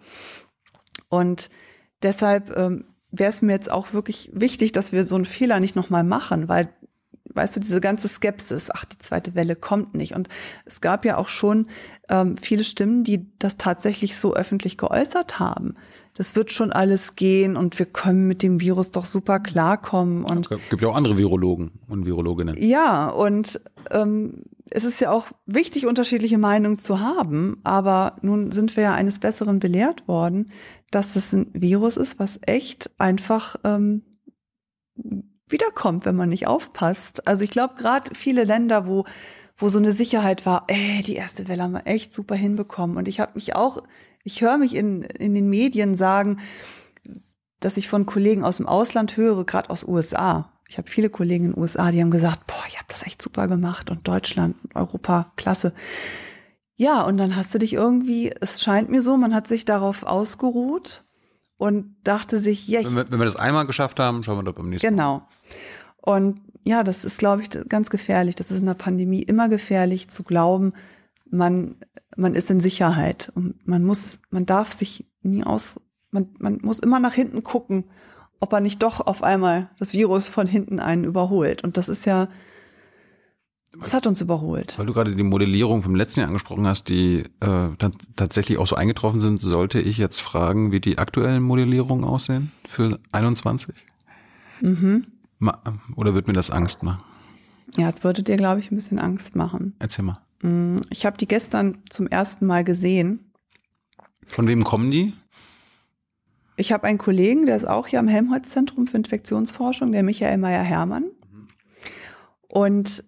Und 1.09 1.49
deshalb 2.03 2.55
ähm, 2.55 2.85
wäre 3.09 3.31
es 3.31 3.41
mir 3.41 3.53
jetzt 3.53 3.71
auch 3.71 3.93
wirklich 3.93 4.29
wichtig, 4.31 4.73
dass 4.73 4.91
wir 4.91 5.03
so 5.05 5.15
einen 5.15 5.25
Fehler 5.25 5.59
nicht 5.59 5.75
nochmal 5.75 6.03
machen, 6.03 6.47
weil 6.49 6.69
weißt 7.37 7.55
du, 7.55 7.59
diese 7.61 7.79
ganze 7.79 8.07
Skepsis, 8.07 8.69
ach, 8.73 8.85
die 8.85 8.99
zweite 8.99 9.35
Welle 9.35 9.55
kommt 9.55 9.93
nicht. 9.93 10.13
Und 10.13 10.27
es 10.65 10.81
gab 10.81 11.05
ja 11.05 11.17
auch 11.17 11.29
schon 11.29 11.67
ähm, 12.09 12.35
viele 12.37 12.63
Stimmen, 12.63 13.03
die 13.03 13.27
das 13.39 13.57
tatsächlich 13.57 14.17
so 14.17 14.35
öffentlich 14.35 14.77
geäußert 14.77 15.39
haben. 15.39 15.75
Das 16.15 16.35
wird 16.35 16.51
schon 16.51 16.71
alles 16.71 17.15
gehen 17.15 17.55
und 17.55 17.77
wir 17.77 17.85
können 17.85 18.27
mit 18.27 18.41
dem 18.41 18.59
Virus 18.59 18.91
doch 18.91 19.05
super 19.05 19.39
klarkommen. 19.39 20.23
Und 20.23 20.51
es 20.51 20.69
gibt 20.69 20.81
ja 20.81 20.89
auch 20.89 20.95
andere 20.95 21.17
Virologen 21.19 21.79
und 21.87 22.07
Virologinnen. 22.07 22.57
Ja, 22.59 23.07
und 23.09 23.61
ähm, 23.91 24.43
es 24.71 24.83
ist 24.83 24.99
ja 24.99 25.11
auch 25.11 25.27
wichtig, 25.45 25.85
unterschiedliche 25.85 26.39
Meinungen 26.39 26.79
zu 26.79 26.99
haben. 26.99 27.59
Aber 27.63 28.17
nun 28.23 28.51
sind 28.51 28.75
wir 28.75 28.83
ja 28.83 28.93
eines 28.95 29.19
Besseren 29.19 29.59
belehrt 29.59 30.07
worden, 30.07 30.51
dass 30.89 31.15
es 31.15 31.33
ein 31.33 31.51
Virus 31.53 31.97
ist, 31.97 32.19
was 32.19 32.39
echt 32.41 32.89
einfach 32.97 33.57
ähm, 33.63 34.01
wiederkommt, 35.49 36.05
wenn 36.05 36.15
man 36.15 36.29
nicht 36.29 36.47
aufpasst. 36.47 37.27
Also 37.27 37.43
ich 37.43 37.49
glaube, 37.49 37.75
gerade 37.75 38.13
viele 38.15 38.43
Länder, 38.43 38.87
wo, 38.87 39.05
wo 39.57 39.69
so 39.69 39.79
eine 39.79 39.91
Sicherheit 39.91 40.45
war, 40.45 40.65
ey, 40.67 41.03
die 41.03 41.15
erste 41.15 41.47
Welle 41.47 41.63
haben 41.63 41.73
wir 41.73 41.87
echt 41.87 42.13
super 42.13 42.35
hinbekommen. 42.35 42.97
Und 42.97 43.07
ich 43.07 43.19
habe 43.19 43.33
mich 43.35 43.55
auch, 43.55 43.83
ich 44.23 44.41
höre 44.41 44.57
mich 44.57 44.75
in, 44.75 45.03
in 45.03 45.35
den 45.35 45.49
Medien 45.49 45.95
sagen, 45.95 46.39
dass 47.59 47.77
ich 47.77 47.89
von 47.89 48.05
Kollegen 48.05 48.43
aus 48.43 48.57
dem 48.57 48.67
Ausland 48.67 49.17
höre, 49.17 49.45
gerade 49.45 49.69
aus 49.69 49.83
USA. 49.83 50.53
Ich 50.69 50.77
habe 50.77 50.89
viele 50.89 51.09
Kollegen 51.09 51.45
in 51.45 51.51
den 51.53 51.61
USA, 51.61 51.91
die 51.91 52.01
haben 52.01 52.11
gesagt, 52.11 52.45
boah, 52.45 52.63
ich 52.67 52.77
habe 52.77 52.87
das 52.89 53.05
echt 53.05 53.21
super 53.21 53.47
gemacht 53.47 53.89
und 53.89 54.07
Deutschland, 54.07 54.55
Europa, 54.75 55.31
klasse. 55.37 55.73
Ja, 56.75 57.01
und 57.01 57.17
dann 57.17 57.35
hast 57.35 57.53
du 57.53 57.57
dich 57.57 57.73
irgendwie, 57.73 58.31
es 58.41 58.61
scheint 58.61 58.89
mir 58.89 59.01
so, 59.01 59.17
man 59.17 59.33
hat 59.33 59.47
sich 59.47 59.65
darauf 59.65 60.03
ausgeruht 60.03 61.06
und 61.57 61.95
dachte 62.03 62.39
sich, 62.39 62.67
ja, 62.67 62.83
wenn 62.83 62.95
wir, 62.95 63.11
wenn 63.11 63.19
wir 63.19 63.25
das 63.25 63.35
einmal 63.35 63.65
geschafft 63.65 63.99
haben, 63.99 64.23
schauen 64.23 64.37
wir 64.37 64.43
doch 64.43 64.53
beim 64.55 64.69
nächsten 64.69 64.89
genau. 64.89 65.19
Mal. 65.19 65.19
Genau. 65.19 66.17
Und 66.17 66.41
ja, 66.63 66.83
das 66.83 67.05
ist, 67.05 67.17
glaube 67.17 67.41
ich, 67.41 67.49
ganz 67.69 67.89
gefährlich. 67.89 68.35
Das 68.35 68.51
ist 68.51 68.59
in 68.59 68.65
der 68.65 68.73
Pandemie 68.73 69.23
immer 69.23 69.49
gefährlich 69.49 70.09
zu 70.09 70.23
glauben, 70.23 70.73
man, 71.29 71.75
man 72.15 72.35
ist 72.35 72.49
in 72.49 72.59
Sicherheit. 72.59 73.31
Und 73.35 73.67
man 73.67 73.83
muss, 73.83 74.19
man 74.29 74.45
darf 74.45 74.71
sich 74.71 75.05
nie 75.21 75.43
aus, 75.43 75.79
man, 76.11 76.29
man 76.39 76.59
muss 76.61 76.79
immer 76.79 76.99
nach 76.99 77.13
hinten 77.13 77.43
gucken, 77.43 77.85
ob 78.39 78.53
er 78.53 78.59
nicht 78.59 78.83
doch 78.83 79.05
auf 79.05 79.23
einmal 79.23 79.69
das 79.79 79.93
Virus 79.93 80.27
von 80.27 80.47
hinten 80.47 80.79
einen 80.79 81.03
überholt. 81.03 81.63
Und 81.63 81.77
das 81.77 81.89
ist 81.89 82.05
ja, 82.05 82.27
es 83.83 83.93
hat 83.93 84.07
uns 84.07 84.21
überholt. 84.21 84.77
Weil 84.77 84.85
du 84.85 84.93
gerade 84.93 85.15
die 85.15 85.23
Modellierung 85.23 85.81
vom 85.81 85.95
letzten 85.95 86.21
Jahr 86.21 86.27
angesprochen 86.27 86.65
hast, 86.65 86.89
die 86.89 87.25
äh, 87.39 87.69
tatsächlich 88.15 88.57
auch 88.57 88.67
so 88.67 88.75
eingetroffen 88.75 89.21
sind, 89.21 89.39
sollte 89.39 89.79
ich 89.79 89.97
jetzt 89.97 90.21
fragen, 90.21 90.71
wie 90.71 90.79
die 90.79 90.97
aktuellen 90.97 91.43
Modellierungen 91.43 92.03
aussehen 92.03 92.51
für 92.67 92.99
21? 93.11 93.75
Mhm. 94.61 95.07
Oder 95.95 96.13
wird 96.15 96.27
mir 96.27 96.33
das 96.33 96.49
Angst 96.49 96.81
machen? 96.83 97.03
Ja, 97.75 97.89
es 97.89 98.03
würde 98.03 98.23
dir, 98.23 98.37
glaube 98.37 98.59
ich, 98.59 98.71
ein 98.71 98.75
bisschen 98.75 98.99
Angst 98.99 99.35
machen. 99.35 99.75
Erzähl 99.79 100.05
mal. 100.05 100.19
Mm, 100.41 100.77
ich 100.89 101.05
habe 101.05 101.17
die 101.17 101.27
gestern 101.27 101.79
zum 101.89 102.07
ersten 102.07 102.45
Mal 102.45 102.63
gesehen. 102.63 103.31
Von 104.25 104.47
wem 104.47 104.63
kommen 104.63 104.89
die? 104.89 105.13
Ich 106.55 106.71
habe 106.71 106.87
einen 106.87 106.97
Kollegen, 106.97 107.45
der 107.45 107.55
ist 107.55 107.67
auch 107.67 107.87
hier 107.87 107.99
am 107.99 108.07
Helmholtz-Zentrum 108.07 108.87
für 108.87 108.97
Infektionsforschung, 108.97 109.91
der 109.91 110.01
Michael 110.01 110.37
Meyer-Hermann. 110.37 111.03
Mhm. 111.03 111.47
Und 112.47 113.03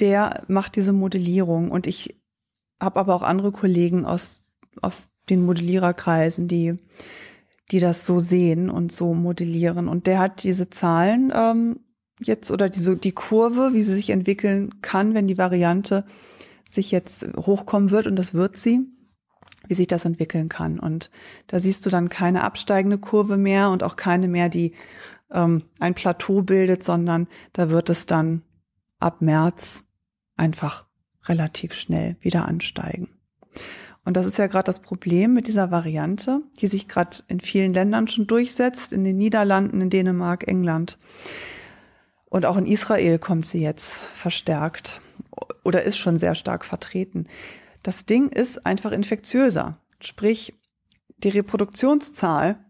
der 0.00 0.44
macht 0.48 0.76
diese 0.76 0.92
Modellierung. 0.92 1.70
Und 1.70 1.86
ich 1.86 2.20
habe 2.80 3.00
aber 3.00 3.14
auch 3.14 3.22
andere 3.22 3.52
Kollegen 3.52 4.06
aus, 4.06 4.42
aus 4.80 5.10
den 5.30 5.44
Modelliererkreisen, 5.44 6.48
die, 6.48 6.76
die 7.70 7.80
das 7.80 8.06
so 8.06 8.18
sehen 8.18 8.70
und 8.70 8.92
so 8.92 9.14
modellieren. 9.14 9.88
Und 9.88 10.06
der 10.06 10.18
hat 10.18 10.42
diese 10.42 10.70
Zahlen 10.70 11.32
ähm, 11.34 11.80
jetzt 12.20 12.50
oder 12.50 12.68
diese, 12.68 12.96
die 12.96 13.12
Kurve, 13.12 13.70
wie 13.72 13.82
sie 13.82 13.94
sich 13.94 14.10
entwickeln 14.10 14.80
kann, 14.82 15.14
wenn 15.14 15.26
die 15.26 15.38
Variante 15.38 16.04
sich 16.64 16.90
jetzt 16.90 17.26
hochkommen 17.36 17.90
wird, 17.90 18.06
und 18.06 18.16
das 18.16 18.34
wird 18.34 18.56
sie, 18.56 18.86
wie 19.68 19.74
sich 19.74 19.86
das 19.86 20.04
entwickeln 20.04 20.48
kann. 20.48 20.78
Und 20.78 21.10
da 21.46 21.60
siehst 21.60 21.86
du 21.86 21.90
dann 21.90 22.08
keine 22.08 22.44
absteigende 22.44 22.98
Kurve 22.98 23.36
mehr 23.36 23.70
und 23.70 23.82
auch 23.82 23.96
keine 23.96 24.28
mehr, 24.28 24.48
die 24.48 24.74
ähm, 25.30 25.62
ein 25.78 25.94
Plateau 25.94 26.42
bildet, 26.42 26.82
sondern 26.82 27.26
da 27.52 27.70
wird 27.70 27.90
es 27.90 28.06
dann 28.06 28.42
ab 28.98 29.22
März 29.22 29.84
einfach 30.38 30.86
relativ 31.24 31.74
schnell 31.74 32.16
wieder 32.20 32.46
ansteigen. 32.46 33.08
Und 34.04 34.16
das 34.16 34.24
ist 34.24 34.38
ja 34.38 34.46
gerade 34.46 34.64
das 34.64 34.80
Problem 34.80 35.34
mit 35.34 35.48
dieser 35.48 35.70
Variante, 35.70 36.40
die 36.60 36.66
sich 36.66 36.88
gerade 36.88 37.18
in 37.28 37.40
vielen 37.40 37.74
Ländern 37.74 38.08
schon 38.08 38.26
durchsetzt, 38.26 38.92
in 38.92 39.04
den 39.04 39.18
Niederlanden, 39.18 39.82
in 39.82 39.90
Dänemark, 39.90 40.48
England. 40.48 40.98
Und 42.24 42.46
auch 42.46 42.56
in 42.56 42.66
Israel 42.66 43.18
kommt 43.18 43.46
sie 43.46 43.60
jetzt 43.60 43.98
verstärkt 44.14 45.02
oder 45.62 45.82
ist 45.82 45.98
schon 45.98 46.18
sehr 46.18 46.34
stark 46.34 46.64
vertreten. 46.64 47.26
Das 47.82 48.06
Ding 48.06 48.30
ist 48.30 48.64
einfach 48.64 48.92
infektiöser. 48.92 49.78
Sprich, 50.00 50.54
die 51.18 51.30
Reproduktionszahl 51.30 52.64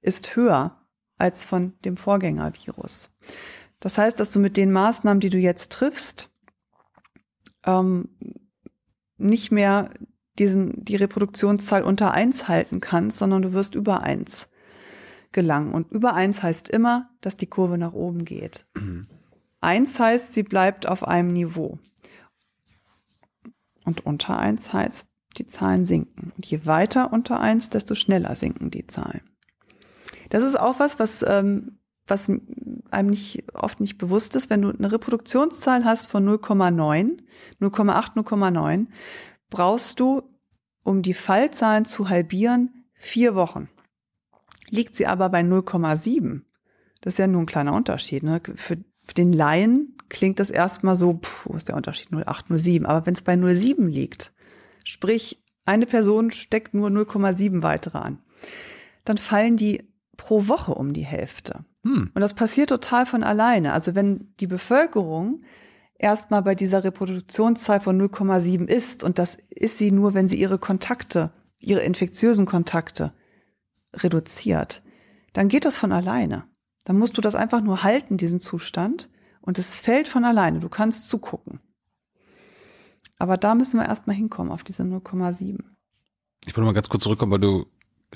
ist 0.00 0.34
höher 0.36 0.80
als 1.18 1.44
von 1.44 1.74
dem 1.84 1.96
Vorgängervirus. 1.96 3.10
Das 3.80 3.98
heißt, 3.98 4.18
dass 4.18 4.32
du 4.32 4.40
mit 4.40 4.56
den 4.56 4.72
Maßnahmen, 4.72 5.20
die 5.20 5.30
du 5.30 5.38
jetzt 5.38 5.70
triffst, 5.70 6.30
ähm, 7.64 8.08
nicht 9.16 9.52
mehr 9.52 9.90
diesen, 10.38 10.84
die 10.84 10.96
Reproduktionszahl 10.96 11.82
unter 11.82 12.12
eins 12.12 12.48
halten 12.48 12.80
kannst, 12.80 13.18
sondern 13.18 13.42
du 13.42 13.52
wirst 13.52 13.74
über 13.74 14.02
eins 14.02 14.48
gelangen. 15.32 15.72
Und 15.72 15.90
über 15.92 16.14
eins 16.14 16.42
heißt 16.42 16.68
immer, 16.68 17.10
dass 17.20 17.36
die 17.36 17.46
Kurve 17.46 17.78
nach 17.78 17.92
oben 17.92 18.24
geht. 18.24 18.66
Mhm. 18.74 19.06
Eins 19.60 19.98
heißt, 19.98 20.34
sie 20.34 20.42
bleibt 20.42 20.86
auf 20.86 21.06
einem 21.06 21.32
Niveau. 21.32 21.78
Und 23.84 24.04
unter 24.04 24.38
eins 24.38 24.72
heißt, 24.72 25.08
die 25.38 25.46
Zahlen 25.46 25.84
sinken. 25.84 26.32
Und 26.36 26.46
je 26.46 26.66
weiter 26.66 27.12
unter 27.12 27.40
eins, 27.40 27.70
desto 27.70 27.94
schneller 27.94 28.36
sinken 28.36 28.70
die 28.70 28.86
Zahlen. 28.86 29.22
Das 30.30 30.42
ist 30.42 30.58
auch 30.58 30.78
was, 30.78 30.98
was, 30.98 31.24
ähm, 31.26 31.78
was 32.06 32.28
einem 32.28 33.10
nicht, 33.10 33.44
oft 33.54 33.80
nicht 33.80 33.98
bewusst 33.98 34.36
ist. 34.36 34.50
Wenn 34.50 34.62
du 34.62 34.70
eine 34.70 34.92
Reproduktionszahl 34.92 35.84
hast 35.84 36.06
von 36.06 36.28
0,9, 36.28 37.18
0,8, 37.60 38.14
0,9, 38.14 38.86
brauchst 39.50 40.00
du, 40.00 40.22
um 40.84 41.02
die 41.02 41.14
Fallzahlen 41.14 41.84
zu 41.84 42.08
halbieren, 42.08 42.84
vier 42.92 43.34
Wochen. 43.34 43.68
Liegt 44.68 44.94
sie 44.94 45.06
aber 45.06 45.28
bei 45.28 45.40
0,7, 45.40 46.42
das 47.00 47.14
ist 47.14 47.18
ja 47.18 47.26
nur 47.26 47.42
ein 47.42 47.46
kleiner 47.46 47.74
Unterschied. 47.74 48.22
Ne? 48.22 48.40
Für, 48.54 48.78
für 49.02 49.14
den 49.14 49.32
Laien 49.32 49.96
klingt 50.08 50.40
das 50.40 50.50
erstmal 50.50 50.96
so, 50.96 51.14
pff, 51.14 51.46
wo 51.46 51.54
ist 51.54 51.68
der 51.68 51.76
Unterschied? 51.76 52.10
0,8, 52.10 52.48
0,7. 52.48 52.84
Aber 52.86 53.06
wenn 53.06 53.14
es 53.14 53.22
bei 53.22 53.34
0,7 53.34 53.86
liegt, 53.86 54.32
sprich, 54.84 55.42
eine 55.64 55.86
Person 55.86 56.30
steckt 56.30 56.74
nur 56.74 56.88
0,7 56.88 57.62
weitere 57.62 57.98
an, 57.98 58.18
dann 59.04 59.18
fallen 59.18 59.56
die 59.56 59.88
pro 60.16 60.48
Woche 60.48 60.74
um 60.74 60.92
die 60.92 61.04
Hälfte. 61.04 61.64
Hm. 61.84 62.10
Und 62.14 62.20
das 62.20 62.34
passiert 62.34 62.70
total 62.70 63.06
von 63.06 63.22
alleine. 63.22 63.72
Also 63.72 63.94
wenn 63.94 64.34
die 64.40 64.46
Bevölkerung 64.46 65.42
erstmal 65.96 66.42
bei 66.42 66.54
dieser 66.54 66.82
Reproduktionszahl 66.82 67.80
von 67.80 68.00
0,7 68.00 68.66
ist, 68.66 69.04
und 69.04 69.18
das 69.18 69.36
ist 69.50 69.78
sie 69.78 69.92
nur, 69.92 70.14
wenn 70.14 70.26
sie 70.26 70.40
ihre 70.40 70.58
Kontakte, 70.58 71.30
ihre 71.58 71.80
infektiösen 71.80 72.46
Kontakte 72.46 73.12
reduziert, 73.92 74.82
dann 75.34 75.48
geht 75.48 75.64
das 75.64 75.78
von 75.78 75.92
alleine. 75.92 76.44
Dann 76.84 76.98
musst 76.98 77.16
du 77.16 77.20
das 77.20 77.34
einfach 77.34 77.60
nur 77.60 77.82
halten, 77.82 78.16
diesen 78.16 78.40
Zustand, 78.40 79.08
und 79.40 79.58
es 79.58 79.78
fällt 79.78 80.08
von 80.08 80.24
alleine. 80.24 80.60
Du 80.60 80.70
kannst 80.70 81.08
zugucken. 81.08 81.60
Aber 83.18 83.36
da 83.36 83.54
müssen 83.54 83.78
wir 83.78 83.86
erstmal 83.86 84.16
hinkommen, 84.16 84.50
auf 84.50 84.64
diese 84.64 84.82
0,7. 84.82 85.58
Ich 86.46 86.56
wollte 86.56 86.66
mal 86.66 86.72
ganz 86.72 86.88
kurz 86.88 87.04
zurückkommen, 87.04 87.32
weil 87.32 87.40
du 87.40 87.66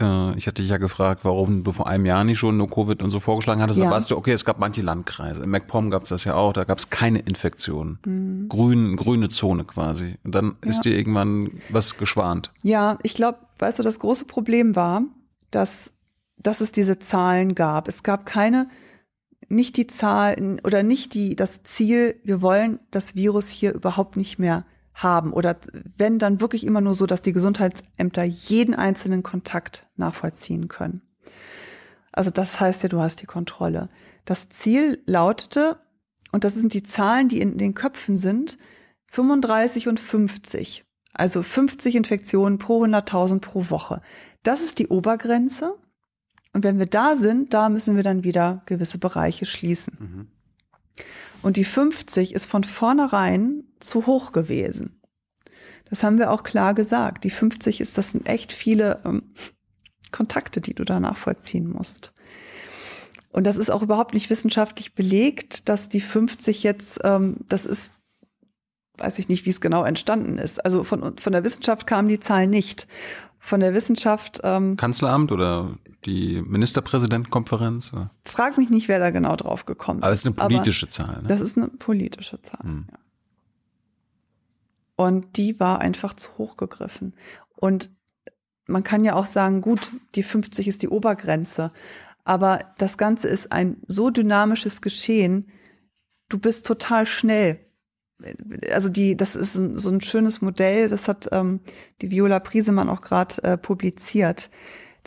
äh, 0.00 0.36
ich 0.36 0.46
hatte 0.46 0.62
dich 0.62 0.70
ja 0.70 0.78
gefragt, 0.78 1.24
warum 1.24 1.64
du 1.64 1.72
vor 1.72 1.86
einem 1.86 2.06
Jahr 2.06 2.24
nicht 2.24 2.38
schon 2.38 2.56
nur 2.56 2.68
Covid 2.68 3.02
und 3.02 3.10
so 3.10 3.20
vorgeschlagen 3.20 3.60
hattest. 3.60 3.78
Ja. 3.78 3.86
Da 3.86 3.90
weißt 3.92 4.10
du, 4.10 4.16
okay, 4.16 4.32
es 4.32 4.44
gab 4.44 4.58
manche 4.58 4.82
Landkreise. 4.82 5.42
In 5.42 5.50
MacPom 5.50 5.90
gab 5.90 6.04
es 6.04 6.10
das 6.10 6.24
ja 6.24 6.34
auch, 6.34 6.52
da 6.52 6.64
gab 6.64 6.78
es 6.78 6.90
keine 6.90 7.20
Infektion. 7.20 7.98
Mhm. 8.04 8.48
Grün, 8.48 8.96
grüne 8.96 9.28
Zone 9.28 9.64
quasi. 9.64 10.16
Und 10.24 10.34
dann 10.34 10.56
ja. 10.62 10.70
ist 10.70 10.82
dir 10.82 10.96
irgendwann 10.96 11.48
was 11.70 11.96
geschwant. 11.96 12.52
Ja, 12.62 12.98
ich 13.02 13.14
glaube, 13.14 13.38
weißt 13.58 13.78
du, 13.78 13.82
das 13.82 13.98
große 13.98 14.24
Problem 14.24 14.76
war, 14.76 15.02
dass, 15.50 15.92
dass 16.36 16.60
es 16.60 16.72
diese 16.72 16.98
Zahlen 16.98 17.54
gab. 17.54 17.88
Es 17.88 18.02
gab 18.02 18.26
keine, 18.26 18.68
nicht 19.48 19.76
die 19.76 19.86
Zahlen 19.86 20.60
oder 20.64 20.82
nicht 20.82 21.14
die, 21.14 21.34
das 21.34 21.62
Ziel, 21.62 22.20
wir 22.24 22.42
wollen 22.42 22.80
das 22.90 23.14
Virus 23.14 23.48
hier 23.48 23.72
überhaupt 23.72 24.16
nicht 24.16 24.38
mehr 24.38 24.64
haben 24.98 25.32
oder 25.32 25.56
wenn 25.96 26.18
dann 26.18 26.40
wirklich 26.40 26.64
immer 26.64 26.80
nur 26.80 26.94
so, 26.94 27.06
dass 27.06 27.22
die 27.22 27.32
Gesundheitsämter 27.32 28.24
jeden 28.24 28.74
einzelnen 28.74 29.22
Kontakt 29.22 29.88
nachvollziehen 29.96 30.68
können. 30.68 31.02
Also 32.12 32.30
das 32.30 32.58
heißt 32.58 32.82
ja, 32.82 32.88
du 32.88 33.00
hast 33.00 33.22
die 33.22 33.26
Kontrolle. 33.26 33.88
Das 34.24 34.48
Ziel 34.48 35.02
lautete, 35.06 35.78
und 36.32 36.44
das 36.44 36.54
sind 36.54 36.74
die 36.74 36.82
Zahlen, 36.82 37.28
die 37.28 37.40
in 37.40 37.58
den 37.58 37.74
Köpfen 37.74 38.18
sind, 38.18 38.58
35 39.06 39.88
und 39.88 40.00
50. 40.00 40.84
Also 41.14 41.42
50 41.42 41.94
Infektionen 41.94 42.58
pro 42.58 42.84
100.000 42.84 43.40
pro 43.40 43.70
Woche. 43.70 44.02
Das 44.42 44.62
ist 44.62 44.78
die 44.78 44.88
Obergrenze. 44.88 45.74
Und 46.52 46.64
wenn 46.64 46.78
wir 46.78 46.86
da 46.86 47.16
sind, 47.16 47.54
da 47.54 47.68
müssen 47.68 47.96
wir 47.96 48.02
dann 48.02 48.24
wieder 48.24 48.62
gewisse 48.66 48.98
Bereiche 48.98 49.46
schließen. 49.46 49.96
Mhm. 49.98 50.28
Und 51.42 51.56
die 51.56 51.64
50 51.64 52.34
ist 52.34 52.46
von 52.46 52.64
vornherein 52.64 53.64
zu 53.80 54.06
hoch 54.06 54.32
gewesen. 54.32 55.00
Das 55.88 56.02
haben 56.02 56.18
wir 56.18 56.30
auch 56.30 56.42
klar 56.42 56.74
gesagt. 56.74 57.24
Die 57.24 57.30
50 57.30 57.80
ist, 57.80 57.96
das 57.96 58.10
sind 58.10 58.28
echt 58.28 58.52
viele 58.52 59.00
ähm, 59.04 59.34
Kontakte, 60.12 60.60
die 60.60 60.74
du 60.74 60.84
da 60.84 61.00
nachvollziehen 61.00 61.68
musst. 61.68 62.12
Und 63.30 63.46
das 63.46 63.56
ist 63.56 63.70
auch 63.70 63.82
überhaupt 63.82 64.14
nicht 64.14 64.30
wissenschaftlich 64.30 64.94
belegt, 64.94 65.68
dass 65.68 65.88
die 65.88 66.00
50 66.00 66.62
jetzt, 66.62 67.00
ähm, 67.04 67.36
das 67.48 67.66
ist, 67.66 67.92
weiß 68.96 69.18
ich 69.18 69.28
nicht, 69.28 69.46
wie 69.46 69.50
es 69.50 69.60
genau 69.60 69.84
entstanden 69.84 70.38
ist. 70.38 70.64
Also 70.64 70.82
von, 70.82 71.16
von 71.18 71.32
der 71.32 71.44
Wissenschaft 71.44 71.86
kamen 71.86 72.08
die 72.08 72.20
Zahlen 72.20 72.50
nicht. 72.50 72.88
Von 73.40 73.60
der 73.60 73.74
Wissenschaft. 73.74 74.40
Ähm, 74.42 74.76
Kanzleramt 74.76 75.32
oder 75.32 75.78
die 76.04 76.42
Ministerpräsidentenkonferenz? 76.42 77.92
Frag 78.24 78.58
mich 78.58 78.70
nicht, 78.70 78.88
wer 78.88 78.98
da 78.98 79.10
genau 79.10 79.36
drauf 79.36 79.64
gekommen 79.64 80.00
ist. 80.00 80.04
Aber 80.04 80.12
es 80.12 80.20
ist 80.20 80.26
eine 80.26 80.34
politische 80.34 80.88
Zahl. 80.88 81.22
Ne? 81.22 81.28
Das 81.28 81.40
ist 81.40 81.56
eine 81.56 81.68
politische 81.68 82.40
Zahl. 82.42 82.62
Hm. 82.62 82.86
Ja. 82.90 82.98
Und 84.96 85.36
die 85.36 85.60
war 85.60 85.80
einfach 85.80 86.14
zu 86.14 86.36
hoch 86.38 86.56
gegriffen. 86.56 87.14
Und 87.54 87.90
man 88.66 88.82
kann 88.82 89.04
ja 89.04 89.14
auch 89.14 89.26
sagen, 89.26 89.60
gut, 89.60 89.92
die 90.14 90.22
50 90.22 90.66
ist 90.66 90.82
die 90.82 90.88
Obergrenze. 90.88 91.72
Aber 92.24 92.58
das 92.78 92.98
Ganze 92.98 93.28
ist 93.28 93.52
ein 93.52 93.78
so 93.86 94.10
dynamisches 94.10 94.82
Geschehen. 94.82 95.50
Du 96.28 96.38
bist 96.38 96.66
total 96.66 97.06
schnell. 97.06 97.60
Also 98.70 98.88
die, 98.88 99.16
das 99.16 99.36
ist 99.36 99.52
so 99.52 99.90
ein 99.90 100.00
schönes 100.00 100.42
Modell. 100.42 100.88
Das 100.88 101.08
hat 101.08 101.28
ähm, 101.32 101.60
die 102.02 102.10
Viola 102.10 102.40
Priesemann 102.40 102.88
auch 102.88 103.02
gerade 103.02 103.42
äh, 103.42 103.56
publiziert 103.56 104.50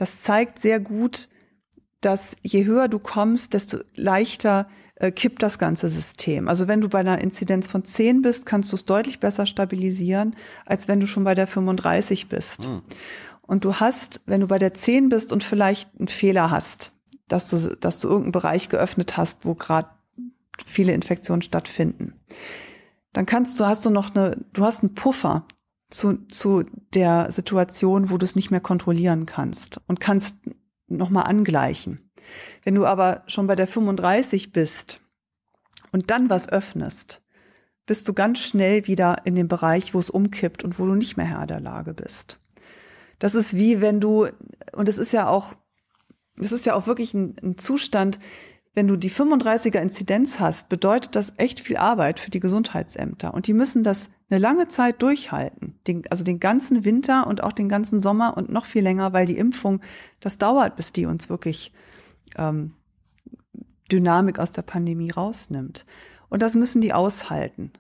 das 0.02 0.24
zeigt 0.24 0.60
sehr 0.60 0.80
gut, 0.80 1.30
dass 2.02 2.36
je 2.42 2.66
höher 2.66 2.88
du 2.88 2.98
kommst, 2.98 3.54
desto 3.54 3.78
leichter 3.96 4.68
äh, 4.96 5.12
kippt 5.12 5.44
das 5.44 5.60
ganze 5.60 5.90
System. 5.90 6.48
Also 6.48 6.68
wenn 6.68 6.82
du 6.82 6.90
bei 6.90 7.00
einer 7.00 7.22
Inzidenz 7.22 7.68
von 7.68 7.86
10 7.86 8.24
bist, 8.24 8.48
kannst 8.48 8.72
du 8.72 8.76
es 8.78 8.86
deutlich 8.86 9.20
besser 9.20 9.46
stabilisieren, 9.46 10.36
als 10.66 10.88
wenn 10.88 11.00
du 11.00 11.06
schon 11.06 11.24
bei 11.24 11.36
der 11.36 11.46
35 11.46 12.30
bist. 12.30 12.68
Mhm. 12.68 12.82
Und 13.44 13.64
du 13.64 13.76
hast, 13.76 14.22
wenn 14.26 14.42
du 14.42 14.48
bei 14.48 14.58
der 14.58 14.74
10 14.74 15.10
bist 15.10 15.32
und 15.32 15.44
vielleicht 15.44 15.90
einen 16.00 16.08
Fehler 16.08 16.50
hast, 16.50 16.94
dass 17.28 17.48
du, 17.48 17.76
dass 17.76 18.00
du 18.00 18.08
irgendeinen 18.08 18.32
Bereich 18.32 18.70
geöffnet 18.70 19.18
hast, 19.18 19.46
wo 19.46 19.54
gerade 19.54 19.90
viele 20.66 20.94
Infektionen 20.94 21.44
stattfinden, 21.44 22.16
dann 23.14 23.26
kannst 23.26 23.60
du, 23.60 23.66
hast 23.66 23.86
du 23.86 23.90
noch 23.90 24.16
eine, 24.16 24.38
du 24.54 24.64
hast 24.64 24.84
einen 24.84 24.96
Puffer 24.96 25.46
zu, 25.90 26.26
zu 26.28 26.64
der 26.94 27.32
Situation, 27.32 28.10
wo 28.10 28.18
du 28.18 28.26
es 28.26 28.36
nicht 28.36 28.52
mehr 28.52 28.62
kontrollieren 28.62 29.26
kannst 29.26 29.82
und 29.88 30.00
kannst 30.00 30.38
nochmal 30.88 31.28
angleichen. 31.28 32.12
Wenn 32.64 32.76
du 32.76 32.86
aber 32.86 33.24
schon 33.28 33.48
bei 33.48 33.56
der 33.56 33.68
35 33.68 34.52
bist 34.52 35.02
und 35.92 36.12
dann 36.12 36.30
was 36.30 36.50
öffnest, 36.50 37.22
bist 37.86 38.08
du 38.08 38.14
ganz 38.14 38.40
schnell 38.40 38.88
wieder 38.88 39.26
in 39.26 39.36
dem 39.36 39.48
Bereich, 39.48 39.94
wo 39.94 40.00
es 40.00 40.10
umkippt 40.10 40.64
und 40.64 40.80
wo 40.80 40.86
du 40.86 40.96
nicht 40.96 41.18
mehr 41.18 41.26
Herr 41.26 41.48
der 41.48 41.60
Lage 41.60 41.94
bist. 41.94 42.40
Das 43.20 43.36
ist 43.36 43.56
wie 43.56 43.82
wenn 43.82 44.00
du, 44.00 44.28
und 44.74 44.88
es 44.88 44.98
ist 44.98 45.12
ja 45.12 45.28
auch, 45.28 45.54
das 46.38 46.52
ist 46.52 46.66
ja 46.66 46.74
auch 46.74 46.88
wirklich 46.88 47.14
ein, 47.14 47.36
ein 47.44 47.58
Zustand, 47.58 48.20
wenn 48.74 48.88
du 48.88 48.96
die 48.96 49.12
35er 49.12 49.80
Inzidenz 49.80 50.40
hast, 50.40 50.70
bedeutet 50.70 51.16
das 51.16 51.34
echt 51.38 51.60
viel 51.60 51.76
Arbeit 51.76 52.20
für 52.20 52.32
die 52.32 52.40
Gesundheitsämter. 52.40 53.34
Und 53.34 53.48
die 53.48 53.54
müssen 53.54 53.84
das 53.84 54.10
eine 54.30 54.40
lange 54.40 54.70
Zeit 54.70 55.02
durchhalten. 55.02 55.78
Den, 55.88 56.04
also 56.10 56.24
den 56.24 56.40
ganzen 56.40 56.86
Winter 56.86 57.28
und 57.28 57.44
auch 57.44 57.52
den 57.52 57.68
ganzen 57.68 58.00
Sommer 58.00 58.38
und 58.38 58.50
noch 58.50 58.66
viel 58.66 58.82
länger, 58.82 59.12
weil 59.12 59.26
die 59.26 59.38
Impfung, 59.38 59.82
das 60.22 60.38
dauert, 60.38 60.78
bis 60.78 60.94
die 60.94 61.06
uns 61.06 61.30
wirklich 61.30 61.74
ähm, 62.38 62.74
Dynamik 63.92 64.40
aus 64.40 64.54
der 64.54 64.62
Pandemie 64.62 65.12
rausnimmt. 65.12 65.86
Und 66.30 66.42
das 66.42 66.56
müssen 66.56 66.80
die 66.80 66.94
aushalten. 66.94 67.74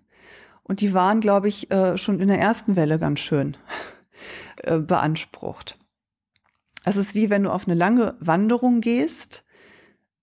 Und 0.63 0.81
die 0.81 0.93
waren, 0.93 1.21
glaube 1.21 1.47
ich, 1.47 1.71
äh, 1.71 1.97
schon 1.97 2.19
in 2.19 2.27
der 2.27 2.39
ersten 2.39 2.75
Welle 2.75 2.99
ganz 2.99 3.21
schön 3.21 3.55
äh, 4.63 4.77
beansprucht. 4.77 5.79
Es 6.83 6.97
ist 6.97 7.15
wie 7.15 7.29
wenn 7.29 7.43
du 7.43 7.51
auf 7.51 7.65
eine 7.65 7.77
lange 7.77 8.15
Wanderung 8.19 8.81
gehst 8.81 9.45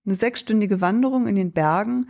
eine 0.09 0.15
sechsstündige 0.15 0.81
Wanderung 0.81 1.27
in 1.27 1.35
den 1.35 1.51
Bergen. 1.51 2.05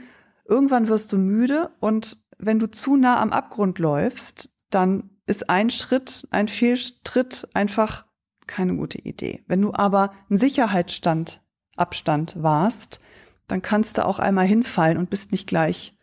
Irgendwann 0.46 0.88
wirst 0.88 1.12
du 1.12 1.18
müde 1.18 1.72
und 1.80 2.18
wenn 2.38 2.58
du 2.58 2.72
zu 2.72 2.96
nah 2.96 3.20
am 3.20 3.34
Abgrund 3.34 3.78
läufst, 3.78 4.50
dann 4.70 5.10
ist 5.26 5.50
ein 5.50 5.70
Schritt, 5.70 6.26
ein 6.32 6.48
Fehltritt 6.48 7.48
einfach 7.54 8.06
keine 8.48 8.76
gute 8.76 8.98
Idee. 8.98 9.44
Wenn 9.48 9.62
du 9.62 9.74
aber 9.74 10.14
ein 10.30 10.38
Sicherheitsstand, 10.38 11.44
Abstand 11.76 12.42
warst, 12.42 13.00
dann 13.48 13.62
kannst 13.62 13.98
du 13.98 14.06
auch 14.06 14.20
einmal 14.20 14.48
hinfallen 14.48 14.98
und 14.98 15.10
bist 15.10 15.32
nicht 15.32 15.48
gleich 15.48 15.96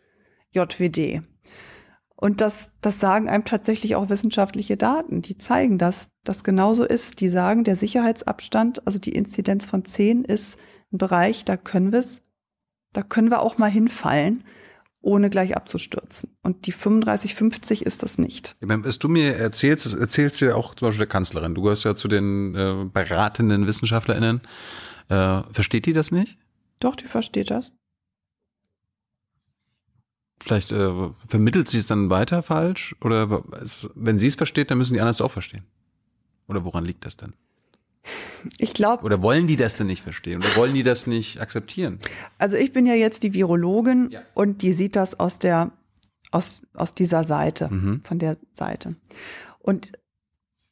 JWD. 0.51 1.23
Und 2.15 2.41
das, 2.41 2.73
das 2.81 2.99
sagen 2.99 3.29
einem 3.29 3.43
tatsächlich 3.43 3.95
auch 3.95 4.09
wissenschaftliche 4.09 4.77
Daten. 4.77 5.21
Die 5.21 5.37
zeigen, 5.37 5.77
dass 5.77 6.09
das 6.23 6.43
genauso 6.43 6.83
ist. 6.83 7.21
Die 7.21 7.29
sagen, 7.29 7.63
der 7.63 7.75
Sicherheitsabstand, 7.75 8.85
also 8.87 8.97
die 8.97 9.11
Inzidenz 9.11 9.65
von 9.65 9.85
10 9.85 10.23
ist 10.23 10.57
ein 10.91 10.97
Bereich, 10.97 11.45
da 11.45 11.57
können 11.57 11.91
wir 11.91 11.99
es, 11.99 12.21
da 12.93 13.01
können 13.01 13.29
wir 13.29 13.41
auch 13.41 13.57
mal 13.57 13.69
hinfallen 13.69 14.43
ohne 15.01 15.29
gleich 15.29 15.55
abzustürzen. 15.55 16.35
Und 16.41 16.65
die 16.65 16.71
3550 16.71 17.85
ist 17.85 18.03
das 18.03 18.17
nicht. 18.17 18.57
Was 18.59 18.99
du 18.99 19.07
mir 19.07 19.37
erzählst, 19.37 19.95
erzählst 19.95 20.41
du 20.41 20.45
ja 20.45 20.55
auch 20.55 20.75
zum 20.75 20.87
Beispiel 20.87 21.05
der 21.05 21.07
Kanzlerin. 21.07 21.55
Du 21.55 21.61
gehörst 21.61 21.85
ja 21.85 21.95
zu 21.95 22.07
den 22.09 22.53
äh, 22.55 22.85
beratenden 22.91 23.67
WissenschaftlerInnen. 23.67 24.41
Äh, 25.09 25.43
versteht 25.51 25.85
die 25.85 25.93
das 25.93 26.11
nicht? 26.11 26.37
Doch, 26.79 26.95
die 26.95 27.05
versteht 27.05 27.51
das. 27.51 27.71
Vielleicht 30.41 30.71
äh, 30.71 30.91
vermittelt 31.27 31.69
sie 31.69 31.79
es 31.79 31.87
dann 31.87 32.09
weiter 32.09 32.43
falsch? 32.43 32.95
Oder 33.01 33.43
es, 33.61 33.89
wenn 33.95 34.19
sie 34.19 34.27
es 34.27 34.35
versteht, 34.35 34.71
dann 34.71 34.77
müssen 34.77 34.93
die 34.93 34.99
anderen 34.99 35.11
es 35.11 35.21
auch 35.21 35.31
verstehen. 35.31 35.63
Oder 36.47 36.65
woran 36.65 36.85
liegt 36.85 37.05
das 37.05 37.17
denn? 37.17 37.33
Ich 38.57 38.73
glaube. 38.73 39.03
Oder 39.03 39.21
wollen 39.21 39.47
die 39.47 39.55
das 39.55 39.75
denn 39.75 39.87
nicht 39.87 40.03
verstehen? 40.03 40.39
Oder 40.39 40.55
wollen 40.55 40.73
die 40.73 40.83
das 40.83 41.07
nicht 41.07 41.41
akzeptieren? 41.41 41.99
Also 42.37 42.57
ich 42.57 42.73
bin 42.73 42.85
ja 42.85 42.93
jetzt 42.93 43.23
die 43.23 43.33
Virologin 43.33 44.09
ja. 44.11 44.21
und 44.33 44.61
die 44.61 44.73
sieht 44.73 44.95
das 44.95 45.19
aus 45.19 45.39
der, 45.39 45.71
aus, 46.31 46.61
aus 46.73 46.93
dieser 46.93 47.23
Seite, 47.23 47.69
mhm. 47.69 48.01
von 48.03 48.19
der 48.19 48.37
Seite. 48.53 48.95
Und 49.59 49.91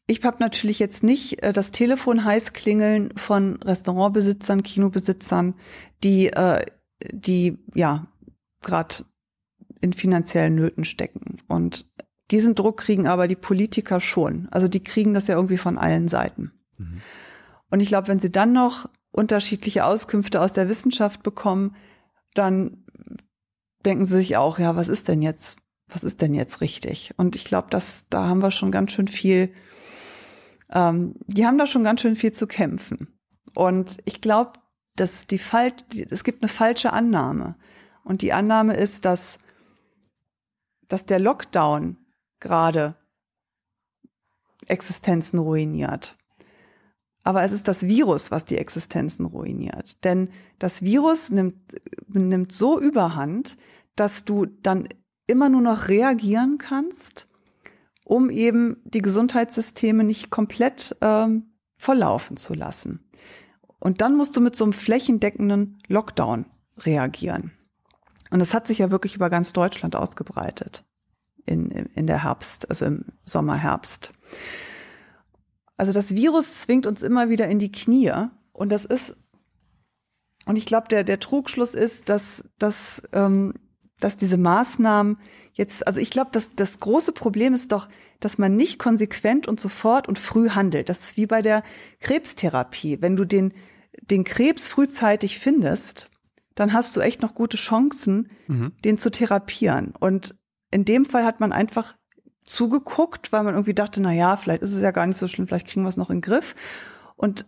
ich 0.07 0.23
habe 0.23 0.37
natürlich 0.39 0.79
jetzt 0.79 1.03
nicht 1.03 1.41
äh, 1.43 1.51
das 1.51 1.71
Telefon 1.71 2.23
heiß 2.23 2.53
klingeln 2.53 3.11
von 3.17 3.61
Restaurantbesitzern, 3.63 4.63
Kinobesitzern, 4.63 5.55
die, 6.03 6.27
äh, 6.27 6.65
die 7.11 7.57
ja 7.73 8.07
gerade 8.61 9.05
in 9.81 9.93
finanziellen 9.93 10.55
Nöten 10.55 10.83
stecken. 10.83 11.37
Und 11.47 11.87
diesen 12.31 12.55
Druck 12.55 12.77
kriegen 12.77 13.07
aber 13.07 13.27
die 13.27 13.35
Politiker 13.35 13.99
schon. 13.99 14.47
Also 14.51 14.67
die 14.67 14.81
kriegen 14.81 15.13
das 15.13 15.27
ja 15.27 15.35
irgendwie 15.35 15.57
von 15.57 15.77
allen 15.77 16.07
Seiten. 16.07 16.51
Mhm. 16.77 17.01
Und 17.75 17.81
ich 17.81 17.89
glaube, 17.89 18.07
wenn 18.07 18.21
sie 18.21 18.31
dann 18.31 18.53
noch 18.53 18.87
unterschiedliche 19.11 19.83
Auskünfte 19.83 20.39
aus 20.39 20.53
der 20.53 20.69
Wissenschaft 20.69 21.23
bekommen, 21.23 21.75
dann 22.33 22.85
denken 23.85 24.05
sie 24.05 24.15
sich 24.15 24.37
auch, 24.37 24.59
ja, 24.59 24.77
was 24.77 24.87
ist 24.87 25.09
denn 25.09 25.21
jetzt, 25.21 25.57
was 25.89 26.05
ist 26.05 26.21
denn 26.21 26.33
jetzt 26.33 26.61
richtig? 26.61 27.13
Und 27.17 27.35
ich 27.35 27.43
glaube, 27.43 27.67
dass 27.69 28.07
da 28.07 28.29
haben 28.29 28.41
wir 28.41 28.51
schon 28.51 28.71
ganz 28.71 28.93
schön 28.93 29.09
viel, 29.09 29.53
ähm, 30.71 31.15
die 31.27 31.45
haben 31.45 31.57
da 31.57 31.67
schon 31.67 31.83
ganz 31.83 31.99
schön 31.99 32.15
viel 32.15 32.31
zu 32.31 32.47
kämpfen. 32.47 33.09
Und 33.55 33.97
ich 34.05 34.21
glaube, 34.21 34.53
dass 34.95 35.27
die 35.27 35.37
Fall, 35.37 35.73
es 36.09 36.23
gibt 36.23 36.43
eine 36.43 36.49
falsche 36.49 36.93
Annahme. 36.93 37.57
Und 38.05 38.21
die 38.21 38.31
Annahme 38.31 38.77
ist, 38.77 39.03
dass, 39.03 39.37
dass 40.87 41.05
der 41.05 41.19
Lockdown 41.19 41.97
gerade 42.39 42.95
Existenzen 44.65 45.39
ruiniert. 45.39 46.15
Aber 47.25 47.41
es 47.41 47.51
ist 47.51 47.67
das 47.67 47.87
Virus, 47.87 48.29
was 48.29 48.45
die 48.45 48.57
Existenzen 48.57 49.25
ruiniert. 49.25 50.03
Denn 50.03 50.29
das 50.59 50.83
Virus 50.83 51.31
nimmt, 51.31 51.55
nimmt 52.07 52.51
so 52.51 52.79
überhand, 52.79 53.57
dass 53.95 54.25
du 54.25 54.45
dann 54.45 54.87
immer 55.25 55.49
nur 55.49 55.61
noch 55.61 55.87
reagieren 55.87 56.59
kannst, 56.59 57.27
um 58.05 58.29
eben 58.29 58.77
die 58.83 59.01
Gesundheitssysteme 59.01 60.03
nicht 60.03 60.29
komplett 60.29 60.95
ähm, 61.01 61.47
volllaufen 61.77 62.37
zu 62.37 62.53
lassen. 62.53 63.09
Und 63.79 64.01
dann 64.01 64.15
musst 64.15 64.37
du 64.37 64.41
mit 64.41 64.55
so 64.55 64.63
einem 64.63 64.73
flächendeckenden 64.73 65.79
Lockdown 65.87 66.45
reagieren. 66.77 67.51
Und 68.29 68.37
das 68.37 68.53
hat 68.53 68.67
sich 68.67 68.77
ja 68.77 68.91
wirklich 68.91 69.15
über 69.15 69.31
ganz 69.31 69.51
Deutschland 69.51 69.95
ausgebreitet 69.95 70.83
in, 71.47 71.71
in 71.71 72.05
der 72.05 72.23
Herbst, 72.23 72.69
also 72.69 72.85
im 72.85 73.05
Sommer, 73.23 73.55
Herbst. 73.55 74.11
Also 75.77 75.91
das 75.91 76.15
Virus 76.15 76.61
zwingt 76.61 76.87
uns 76.87 77.01
immer 77.01 77.29
wieder 77.29 77.47
in 77.47 77.59
die 77.59 77.71
Knie. 77.71 78.11
Und 78.53 78.71
das 78.71 78.85
ist, 78.85 79.15
und 80.45 80.55
ich 80.55 80.65
glaube, 80.65 80.87
der, 80.87 81.03
der 81.03 81.19
Trugschluss 81.19 81.73
ist, 81.73 82.09
dass, 82.09 82.43
dass, 82.59 83.03
ähm, 83.11 83.53
dass 83.99 84.17
diese 84.17 84.37
Maßnahmen 84.37 85.17
jetzt, 85.53 85.85
also 85.87 85.99
ich 85.99 86.09
glaube, 86.09 86.31
dass 86.31 86.49
das 86.55 86.79
große 86.79 87.11
Problem 87.11 87.53
ist 87.53 87.71
doch, 87.71 87.89
dass 88.19 88.37
man 88.37 88.55
nicht 88.55 88.79
konsequent 88.79 89.47
und 89.47 89.59
sofort 89.59 90.07
und 90.07 90.19
früh 90.19 90.49
handelt. 90.49 90.89
Das 90.89 91.01
ist 91.01 91.17
wie 91.17 91.25
bei 91.25 91.41
der 91.41 91.63
Krebstherapie. 91.99 93.01
Wenn 93.01 93.15
du 93.15 93.25
den, 93.25 93.53
den 94.01 94.23
Krebs 94.23 94.67
frühzeitig 94.67 95.39
findest, 95.39 96.09
dann 96.55 96.71
hast 96.71 96.95
du 96.95 97.01
echt 97.01 97.21
noch 97.21 97.35
gute 97.35 97.57
Chancen, 97.57 98.29
mhm. 98.47 98.71
den 98.83 98.97
zu 98.97 99.11
therapieren. 99.11 99.93
Und 99.99 100.35
in 100.71 100.85
dem 100.85 101.05
Fall 101.05 101.25
hat 101.25 101.39
man 101.39 101.51
einfach 101.51 101.95
zugeguckt, 102.45 103.31
weil 103.31 103.43
man 103.43 103.55
irgendwie 103.55 103.73
dachte, 103.73 104.01
na 104.01 104.13
ja, 104.13 104.37
vielleicht 104.37 104.61
ist 104.61 104.73
es 104.73 104.81
ja 104.81 104.91
gar 104.91 105.05
nicht 105.07 105.17
so 105.17 105.27
schlimm, 105.27 105.47
vielleicht 105.47 105.67
kriegen 105.67 105.83
wir 105.83 105.89
es 105.89 105.97
noch 105.97 106.09
in 106.09 106.17
den 106.17 106.21
Griff. 106.21 106.55
Und 107.15 107.45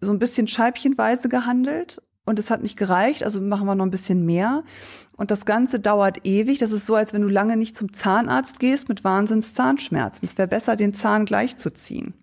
so 0.00 0.12
ein 0.12 0.18
bisschen 0.18 0.46
scheibchenweise 0.46 1.28
gehandelt 1.28 2.00
und 2.24 2.38
es 2.38 2.50
hat 2.50 2.62
nicht 2.62 2.78
gereicht, 2.78 3.24
also 3.24 3.40
machen 3.40 3.66
wir 3.66 3.74
noch 3.74 3.84
ein 3.84 3.90
bisschen 3.90 4.24
mehr. 4.24 4.62
Und 5.16 5.30
das 5.30 5.44
Ganze 5.44 5.80
dauert 5.80 6.24
ewig. 6.24 6.58
Das 6.58 6.72
ist 6.72 6.86
so, 6.86 6.94
als 6.94 7.12
wenn 7.12 7.22
du 7.22 7.28
lange 7.28 7.56
nicht 7.56 7.76
zum 7.76 7.92
Zahnarzt 7.92 8.58
gehst 8.60 8.88
mit 8.88 9.04
Wahnsinns 9.04 9.52
Zahnschmerzen. 9.52 10.24
Es 10.24 10.38
wäre 10.38 10.48
besser, 10.48 10.76
den 10.76 10.94
Zahn 10.94 11.26
gleich 11.26 11.56
zu 11.58 11.70
ziehen. 11.72 12.14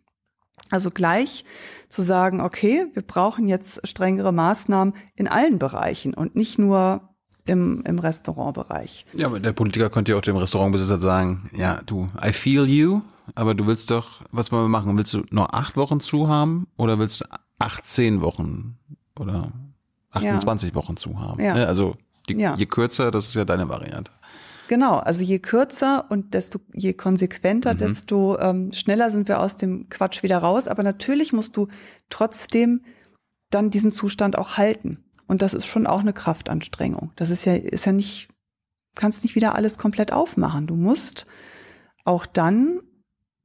Also 0.69 0.91
gleich 0.91 1.45
zu 1.89 2.01
sagen, 2.01 2.41
okay, 2.41 2.87
wir 2.93 3.03
brauchen 3.03 3.47
jetzt 3.47 3.87
strengere 3.87 4.31
Maßnahmen 4.31 4.95
in 5.15 5.27
allen 5.27 5.59
Bereichen 5.59 6.13
und 6.13 6.35
nicht 6.35 6.57
nur 6.57 7.06
im, 7.47 7.83
im 7.85 7.99
Restaurantbereich. 7.99 9.05
Ja, 9.13 9.27
aber 9.27 9.39
der 9.39 9.53
Politiker 9.53 9.89
könnte 9.89 10.11
ja 10.11 10.17
auch 10.17 10.21
dem 10.21 10.37
Restaurantbesitzer 10.37 10.99
sagen, 10.99 11.49
ja, 11.55 11.81
du, 11.85 12.09
I 12.23 12.31
feel 12.31 12.65
you, 12.67 13.01
aber 13.35 13.55
du 13.55 13.65
willst 13.67 13.91
doch, 13.91 14.21
was 14.31 14.51
wollen 14.51 14.65
wir 14.65 14.69
machen? 14.69 14.97
Willst 14.97 15.13
du 15.13 15.23
noch 15.31 15.49
acht 15.51 15.77
Wochen 15.77 15.99
zu 15.99 16.27
haben 16.27 16.67
oder 16.77 16.99
willst 16.99 17.21
du 17.21 17.25
18 17.59 18.21
Wochen 18.21 18.77
oder 19.17 19.51
28 20.11 20.69
ja. 20.69 20.75
Wochen 20.75 20.97
zu 20.97 21.19
haben? 21.19 21.41
Ja. 21.41 21.53
Ne, 21.53 21.67
also 21.67 21.95
die, 22.29 22.35
ja. 22.35 22.55
je 22.55 22.65
kürzer, 22.65 23.11
das 23.11 23.27
ist 23.27 23.35
ja 23.35 23.45
deine 23.45 23.69
Variante. 23.69 24.11
Genau, 24.67 24.97
also 24.97 25.23
je 25.23 25.39
kürzer 25.39 26.05
und 26.09 26.33
desto 26.33 26.59
je 26.73 26.93
konsequenter, 26.93 27.73
mhm. 27.73 27.77
desto 27.77 28.37
ähm, 28.39 28.73
schneller 28.73 29.11
sind 29.11 29.27
wir 29.27 29.39
aus 29.39 29.55
dem 29.57 29.87
Quatsch 29.89 30.23
wieder 30.23 30.39
raus. 30.39 30.67
Aber 30.67 30.83
natürlich 30.83 31.31
musst 31.31 31.55
du 31.55 31.67
trotzdem 32.09 32.81
dann 33.49 33.69
diesen 33.69 33.91
Zustand 33.93 34.37
auch 34.37 34.57
halten. 34.57 35.05
Und 35.27 35.41
das 35.41 35.53
ist 35.53 35.65
schon 35.65 35.87
auch 35.87 35.99
eine 35.99 36.13
Kraftanstrengung. 36.13 37.11
Das 37.15 37.29
ist 37.29 37.45
ja, 37.45 37.53
ist 37.53 37.85
ja 37.85 37.91
nicht, 37.91 38.29
kannst 38.95 39.23
nicht 39.23 39.35
wieder 39.35 39.55
alles 39.55 39.77
komplett 39.77 40.11
aufmachen. 40.13 40.67
Du 40.67 40.75
musst 40.75 41.25
auch 42.05 42.25
dann 42.25 42.79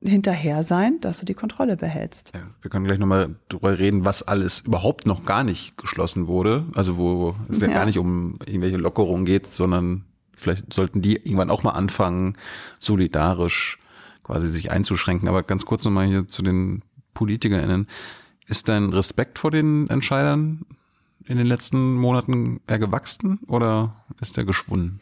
hinterher 0.01 0.62
sein, 0.62 1.01
dass 1.01 1.20
du 1.20 1.26
die 1.26 1.35
Kontrolle 1.35 1.76
behältst. 1.76 2.33
Ja, 2.35 2.43
wir 2.61 2.70
können 2.70 2.85
gleich 2.85 2.99
nochmal 2.99 3.37
drüber 3.49 3.78
reden, 3.78 4.05
was 4.05 4.22
alles 4.22 4.61
überhaupt 4.61 5.07
noch 5.07 5.24
gar 5.24 5.45
nicht 5.45 5.76
geschlossen 5.76 6.26
wurde. 6.26 6.66
Also 6.74 6.97
wo 6.97 7.37
es 7.49 7.61
ja, 7.61 7.68
ja 7.68 7.74
gar 7.74 7.87
nicht 7.87 7.99
um 7.99 8.39
irgendwelche 8.47 8.76
Lockerungen 8.76 9.24
geht, 9.24 9.47
sondern 9.47 10.05
vielleicht 10.35 10.72
sollten 10.72 11.03
die 11.03 11.16
irgendwann 11.16 11.51
auch 11.51 11.62
mal 11.62 11.70
anfangen, 11.70 12.37
solidarisch 12.80 13.78
quasi 14.24 14.49
sich 14.49 14.70
einzuschränken. 14.70 15.28
Aber 15.28 15.43
ganz 15.43 15.64
kurz 15.64 15.85
nochmal 15.85 16.07
hier 16.07 16.26
zu 16.26 16.43
den 16.43 16.83
PolitikerInnen. 17.14 17.87
Ist 18.47 18.68
dein 18.68 18.91
Respekt 18.91 19.39
vor 19.39 19.51
den 19.51 19.89
Entscheidern 19.89 20.66
in 21.26 21.38
den 21.38 21.46
letzten 21.46 21.94
Monaten 21.94 22.60
eher 22.66 22.78
gewachsen 22.78 23.38
oder 23.46 24.04
ist 24.20 24.36
er 24.38 24.44
geschwunden? 24.44 25.00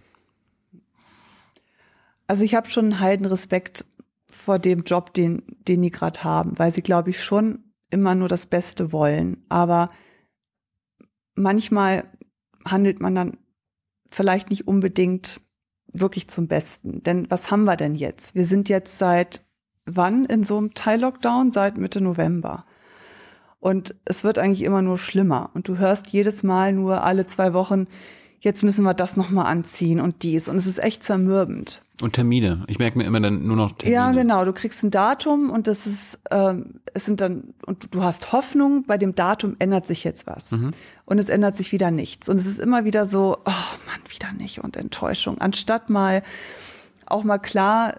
Also 2.27 2.45
ich 2.45 2.55
habe 2.55 2.69
schon 2.69 2.87
einen 2.87 3.01
heiden 3.01 3.27
Respekt 3.27 3.85
vor 4.31 4.59
dem 4.59 4.83
Job, 4.85 5.13
den, 5.15 5.43
den 5.67 5.83
die 5.83 5.91
gerade 5.91 6.23
haben, 6.23 6.59
weil 6.59 6.71
sie, 6.71 6.83
glaube 6.83 7.11
ich, 7.11 7.23
schon 7.23 7.65
immer 7.91 8.15
nur 8.15 8.29
das 8.29 8.47
Beste 8.47 8.93
wollen. 8.93 9.45
Aber 9.49 9.91
manchmal 11.35 12.05
handelt 12.65 13.01
man 13.01 13.15
dann 13.15 13.37
vielleicht 14.11 14.51
nicht 14.51 14.69
unbedingt 14.69 15.41
wirklich 15.93 16.29
zum 16.29 16.47
Besten. 16.47 17.03
Denn 17.03 17.29
was 17.31 17.51
haben 17.51 17.65
wir 17.65 17.77
denn 17.77 17.95
jetzt? 17.95 18.35
Wir 18.35 18.45
sind 18.45 18.69
jetzt 18.69 18.99
seit 18.99 19.45
wann 19.85 20.25
in 20.25 20.45
so 20.45 20.57
einem 20.57 20.75
Teil-Lockdown? 20.75 21.51
Seit 21.51 21.79
Mitte 21.79 22.01
November. 22.01 22.65
Und 23.61 23.95
es 24.07 24.25
wird 24.25 24.39
eigentlich 24.39 24.63
immer 24.63 24.83
nur 24.83 24.99
schlimmer. 24.99 25.51
Und 25.55 25.69
du 25.69 25.79
hörst 25.79 26.09
jedes 26.09 26.43
Mal 26.43 26.73
nur 26.73 27.05
alle 27.05 27.27
zwei 27.27 27.53
Wochen, 27.53 27.87
jetzt 28.41 28.63
müssen 28.63 28.85
wir 28.85 28.95
das 28.95 29.17
nochmal 29.17 29.47
anziehen 29.47 30.01
und 30.01 30.23
dies. 30.23 30.49
Und 30.49 30.57
es 30.57 30.67
ist 30.67 30.83
echt 30.83 31.03
zermürbend. 31.03 31.83
Und 32.01 32.15
Termine. 32.15 32.65
Ich 32.67 32.79
merke 32.79 32.97
mir 32.97 33.05
immer 33.05 33.21
dann 33.21 33.47
nur 33.47 33.57
noch 33.57 33.73
Termine. 33.73 33.95
Ja, 33.95 34.13
genau. 34.13 34.47
Du 34.47 34.55
kriegst 34.55 34.83
ein 34.83 34.91
Datum 34.91 35.51
und 35.51 35.67
das 35.67 35.87
ist, 35.87 36.19
ähm, 36.31 36.81
es 36.95 37.05
sind 37.05 37.21
dann, 37.21 37.53
und 37.67 37.95
du 37.95 38.03
hast 38.03 38.33
Hoffnung, 38.33 38.85
bei 38.87 38.97
dem 38.97 39.15
Datum 39.15 39.57
ändert 39.59 39.87
sich 39.87 40.05
jetzt 40.05 40.27
was. 40.27 40.53
Mhm. 40.53 40.71
Und 41.05 41.19
es 41.19 41.29
ändert 41.29 41.55
sich 41.57 41.73
wieder 41.73 41.91
nichts. 41.91 42.31
Und 42.31 42.41
es 42.41 42.47
ist 42.47 42.59
immer 42.59 42.87
wieder 42.87 43.05
so, 43.05 43.37
oh 43.45 43.77
Mann, 43.87 44.01
wieder 44.09 44.33
nicht 44.33 44.65
und 44.65 44.79
Enttäuschung. 44.79 45.39
Anstatt 45.39 45.91
mal 45.91 46.23
auch 47.05 47.25
mal 47.25 47.39
klar 47.39 47.97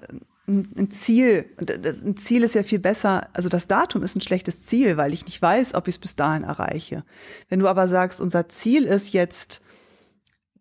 ein 0.48 0.89
Ziel, 0.92 1.46
ein 1.58 2.18
Ziel 2.18 2.44
ist 2.44 2.56
ja 2.56 2.64
viel 2.64 2.80
besser, 2.80 3.30
also 3.34 3.48
das 3.48 3.68
Datum 3.68 4.04
ist 4.04 4.16
ein 4.16 4.22
schlechtes 4.22 4.66
Ziel, 4.66 4.98
weil 4.98 5.14
ich 5.14 5.26
nicht 5.26 5.42
weiß, 5.42 5.76
ob 5.76 5.88
ich 5.88 5.96
es 5.96 6.02
bis 6.02 6.16
dahin 6.16 6.44
erreiche. 6.44 7.04
Wenn 7.48 7.60
du 7.60 7.68
aber 7.68 7.88
sagst, 7.88 8.20
unser 8.20 8.50
Ziel 8.50 8.86
ist 8.86 9.14
jetzt 9.14 9.62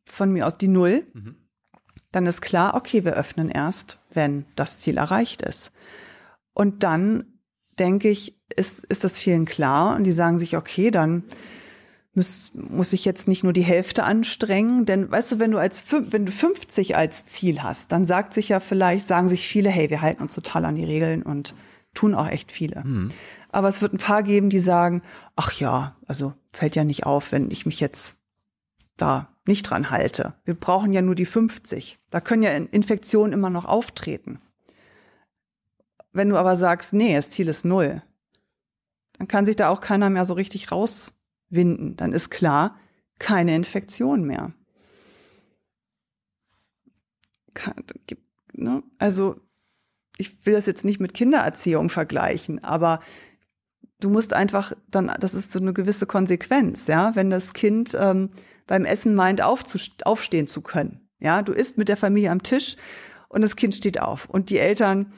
von 0.05 0.33
mir 0.33 0.47
aus 0.47 0.59
die 0.59 0.68
Null, 0.68 1.07
mhm. 1.12 1.37
dann 2.12 2.26
ist 2.26 2.41
klar, 2.41 2.74
okay, 2.74 3.05
wir 3.05 3.14
öffnen 3.14 3.49
erst, 3.49 3.99
wenn 4.12 4.45
das 4.55 4.78
Ziel 4.78 4.99
erreicht 4.99 5.43
ist. 5.43 5.72
Und 6.53 6.83
dann 6.83 7.41
denke 7.78 8.11
ich, 8.11 8.39
ist, 8.55 8.85
ist 8.87 9.05
das 9.05 9.18
vielen 9.18 9.47
klar 9.47 9.97
und 9.97 10.05
die 10.05 10.12
sagen 10.12 10.39
sich, 10.39 10.57
okay, 10.57 10.91
dann 10.91 11.24
muss, 12.14 12.50
muss 12.54 12.92
ich 12.92 13.04
jetzt 13.04 13.28
nicht 13.28 13.44
nur 13.44 13.52
die 13.52 13.62
Hälfte 13.62 14.04
anstrengen, 14.04 14.84
denn 14.84 15.11
weißt 15.11 15.32
du, 15.32 15.38
wenn 15.38 15.52
du 15.52 15.58
als 15.58 15.84
wenn 15.90 16.26
du 16.26 16.32
50 16.32 16.96
als 16.96 17.24
Ziel 17.24 17.62
hast, 17.62 17.92
dann 17.92 18.04
sagt 18.04 18.34
sich 18.34 18.48
ja 18.48 18.61
vielleicht, 18.61 19.06
sagen 19.06 19.28
sich 19.28 19.46
viele, 19.46 19.70
hey, 19.70 19.90
wir 19.90 20.00
halten 20.00 20.22
uns 20.22 20.34
total 20.34 20.64
an 20.64 20.74
die 20.74 20.84
Regeln 20.84 21.22
und 21.22 21.54
tun 21.94 22.14
auch 22.14 22.28
echt 22.28 22.50
viele. 22.52 22.82
Mhm. 22.84 23.11
Aber 23.50 23.68
es 23.68 23.82
wird 23.82 23.92
ein 23.92 23.98
paar 23.98 24.22
geben, 24.22 24.50
die 24.50 24.58
sagen, 24.58 25.02
ach 25.36 25.52
ja, 25.52 25.96
also 26.06 26.34
fällt 26.52 26.76
ja 26.76 26.84
nicht 26.84 27.04
auf, 27.04 27.32
wenn 27.32 27.50
ich 27.50 27.66
mich 27.66 27.80
jetzt 27.80 28.16
da 28.96 29.28
nicht 29.46 29.62
dran 29.64 29.90
halte. 29.90 30.34
Wir 30.44 30.54
brauchen 30.54 30.92
ja 30.92 31.02
nur 31.02 31.14
die 31.14 31.26
50. 31.26 31.98
Da 32.11 32.20
können 32.20 32.42
ja 32.42 32.50
Infektionen 32.50 33.32
immer 33.32 33.50
noch 33.50 33.64
auftreten. 33.64 34.40
Wenn 36.12 36.28
du 36.28 36.36
aber 36.36 36.56
sagst, 36.56 36.92
nee, 36.92 37.14
das 37.14 37.30
Ziel 37.30 37.48
ist 37.48 37.64
null, 37.64 38.02
dann 39.18 39.28
kann 39.28 39.46
sich 39.46 39.56
da 39.56 39.68
auch 39.68 39.80
keiner 39.80 40.11
mehr 40.11 40.24
so 40.24 40.34
richtig 40.34 40.72
raus 40.72 41.20
winden, 41.51 41.96
dann 41.96 42.12
ist 42.12 42.30
klar, 42.30 42.78
keine 43.18 43.55
Infektion 43.55 44.24
mehr. 44.24 44.53
Ne? 48.53 48.82
Also 48.98 49.36
ich 50.16 50.44
will 50.46 50.55
das 50.55 50.66
jetzt 50.66 50.84
nicht 50.84 51.01
mit 51.01 51.14
Kindererziehung 51.14 51.90
vergleichen, 51.90 52.62
aber 52.62 53.01
du 54.01 54.11
musst 54.11 54.32
einfach 54.32 54.72
dann, 54.88 55.12
das 55.20 55.34
ist 55.34 55.53
so 55.53 55.59
eine 55.59 55.72
gewisse 55.72 56.07
Konsequenz, 56.07 56.86
ja, 56.86 57.14
wenn 57.14 57.30
das 57.30 57.53
Kind 57.53 57.96
ähm, 57.98 58.30
beim 58.66 58.84
Essen 58.84 59.14
meint, 59.14 59.42
aufstehen 59.42 60.46
zu 60.46 60.62
können. 60.62 61.09
Ja, 61.18 61.42
du 61.42 61.53
isst 61.53 61.76
mit 61.76 61.88
der 61.88 61.96
Familie 61.96 62.30
am 62.30 62.42
Tisch 62.42 62.76
und 63.28 63.42
das 63.42 63.57
Kind 63.57 63.74
steht 63.74 64.01
auf 64.01 64.28
und 64.28 64.51
die 64.51 64.59
Eltern 64.59 65.12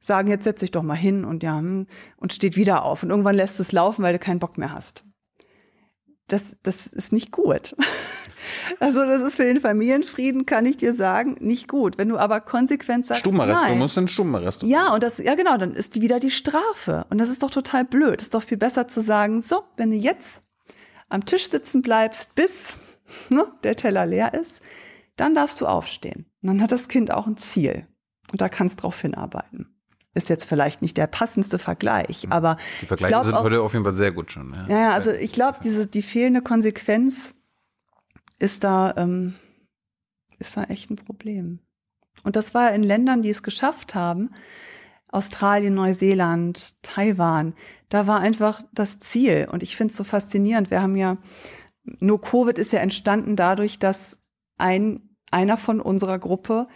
sagen, 0.00 0.28
jetzt 0.28 0.44
setz 0.44 0.60
dich 0.60 0.70
doch 0.70 0.82
mal 0.82 0.94
hin 0.94 1.24
und 1.24 1.42
ja, 1.42 1.58
hm, 1.58 1.86
und 2.16 2.32
steht 2.32 2.56
wieder 2.56 2.84
auf 2.84 3.02
und 3.02 3.10
irgendwann 3.10 3.34
lässt 3.34 3.60
es 3.60 3.72
laufen, 3.72 4.02
weil 4.02 4.12
du 4.12 4.18
keinen 4.18 4.38
Bock 4.38 4.56
mehr 4.56 4.72
hast 4.72 5.04
das, 6.28 6.56
das 6.62 6.86
ist 6.86 7.12
nicht 7.12 7.32
gut. 7.32 7.74
Also 8.78 9.04
das 9.04 9.22
ist 9.22 9.36
für 9.36 9.44
den 9.44 9.60
Familienfrieden, 9.60 10.46
kann 10.46 10.66
ich 10.66 10.76
dir 10.76 10.94
sagen, 10.94 11.36
nicht 11.40 11.66
gut. 11.66 11.98
Wenn 11.98 12.08
du 12.08 12.16
aber 12.16 12.40
konsequent 12.40 13.04
sagst, 13.04 13.20
Stummarrest, 13.20 13.64
nein, 13.64 13.72
du 13.72 13.78
musst 13.78 13.96
in 13.96 14.06
Stummarrest. 14.06 14.62
Ja, 14.62 14.92
und 14.92 15.02
das, 15.02 15.18
ja 15.18 15.34
genau, 15.34 15.56
dann 15.56 15.72
ist 15.72 15.96
die 15.96 16.02
wieder 16.02 16.20
die 16.20 16.30
Strafe. 16.30 17.06
Und 17.10 17.18
das 17.18 17.28
ist 17.28 17.42
doch 17.42 17.50
total 17.50 17.84
blöd. 17.84 18.22
ist 18.22 18.34
doch 18.34 18.42
viel 18.42 18.58
besser 18.58 18.86
zu 18.86 19.00
sagen, 19.00 19.42
so, 19.42 19.64
wenn 19.76 19.90
du 19.90 19.96
jetzt 19.96 20.42
am 21.08 21.24
Tisch 21.24 21.50
sitzen 21.50 21.82
bleibst, 21.82 22.34
bis 22.36 22.76
ne, 23.30 23.46
der 23.64 23.74
Teller 23.74 24.06
leer 24.06 24.34
ist, 24.34 24.60
dann 25.16 25.34
darfst 25.34 25.60
du 25.60 25.66
aufstehen. 25.66 26.26
Und 26.42 26.48
dann 26.48 26.62
hat 26.62 26.70
das 26.70 26.88
Kind 26.88 27.10
auch 27.10 27.26
ein 27.26 27.36
Ziel. 27.36 27.86
Und 28.30 28.40
da 28.40 28.48
kannst 28.48 28.82
drauf 28.82 29.00
hinarbeiten 29.00 29.75
ist 30.16 30.28
jetzt 30.28 30.48
vielleicht 30.48 30.82
nicht 30.82 30.96
der 30.96 31.06
passendste 31.06 31.58
Vergleich, 31.58 32.22
hm. 32.24 32.32
aber 32.32 32.56
die 32.80 32.86
Vergleiche 32.86 33.24
sind 33.24 33.34
auch, 33.34 33.44
heute 33.44 33.62
auf 33.62 33.72
jeden 33.72 33.84
Fall 33.84 33.94
sehr 33.94 34.12
gut 34.12 34.32
schon. 34.32 34.54
Ja, 34.68 34.78
ja 34.78 34.90
also 34.92 35.12
ich 35.12 35.32
glaube, 35.32 35.58
diese 35.62 35.86
die 35.86 36.02
fehlende 36.02 36.42
Konsequenz 36.42 37.34
ist 38.38 38.64
da 38.64 38.94
ähm, 38.96 39.34
ist 40.38 40.56
da 40.56 40.64
echt 40.64 40.90
ein 40.90 40.96
Problem. 40.96 41.60
Und 42.24 42.36
das 42.36 42.54
war 42.54 42.72
in 42.72 42.82
Ländern, 42.82 43.22
die 43.22 43.30
es 43.30 43.42
geschafft 43.42 43.94
haben, 43.94 44.30
Australien, 45.08 45.74
Neuseeland, 45.74 46.82
Taiwan, 46.82 47.54
da 47.88 48.06
war 48.06 48.20
einfach 48.20 48.62
das 48.72 48.98
Ziel. 48.98 49.48
Und 49.50 49.62
ich 49.62 49.76
finde 49.76 49.92
es 49.92 49.96
so 49.96 50.04
faszinierend. 50.04 50.70
Wir 50.70 50.82
haben 50.82 50.96
ja, 50.96 51.18
nur 52.00 52.20
Covid 52.20 52.58
ist 52.58 52.72
ja 52.72 52.80
entstanden 52.80 53.36
dadurch, 53.36 53.78
dass 53.78 54.18
ein, 54.58 55.16
einer 55.30 55.56
von 55.56 55.80
unserer 55.80 56.18
Gruppe 56.18 56.66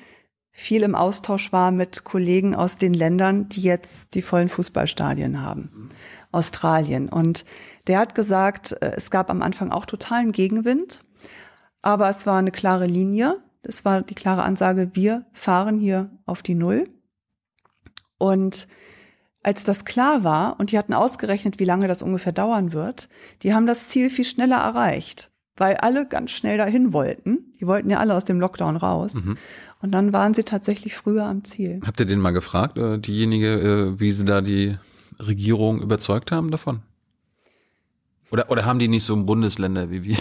viel 0.61 0.83
im 0.83 0.95
Austausch 0.95 1.53
war 1.53 1.71
mit 1.71 2.05
Kollegen 2.05 2.55
aus 2.55 2.77
den 2.77 2.93
Ländern, 2.93 3.49
die 3.49 3.63
jetzt 3.63 4.15
die 4.15 4.21
vollen 4.21 4.51
Fußballstadien 4.51 5.41
haben. 5.43 5.89
Australien. 6.33 7.09
Und 7.09 7.47
der 7.87 7.99
hat 7.99 8.15
gesagt, 8.15 8.73
äh, 8.81 8.93
es 8.97 9.11
gab 9.11 9.31
am 9.31 9.43
Anfang 9.43 9.73
auch 9.73 9.87
totalen 9.87 10.33
Gegenwind, 10.33 11.01
aber 11.83 12.11
es 12.11 12.27
war 12.27 12.39
eine 12.39 12.51
klare 12.51 12.87
Linie. 12.87 13.39
Es 13.63 13.85
war 13.85 14.03
die 14.03 14.15
klare 14.15 14.43
Ansage, 14.43 14.91
wir 14.95 15.25
fahren 15.33 15.79
hier 15.79 16.11
auf 16.27 16.43
die 16.43 16.55
Null. 16.55 16.89
Und 18.19 18.69
als 19.43 19.65
das 19.65 19.87
klar 19.87 20.25
war 20.25 20.61
und 20.61 20.73
die 20.73 20.79
hatten 20.79 20.93
ausgerechnet, 20.93 21.59
wie 21.59 21.65
lange 21.65 21.89
das 21.89 22.03
ungefähr 22.03 22.33
dauern 22.33 22.75
wird, 22.75 23.09
die 23.43 23.55
haben 23.55 23.67
das 23.67 23.89
Ziel 23.89 24.11
viel 24.11 24.27
schneller 24.27 24.59
erreicht 24.59 25.31
weil 25.57 25.77
alle 25.77 26.07
ganz 26.07 26.31
schnell 26.31 26.59
dahin 26.59 26.93
wollten. 26.93 27.53
Die 27.61 27.67
wollten 27.67 27.91
ja 27.91 27.99
alle 27.99 28.15
aus 28.15 28.25
dem 28.25 28.41
Lockdown 28.41 28.77
raus. 28.77 29.15
Mhm. 29.15 29.37
Und 29.83 29.93
dann 29.93 30.13
waren 30.13 30.35
sie 30.35 30.45
tatsächlich 30.45 30.95
früher 30.95 31.25
am 31.25 31.45
Ziel. 31.45 31.81
Habt 31.87 32.01
ihr 32.01 32.07
den 32.07 32.19
mal 32.19 32.31
gefragt, 32.31 32.79
äh, 32.79 32.99
diejenige, 32.99 33.55
äh, 33.95 34.01
wie 34.01 34.13
sie 34.13 34.25
da 34.25 34.41
die 34.41 34.79
Regierung 35.19 35.83
überzeugt 35.83 36.33
haben 36.33 36.51
davon? 36.51 36.83
Oder, 38.31 38.51
oder 38.51 38.65
haben 38.65 38.79
die 38.79 38.89
nicht 38.89 39.05
so 39.05 39.17
Bundesländer 39.25 39.91
wie 39.91 40.05
wir? 40.05 40.19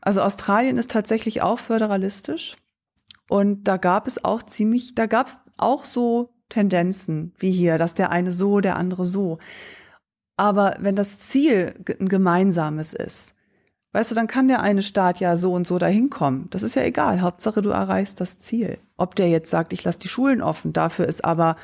Also 0.00 0.22
Australien 0.22 0.78
ist 0.78 0.90
tatsächlich 0.90 1.42
auch 1.42 1.58
föderalistisch. 1.58 2.56
Und 3.28 3.64
da 3.64 3.76
gab 3.76 4.06
es 4.06 4.24
auch 4.24 4.42
ziemlich, 4.44 4.94
da 4.94 5.06
gab 5.06 5.26
es 5.26 5.40
auch 5.58 5.84
so 5.84 6.30
Tendenzen 6.48 7.32
wie 7.38 7.50
hier, 7.50 7.76
dass 7.76 7.94
der 7.94 8.10
eine 8.10 8.30
so, 8.30 8.60
der 8.60 8.76
andere 8.76 9.04
so. 9.04 9.38
Aber 10.36 10.76
wenn 10.78 10.94
das 10.94 11.18
Ziel 11.18 11.74
ein 11.98 12.08
gemeinsames 12.08 12.92
ist, 12.92 13.34
Weißt 13.96 14.10
du, 14.10 14.14
dann 14.14 14.26
kann 14.26 14.46
der 14.46 14.60
eine 14.60 14.82
Staat 14.82 15.20
ja 15.20 15.38
so 15.38 15.54
und 15.54 15.66
so 15.66 15.78
dahin 15.78 16.10
kommen. 16.10 16.48
Das 16.50 16.62
ist 16.62 16.74
ja 16.74 16.82
egal. 16.82 17.22
Hauptsache, 17.22 17.62
du 17.62 17.70
erreichst 17.70 18.20
das 18.20 18.36
Ziel. 18.36 18.76
Ob 18.98 19.14
der 19.14 19.30
jetzt 19.30 19.48
sagt, 19.48 19.72
ich 19.72 19.84
lasse 19.84 20.00
die 20.00 20.08
Schulen 20.08 20.42
offen, 20.42 20.74
dafür 20.74 21.06
ist 21.06 21.24
aber 21.24 21.56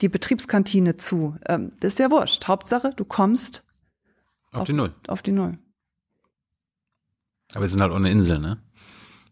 die 0.00 0.08
Betriebskantine 0.08 0.96
zu. 0.96 1.36
Ähm, 1.46 1.72
das 1.80 1.92
ist 1.92 1.98
ja 1.98 2.10
wurscht. 2.10 2.48
Hauptsache, 2.48 2.94
du 2.96 3.04
kommst 3.04 3.62
auf, 4.52 4.60
auf 4.60 4.66
die 4.66 4.72
Null. 4.72 4.94
Auf 5.06 5.20
die 5.20 5.32
Null. 5.32 5.58
Aber 7.52 7.60
wir 7.60 7.68
sind 7.68 7.82
halt 7.82 7.92
ohne 7.92 8.10
Insel, 8.10 8.38
ne? 8.38 8.56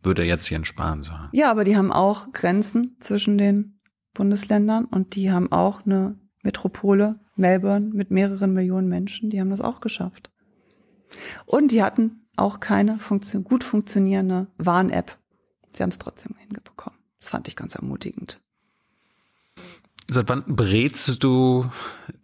Würde 0.02 0.20
er 0.20 0.28
jetzt 0.28 0.44
hier 0.44 0.58
in 0.58 0.66
Spanien 0.66 1.02
sagen. 1.02 1.30
Ja, 1.32 1.50
aber 1.50 1.64
die 1.64 1.78
haben 1.78 1.92
auch 1.92 2.30
Grenzen 2.32 2.98
zwischen 3.00 3.38
den 3.38 3.80
Bundesländern 4.12 4.84
und 4.84 5.14
die 5.14 5.32
haben 5.32 5.50
auch 5.50 5.86
eine 5.86 6.18
Metropole, 6.42 7.20
Melbourne, 7.36 7.90
mit 7.94 8.10
mehreren 8.10 8.52
Millionen 8.52 8.90
Menschen. 8.90 9.30
Die 9.30 9.40
haben 9.40 9.48
das 9.48 9.62
auch 9.62 9.80
geschafft. 9.80 10.30
Und 11.46 11.72
die 11.72 11.82
hatten 11.82 12.20
auch 12.36 12.60
keine 12.60 12.98
Funktion, 12.98 13.44
gut 13.44 13.64
funktionierende 13.64 14.46
Warn-App. 14.58 15.16
Sie 15.72 15.82
haben 15.82 15.90
es 15.90 15.98
trotzdem 15.98 16.34
hingebekommen. 16.38 16.98
Das 17.18 17.30
fand 17.30 17.48
ich 17.48 17.56
ganz 17.56 17.74
ermutigend. 17.74 18.40
Seit 20.10 20.28
wann 20.28 20.44
berätst 20.46 21.24
du 21.24 21.66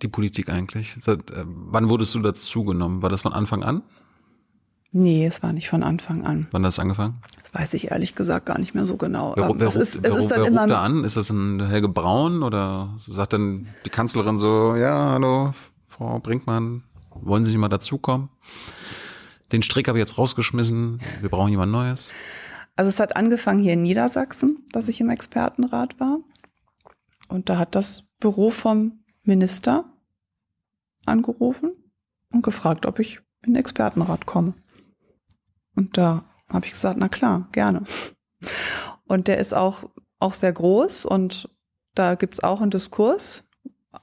die 0.02 0.08
Politik 0.08 0.50
eigentlich? 0.50 0.96
Seit 1.00 1.30
äh, 1.30 1.44
wann 1.46 1.88
wurdest 1.88 2.14
du 2.14 2.20
dazugenommen? 2.20 3.02
War 3.02 3.08
das 3.08 3.22
von 3.22 3.32
Anfang 3.32 3.62
an? 3.62 3.82
Nee, 4.92 5.24
es 5.24 5.42
war 5.42 5.52
nicht 5.52 5.68
von 5.68 5.82
Anfang 5.82 6.26
an. 6.26 6.48
Wann 6.50 6.62
hat 6.62 6.68
das 6.68 6.78
angefangen? 6.78 7.22
Das 7.42 7.54
weiß 7.54 7.74
ich 7.74 7.90
ehrlich 7.90 8.14
gesagt 8.14 8.46
gar 8.46 8.58
nicht 8.58 8.74
mehr 8.74 8.86
so 8.86 8.96
genau. 8.96 9.34
Wer, 9.36 9.58
wer, 9.58 9.68
ist, 9.68 10.02
wer, 10.02 10.16
ist 10.16 10.30
wer 10.30 10.42
ruft 10.42 10.70
da 10.70 10.82
an? 10.82 11.04
Ist 11.04 11.16
das 11.16 11.30
ein 11.30 11.64
Helge 11.68 11.88
Braun 11.88 12.42
oder 12.42 12.96
sagt 13.06 13.32
dann 13.32 13.68
die 13.84 13.90
Kanzlerin 13.90 14.38
so, 14.38 14.74
ja, 14.74 15.12
hallo, 15.12 15.52
Frau 15.84 16.18
Brinkmann, 16.18 16.82
wollen 17.14 17.46
Sie 17.46 17.52
nicht 17.52 17.60
mal 17.60 17.68
dazukommen? 17.68 18.30
Den 19.52 19.62
Strick 19.62 19.88
habe 19.88 19.98
ich 19.98 20.02
jetzt 20.02 20.18
rausgeschmissen. 20.18 21.00
Wir 21.20 21.28
brauchen 21.28 21.50
jemand 21.50 21.72
Neues. 21.72 22.12
Also 22.76 22.88
es 22.88 23.00
hat 23.00 23.16
angefangen 23.16 23.60
hier 23.60 23.72
in 23.74 23.82
Niedersachsen, 23.82 24.66
dass 24.72 24.88
ich 24.88 25.00
im 25.00 25.10
Expertenrat 25.10 25.98
war. 26.00 26.20
Und 27.28 27.48
da 27.48 27.58
hat 27.58 27.74
das 27.74 28.04
Büro 28.20 28.50
vom 28.50 29.04
Minister 29.22 29.84
angerufen 31.06 31.72
und 32.32 32.42
gefragt, 32.42 32.86
ob 32.86 32.98
ich 32.98 33.20
in 33.42 33.54
den 33.54 33.60
Expertenrat 33.60 34.26
komme. 34.26 34.54
Und 35.74 35.96
da 35.96 36.24
habe 36.48 36.66
ich 36.66 36.72
gesagt, 36.72 36.98
na 36.98 37.08
klar, 37.08 37.48
gerne. 37.52 37.84
Und 39.04 39.28
der 39.28 39.38
ist 39.38 39.54
auch, 39.54 39.84
auch 40.18 40.34
sehr 40.34 40.52
groß 40.52 41.04
und 41.04 41.48
da 41.94 42.14
gibt 42.14 42.34
es 42.34 42.42
auch 42.42 42.60
einen 42.60 42.70
Diskurs. 42.70 43.48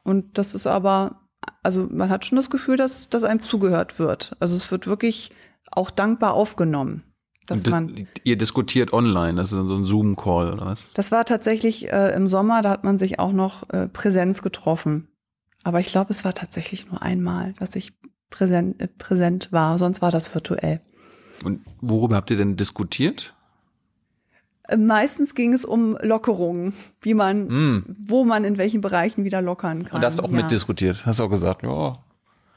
Und 0.04 0.38
das 0.38 0.54
ist 0.54 0.68
aber 0.68 1.27
also 1.64 1.88
man 1.90 2.10
hat 2.10 2.26
schon 2.26 2.36
das 2.36 2.50
Gefühl, 2.50 2.78
dass, 2.78 3.10
dass 3.10 3.24
einem 3.24 3.42
zugehört 3.42 4.00
wird. 4.00 4.36
Also 4.40 4.56
es 4.56 4.72
wird 4.72 4.88
wirklich 4.88 5.32
auch 5.72 5.92
dankbar 5.92 6.34
aufgenommen. 6.34 7.04
Dass 7.48 7.64
das, 7.64 7.72
man, 7.72 8.08
ihr 8.24 8.38
diskutiert 8.38 8.92
online, 8.92 9.36
das 9.36 9.54
ist 9.54 9.68
so 9.68 9.76
ein 9.76 9.86
Zoom-Call 9.86 10.54
oder 10.54 10.66
was? 10.66 10.92
Das 10.94 11.12
war 11.12 11.24
tatsächlich 11.24 11.92
äh, 11.92 12.14
im 12.14 12.28
Sommer, 12.28 12.62
da 12.62 12.70
hat 12.70 12.84
man 12.84 12.98
sich 12.98 13.20
auch 13.20 13.32
noch 13.32 13.70
äh, 13.70 13.88
Präsenz 13.88 14.42
getroffen. 14.42 15.08
Aber 15.64 15.80
ich 15.80 15.88
glaube, 15.88 16.10
es 16.10 16.26
war 16.26 16.34
tatsächlich 16.34 16.90
nur 16.90 17.02
einmal, 17.02 17.54
dass 17.54 17.76
ich 17.76 17.94
präsent, 18.30 18.82
äh, 18.82 18.88
präsent 18.88 19.52
war, 19.52 19.78
sonst 19.78 20.02
war 20.02 20.12
das 20.12 20.34
virtuell. 20.34 20.82
Und 21.44 21.62
worüber 21.80 22.18
habt 22.18 22.30
ihr 22.32 22.38
denn 22.38 22.58
diskutiert? 22.58 23.34
Meistens 24.76 25.34
ging 25.34 25.54
es 25.54 25.64
um 25.64 25.98
Lockerungen, 26.02 26.74
wie 27.02 27.14
man, 27.14 27.48
Mm. 27.48 27.96
wo 28.06 28.26
man 28.26 28.44
in 28.44 28.58
welchen 28.58 28.82
Bereichen 28.82 29.24
wieder 29.24 29.42
lockern 29.42 29.84
kann. 29.84 29.96
Und 29.96 30.02
da 30.02 30.08
hast 30.08 30.20
du 30.20 30.24
auch 30.24 30.30
ja. 30.30 30.36
mitdiskutiert. 30.36 31.06
Hast 31.06 31.22
auch 31.22 31.30
gesagt, 31.30 31.64
ja. 31.64 32.00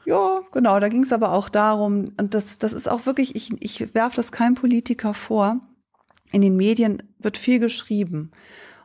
Ja, 0.05 0.41
genau, 0.51 0.79
da 0.79 0.89
ging 0.89 1.03
es 1.03 1.13
aber 1.13 1.31
auch 1.31 1.47
darum, 1.47 2.05
und 2.19 2.33
das, 2.33 2.57
das 2.57 2.73
ist 2.73 2.89
auch 2.89 3.05
wirklich, 3.05 3.35
ich, 3.35 3.51
ich 3.61 3.93
werfe 3.93 4.15
das 4.15 4.31
keinem 4.31 4.55
Politiker 4.55 5.13
vor. 5.13 5.59
In 6.31 6.41
den 6.41 6.55
Medien 6.55 7.03
wird 7.19 7.37
viel 7.37 7.59
geschrieben 7.59 8.31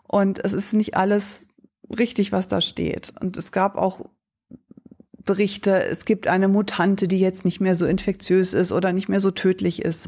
und 0.02 0.44
es 0.44 0.52
ist 0.52 0.72
nicht 0.74 0.96
alles 0.96 1.48
richtig, 1.96 2.32
was 2.32 2.48
da 2.48 2.60
steht. 2.60 3.12
Und 3.20 3.36
es 3.36 3.50
gab 3.52 3.76
auch 3.76 4.06
Berichte, 5.26 5.84
es 5.84 6.04
gibt 6.04 6.28
eine 6.28 6.48
Mutante, 6.48 7.08
die 7.08 7.20
jetzt 7.20 7.44
nicht 7.44 7.60
mehr 7.60 7.74
so 7.74 7.84
infektiös 7.84 8.54
ist 8.54 8.72
oder 8.72 8.92
nicht 8.92 9.08
mehr 9.08 9.20
so 9.20 9.30
tödlich 9.30 9.82
ist. 9.82 10.06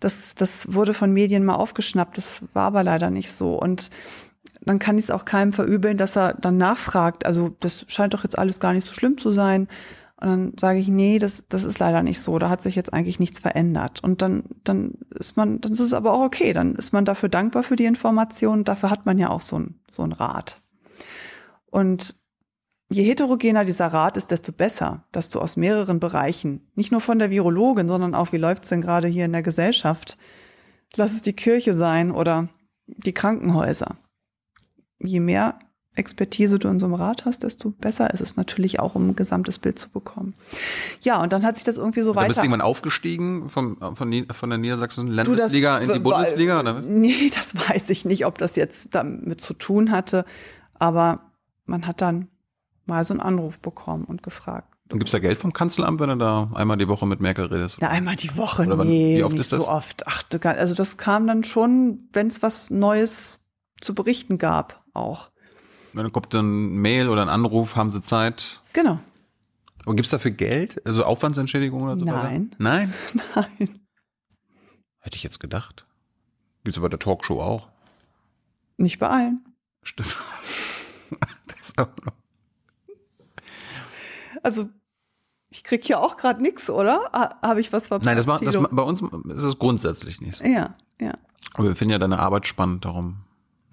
Das, 0.00 0.34
das 0.34 0.72
wurde 0.74 0.94
von 0.94 1.12
Medien 1.12 1.44
mal 1.44 1.54
aufgeschnappt, 1.54 2.16
das 2.16 2.42
war 2.54 2.64
aber 2.64 2.82
leider 2.82 3.10
nicht 3.10 3.30
so. 3.30 3.60
Und 3.60 3.90
dann 4.62 4.78
kann 4.78 4.98
ich 4.98 5.04
es 5.04 5.10
auch 5.10 5.24
keinem 5.24 5.52
verübeln, 5.52 5.96
dass 5.96 6.16
er 6.16 6.34
dann 6.34 6.56
nachfragt. 6.56 7.24
Also 7.24 7.56
das 7.60 7.84
scheint 7.86 8.14
doch 8.14 8.24
jetzt 8.24 8.38
alles 8.38 8.58
gar 8.58 8.72
nicht 8.72 8.86
so 8.86 8.92
schlimm 8.92 9.16
zu 9.16 9.30
sein. 9.30 9.68
Und 10.18 10.28
dann 10.28 10.52
sage 10.58 10.78
ich, 10.78 10.88
nee, 10.88 11.18
das, 11.18 11.44
das 11.48 11.62
ist 11.62 11.78
leider 11.78 12.02
nicht 12.02 12.20
so. 12.20 12.38
Da 12.38 12.48
hat 12.48 12.62
sich 12.62 12.74
jetzt 12.74 12.92
eigentlich 12.92 13.20
nichts 13.20 13.38
verändert. 13.38 14.02
Und 14.02 14.22
dann, 14.22 14.44
dann 14.64 14.94
ist 15.10 15.36
man, 15.36 15.60
dann 15.60 15.72
ist 15.72 15.80
es 15.80 15.92
aber 15.92 16.12
auch 16.12 16.24
okay. 16.24 16.52
Dann 16.52 16.74
ist 16.74 16.92
man 16.92 17.04
dafür 17.04 17.28
dankbar 17.28 17.62
für 17.62 17.76
die 17.76 17.84
Information. 17.84 18.64
Dafür 18.64 18.90
hat 18.90 19.04
man 19.04 19.18
ja 19.18 19.28
auch 19.28 19.42
so 19.42 19.58
ein, 19.58 19.78
so 19.90 20.02
ein 20.02 20.12
Rat. 20.12 20.60
Und 21.66 22.16
je 22.88 23.02
heterogener 23.04 23.64
dieser 23.64 23.88
Rat 23.88 24.16
ist, 24.16 24.30
desto 24.30 24.52
besser, 24.52 25.04
dass 25.12 25.28
du 25.28 25.40
aus 25.40 25.56
mehreren 25.56 25.98
Bereichen, 26.00 26.60
nicht 26.74 26.92
nur 26.92 27.00
von 27.00 27.18
der 27.18 27.30
Virologin, 27.30 27.88
sondern 27.88 28.14
auch, 28.14 28.32
wie 28.32 28.36
läuft's 28.38 28.68
denn 28.68 28.80
gerade 28.80 29.08
hier 29.08 29.24
in 29.24 29.32
der 29.32 29.42
Gesellschaft, 29.42 30.16
lass 30.94 31.12
es 31.12 31.22
die 31.22 31.32
Kirche 31.32 31.74
sein 31.74 32.10
oder 32.12 32.48
die 32.86 33.12
Krankenhäuser. 33.12 33.96
Je 34.98 35.20
mehr 35.20 35.58
Expertise 35.96 36.58
du 36.58 36.68
in 36.68 36.78
so 36.78 36.86
einem 36.86 36.94
Rat 36.94 37.24
hast, 37.24 37.42
desto 37.42 37.70
besser 37.70 38.12
ist 38.12 38.20
es 38.20 38.36
natürlich 38.36 38.78
auch, 38.80 38.94
um 38.94 39.08
ein 39.08 39.16
gesamtes 39.16 39.58
Bild 39.58 39.78
zu 39.78 39.88
bekommen. 39.88 40.34
Ja, 41.00 41.22
und 41.22 41.32
dann 41.32 41.42
hat 41.42 41.56
sich 41.56 41.64
das 41.64 41.78
irgendwie 41.78 42.02
so 42.02 42.12
Da 42.12 42.20
bist 42.20 42.36
weiter. 42.36 42.42
du 42.42 42.46
irgendwann 42.52 42.60
aufgestiegen 42.66 43.48
vom, 43.48 43.78
von, 43.96 44.08
Ni- 44.10 44.26
von 44.30 44.50
der 44.50 44.58
niedersächsischen 44.58 45.08
das 45.08 45.16
Landesliga 45.16 45.78
in 45.78 45.92
die 45.92 45.98
Bundesliga? 45.98 46.60
Oder? 46.60 46.80
Nee, 46.86 47.30
das 47.34 47.54
weiß 47.56 47.88
ich 47.90 48.04
nicht, 48.04 48.26
ob 48.26 48.36
das 48.38 48.56
jetzt 48.56 48.94
damit 48.94 49.40
zu 49.40 49.54
tun 49.54 49.90
hatte. 49.90 50.26
Aber 50.74 51.32
man 51.64 51.86
hat 51.86 52.02
dann 52.02 52.28
mal 52.86 53.04
so 53.04 53.12
einen 53.14 53.20
Anruf 53.20 53.58
bekommen 53.58 54.04
und 54.04 54.22
gefragt. 54.22 54.72
Und 54.92 54.98
gibt's 55.00 55.12
da 55.12 55.18
Geld 55.18 55.38
vom 55.38 55.52
Kanzleramt, 55.52 55.98
wenn 56.00 56.10
du 56.10 56.16
da 56.16 56.50
einmal 56.54 56.76
die 56.76 56.88
Woche 56.88 57.06
mit 57.06 57.20
Merkel 57.20 57.46
redest? 57.46 57.78
Ja, 57.80 57.88
einmal 57.88 58.14
die 58.16 58.36
Woche, 58.36 58.62
Oder 58.66 58.78
wann- 58.78 58.86
nee, 58.86 59.18
wie 59.18 59.24
oft 59.24 59.36
ist 59.36 59.52
das? 59.52 59.64
so 59.64 59.68
oft. 59.68 60.06
Ach, 60.06 60.22
also 60.44 60.74
das 60.74 60.96
kam 60.96 61.26
dann 61.26 61.42
schon, 61.42 62.08
wenn 62.12 62.28
es 62.28 62.42
was 62.42 62.70
Neues 62.70 63.40
zu 63.80 63.94
berichten 63.94 64.38
gab, 64.38 64.84
auch. 64.94 65.30
Dann 65.92 66.12
kommt 66.12 66.32
dann 66.34 66.46
ein 66.74 66.76
Mail 66.76 67.08
oder 67.08 67.22
ein 67.22 67.28
Anruf, 67.28 67.74
haben 67.74 67.90
sie 67.90 68.02
Zeit? 68.02 68.62
Genau. 68.74 69.00
Und 69.86 69.96
gibt's 69.96 70.10
dafür 70.10 70.30
Geld? 70.30 70.84
Also 70.86 71.04
Aufwandsentschädigung 71.04 71.82
oder 71.82 71.98
so 71.98 72.04
Nein. 72.04 72.50
weiter? 72.50 72.56
Nein? 72.58 72.94
Nein. 73.34 73.80
Hätte 75.00 75.16
ich 75.16 75.22
jetzt 75.22 75.40
gedacht. 75.40 75.86
Gibt's 76.64 76.78
bei 76.78 76.88
der 76.88 76.98
Talkshow 76.98 77.40
auch. 77.40 77.68
Nicht 78.76 78.98
bei 78.98 79.08
allen. 79.08 79.44
Stimmt. 79.82 80.16
das 81.48 81.68
ist 81.70 81.78
auch 81.80 81.88
noch. 82.04 82.12
Also, 84.46 84.68
ich 85.50 85.64
krieg 85.64 85.84
hier 85.84 85.98
auch 86.00 86.16
gerade 86.16 86.40
nix, 86.40 86.70
oder? 86.70 87.10
Ha- 87.12 87.36
Habe 87.42 87.58
ich 87.60 87.72
was 87.72 87.88
verpasst? 87.88 88.06
Nein, 88.06 88.16
das 88.16 88.28
war 88.28 88.38
das, 88.38 88.56
bei 88.70 88.82
uns 88.82 89.02
ist 89.02 89.42
es 89.42 89.58
grundsätzlich 89.58 90.20
nicht 90.20 90.36
so. 90.36 90.44
Ja, 90.44 90.76
ja. 91.00 91.14
Aber 91.54 91.64
wir 91.68 91.74
finden 91.74 91.90
ja 91.92 91.98
deine 91.98 92.20
Arbeit 92.20 92.46
spannend, 92.46 92.84
darum 92.84 93.24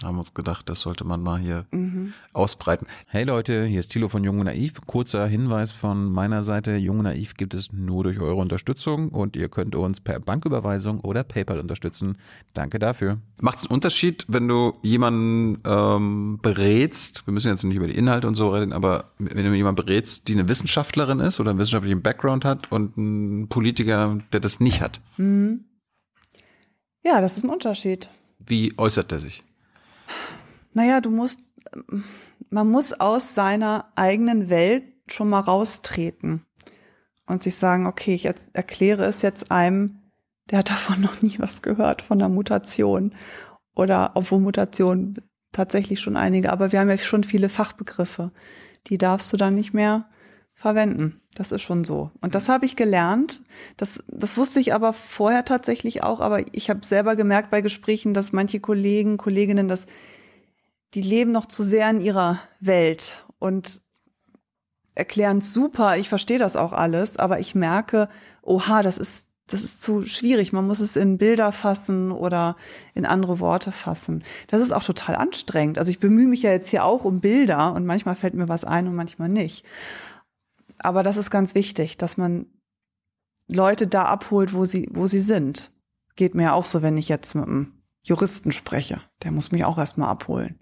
haben 0.05 0.15
wir 0.15 0.19
uns 0.21 0.33
gedacht, 0.33 0.69
das 0.69 0.81
sollte 0.81 1.03
man 1.03 1.21
mal 1.21 1.39
hier 1.39 1.65
Mhm. 1.71 2.13
ausbreiten. 2.33 2.87
Hey 3.07 3.23
Leute, 3.23 3.65
hier 3.65 3.79
ist 3.79 3.89
Thilo 3.89 4.09
von 4.09 4.23
Jung 4.23 4.39
und 4.39 4.45
Naiv. 4.45 4.81
Kurzer 4.85 5.25
Hinweis 5.27 5.71
von 5.71 6.11
meiner 6.11 6.43
Seite. 6.43 6.75
Jung 6.75 6.99
und 6.99 7.03
Naiv 7.05 7.35
gibt 7.35 7.53
es 7.53 7.71
nur 7.71 8.03
durch 8.03 8.19
eure 8.19 8.35
Unterstützung 8.35 9.09
und 9.09 9.35
ihr 9.35 9.49
könnt 9.49 9.75
uns 9.75 9.99
per 10.01 10.19
Banküberweisung 10.19 10.99
oder 11.01 11.23
PayPal 11.23 11.59
unterstützen. 11.59 12.17
Danke 12.53 12.79
dafür. 12.79 13.17
Macht 13.41 13.59
es 13.59 13.65
einen 13.67 13.73
Unterschied, 13.75 14.25
wenn 14.27 14.47
du 14.47 14.73
jemanden 14.81 15.59
ähm, 15.65 16.39
berätst, 16.41 17.25
wir 17.27 17.33
müssen 17.33 17.49
jetzt 17.49 17.63
nicht 17.63 17.77
über 17.77 17.87
die 17.87 17.95
Inhalte 17.97 18.27
und 18.27 18.35
so 18.35 18.49
reden, 18.49 18.73
aber 18.73 19.11
wenn 19.19 19.43
du 19.45 19.53
jemanden 19.53 19.83
berätst, 19.85 20.27
die 20.27 20.33
eine 20.33 20.47
Wissenschaftlerin 20.47 21.19
ist 21.19 21.39
oder 21.39 21.49
einen 21.51 21.59
wissenschaftlichen 21.59 22.01
Background 22.01 22.45
hat 22.45 22.71
und 22.71 22.97
einen 22.97 23.47
Politiker, 23.49 24.17
der 24.31 24.39
das 24.39 24.59
nicht 24.59 24.81
hat, 24.81 24.99
Mhm. 25.17 25.65
Ja, 27.05 27.19
das 27.19 27.37
ist 27.37 27.43
ein 27.43 27.49
Unterschied. 27.49 28.09
wie 28.45 28.73
äußert 28.77 29.11
er 29.11 29.19
sich? 29.19 29.43
Naja, 30.73 31.01
du 31.01 31.09
musst, 31.09 31.51
man 32.49 32.69
muss 32.69 32.93
aus 32.93 33.35
seiner 33.35 33.91
eigenen 33.95 34.49
Welt 34.49 34.83
schon 35.07 35.29
mal 35.29 35.39
raustreten 35.39 36.45
und 37.25 37.43
sich 37.43 37.55
sagen, 37.55 37.87
okay, 37.87 38.15
ich 38.15 38.25
erkläre 38.53 39.05
es 39.05 39.21
jetzt 39.21 39.51
einem, 39.51 39.99
der 40.49 40.59
hat 40.59 40.69
davon 40.69 41.01
noch 41.01 41.21
nie 41.21 41.39
was 41.39 41.61
gehört, 41.61 42.01
von 42.01 42.19
einer 42.19 42.29
Mutation. 42.29 43.13
Oder 43.75 44.11
obwohl 44.15 44.39
Mutation 44.39 45.15
tatsächlich 45.51 45.99
schon 45.99 46.17
einige, 46.17 46.51
aber 46.51 46.71
wir 46.71 46.79
haben 46.79 46.89
ja 46.89 46.97
schon 46.97 47.23
viele 47.23 47.49
Fachbegriffe. 47.49 48.31
Die 48.87 48.97
darfst 48.97 49.31
du 49.31 49.37
dann 49.37 49.55
nicht 49.55 49.73
mehr 49.73 50.05
verwenden. 50.53 51.21
Das 51.35 51.51
ist 51.51 51.63
schon 51.63 51.83
so. 51.83 52.11
Und 52.21 52.35
das 52.35 52.49
habe 52.49 52.65
ich 52.65 52.75
gelernt. 52.75 53.41
Das, 53.77 54.03
das 54.07 54.37
wusste 54.37 54.59
ich 54.59 54.73
aber 54.73 54.93
vorher 54.93 55.45
tatsächlich 55.45 56.03
auch, 56.03 56.19
aber 56.19 56.41
ich 56.55 56.69
habe 56.69 56.85
selber 56.85 57.15
gemerkt 57.15 57.49
bei 57.49 57.61
Gesprächen, 57.61 58.13
dass 58.13 58.33
manche 58.33 58.59
Kollegen, 58.59 59.17
Kolleginnen 59.17 59.67
das 59.67 59.87
die 60.93 61.01
leben 61.01 61.31
noch 61.31 61.45
zu 61.45 61.63
sehr 61.63 61.89
in 61.89 62.01
ihrer 62.01 62.39
Welt 62.59 63.25
und 63.39 63.81
erklären 64.95 65.41
super. 65.41 65.97
Ich 65.97 66.09
verstehe 66.09 66.37
das 66.37 66.55
auch 66.55 66.73
alles, 66.73 67.17
aber 67.17 67.39
ich 67.39 67.55
merke, 67.55 68.09
oha, 68.41 68.83
das 68.83 68.97
ist, 68.97 69.27
das 69.47 69.63
ist 69.63 69.81
zu 69.81 70.05
schwierig. 70.05 70.53
Man 70.53 70.67
muss 70.67 70.79
es 70.79 70.95
in 70.95 71.17
Bilder 71.17 71.51
fassen 71.51 72.11
oder 72.11 72.55
in 72.93 73.05
andere 73.05 73.39
Worte 73.39 73.71
fassen. 73.71 74.23
Das 74.47 74.61
ist 74.61 74.71
auch 74.71 74.83
total 74.83 75.15
anstrengend. 75.15 75.77
Also 75.77 75.89
ich 75.89 75.99
bemühe 75.99 76.27
mich 76.27 76.43
ja 76.43 76.51
jetzt 76.51 76.69
hier 76.69 76.85
auch 76.85 77.05
um 77.05 77.21
Bilder 77.21 77.73
und 77.73 77.85
manchmal 77.85 78.15
fällt 78.15 78.35
mir 78.35 78.49
was 78.49 78.63
ein 78.63 78.87
und 78.87 78.95
manchmal 78.95 79.29
nicht. 79.29 79.65
Aber 80.77 81.01
das 81.01 81.17
ist 81.17 81.31
ganz 81.31 81.55
wichtig, 81.55 81.97
dass 81.97 82.17
man 82.17 82.45
Leute 83.47 83.87
da 83.87 84.05
abholt, 84.05 84.53
wo 84.53 84.65
sie, 84.65 84.89
wo 84.91 85.07
sie 85.07 85.19
sind. 85.19 85.71
Geht 86.15 86.35
mir 86.35 86.53
auch 86.53 86.65
so, 86.65 86.81
wenn 86.81 86.97
ich 86.97 87.09
jetzt 87.09 87.33
mit 87.33 87.45
einem 87.45 87.73
Juristen 88.03 88.51
spreche. 88.51 89.01
Der 89.23 89.31
muss 89.31 89.51
mich 89.51 89.65
auch 89.65 89.77
erstmal 89.77 90.09
abholen. 90.09 90.59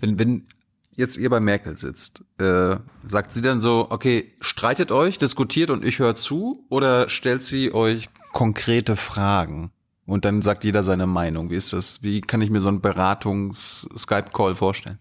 Wenn, 0.00 0.18
wenn 0.18 0.46
jetzt 0.92 1.16
ihr 1.16 1.30
bei 1.30 1.40
Merkel 1.40 1.76
sitzt, 1.76 2.24
äh, 2.38 2.76
sagt 3.06 3.32
sie 3.32 3.42
dann 3.42 3.60
so, 3.60 3.86
okay, 3.90 4.32
streitet 4.40 4.92
euch, 4.92 5.18
diskutiert 5.18 5.70
und 5.70 5.84
ich 5.84 5.98
höre 5.98 6.16
zu 6.16 6.64
oder 6.68 7.08
stellt 7.08 7.42
sie 7.42 7.72
euch 7.72 8.08
konkrete 8.32 8.96
Fragen? 8.96 9.72
Und 10.06 10.24
dann 10.24 10.42
sagt 10.42 10.64
jeder 10.64 10.82
seine 10.82 11.06
Meinung. 11.06 11.50
Wie 11.50 11.56
ist 11.56 11.72
das? 11.72 12.02
Wie 12.02 12.20
kann 12.20 12.42
ich 12.42 12.50
mir 12.50 12.60
so 12.60 12.68
einen 12.68 12.80
Beratungs-Skype-Call 12.80 14.56
vorstellen? 14.56 14.98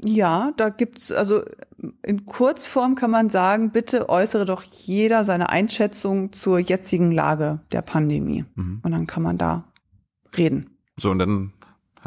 Ja, 0.00 0.52
da 0.56 0.68
gibt's 0.68 1.10
also 1.10 1.42
in 2.02 2.24
Kurzform 2.24 2.94
kann 2.94 3.10
man 3.10 3.30
sagen, 3.30 3.70
bitte 3.70 4.08
äußere 4.08 4.44
doch 4.44 4.62
jeder 4.62 5.24
seine 5.24 5.48
Einschätzung 5.48 6.32
zur 6.32 6.60
jetzigen 6.60 7.10
Lage 7.10 7.60
der 7.72 7.82
Pandemie. 7.82 8.44
Mhm. 8.54 8.80
Und 8.82 8.92
dann 8.92 9.08
kann 9.08 9.24
man 9.24 9.38
da 9.38 9.64
reden. 10.36 10.70
So, 10.96 11.10
und 11.10 11.18
dann 11.18 11.52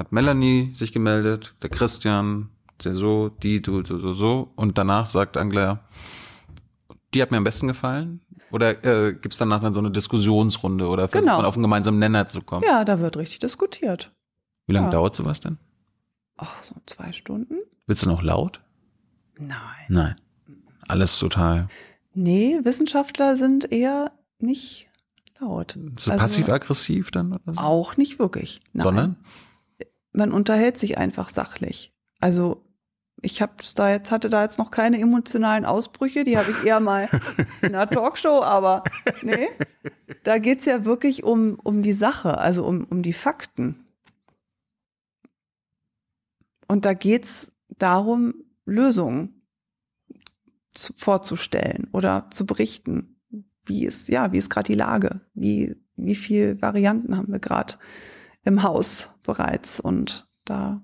hat 0.02 0.12
Melanie 0.12 0.72
sich 0.74 0.92
gemeldet, 0.92 1.56
der 1.62 1.70
Christian, 1.70 2.50
der 2.84 2.96
so, 2.96 3.30
die, 3.30 3.62
du, 3.62 3.84
so, 3.86 4.00
so, 4.00 4.14
so. 4.14 4.52
Und 4.56 4.78
danach 4.78 5.06
sagt 5.06 5.38
Angela, 5.38 5.80
die 7.14 7.22
hat 7.22 7.32
mir 7.32 7.38
am 7.38 7.44
besten 7.44 7.68
gefallen. 7.68 8.22
Oder 8.52 8.84
äh, 8.84 9.14
gibt 9.14 9.34
es 9.34 9.38
danach 9.38 9.62
dann 9.62 9.74
so 9.74 9.80
eine 9.80 9.92
Diskussionsrunde 9.92 10.88
oder 10.88 11.08
versucht 11.08 11.24
Genau. 11.26 11.38
man 11.38 11.46
auf 11.46 11.56
einen 11.56 11.64
gemeinsamen 11.64 12.00
Nenner 12.00 12.28
zu 12.28 12.42
kommen? 12.42 12.64
Ja, 12.68 12.84
da 12.84 13.00
wird 13.00 13.16
richtig 13.18 13.40
diskutiert. 13.40 14.12
Wie 14.68 14.74
lange 14.74 14.88
Ja. 14.88 14.92
dauert 14.92 15.16
sowas 15.16 15.40
denn? 15.40 15.58
Ach, 16.38 16.64
so 16.64 16.76
zwei 16.88 17.12
Stunden? 17.12 17.56
Willst 17.88 18.04
du 18.06 18.10
noch 18.10 18.24
laut? 18.24 18.62
Nein. 19.40 19.58
Nein. 19.90 20.16
Alles 20.88 21.18
total. 21.20 21.68
Nee, 22.14 22.60
Wissenschaftler 22.64 23.38
sind 23.38 23.72
eher 23.72 24.12
nicht 24.40 24.88
laut. 25.40 25.78
So 26.00 26.12
Also 26.12 26.22
passiv-aggressiv 26.22 27.12
dann? 27.12 27.34
Oder 27.34 27.54
so? 27.54 27.60
Auch 27.60 27.96
nicht 27.98 28.20
wirklich. 28.20 28.60
Nein. 28.74 28.84
Sondern? 28.84 29.16
Man 30.14 30.32
unterhält 30.32 30.78
sich 30.78 30.98
einfach 30.98 31.30
sachlich. 31.30 31.94
Also 32.20 32.64
ich 33.22 33.42
habe 33.42 33.54
da 33.76 33.92
jetzt 33.92 34.12
hatte 34.12 34.30
da 34.30 34.42
jetzt 34.42 34.58
noch 34.58 34.72
keine 34.72 35.00
emotionalen 35.00 35.66
Ausbrüche, 35.66 36.24
die 36.24 36.38
habe 36.38 36.52
ich 36.52 36.66
eher 36.66 36.80
mal 36.80 37.10
in 37.62 37.76
einer 37.76 37.90
Talkshow, 37.90 38.42
aber 38.42 38.84
nee, 39.22 39.50
da 40.24 40.40
geht's 40.40 40.66
ja 40.66 40.86
wirklich 40.86 41.24
um 41.24 41.60
um 41.64 41.82
die 41.82 41.94
Sache, 41.94 42.38
also 42.38 42.66
um 42.66 42.86
um 42.86 43.04
die 43.04 43.14
Fakten. 43.14 43.86
Und 46.68 46.86
da 46.86 46.94
geht's 46.94 47.52
darum, 47.78 48.34
Lösungen 48.66 49.42
zu, 50.74 50.94
vorzustellen 50.98 51.90
oder 51.92 52.28
zu 52.32 52.46
berichten. 52.46 53.20
Wie 53.66 53.86
ist 53.86 54.08
ja, 54.08 54.32
wie 54.32 54.38
ist 54.38 54.50
gerade 54.50 54.72
die 54.72 54.78
Lage? 54.78 55.22
Wie 55.34 55.76
wie 55.96 56.16
viel 56.16 56.60
Varianten 56.62 57.18
haben 57.18 57.32
wir 57.32 57.40
gerade 57.40 57.76
im 58.44 58.64
Haus 58.64 59.14
bereits 59.24 59.80
und 59.80 60.28
da 60.46 60.82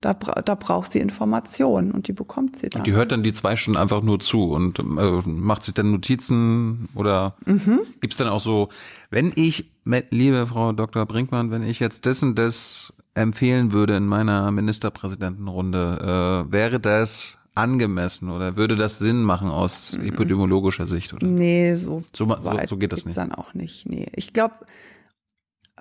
da, 0.00 0.14
da 0.14 0.54
braucht 0.54 0.92
sie 0.92 1.00
Informationen 1.00 1.90
und 1.90 2.06
die 2.06 2.12
bekommt 2.12 2.56
sie 2.56 2.68
dann. 2.68 2.80
Und 2.80 2.86
die 2.86 2.92
hört 2.92 3.10
dann 3.10 3.24
die 3.24 3.32
zwei 3.32 3.56
Stunden 3.56 3.78
einfach 3.78 4.00
nur 4.00 4.20
zu 4.20 4.52
und 4.52 4.78
äh, 4.78 4.82
macht 5.26 5.64
sich 5.64 5.74
dann 5.74 5.90
Notizen 5.90 6.88
oder 6.94 7.36
mhm. 7.44 7.80
gibt 8.00 8.12
es 8.12 8.16
dann 8.16 8.28
auch 8.28 8.40
so, 8.40 8.68
wenn 9.10 9.32
ich, 9.34 9.72
liebe 10.10 10.46
Frau 10.46 10.72
Dr. 10.72 11.04
Brinkmann, 11.04 11.50
wenn 11.50 11.64
ich 11.64 11.80
jetzt 11.80 12.06
das 12.06 12.22
und 12.22 12.38
das 12.38 12.92
empfehlen 13.14 13.72
würde 13.72 13.96
in 13.96 14.06
meiner 14.06 14.52
Ministerpräsidentenrunde, 14.52 16.46
äh, 16.48 16.52
wäre 16.52 16.78
das 16.78 17.38
angemessen 17.56 18.30
oder 18.30 18.54
würde 18.54 18.76
das 18.76 19.00
Sinn 19.00 19.24
machen 19.24 19.48
aus 19.48 19.98
mhm. 19.98 20.06
epidemiologischer 20.06 20.86
Sicht? 20.86 21.12
Oder? 21.12 21.26
Nee, 21.26 21.74
so, 21.74 22.04
so, 22.14 22.24
so, 22.40 22.52
so 22.66 22.76
geht 22.76 22.92
das 22.92 23.04
nicht. 23.04 23.18
dann 23.18 23.32
auch 23.32 23.52
nicht. 23.54 23.88
Nee, 23.88 24.06
ich 24.14 24.32
glaube, 24.32 24.54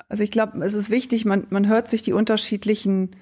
also 0.09 0.23
ich 0.23 0.31
glaube, 0.31 0.63
es 0.63 0.73
ist 0.73 0.89
wichtig, 0.89 1.25
man, 1.25 1.47
man 1.49 1.67
hört 1.67 1.87
sich 1.87 2.01
die 2.01 2.13
unterschiedlichen 2.13 3.15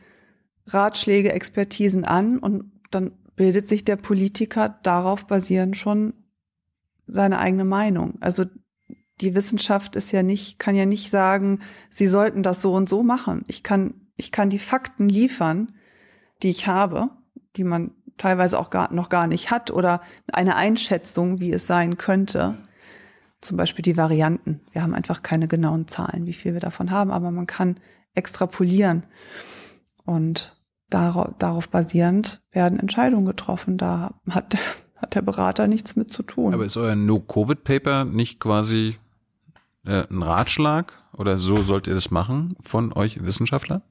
Ratschläge, 0.67 1.31
Expertisen 1.31 2.05
an 2.05 2.39
und 2.39 2.71
dann 2.91 3.11
bildet 3.35 3.67
sich 3.67 3.83
der 3.83 3.97
Politiker 3.97 4.79
darauf 4.83 5.27
basierend 5.27 5.77
schon 5.77 6.13
seine 7.07 7.39
eigene 7.39 7.65
Meinung. 7.65 8.15
Also 8.21 8.45
die 9.21 9.35
Wissenschaft 9.35 9.95
ist 9.95 10.11
ja 10.11 10.23
nicht, 10.23 10.59
kann 10.59 10.75
ja 10.75 10.85
nicht 10.85 11.09
sagen, 11.09 11.59
sie 11.89 12.07
sollten 12.07 12.43
das 12.43 12.61
so 12.61 12.73
und 12.73 12.89
so 12.89 13.03
machen. 13.03 13.43
Ich 13.47 13.63
kann, 13.63 13.93
ich 14.17 14.31
kann 14.31 14.49
die 14.49 14.59
Fakten 14.59 15.07
liefern, 15.07 15.73
die 16.43 16.49
ich 16.49 16.67
habe, 16.67 17.09
die 17.55 17.63
man 17.63 17.91
teilweise 18.17 18.59
auch 18.59 18.69
gar, 18.69 18.91
noch 18.93 19.09
gar 19.09 19.27
nicht 19.27 19.51
hat 19.51 19.71
oder 19.71 20.01
eine 20.31 20.55
Einschätzung, 20.55 21.39
wie 21.39 21.51
es 21.51 21.67
sein 21.67 21.97
könnte. 21.97 22.57
Zum 23.45 23.57
Beispiel 23.57 23.83
die 23.83 23.97
Varianten. 23.97 24.61
Wir 24.71 24.81
haben 24.81 24.95
einfach 24.95 25.21
keine 25.21 25.47
genauen 25.47 25.87
Zahlen, 25.87 26.25
wie 26.25 26.33
viel 26.33 26.53
wir 26.53 26.59
davon 26.59 26.89
haben, 26.89 27.11
aber 27.11 27.29
man 27.29 27.45
kann 27.45 27.77
extrapolieren. 28.15 29.05
Und 30.03 30.59
darauf, 30.89 31.33
darauf 31.37 31.69
basierend 31.69 32.41
werden 32.51 32.79
Entscheidungen 32.79 33.25
getroffen. 33.25 33.77
Da 33.77 34.15
hat, 34.29 34.57
hat 34.95 35.15
der 35.15 35.21
Berater 35.21 35.67
nichts 35.67 35.95
mit 35.95 36.11
zu 36.11 36.23
tun. 36.23 36.53
Aber 36.53 36.65
ist 36.65 36.77
euer 36.77 36.95
No-Covid-Paper 36.95 38.05
nicht 38.05 38.39
quasi 38.39 38.97
äh, 39.85 40.05
ein 40.09 40.23
Ratschlag 40.23 40.93
oder 41.13 41.37
so 41.37 41.57
sollt 41.57 41.87
ihr 41.87 41.93
das 41.93 42.09
machen 42.09 42.55
von 42.61 42.93
euch 42.93 43.23
Wissenschaftler? 43.23 43.83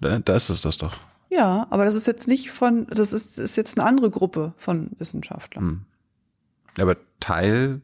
Da, 0.00 0.18
da 0.18 0.34
ist 0.34 0.50
es 0.50 0.60
das 0.60 0.78
doch. 0.78 0.96
Ja, 1.30 1.66
aber 1.70 1.84
das 1.84 1.94
ist 1.94 2.06
jetzt 2.06 2.28
nicht 2.28 2.50
von, 2.50 2.86
das 2.88 3.12
ist, 3.12 3.38
ist 3.38 3.56
jetzt 3.56 3.78
eine 3.78 3.88
andere 3.88 4.10
Gruppe 4.10 4.54
von 4.56 4.90
Wissenschaftlern. 4.98 5.64
Hm. 5.64 5.84
Aber 6.78 6.96
Teil 7.20 7.80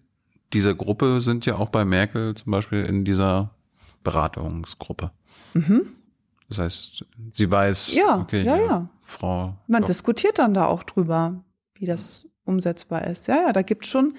dieser 0.53 0.75
Gruppe 0.75 1.21
sind 1.21 1.47
ja 1.47 1.57
auch 1.57 1.69
bei 1.69 1.85
Merkel 1.85 2.35
zum 2.35 2.53
Beispiel 2.53 2.85
in 2.85 3.05
dieser 3.05 3.51
Beratungsgruppe. 4.05 5.11
Mhm. 5.55 5.87
Das 6.49 6.59
heißt, 6.59 7.07
sie 7.33 7.51
weiß, 7.51 7.95
ja, 7.95 8.19
okay, 8.19 8.43
ja, 8.43 8.57
ja, 8.57 8.65
ja. 8.65 8.89
Frau. 9.01 9.57
Man 9.67 9.83
doch. 9.83 9.87
diskutiert 9.87 10.39
dann 10.39 10.53
da 10.53 10.67
auch 10.67 10.83
drüber, 10.83 11.43
wie 11.77 11.87
das 11.87 12.27
umsetzbar 12.45 13.07
ist. 13.07 13.27
Ja, 13.29 13.47
ja, 13.47 13.53
da 13.53 13.63
gibt 13.63 13.87
schon, 13.87 14.15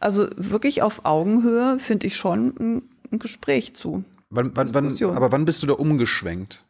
also 0.00 0.28
wirklich 0.36 0.82
auf 0.82 1.04
Augenhöhe 1.04 1.78
finde 1.78 2.08
ich 2.08 2.16
schon 2.16 2.54
ein, 2.58 2.82
ein 3.12 3.18
Gespräch 3.18 3.74
zu. 3.74 4.04
Wann, 4.30 4.50
wann, 4.56 4.74
wann, 4.74 5.02
aber 5.14 5.30
wann 5.30 5.44
bist 5.44 5.62
du 5.62 5.68
da 5.68 5.74
umgeschwenkt? 5.74 6.64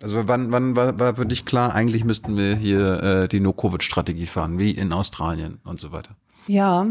Also 0.00 0.26
wann, 0.26 0.50
wann 0.50 0.74
war, 0.74 0.98
war 0.98 1.16
für 1.16 1.26
dich 1.26 1.44
klar, 1.44 1.74
eigentlich 1.74 2.04
müssten 2.04 2.36
wir 2.36 2.56
hier 2.56 3.02
äh, 3.02 3.28
die 3.28 3.40
No-Covid-Strategie 3.40 4.26
fahren, 4.26 4.58
wie 4.58 4.70
in 4.70 4.92
Australien 4.92 5.58
und 5.64 5.78
so 5.78 5.92
weiter? 5.92 6.16
Ja, 6.46 6.86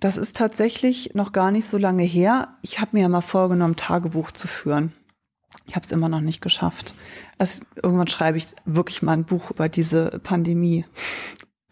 das 0.00 0.16
ist 0.16 0.36
tatsächlich 0.36 1.14
noch 1.14 1.32
gar 1.32 1.50
nicht 1.50 1.68
so 1.68 1.78
lange 1.78 2.02
her. 2.02 2.56
Ich 2.62 2.80
habe 2.80 2.90
mir 2.92 3.02
ja 3.02 3.08
mal 3.08 3.20
vorgenommen, 3.20 3.76
Tagebuch 3.76 4.32
zu 4.32 4.46
führen. 4.46 4.92
Ich 5.66 5.76
habe 5.76 5.84
es 5.84 5.92
immer 5.92 6.08
noch 6.08 6.20
nicht 6.20 6.40
geschafft. 6.40 6.94
Also, 7.38 7.62
irgendwann 7.82 8.08
schreibe 8.08 8.38
ich 8.38 8.48
wirklich 8.64 9.02
mal 9.02 9.12
ein 9.12 9.24
Buch 9.24 9.50
über 9.50 9.68
diese 9.68 10.20
Pandemie. 10.22 10.84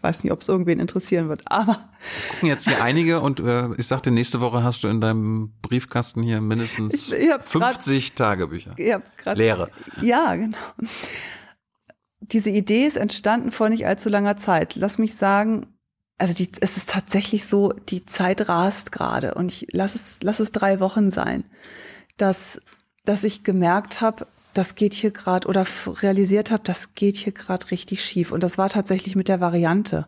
Weiß 0.00 0.24
nicht, 0.24 0.32
ob 0.32 0.40
es 0.40 0.48
irgendwen 0.48 0.80
interessieren 0.80 1.28
wird, 1.28 1.42
aber. 1.44 1.88
Es 2.18 2.28
gucken 2.30 2.48
jetzt 2.48 2.68
hier 2.68 2.82
einige 2.82 3.20
und 3.20 3.38
äh, 3.38 3.68
ich 3.76 3.86
sagte, 3.86 4.10
nächste 4.10 4.40
Woche 4.40 4.64
hast 4.64 4.82
du 4.82 4.88
in 4.88 5.00
deinem 5.00 5.52
Briefkasten 5.62 6.22
hier 6.22 6.40
mindestens 6.40 7.12
ich, 7.12 7.20
ich 7.20 7.32
50 7.40 8.08
grad, 8.08 8.16
Tagebücher. 8.16 8.74
Grad, 9.18 9.36
Leere. 9.36 9.70
Ja, 10.00 10.34
genau. 10.34 10.58
Diese 12.20 12.50
Idee 12.50 12.86
ist 12.86 12.96
entstanden 12.96 13.52
vor 13.52 13.68
nicht 13.68 13.86
allzu 13.86 14.08
langer 14.08 14.36
Zeit. 14.36 14.74
Lass 14.74 14.98
mich 14.98 15.14
sagen, 15.14 15.71
also 16.22 16.34
die, 16.34 16.48
es 16.60 16.76
ist 16.76 16.88
tatsächlich 16.88 17.46
so, 17.46 17.72
die 17.88 18.06
Zeit 18.06 18.48
rast 18.48 18.92
gerade 18.92 19.34
und 19.34 19.50
ich 19.50 19.66
lass 19.72 19.96
es, 19.96 20.22
lass 20.22 20.38
es 20.38 20.52
drei 20.52 20.78
Wochen 20.78 21.10
sein, 21.10 21.42
dass 22.16 22.60
dass 23.04 23.24
ich 23.24 23.42
gemerkt 23.42 24.00
habe, 24.00 24.28
das 24.54 24.76
geht 24.76 24.94
hier 24.94 25.10
gerade 25.10 25.48
oder 25.48 25.66
realisiert 25.84 26.52
habe, 26.52 26.62
das 26.62 26.94
geht 26.94 27.16
hier 27.16 27.32
gerade 27.32 27.72
richtig 27.72 28.04
schief. 28.04 28.30
Und 28.30 28.44
das 28.44 28.56
war 28.56 28.68
tatsächlich 28.68 29.16
mit 29.16 29.26
der 29.26 29.40
Variante. 29.40 30.06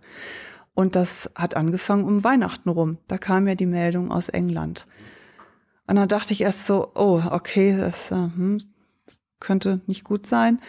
Und 0.75 0.95
das 0.95 1.29
hat 1.35 1.57
angefangen 1.57 2.05
um 2.05 2.23
Weihnachten 2.23 2.69
rum. 2.69 2.99
Da 3.09 3.19
kam 3.19 3.49
ja 3.49 3.57
die 3.57 3.67
Meldung 3.67 4.13
aus 4.13 4.29
England. 4.29 4.87
Und 5.89 5.97
dann 5.97 6.09
dachte 6.09 6.33
ich 6.33 6.43
erst 6.43 6.67
so, 6.67 6.93
oh, 6.95 7.21
okay, 7.29 7.77
das, 7.77 8.13
äh, 8.13 8.15
hm, 8.15 8.63
das 9.07 9.21
könnte 9.41 9.81
nicht 9.89 10.05
gut 10.05 10.29
sein. 10.29 10.61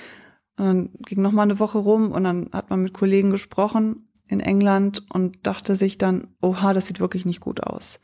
Und 0.57 0.65
dann 0.65 0.89
ging 1.05 1.21
noch 1.21 1.33
mal 1.33 1.43
eine 1.43 1.59
Woche 1.59 1.77
rum 1.77 2.11
und 2.11 2.23
dann 2.23 2.49
hat 2.51 2.71
man 2.71 2.81
mit 2.81 2.95
Kollegen 2.95 3.29
gesprochen 3.29 4.07
in 4.27 4.39
England 4.39 5.03
und 5.09 5.45
dachte 5.45 5.75
sich 5.75 5.97
dann, 5.97 6.27
oha, 6.41 6.73
das 6.73 6.87
sieht 6.87 6.99
wirklich 6.99 7.25
nicht 7.25 7.39
gut 7.39 7.63
aus. 7.63 7.99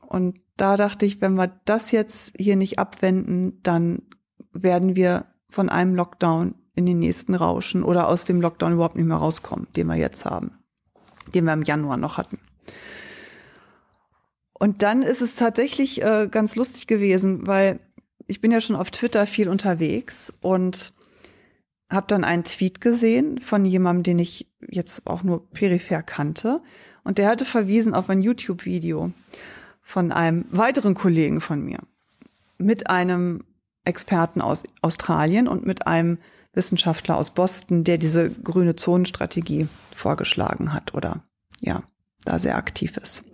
Und 0.00 0.40
da 0.56 0.76
dachte 0.76 1.06
ich, 1.06 1.20
wenn 1.20 1.34
wir 1.34 1.52
das 1.64 1.90
jetzt 1.90 2.34
hier 2.38 2.56
nicht 2.56 2.78
abwenden, 2.78 3.60
dann 3.62 4.02
werden 4.52 4.96
wir 4.96 5.26
von 5.50 5.68
einem 5.68 5.94
Lockdown 5.94 6.54
in 6.74 6.86
den 6.86 6.98
nächsten 6.98 7.34
rauschen 7.34 7.82
oder 7.82 8.08
aus 8.08 8.24
dem 8.24 8.40
Lockdown 8.40 8.72
überhaupt 8.72 8.96
nicht 8.96 9.06
mehr 9.06 9.16
rauskommen, 9.16 9.66
den 9.76 9.86
wir 9.86 9.96
jetzt 9.96 10.24
haben, 10.24 10.52
den 11.34 11.44
wir 11.44 11.52
im 11.52 11.62
Januar 11.62 11.96
noch 11.96 12.16
hatten. 12.18 12.38
Und 14.52 14.82
dann 14.82 15.02
ist 15.02 15.22
es 15.22 15.36
tatsächlich 15.36 16.02
äh, 16.02 16.28
ganz 16.30 16.56
lustig 16.56 16.86
gewesen, 16.86 17.46
weil 17.46 17.80
ich 18.26 18.40
bin 18.40 18.50
ja 18.50 18.60
schon 18.60 18.76
auf 18.76 18.90
Twitter 18.90 19.26
viel 19.26 19.48
unterwegs 19.48 20.32
und 20.40 20.92
habe 21.90 22.06
dann 22.06 22.24
einen 22.24 22.44
Tweet 22.44 22.80
gesehen 22.80 23.40
von 23.40 23.64
jemandem, 23.64 24.02
den 24.02 24.18
ich 24.18 24.46
jetzt 24.68 25.06
auch 25.06 25.22
nur 25.22 25.48
peripher 25.50 26.02
kannte. 26.02 26.60
Und 27.04 27.18
der 27.18 27.28
hatte 27.28 27.44
verwiesen 27.44 27.94
auf 27.94 28.10
ein 28.10 28.20
YouTube-Video 28.20 29.12
von 29.80 30.12
einem 30.12 30.44
weiteren 30.50 30.94
Kollegen 30.94 31.40
von 31.40 31.64
mir 31.64 31.78
mit 32.58 32.90
einem 32.90 33.44
Experten 33.84 34.42
aus 34.42 34.64
Australien 34.82 35.48
und 35.48 35.64
mit 35.64 35.86
einem 35.86 36.18
Wissenschaftler 36.52 37.16
aus 37.16 37.30
Boston, 37.30 37.84
der 37.84 37.96
diese 37.96 38.30
grüne 38.30 38.76
Zonenstrategie 38.76 39.68
vorgeschlagen 39.94 40.74
hat 40.74 40.92
oder 40.94 41.24
ja, 41.60 41.84
da 42.24 42.38
sehr 42.38 42.56
aktiv 42.56 42.96
ist. 42.96 43.24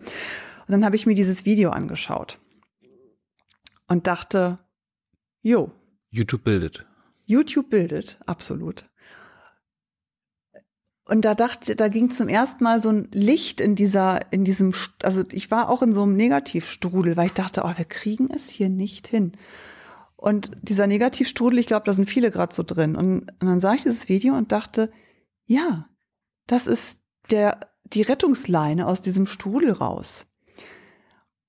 Und 0.66 0.72
dann 0.72 0.84
habe 0.84 0.94
ich 0.94 1.06
mir 1.06 1.14
dieses 1.14 1.44
Video 1.44 1.70
angeschaut 1.70 2.38
und 3.88 4.06
dachte, 4.06 4.58
jo. 5.42 5.72
YouTube 6.10 6.44
bildet. 6.44 6.86
YouTube 7.26 7.70
bildet, 7.70 8.18
absolut. 8.26 8.88
Und 11.06 11.26
da 11.26 11.34
dachte, 11.34 11.76
da 11.76 11.88
ging 11.88 12.10
zum 12.10 12.28
ersten 12.28 12.64
Mal 12.64 12.80
so 12.80 12.88
ein 12.88 13.08
Licht 13.12 13.60
in 13.60 13.74
dieser, 13.74 14.32
in 14.32 14.44
diesem, 14.44 14.72
also 15.02 15.22
ich 15.32 15.50
war 15.50 15.68
auch 15.68 15.82
in 15.82 15.92
so 15.92 16.02
einem 16.02 16.16
Negativstrudel, 16.16 17.16
weil 17.16 17.26
ich 17.26 17.34
dachte, 17.34 17.62
oh, 17.64 17.72
wir 17.76 17.84
kriegen 17.84 18.30
es 18.30 18.48
hier 18.48 18.70
nicht 18.70 19.06
hin. 19.06 19.32
Und 20.16 20.52
dieser 20.62 20.86
Negativstrudel, 20.86 21.58
ich 21.58 21.66
glaube, 21.66 21.84
da 21.84 21.92
sind 21.92 22.08
viele 22.08 22.30
gerade 22.30 22.54
so 22.54 22.62
drin. 22.62 22.96
Und, 22.96 23.30
und 23.38 23.46
dann 23.46 23.60
sah 23.60 23.74
ich 23.74 23.82
dieses 23.82 24.08
Video 24.08 24.34
und 24.34 24.50
dachte, 24.52 24.90
ja, 25.44 25.90
das 26.46 26.66
ist 26.66 27.00
der, 27.30 27.60
die 27.84 28.02
Rettungsleine 28.02 28.86
aus 28.86 29.02
diesem 29.02 29.26
Strudel 29.26 29.72
raus. 29.72 30.26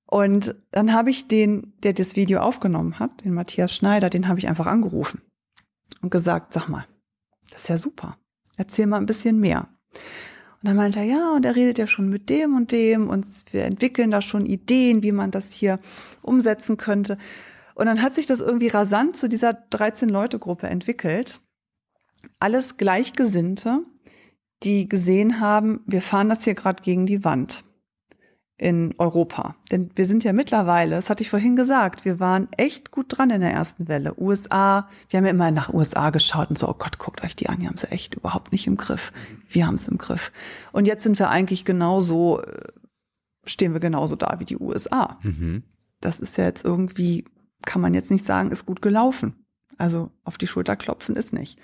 Und 0.06 0.56
dann 0.72 0.92
habe 0.92 1.10
ich 1.10 1.30
den, 1.30 1.74
der 1.84 1.94
das 1.94 2.18
Video 2.18 2.42
aufgenommen 2.42 3.00
hat, 3.00 3.24
den 3.24 3.34
Matthias 3.34 3.74
Schneider, 3.74 4.10
den 4.10 4.28
habe 4.28 4.40
ich 4.40 4.50
einfach 4.50 4.66
angerufen 4.66 5.22
und 6.02 6.10
gesagt, 6.10 6.54
sag 6.54 6.68
mal, 6.70 6.86
das 7.52 7.64
ist 7.64 7.70
ja 7.70 7.78
super 7.78 8.18
erzähl 8.58 8.88
mal 8.88 8.98
ein 8.98 9.06
bisschen 9.06 9.40
mehr. 9.40 9.68
Und 10.62 10.70
dann 10.70 10.76
meinte 10.76 11.00
er, 11.00 11.06
ja, 11.06 11.34
und 11.34 11.46
er 11.46 11.56
redet 11.56 11.78
ja 11.78 11.88
schon 11.88 12.10
mit 12.10 12.30
dem 12.30 12.56
und 12.56 12.72
dem 12.72 13.10
und 13.10 13.28
wir 13.52 13.66
entwickeln 13.66 14.12
da 14.12 14.22
schon 14.22 14.46
Ideen, 14.46 15.04
wie 15.04 15.12
man 15.12 15.32
das 15.32 15.52
hier 15.52 15.80
umsetzen 16.24 16.78
könnte. 16.78 17.18
Und 17.76 17.86
dann 17.86 18.02
hat 18.02 18.16
sich 18.16 18.26
das 18.26 18.40
irgendwie 18.40 18.70
rasant 18.70 19.18
zu 19.18 19.28
dieser 19.28 19.52
13-Leute-Gruppe 19.52 20.68
entwickelt. 20.68 21.42
Alles 22.40 22.78
Gleichgesinnte, 22.78 23.82
die 24.64 24.90
gesehen 24.90 25.40
haben, 25.40 25.82
wir 25.86 26.02
fahren 26.02 26.30
das 26.30 26.44
hier 26.44 26.56
gerade 26.56 26.82
gegen 26.82 27.06
die 27.06 27.24
Wand 27.24 27.65
in 28.58 28.94
Europa. 28.98 29.56
Denn 29.72 29.90
wir 29.96 30.06
sind 30.06 30.24
ja 30.24 30.32
mittlerweile, 30.32 30.96
das 30.96 31.10
hatte 31.10 31.24
ich 31.24 31.30
vorhin 31.30 31.58
gesagt, 31.58 32.06
wir 32.06 32.20
waren 32.22 32.48
echt 32.54 32.90
gut 32.90 33.08
dran 33.10 33.30
in 33.30 33.42
der 33.42 33.52
ersten 33.52 33.90
Welle. 33.90 34.14
USA, 34.18 34.88
wir 35.10 35.18
haben 35.18 35.26
ja 35.26 35.32
immer 35.32 35.52
nach 35.52 35.74
USA 35.74 36.10
geschaut 36.10 36.50
und 36.50 36.58
so, 36.58 36.70
oh 36.70 36.76
Gott, 36.78 36.98
guckt 36.98 37.24
euch 37.24 37.36
die 37.36 37.50
an, 37.50 37.60
die 37.60 37.68
haben 37.68 37.78
sie 37.78 37.92
echt 37.92 38.16
überhaupt 38.16 38.54
nicht 38.54 38.66
im 38.66 38.78
Griff. 38.78 39.12
Wir 39.50 39.68
haben 39.68 39.76
es 39.76 39.90
im 39.90 39.98
Griff. 39.98 40.32
Und 40.72 40.88
jetzt 40.88 41.04
sind 41.04 41.20
wir 41.20 41.30
eigentlich 41.30 41.66
genauso, 41.66 42.42
äh, 42.42 42.70
stehen 43.46 43.74
wir 43.74 43.82
genauso 43.82 44.16
da 44.16 44.40
wie 44.40 44.46
die 44.46 44.58
USA. 44.58 45.20
Mhm. 45.22 45.64
das 46.00 46.20
ist 46.20 46.38
ja 46.38 46.46
jetzt 46.46 46.64
irgendwie, 46.64 47.26
kann 47.66 47.82
man 47.82 47.94
jetzt 47.94 48.12
nicht 48.12 48.26
sagen, 48.26 48.52
ist 48.52 48.66
gut 48.66 48.82
gelaufen. 48.82 49.46
Also 49.78 50.12
auf 50.24 50.38
die 50.38 50.48
Schulter 50.48 50.76
klopfen 50.78 51.16
ist 51.16 51.34
nicht. 51.34 51.60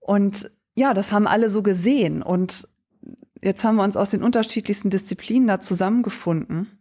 Und 0.00 0.50
ja, 0.74 0.94
das 0.94 1.12
haben 1.12 1.26
alle 1.26 1.50
so 1.50 1.62
gesehen. 1.62 2.22
Und 2.22 2.68
jetzt 3.46 3.64
haben 3.64 3.76
wir 3.76 3.84
uns 3.84 3.96
aus 3.96 4.10
den 4.10 4.22
unterschiedlichsten 4.22 4.90
Disziplinen 4.90 5.46
da 5.48 5.60
zusammengefunden 5.60 6.78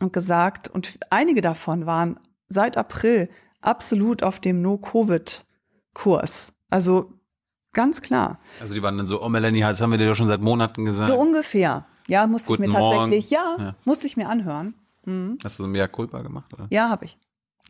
und 0.00 0.12
gesagt, 0.12 0.68
und 0.68 0.98
einige 1.10 1.40
davon 1.40 1.86
waren 1.86 2.18
seit 2.48 2.76
April 2.76 3.30
absolut 3.62 4.22
auf 4.22 4.40
dem 4.40 4.60
No-Covid-Kurs. 4.62 6.52
Also 6.70 7.12
ganz 7.72 8.02
klar. 8.02 8.38
Also 8.60 8.74
die 8.74 8.82
waren 8.82 8.98
dann 8.98 9.06
so, 9.06 9.22
oh 9.22 9.28
Melanie, 9.28 9.60
das 9.60 9.80
haben 9.80 9.90
wir 9.92 9.98
dir 9.98 10.06
ja 10.06 10.14
schon 10.14 10.26
seit 10.28 10.40
Monaten 10.40 10.84
gesagt. 10.84 11.10
So 11.10 11.18
ungefähr. 11.18 11.86
Ja, 12.08 12.26
musste 12.26 12.48
Guten 12.48 12.64
ich 12.64 12.68
mir 12.68 12.74
tatsächlich, 12.74 13.30
Morgen. 13.30 13.58
ja, 13.58 13.64
Ja. 13.66 13.74
musste 13.84 14.06
ich 14.06 14.16
mir 14.16 14.28
anhören. 14.28 14.74
Mhm. 15.04 15.38
Hast 15.42 15.58
du 15.58 15.64
so 15.64 15.68
mehr 15.68 15.88
Culpa 15.88 16.22
gemacht? 16.22 16.52
Oder? 16.54 16.66
Ja, 16.70 16.88
habe 16.88 17.04
ich. 17.06 17.18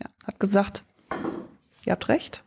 Ja, 0.03 0.07
hab 0.27 0.39
gesagt, 0.41 0.85
ihr 1.85 1.93
habt 1.93 2.09
recht. 2.09 2.43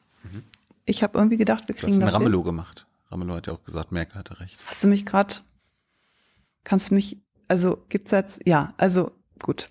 Ich 0.85 1.01
habe 1.03 1.17
irgendwie 1.17 1.37
gedacht, 1.37 1.67
wir 1.67 1.75
Du 1.75 1.79
kriegen 1.81 1.91
hast 1.93 1.97
einen 1.97 2.05
das 2.07 2.13
hin. 2.13 2.23
Ramelow 2.23 2.43
gemacht. 2.43 2.85
Ramelow 3.11 3.35
hat 3.35 3.47
ja 3.47 3.53
auch 3.53 3.63
gesagt, 3.63 3.91
Merkel 3.91 4.17
hatte 4.19 4.39
recht. 4.39 4.59
Hast 4.67 4.83
du 4.83 4.87
mich 4.87 5.05
gerade, 5.05 5.35
kannst 6.63 6.91
du 6.91 6.95
mich, 6.95 7.17
also 7.47 7.83
gibt's 7.89 8.11
jetzt, 8.11 8.41
ja, 8.47 8.73
also 8.77 9.11
gut, 9.41 9.69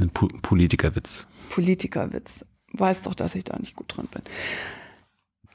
Ein 0.00 0.10
po 0.10 0.28
Politikerwitz. 0.42 1.26
Politikerwitz. 1.50 2.44
Weiß 2.72 3.02
doch, 3.02 3.14
dass 3.14 3.34
ich 3.34 3.44
da 3.44 3.56
nicht 3.58 3.76
gut 3.76 3.96
drin 3.96 4.08
bin. 4.12 4.22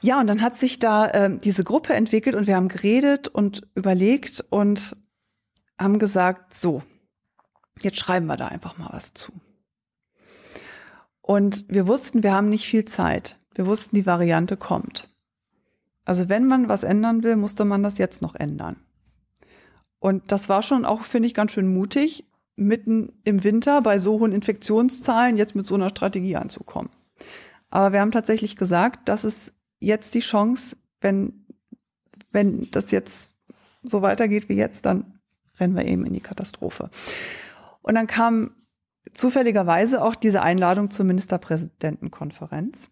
Ja, 0.02 0.18
und 0.18 0.26
dann 0.26 0.40
hat 0.40 0.56
sich 0.56 0.78
da 0.78 1.12
ähm, 1.12 1.38
diese 1.40 1.62
Gruppe 1.62 1.92
entwickelt 1.92 2.34
und 2.34 2.46
wir 2.46 2.56
haben 2.56 2.68
geredet 2.68 3.28
und 3.28 3.68
überlegt 3.74 4.42
und 4.48 4.96
haben 5.78 5.98
gesagt, 5.98 6.58
so, 6.58 6.82
jetzt 7.80 7.98
schreiben 7.98 8.26
wir 8.26 8.36
da 8.36 8.48
einfach 8.48 8.78
mal 8.78 8.88
was 8.92 9.12
zu. 9.12 9.32
Und 11.20 11.66
wir 11.68 11.86
wussten, 11.86 12.22
wir 12.22 12.32
haben 12.32 12.48
nicht 12.48 12.66
viel 12.66 12.86
Zeit. 12.86 13.38
Wir 13.54 13.66
wussten, 13.66 13.94
die 13.94 14.06
Variante 14.06 14.56
kommt. 14.56 15.08
Also 16.04 16.28
wenn 16.28 16.46
man 16.46 16.68
was 16.68 16.82
ändern 16.82 17.22
will, 17.22 17.36
musste 17.36 17.64
man 17.64 17.82
das 17.82 17.98
jetzt 17.98 18.22
noch 18.22 18.34
ändern. 18.34 18.76
Und 20.00 20.32
das 20.32 20.48
war 20.48 20.62
schon 20.62 20.84
auch, 20.84 21.02
finde 21.02 21.28
ich, 21.28 21.34
ganz 21.34 21.52
schön 21.52 21.72
mutig, 21.72 22.24
mitten 22.56 23.12
im 23.24 23.44
Winter 23.44 23.80
bei 23.82 23.98
so 23.98 24.18
hohen 24.18 24.32
Infektionszahlen 24.32 25.36
jetzt 25.36 25.54
mit 25.54 25.66
so 25.66 25.74
einer 25.76 25.90
Strategie 25.90 26.36
anzukommen. 26.36 26.90
Aber 27.70 27.92
wir 27.92 28.00
haben 28.00 28.10
tatsächlich 28.10 28.56
gesagt, 28.56 29.08
das 29.08 29.24
ist 29.24 29.52
jetzt 29.78 30.14
die 30.14 30.20
Chance, 30.20 30.76
wenn, 31.00 31.46
wenn 32.32 32.68
das 32.70 32.90
jetzt 32.90 33.32
so 33.82 34.02
weitergeht 34.02 34.48
wie 34.48 34.54
jetzt, 34.54 34.84
dann 34.84 35.20
rennen 35.58 35.76
wir 35.76 35.84
eben 35.84 36.04
in 36.04 36.12
die 36.12 36.20
Katastrophe. 36.20 36.90
Und 37.82 37.94
dann 37.94 38.06
kam 38.06 38.54
zufälligerweise 39.14 40.02
auch 40.02 40.14
diese 40.14 40.42
Einladung 40.42 40.90
zur 40.90 41.04
Ministerpräsidentenkonferenz. 41.04 42.88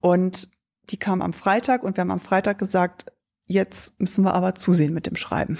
Und 0.00 0.48
die 0.90 0.96
kam 0.96 1.22
am 1.22 1.32
Freitag 1.32 1.82
und 1.82 1.96
wir 1.96 2.02
haben 2.02 2.10
am 2.10 2.20
Freitag 2.20 2.58
gesagt, 2.58 3.12
jetzt 3.46 3.98
müssen 4.00 4.24
wir 4.24 4.34
aber 4.34 4.54
zusehen 4.54 4.94
mit 4.94 5.06
dem 5.06 5.16
Schreiben, 5.16 5.58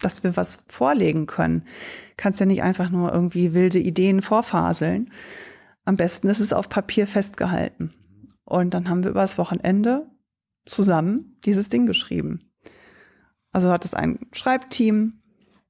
dass 0.00 0.22
wir 0.24 0.36
was 0.36 0.58
vorlegen 0.68 1.26
können. 1.26 1.64
Kannst 2.16 2.40
ja 2.40 2.46
nicht 2.46 2.62
einfach 2.62 2.90
nur 2.90 3.12
irgendwie 3.12 3.54
wilde 3.54 3.78
Ideen 3.78 4.22
vorfaseln. 4.22 5.10
Am 5.84 5.96
besten 5.96 6.28
ist 6.28 6.40
es 6.40 6.52
auf 6.52 6.68
Papier 6.68 7.06
festgehalten. 7.06 7.92
Und 8.44 8.74
dann 8.74 8.88
haben 8.88 9.02
wir 9.02 9.10
übers 9.10 9.38
Wochenende 9.38 10.06
zusammen 10.64 11.36
dieses 11.44 11.68
Ding 11.68 11.86
geschrieben. 11.86 12.50
Also 13.52 13.70
hat 13.70 13.84
es 13.84 13.94
ein 13.94 14.18
Schreibteam 14.32 15.20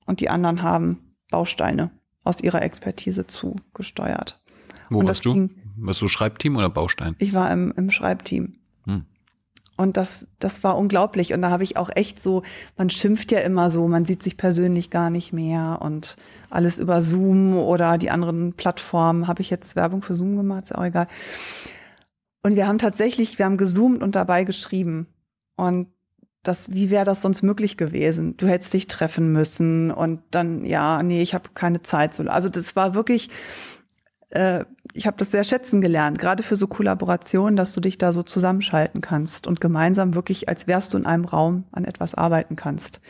und 0.07 0.21
die 0.21 0.29
anderen 0.31 0.63
haben 0.63 1.15
Bausteine 1.31 1.91
aus 2.25 2.41
ihrer 2.41 2.63
Expertise 2.63 3.27
zugesteuert. 3.27 4.43
Wo 4.91 5.05
warst 5.07 5.25
du? 5.25 5.33
ging- 5.35 5.51
Warst 5.77 6.03
du 6.03 6.09
Schreibteam 6.09 6.57
oder 6.57 6.69
Baustein? 6.69 7.17
Ich 7.19 7.33
war 7.33 7.51
im, 7.51 7.73
im 7.77 7.91
Schreibteam. 7.91 8.59
Und 9.83 9.97
das, 9.97 10.29
das 10.39 10.63
war 10.63 10.79
unglaublich. 10.79 11.33
Und 11.35 11.43
da 11.43 11.51
habe 11.51 11.65
ich 11.65 11.77
auch 11.77 11.91
echt 11.95 12.23
so, 12.23 12.43
man 12.77 12.89
schimpft 12.89 13.33
ja 13.33 13.41
immer 13.41 13.69
so, 13.69 13.89
man 13.89 14.05
sieht 14.05 14.23
sich 14.23 14.37
persönlich 14.37 14.91
gar 14.91 15.11
nicht 15.11 15.33
mehr 15.33 15.79
und 15.83 16.17
alles 16.51 16.79
über 16.79 17.03
Zoom 17.03 17.57
oder 17.57 17.99
die 17.99 18.11
anderen 18.11 18.53
Plattformen. 18.53 19.27
Habe 19.27 19.43
ich 19.43 19.51
jetzt 19.51 19.75
Werbung 19.75 20.03
für 20.03 20.15
Zoom 20.15 20.37
gemacht? 20.37 20.65
Ist 20.65 20.75
auch 20.77 20.85
egal. 20.85 21.09
Und 22.45 22.55
wir 22.57 22.67
haben 22.69 22.79
tatsächlich, 22.79 23.39
wir 23.39 23.45
haben 23.47 23.57
gezoomt 23.57 24.03
und 24.03 24.15
dabei 24.15 24.45
geschrieben. 24.45 25.07
Und 25.57 25.89
das, 26.43 26.73
wie 26.73 26.91
wäre 26.91 27.05
das 27.05 27.23
sonst 27.23 27.43
möglich 27.43 27.77
gewesen? 27.77 28.37
Du 28.37 28.47
hättest 28.49 28.73
dich 28.75 28.89
treffen 28.89 29.33
müssen 29.33 29.91
und 29.91 30.23
dann, 30.31 30.65
ja, 30.65 31.03
nee, 31.03 31.23
ich 31.23 31.35
habe 31.35 31.51
keine 31.55 31.83
Zeit. 31.83 32.15
So- 32.15 32.25
Also 32.29 32.49
das 32.49 32.75
war 32.77 32.95
wirklich, 32.95 33.31
äh, 34.31 34.65
ich 34.95 35.07
habe 35.07 35.17
das 35.17 35.31
sehr 35.31 35.45
schätzen 35.45 35.81
gelernt, 35.81 36.19
gerade 36.19 36.43
für 36.43 36.57
so 36.57 36.67
Kollaborationen, 36.67 37.57
dass 37.57 37.73
du 37.73 37.81
dich 37.81 37.99
da 37.99 38.13
so 38.13 38.23
zusammenschalten 38.23 39.01
kannst 39.01 39.47
und 39.47 39.61
gemeinsam 39.61 40.15
wirklich, 40.15 40.49
als 40.49 40.67
wärst 40.67 40.93
du 40.95 40.99
in 40.99 41.07
einem 41.07 41.25
Raum 41.25 41.65
an 41.73 41.85
etwas 41.85 42.15
arbeiten 42.15 42.57
kannst. 42.57 43.01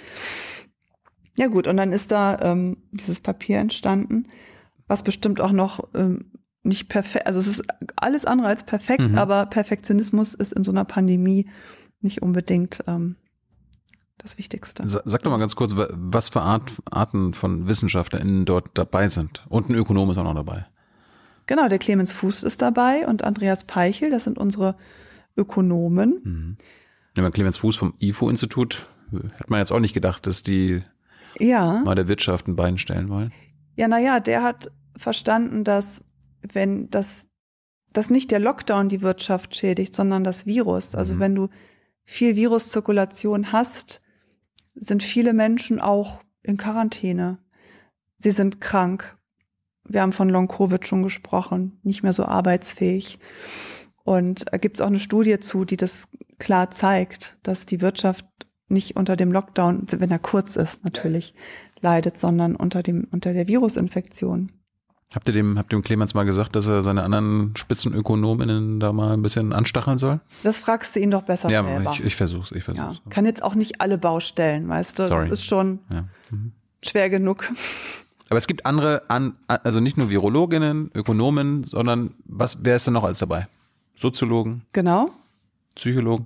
Ja 1.34 1.46
gut, 1.46 1.66
und 1.66 1.76
dann 1.76 1.92
ist 1.92 2.12
da 2.12 2.38
ähm, 2.40 2.76
dieses 2.92 3.20
Papier 3.20 3.58
entstanden, 3.58 4.28
was 4.86 5.02
bestimmt 5.02 5.40
auch 5.40 5.52
noch 5.52 5.88
ähm, 5.94 6.26
nicht 6.62 6.88
perfekt, 6.88 7.26
also 7.26 7.40
es 7.40 7.46
ist 7.48 7.62
alles 7.96 8.24
andere 8.24 8.48
als 8.48 8.64
perfekt, 8.64 9.10
Mhm. 9.12 9.18
aber 9.18 9.46
Perfektionismus 9.46 10.34
ist 10.34 10.52
in 10.52 10.62
so 10.62 10.70
einer 10.70 10.84
Pandemie 10.84 11.48
nicht 12.00 12.22
unbedingt 12.22 12.84
ähm, 12.86 13.16
das 14.18 14.38
Wichtigste. 14.38 14.88
Sa- 14.88 15.02
Sag 15.04 15.22
doch 15.22 15.30
mal 15.30 15.38
ganz 15.40 15.56
kurz, 15.56 15.74
wa- 15.74 15.88
was 15.90 16.28
für 16.28 16.42
Art, 16.42 16.70
Arten 16.90 17.34
von 17.34 17.66
WissenschaftlerInnen 17.66 18.44
dort 18.44 18.70
dabei 18.74 19.08
sind. 19.08 19.44
Und 19.48 19.70
ein 19.70 19.74
Ökonom 19.74 20.10
ist 20.10 20.18
auch 20.18 20.24
noch 20.24 20.34
dabei. 20.34 20.66
Genau, 21.52 21.68
der 21.68 21.78
Clemens 21.78 22.14
Fuß 22.14 22.44
ist 22.44 22.62
dabei 22.62 23.06
und 23.06 23.24
Andreas 23.24 23.64
Peichel, 23.64 24.08
das 24.08 24.24
sind 24.24 24.38
unsere 24.38 24.74
Ökonomen. 25.36 26.20
Mhm. 26.24 26.56
Ja, 27.14 27.22
man 27.22 27.30
Clemens 27.30 27.58
Fuß 27.58 27.76
vom 27.76 27.92
IFO-Institut, 28.00 28.88
hat 29.38 29.50
man 29.50 29.58
jetzt 29.58 29.70
auch 29.70 29.78
nicht 29.78 29.92
gedacht, 29.92 30.26
dass 30.26 30.42
die 30.42 30.82
Ja. 31.38 31.82
mal 31.84 31.94
der 31.94 32.08
Wirtschaft 32.08 32.48
ein 32.48 32.56
Bein 32.56 32.78
stellen 32.78 33.10
wollen. 33.10 33.34
Ja, 33.76 33.86
naja, 33.86 34.18
der 34.18 34.42
hat 34.42 34.70
verstanden, 34.96 35.62
dass 35.62 36.02
wenn 36.40 36.88
das, 36.88 37.26
dass 37.92 38.08
nicht 38.08 38.30
der 38.30 38.40
Lockdown 38.40 38.88
die 38.88 39.02
Wirtschaft 39.02 39.54
schädigt, 39.54 39.94
sondern 39.94 40.24
das 40.24 40.46
Virus. 40.46 40.94
Also 40.94 41.12
Mhm. 41.12 41.20
wenn 41.20 41.34
du 41.34 41.48
viel 42.04 42.34
Viruszirkulation 42.34 43.52
hast, 43.52 44.00
sind 44.74 45.02
viele 45.02 45.34
Menschen 45.34 45.82
auch 45.82 46.22
in 46.42 46.56
Quarantäne. 46.56 47.36
Sie 48.16 48.30
sind 48.30 48.62
krank. 48.62 49.18
Wir 49.84 50.02
haben 50.02 50.12
von 50.12 50.28
Long-Covid 50.28 50.86
schon 50.86 51.02
gesprochen, 51.02 51.78
nicht 51.82 52.02
mehr 52.02 52.12
so 52.12 52.24
arbeitsfähig. 52.24 53.18
Und 54.04 54.52
da 54.52 54.58
gibt 54.58 54.76
es 54.78 54.80
auch 54.80 54.88
eine 54.88 54.98
Studie 55.00 55.38
zu, 55.40 55.64
die 55.64 55.76
das 55.76 56.08
klar 56.38 56.70
zeigt, 56.70 57.38
dass 57.42 57.66
die 57.66 57.80
Wirtschaft 57.80 58.26
nicht 58.68 58.96
unter 58.96 59.16
dem 59.16 59.32
Lockdown, 59.32 59.86
wenn 59.90 60.10
er 60.10 60.18
kurz 60.18 60.56
ist 60.56 60.84
natürlich, 60.84 61.34
leidet, 61.80 62.18
sondern 62.18 62.56
unter 62.56 62.82
dem, 62.82 63.06
unter 63.10 63.32
der 63.32 63.46
Virusinfektion. 63.48 64.50
Habt 65.14 65.28
ihr 65.28 65.34
dem, 65.34 65.58
habt 65.58 65.70
dem 65.72 65.82
Clemens 65.82 66.14
mal 66.14 66.24
gesagt, 66.24 66.56
dass 66.56 66.66
er 66.66 66.82
seine 66.82 67.02
anderen 67.02 67.54
Spitzenökonominnen 67.54 68.80
da 68.80 68.92
mal 68.94 69.12
ein 69.12 69.20
bisschen 69.20 69.52
anstacheln 69.52 69.98
soll? 69.98 70.20
Das 70.42 70.58
fragst 70.58 70.96
du 70.96 71.00
ihn 71.00 71.10
doch 71.10 71.22
besser 71.22 71.50
ja, 71.50 71.62
selber. 71.62 71.92
ich, 71.92 72.02
ich 72.02 72.16
versuch's, 72.16 72.50
ich 72.52 72.66
ja. 72.66 72.74
versuch's. 72.74 73.02
Kann 73.10 73.26
jetzt 73.26 73.42
auch 73.42 73.54
nicht 73.54 73.80
alle 73.82 73.98
Baustellen, 73.98 74.68
weißt 74.68 74.98
du? 74.98 75.04
Sorry. 75.04 75.28
Das 75.28 75.40
ist 75.40 75.44
schon 75.44 75.80
Ja. 75.92 76.08
Mhm. 76.30 76.52
schwer 76.82 77.10
genug. 77.10 77.52
Aber 78.32 78.38
es 78.38 78.46
gibt 78.46 78.64
andere, 78.64 79.02
an, 79.08 79.36
also 79.46 79.80
nicht 79.80 79.98
nur 79.98 80.08
Virologinnen, 80.08 80.90
Ökonomen, 80.94 81.64
sondern 81.64 82.14
was, 82.24 82.64
wer 82.64 82.76
ist 82.76 82.86
denn 82.86 82.94
noch 82.94 83.04
alles 83.04 83.18
dabei? 83.18 83.46
Soziologen, 83.94 84.62
Genau. 84.72 85.10
Psychologen? 85.74 86.24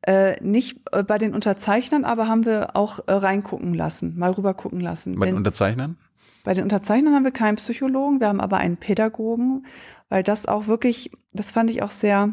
Äh, 0.00 0.42
nicht 0.42 0.80
äh, 0.92 1.02
bei 1.02 1.18
den 1.18 1.34
Unterzeichnern, 1.34 2.06
aber 2.06 2.28
haben 2.28 2.46
wir 2.46 2.76
auch 2.76 3.00
äh, 3.06 3.12
reingucken 3.12 3.74
lassen, 3.74 4.18
mal 4.18 4.30
rüber 4.30 4.54
gucken 4.54 4.80
lassen. 4.80 5.18
Bei 5.18 5.26
den 5.26 5.36
Unterzeichnern? 5.36 5.98
Bei 6.44 6.54
den 6.54 6.64
Unterzeichnern 6.64 7.12
haben 7.12 7.24
wir 7.24 7.30
keinen 7.30 7.56
Psychologen, 7.56 8.20
wir 8.20 8.28
haben 8.28 8.40
aber 8.40 8.56
einen 8.56 8.78
Pädagogen, 8.78 9.66
weil 10.08 10.22
das 10.22 10.46
auch 10.46 10.66
wirklich, 10.66 11.10
das 11.34 11.52
fand 11.52 11.68
ich 11.68 11.82
auch 11.82 11.90
sehr 11.90 12.32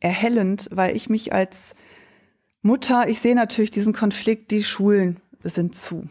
erhellend, 0.00 0.70
weil 0.72 0.96
ich 0.96 1.08
mich 1.08 1.32
als 1.32 1.76
Mutter, 2.62 3.08
ich 3.08 3.20
sehe 3.20 3.36
natürlich 3.36 3.70
diesen 3.70 3.92
Konflikt, 3.92 4.50
die 4.50 4.64
Schulen 4.64 5.20
sind 5.44 5.76
zu. 5.76 6.08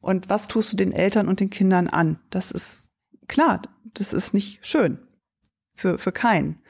Und 0.00 0.28
was 0.28 0.48
tust 0.48 0.72
du 0.72 0.76
den 0.76 0.92
Eltern 0.92 1.28
und 1.28 1.40
den 1.40 1.50
Kindern 1.50 1.88
an? 1.88 2.18
Das 2.30 2.50
ist 2.50 2.88
klar, 3.28 3.62
das 3.94 4.12
ist 4.12 4.34
nicht 4.34 4.64
schön 4.66 4.98
für, 5.74 5.98
für 5.98 6.12
keinen. 6.12 6.60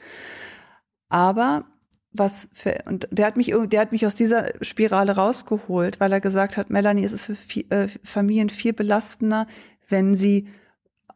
Aber 1.09 1.65
was 2.13 2.49
für, 2.53 2.83
und 2.85 3.07
der 3.11 3.25
hat 3.25 3.37
mich, 3.37 3.53
der 3.67 3.79
hat 3.79 3.91
mich 3.93 4.05
aus 4.05 4.15
dieser 4.15 4.51
Spirale 4.61 5.15
rausgeholt, 5.15 5.99
weil 5.99 6.11
er 6.11 6.19
gesagt 6.19 6.57
hat, 6.57 6.69
Melanie, 6.69 7.05
es 7.05 7.13
ist 7.13 7.25
für 7.25 7.33
vi- 7.33 7.71
äh, 7.71 7.87
Familien 8.03 8.49
viel 8.49 8.73
belastender, 8.73 9.47
wenn 9.87 10.13
sie 10.13 10.47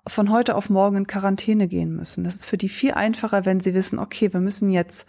von 0.08 0.30
heute 0.30 0.56
auf 0.56 0.70
morgen 0.70 0.98
in 0.98 1.08
Quarantäne 1.08 1.68
gehen 1.68 1.96
müssen. 1.96 2.24
Das 2.24 2.36
ist 2.36 2.46
für 2.46 2.58
die 2.58 2.70
viel 2.70 2.92
einfacher, 2.92 3.44
wenn 3.46 3.60
sie 3.60 3.74
wissen, 3.74 4.00
okay, 4.00 4.32
wir 4.32 4.40
müssen 4.40 4.70
jetzt 4.70 5.06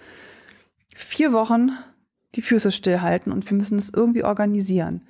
vier 0.94 1.32
Wochen 1.32 1.70
die 2.34 2.42
Füße 2.42 2.72
stillhalten 2.72 3.32
und 3.32 3.48
wir 3.48 3.56
müssen 3.56 3.78
es 3.78 3.90
irgendwie 3.94 4.24
organisieren. 4.24 5.04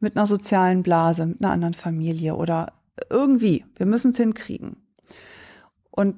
Mit 0.00 0.16
einer 0.16 0.26
sozialen 0.26 0.82
Blase, 0.82 1.26
mit 1.26 1.40
einer 1.40 1.52
anderen 1.52 1.74
Familie 1.74 2.36
oder 2.36 2.72
irgendwie, 3.10 3.64
wir 3.76 3.86
müssen 3.86 4.10
es 4.10 4.16
hinkriegen. 4.16 4.76
Und 5.90 6.16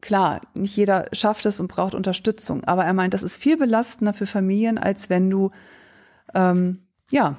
klar, 0.00 0.42
nicht 0.54 0.76
jeder 0.76 1.08
schafft 1.12 1.46
es 1.46 1.60
und 1.60 1.68
braucht 1.68 1.94
Unterstützung, 1.94 2.64
aber 2.64 2.84
er 2.84 2.92
meint, 2.92 3.14
das 3.14 3.22
ist 3.22 3.36
viel 3.36 3.56
belastender 3.56 4.12
für 4.12 4.26
Familien, 4.26 4.78
als 4.78 5.08
wenn 5.10 5.30
du, 5.30 5.50
ähm, 6.34 6.86
ja, 7.10 7.38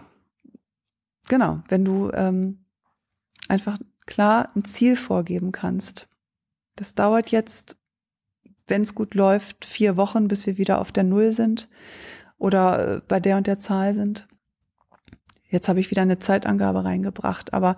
genau, 1.27 1.61
wenn 1.67 1.85
du 1.85 2.11
ähm, 2.11 2.65
einfach 3.47 3.77
klar 4.05 4.49
ein 4.55 4.65
Ziel 4.65 4.95
vorgeben 4.95 5.51
kannst. 5.51 6.07
Das 6.75 6.95
dauert 6.95 7.29
jetzt, 7.29 7.77
wenn 8.67 8.81
es 8.81 8.95
gut 8.95 9.13
läuft, 9.13 9.65
vier 9.65 9.97
Wochen, 9.97 10.27
bis 10.27 10.45
wir 10.45 10.57
wieder 10.57 10.79
auf 10.79 10.91
der 10.91 11.03
Null 11.03 11.31
sind 11.31 11.69
oder 12.37 12.95
äh, 12.95 13.01
bei 13.07 13.19
der 13.19 13.37
und 13.37 13.47
der 13.47 13.59
Zahl 13.59 13.93
sind. 13.93 14.27
Jetzt 15.55 15.69
habe 15.69 15.79
ich 15.79 15.89
wieder 15.89 16.01
eine 16.01 16.19
Zeitangabe 16.19 16.83
reingebracht, 16.83 17.53
aber 17.53 17.77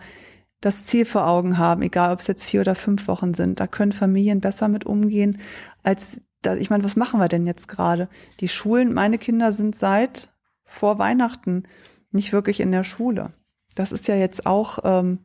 das 0.61 0.87
Ziel 0.87 1.05
vor 1.05 1.27
Augen 1.27 1.59
haben, 1.59 1.83
egal 1.83 2.11
ob 2.11 2.21
es 2.21 2.25
jetzt 2.25 2.49
vier 2.49 2.61
oder 2.61 2.73
fünf 2.73 3.07
Wochen 3.07 3.35
sind, 3.35 3.59
da 3.59 3.67
können 3.67 3.91
Familien 3.91 4.41
besser 4.41 4.67
mit 4.67 4.87
umgehen, 4.87 5.39
als 5.83 6.23
ich 6.59 6.71
meine, 6.71 6.83
was 6.83 6.95
machen 6.95 7.19
wir 7.19 7.27
denn 7.27 7.45
jetzt 7.45 7.67
gerade? 7.67 8.09
Die 8.39 8.47
Schulen, 8.47 8.93
meine 8.93 9.19
Kinder 9.19 9.51
sind 9.51 9.75
seit 9.75 10.33
vor 10.63 10.97
Weihnachten 10.97 11.63
nicht 12.11 12.33
wirklich 12.33 12.61
in 12.61 12.71
der 12.71 12.83
Schule. 12.83 13.33
Das 13.75 13.91
ist 13.91 14.07
ja 14.07 14.15
jetzt 14.15 14.47
auch 14.47 14.79
ähm, 14.83 15.19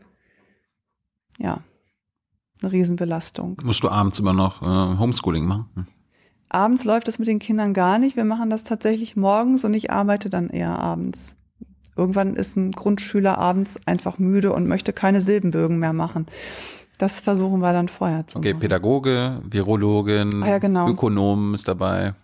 ja 1.38 1.60
eine 2.60 2.70
Riesenbelastung. 2.70 3.62
Musst 3.62 3.82
du 3.82 3.88
abends 3.88 4.18
immer 4.18 4.34
noch 4.34 4.60
äh, 4.60 4.98
Homeschooling 4.98 5.46
machen? 5.46 5.70
Hm. 5.74 5.86
Abends 6.50 6.84
läuft 6.84 7.08
das 7.08 7.18
mit 7.18 7.28
den 7.28 7.38
Kindern 7.38 7.72
gar 7.72 7.98
nicht. 7.98 8.14
Wir 8.14 8.24
machen 8.24 8.50
das 8.50 8.64
tatsächlich 8.64 9.16
morgens 9.16 9.64
und 9.64 9.72
ich 9.72 9.90
arbeite 9.90 10.28
dann 10.28 10.50
eher 10.50 10.78
abends. 10.78 11.36
Irgendwann 11.96 12.36
ist 12.36 12.56
ein 12.56 12.72
Grundschüler 12.72 13.38
abends 13.38 13.78
einfach 13.86 14.18
müde 14.18 14.52
und 14.52 14.66
möchte 14.66 14.92
keine 14.92 15.20
Silbenbögen 15.20 15.78
mehr 15.78 15.92
machen. 15.92 16.26
Das 16.98 17.20
versuchen 17.20 17.60
wir 17.60 17.72
dann 17.72 17.88
vorher 17.88 18.26
zu 18.26 18.38
okay, 18.38 18.52
machen. 18.52 18.60
Pädagoge, 18.60 19.42
Virologin, 19.48 20.42
Ah, 20.42 20.48
ja, 20.50 20.58
genau. 20.58 20.88
Ökonom 20.88 21.54
ist 21.54 21.68
dabei. 21.68 22.14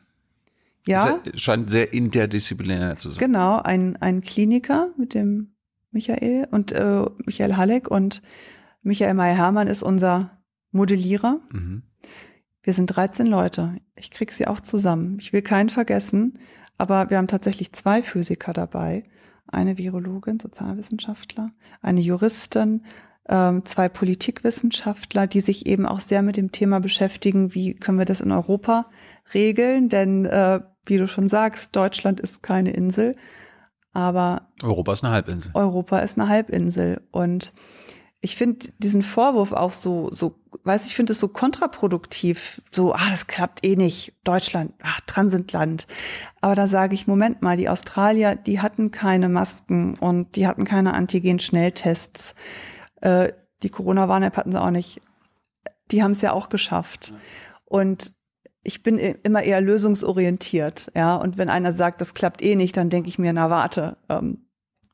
Ja, 0.86 1.18
Es 1.34 1.42
scheint 1.42 1.68
sehr 1.68 1.92
interdisziplinär 1.92 2.96
zu 2.96 3.10
sein. 3.10 3.18
genau. 3.18 3.58
Ein, 3.58 3.96
ein 3.96 4.22
Kliniker 4.22 4.88
mit 4.96 5.12
dem 5.14 5.52
Michael 5.90 6.48
und 6.50 6.72
äh, 6.72 7.04
Michael 7.26 7.56
Halleck 7.56 7.88
und 7.88 8.22
Michael 8.82 9.14
Meyer-Hermann 9.14 9.66
ist 9.66 9.82
unser 9.82 10.30
Modellierer. 10.70 11.40
Mhm. 11.52 11.82
Wir 12.62 12.72
sind 12.72 12.86
13 12.86 13.26
Leute. 13.26 13.76
Ich 13.96 14.10
krieg 14.10 14.32
sie 14.32 14.46
auch 14.46 14.60
zusammen. 14.60 15.16
Ich 15.20 15.32
will 15.32 15.42
keinen 15.42 15.68
vergessen, 15.70 16.38
aber 16.78 17.10
wir 17.10 17.18
haben 17.18 17.26
tatsächlich 17.28 17.72
zwei 17.72 18.02
Physiker 18.02 18.52
dabei. 18.52 19.04
Eine 19.48 19.78
Virologin, 19.78 20.38
Sozialwissenschaftler, 20.40 21.50
eine 21.82 22.00
Juristin, 22.00 22.84
ähm, 23.28 23.64
zwei 23.64 23.88
Politikwissenschaftler, 23.88 25.26
die 25.26 25.40
sich 25.40 25.66
eben 25.66 25.86
auch 25.86 26.00
sehr 26.00 26.22
mit 26.22 26.36
dem 26.36 26.52
Thema 26.52 26.80
beschäftigen, 26.80 27.54
wie 27.54 27.74
können 27.74 27.98
wir 27.98 28.04
das 28.04 28.20
in 28.20 28.32
Europa 28.32 28.86
regeln? 29.34 29.88
Denn, 29.88 30.24
äh, 30.26 30.60
wie 30.86 30.96
du 30.96 31.06
schon 31.06 31.28
sagst, 31.28 31.76
Deutschland 31.76 32.20
ist 32.20 32.42
keine 32.42 32.72
Insel, 32.72 33.16
aber 33.92 34.48
Europa 34.62 34.92
ist 34.92 35.04
eine 35.04 35.12
Halbinsel. 35.12 35.50
Europa 35.54 35.98
ist 35.98 36.18
eine 36.18 36.28
Halbinsel. 36.28 37.02
Und 37.10 37.52
ich 38.20 38.36
finde 38.36 38.68
diesen 38.78 39.02
Vorwurf 39.02 39.52
auch 39.52 39.72
so, 39.72 40.08
so, 40.12 40.34
weiß 40.64 40.86
ich 40.86 40.96
finde 40.96 41.12
es 41.12 41.20
so 41.20 41.28
kontraproduktiv. 41.28 42.60
So, 42.72 42.92
ah, 42.92 43.10
das 43.10 43.28
klappt 43.28 43.64
eh 43.64 43.76
nicht. 43.76 44.12
Deutschland, 44.24 44.72
ah, 44.82 44.98
Transitland. 45.06 45.86
Aber 46.40 46.56
da 46.56 46.66
sage 46.66 46.94
ich, 46.94 47.06
Moment 47.06 47.42
mal, 47.42 47.56
die 47.56 47.68
Australier, 47.68 48.34
die 48.34 48.60
hatten 48.60 48.90
keine 48.90 49.28
Masken 49.28 49.94
und 49.94 50.34
die 50.34 50.48
hatten 50.48 50.64
keine 50.64 50.94
Antigen-Schnelltests. 50.94 52.34
Äh, 53.00 53.32
die 53.62 53.70
Corona-Warn-App 53.70 54.36
hatten 54.36 54.52
sie 54.52 54.60
auch 54.60 54.70
nicht. 54.70 55.00
Die 55.92 56.02
haben 56.02 56.12
es 56.12 56.20
ja 56.20 56.32
auch 56.32 56.48
geschafft. 56.48 57.14
Und 57.64 58.14
ich 58.64 58.82
bin 58.82 58.98
immer 58.98 59.44
eher 59.44 59.60
lösungsorientiert, 59.60 60.90
ja. 60.94 61.16
Und 61.16 61.38
wenn 61.38 61.48
einer 61.48 61.72
sagt, 61.72 62.00
das 62.00 62.14
klappt 62.14 62.42
eh 62.42 62.56
nicht, 62.56 62.76
dann 62.76 62.90
denke 62.90 63.08
ich 63.08 63.18
mir, 63.18 63.32
na 63.32 63.48
warte, 63.48 63.96
ähm, 64.08 64.47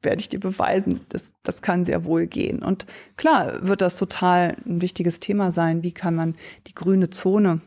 werde 0.04 0.20
ich 0.20 0.28
dir 0.28 0.40
beweisen, 0.40 1.00
das, 1.08 1.32
das 1.42 1.62
kann 1.62 1.84
sehr 1.84 2.04
wohl 2.04 2.26
gehen. 2.26 2.62
Und 2.62 2.86
klar 3.16 3.66
wird 3.66 3.80
das 3.80 3.96
total 3.96 4.56
ein 4.66 4.80
wichtiges 4.80 5.20
Thema 5.20 5.50
sein. 5.50 5.82
Wie 5.82 5.92
kann 5.92 6.14
man 6.14 6.36
die 6.66 6.74
grüne 6.74 7.10
Zone 7.10 7.60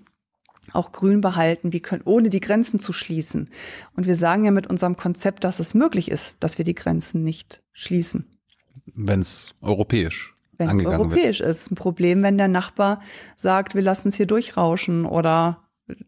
auch 0.73 0.91
grün 0.91 1.21
behalten, 1.21 1.71
wie 1.71 1.79
können, 1.79 2.01
ohne 2.05 2.29
die 2.29 2.39
Grenzen 2.39 2.79
zu 2.79 2.93
schließen? 2.93 3.49
Und 3.95 4.05
wir 4.05 4.15
sagen 4.15 4.45
ja 4.45 4.51
mit 4.51 4.67
unserem 4.67 4.97
Konzept, 4.97 5.43
dass 5.43 5.59
es 5.59 5.73
möglich 5.73 6.11
ist, 6.11 6.37
dass 6.39 6.57
wir 6.57 6.65
die 6.65 6.75
Grenzen 6.75 7.23
nicht 7.23 7.61
schließen 7.71 8.25
Wenn 8.93 9.21
es 9.21 9.53
europäisch 9.61 10.33
wenn 10.57 10.67
es 10.67 10.71
angegangen 10.71 10.99
wird. 10.99 11.11
europäisch 11.11 11.41
ist. 11.41 11.71
Ein 11.71 11.75
Problem, 11.75 12.23
wenn 12.23 12.37
der 12.37 12.47
Nachbar 12.47 13.01
sagt, 13.35 13.75
wir 13.75 13.81
lassen 13.81 14.09
es 14.09 14.15
hier 14.15 14.25
durchrauschen 14.25 15.05
oder 15.05 15.63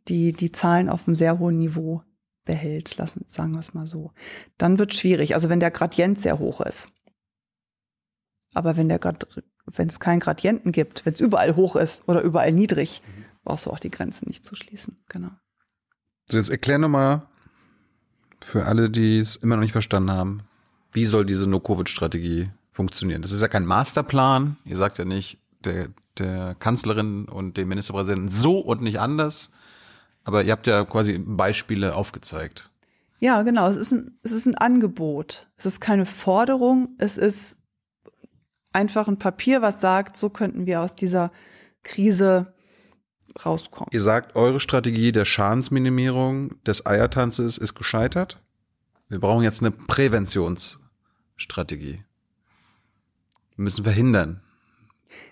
die, 0.08 0.34
die 0.34 0.52
Zahlen 0.52 0.90
auf 0.90 1.08
einem 1.08 1.16
sehr 1.16 1.40
hohen 1.40 1.58
Niveau 1.58 2.02
behält, 2.50 2.98
lassen, 2.98 3.26
sagen 3.28 3.54
wir 3.54 3.60
es 3.60 3.76
mal 3.76 3.86
so. 3.86 4.12
Dann 4.58 4.80
wird 4.80 4.96
schwierig. 4.96 5.36
Also 5.36 5.50
wenn 5.50 5.60
der 5.60 5.70
Gradient 5.70 6.20
sehr 6.20 6.40
hoch 6.40 6.62
ist. 6.62 6.88
Aber 8.56 8.76
wenn 8.76 8.90
der 8.90 9.00
wenn 9.76 9.88
es 9.88 10.00
keinen 10.00 10.20
Gradienten 10.20 10.72
gibt, 10.72 11.06
wenn 11.06 11.14
es 11.14 11.22
überall 11.22 11.56
hoch 11.56 11.76
ist 11.76 12.02
oder 12.08 12.22
überall 12.22 12.52
niedrig, 12.52 13.04
brauchst 13.44 13.68
du 13.68 13.70
auch 13.70 13.78
die 13.78 13.92
Grenzen 13.92 14.26
nicht 14.28 14.44
zu 14.44 14.56
schließen. 14.56 14.98
Genau. 15.10 15.30
So, 16.26 16.38
jetzt 16.38 16.50
erklär 16.50 16.80
nochmal 16.80 17.28
für 18.42 18.66
alle, 18.66 18.90
die 18.90 19.20
es 19.20 19.36
immer 19.36 19.56
noch 19.56 19.62
nicht 19.62 19.74
verstanden 19.74 20.10
haben, 20.10 20.42
wie 20.92 21.06
soll 21.06 21.28
diese 21.28 21.48
No-Covid-Strategie 21.48 22.50
funktionieren? 22.72 23.22
Das 23.22 23.32
ist 23.32 23.44
ja 23.44 23.48
kein 23.48 23.68
Masterplan. 23.68 24.58
Ihr 24.66 24.76
sagt 24.76 24.98
ja 24.98 25.06
nicht 25.06 25.38
der, 25.64 25.90
der 26.18 26.56
Kanzlerin 26.56 27.26
und 27.26 27.58
dem 27.58 27.68
Ministerpräsidenten 27.68 28.32
so 28.32 28.58
und 28.58 28.82
nicht 28.82 29.00
anders. 29.00 29.52
Aber 30.24 30.44
ihr 30.44 30.52
habt 30.52 30.68
ja 30.68 30.86
quasi 30.86 31.18
Beispiele 31.18 31.96
aufgezeigt. 31.96 32.70
Ja, 33.20 33.42
genau. 33.44 33.68
Es 33.68 33.78
ist, 33.78 33.92
ein, 33.92 34.18
es 34.24 34.32
ist 34.32 34.46
ein 34.46 34.56
Angebot. 34.56 35.48
Es 35.58 35.66
ist 35.66 35.82
keine 35.82 36.06
Forderung. 36.06 36.96
Es 36.98 37.18
ist 37.18 37.58
einfach 38.72 39.08
ein 39.08 39.18
Papier, 39.18 39.62
was 39.62 39.82
sagt, 39.82 40.18
so 40.18 40.30
könnten 40.30 40.66
wir 40.66 40.82
aus 40.82 40.96
dieser 40.96 41.32
Krise 41.84 42.54
rauskommen. 43.46 43.90
Ihr 43.92 44.02
sagt, 44.02 44.36
eure 44.36 44.60
Strategie 44.60 45.12
der 45.12 45.26
Schadensminimierung 45.26 46.64
des 46.64 46.84
Eiertanzes 46.86 47.58
ist 47.58 47.74
gescheitert. 47.76 48.40
Wir 49.08 49.20
brauchen 49.20 49.44
jetzt 49.44 49.62
eine 49.62 49.72
Präventionsstrategie. 49.72 52.04
Wir 53.56 53.64
müssen 53.64 53.84
verhindern. 53.84 54.42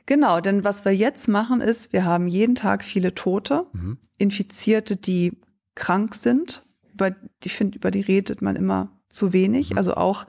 Genau, 0.08 0.40
denn 0.40 0.64
was 0.64 0.86
wir 0.86 0.96
jetzt 0.96 1.28
machen 1.28 1.62
ist, 1.62 1.92
wir 1.94 2.06
haben 2.06 2.28
jeden 2.28 2.56
Tag 2.56 2.84
viele 2.84 3.14
Tote, 3.14 3.68
Mhm. 3.74 3.98
Infizierte, 4.18 4.96
die 4.96 5.38
krank 5.76 6.16
sind. 6.16 6.66
Über, 6.94 7.16
ich 7.44 7.54
finde, 7.54 7.78
über 7.78 7.92
die 7.92 8.02
redet 8.02 8.42
man 8.42 8.56
immer 8.56 8.90
zu 9.10 9.34
wenig. 9.34 9.72
Mhm. 9.72 9.78
Also 9.78 9.96
auch, 9.96 10.26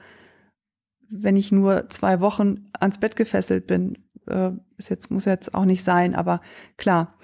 wenn 1.08 1.36
ich 1.36 1.52
nur 1.52 1.88
zwei 1.88 2.20
Wochen 2.20 2.70
ans 2.78 2.98
Bett 2.98 3.14
gefesselt 3.14 3.66
bin, 3.66 3.96
äh, 4.26 4.50
ist 4.76 4.90
jetzt, 4.90 5.10
muss 5.12 5.24
jetzt 5.24 5.54
auch 5.54 5.64
nicht 5.64 5.84
sein, 5.84 6.14
aber 6.16 6.42
klar. 6.76 7.14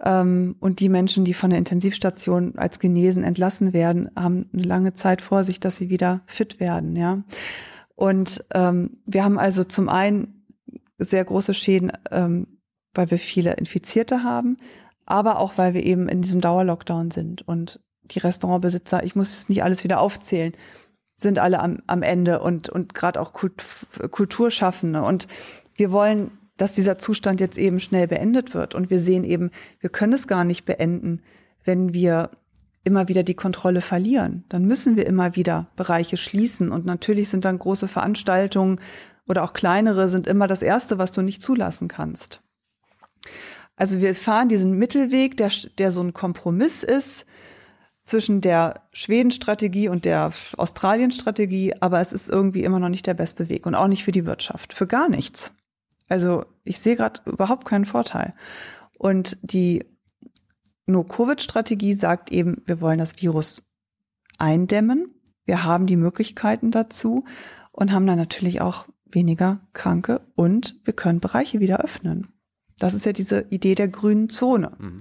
Ähm, 0.00 0.54
und 0.60 0.78
die 0.78 0.88
Menschen, 0.88 1.24
die 1.24 1.34
von 1.34 1.50
der 1.50 1.58
Intensivstation 1.58 2.56
als 2.58 2.78
genesen 2.78 3.24
entlassen 3.24 3.72
werden, 3.72 4.08
haben 4.14 4.48
eine 4.52 4.62
lange 4.62 4.94
Zeit 4.94 5.20
vor 5.20 5.42
sich, 5.42 5.58
dass 5.58 5.76
sie 5.78 5.90
wieder 5.90 6.22
fit 6.26 6.60
werden, 6.60 6.94
ja. 6.94 7.24
Und 7.96 8.44
ähm, 8.54 8.98
wir 9.04 9.24
haben 9.24 9.38
also 9.38 9.64
zum 9.64 9.88
einen 9.88 10.35
sehr 10.98 11.24
große 11.24 11.54
Schäden, 11.54 11.92
ähm, 12.10 12.58
weil 12.94 13.10
wir 13.10 13.18
viele 13.18 13.54
Infizierte 13.54 14.22
haben, 14.22 14.56
aber 15.04 15.38
auch 15.38 15.58
weil 15.58 15.74
wir 15.74 15.84
eben 15.84 16.08
in 16.08 16.22
diesem 16.22 16.40
Dauerlockdown 16.40 17.10
sind 17.10 17.46
und 17.46 17.80
die 18.02 18.18
Restaurantbesitzer, 18.18 19.04
ich 19.04 19.16
muss 19.16 19.32
jetzt 19.32 19.48
nicht 19.48 19.62
alles 19.62 19.84
wieder 19.84 20.00
aufzählen, 20.00 20.52
sind 21.16 21.38
alle 21.38 21.60
am, 21.60 21.82
am 21.86 22.02
Ende 22.02 22.40
und, 22.40 22.68
und 22.68 22.94
gerade 22.94 23.20
auch 23.20 23.32
Kult, 23.32 23.64
Kulturschaffende. 24.10 25.02
Und 25.02 25.26
wir 25.74 25.90
wollen, 25.90 26.30
dass 26.56 26.74
dieser 26.74 26.98
Zustand 26.98 27.40
jetzt 27.40 27.58
eben 27.58 27.80
schnell 27.80 28.06
beendet 28.06 28.54
wird. 28.54 28.74
Und 28.74 28.90
wir 28.90 29.00
sehen 29.00 29.24
eben, 29.24 29.50
wir 29.80 29.90
können 29.90 30.12
es 30.12 30.26
gar 30.26 30.44
nicht 30.44 30.66
beenden, 30.66 31.22
wenn 31.64 31.94
wir 31.94 32.30
immer 32.84 33.08
wieder 33.08 33.22
die 33.22 33.34
Kontrolle 33.34 33.80
verlieren. 33.80 34.44
Dann 34.48 34.64
müssen 34.64 34.96
wir 34.96 35.06
immer 35.06 35.34
wieder 35.36 35.68
Bereiche 35.74 36.16
schließen. 36.16 36.70
Und 36.70 36.84
natürlich 36.84 37.30
sind 37.30 37.44
dann 37.44 37.58
große 37.58 37.88
Veranstaltungen 37.88 38.78
oder 39.28 39.44
auch 39.44 39.52
kleinere 39.52 40.08
sind 40.08 40.26
immer 40.26 40.46
das 40.46 40.62
Erste, 40.62 40.98
was 40.98 41.12
du 41.12 41.22
nicht 41.22 41.42
zulassen 41.42 41.88
kannst. 41.88 42.42
Also 43.76 44.00
wir 44.00 44.14
fahren 44.14 44.48
diesen 44.48 44.78
Mittelweg, 44.78 45.36
der, 45.36 45.50
der 45.78 45.92
so 45.92 46.00
ein 46.00 46.14
Kompromiss 46.14 46.82
ist 46.82 47.26
zwischen 48.04 48.40
der 48.40 48.82
Schweden-Strategie 48.92 49.88
und 49.88 50.04
der 50.04 50.32
Australien-Strategie, 50.56 51.74
aber 51.80 52.00
es 52.00 52.12
ist 52.12 52.30
irgendwie 52.30 52.62
immer 52.62 52.78
noch 52.78 52.88
nicht 52.88 53.06
der 53.06 53.14
beste 53.14 53.48
Weg 53.48 53.66
und 53.66 53.74
auch 53.74 53.88
nicht 53.88 54.04
für 54.04 54.12
die 54.12 54.24
Wirtschaft, 54.24 54.72
für 54.72 54.86
gar 54.86 55.08
nichts. 55.08 55.52
Also 56.08 56.46
ich 56.64 56.78
sehe 56.78 56.96
gerade 56.96 57.20
überhaupt 57.26 57.66
keinen 57.66 57.84
Vorteil. 57.84 58.34
Und 58.96 59.36
die 59.42 59.84
No-Covid-Strategie 60.86 61.94
sagt 61.94 62.30
eben, 62.30 62.62
wir 62.64 62.80
wollen 62.80 62.98
das 62.98 63.20
Virus 63.20 63.64
eindämmen. 64.38 65.10
Wir 65.44 65.64
haben 65.64 65.86
die 65.86 65.96
Möglichkeiten 65.96 66.70
dazu 66.70 67.24
und 67.72 67.92
haben 67.92 68.06
dann 68.06 68.18
natürlich 68.18 68.60
auch 68.60 68.86
weniger 69.16 69.60
Kranke 69.72 70.20
und 70.36 70.76
wir 70.84 70.92
können 70.92 71.18
Bereiche 71.18 71.58
wieder 71.58 71.80
öffnen. 71.80 72.28
Das 72.78 72.94
ist 72.94 73.06
ja 73.06 73.12
diese 73.12 73.46
Idee 73.48 73.74
der 73.74 73.88
grünen 73.88 74.28
Zone. 74.28 74.72
Mhm. 74.78 74.98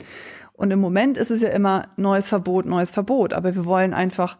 Und 0.54 0.72
im 0.72 0.80
Moment 0.80 1.18
ist 1.18 1.32
es 1.32 1.42
ja 1.42 1.50
immer 1.50 1.90
neues 1.98 2.30
Verbot, 2.30 2.66
neues 2.66 2.90
Verbot, 2.90 3.34
aber 3.34 3.54
wir 3.56 3.66
wollen 3.66 3.94
einfach 3.94 4.38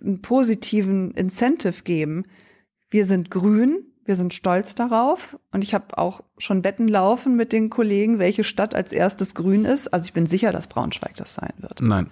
einen 0.00 0.22
positiven 0.22 1.10
Incentive 1.10 1.82
geben. 1.82 2.24
Wir 2.88 3.04
sind 3.04 3.30
grün, 3.30 3.84
wir 4.06 4.16
sind 4.16 4.32
stolz 4.32 4.74
darauf 4.74 5.38
und 5.52 5.62
ich 5.62 5.74
habe 5.74 5.98
auch 5.98 6.22
schon 6.38 6.64
Wetten 6.64 6.88
laufen 6.88 7.36
mit 7.36 7.52
den 7.52 7.68
Kollegen, 7.68 8.18
welche 8.18 8.42
Stadt 8.42 8.74
als 8.74 8.92
erstes 8.92 9.34
grün 9.34 9.66
ist. 9.66 9.92
Also 9.92 10.06
ich 10.06 10.14
bin 10.14 10.26
sicher, 10.26 10.50
dass 10.50 10.66
Braunschweig 10.66 11.14
das 11.16 11.34
sein 11.34 11.52
wird. 11.58 11.82
Nein. 11.82 12.06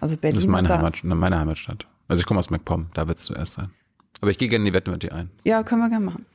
Also 0.00 0.16
Berlin 0.16 0.36
das 0.36 0.44
ist 0.44 0.50
meine, 0.50 0.68
Heimat, 0.70 1.04
meine 1.04 1.38
Heimatstadt. 1.38 1.86
Also 2.08 2.22
ich 2.22 2.26
komme 2.26 2.40
aus 2.40 2.48
MacPom, 2.48 2.86
da 2.94 3.06
wird 3.06 3.18
es 3.18 3.24
zuerst 3.24 3.52
sein. 3.52 3.70
Aber 4.20 4.30
ich 4.30 4.38
gehe 4.38 4.48
gerne 4.48 4.68
in 4.68 4.72
die 4.72 4.98
dir 4.98 5.14
ein. 5.14 5.30
Ja, 5.44 5.62
können 5.62 5.80
wir 5.80 5.88
gerne 5.88 6.04
machen. 6.04 6.26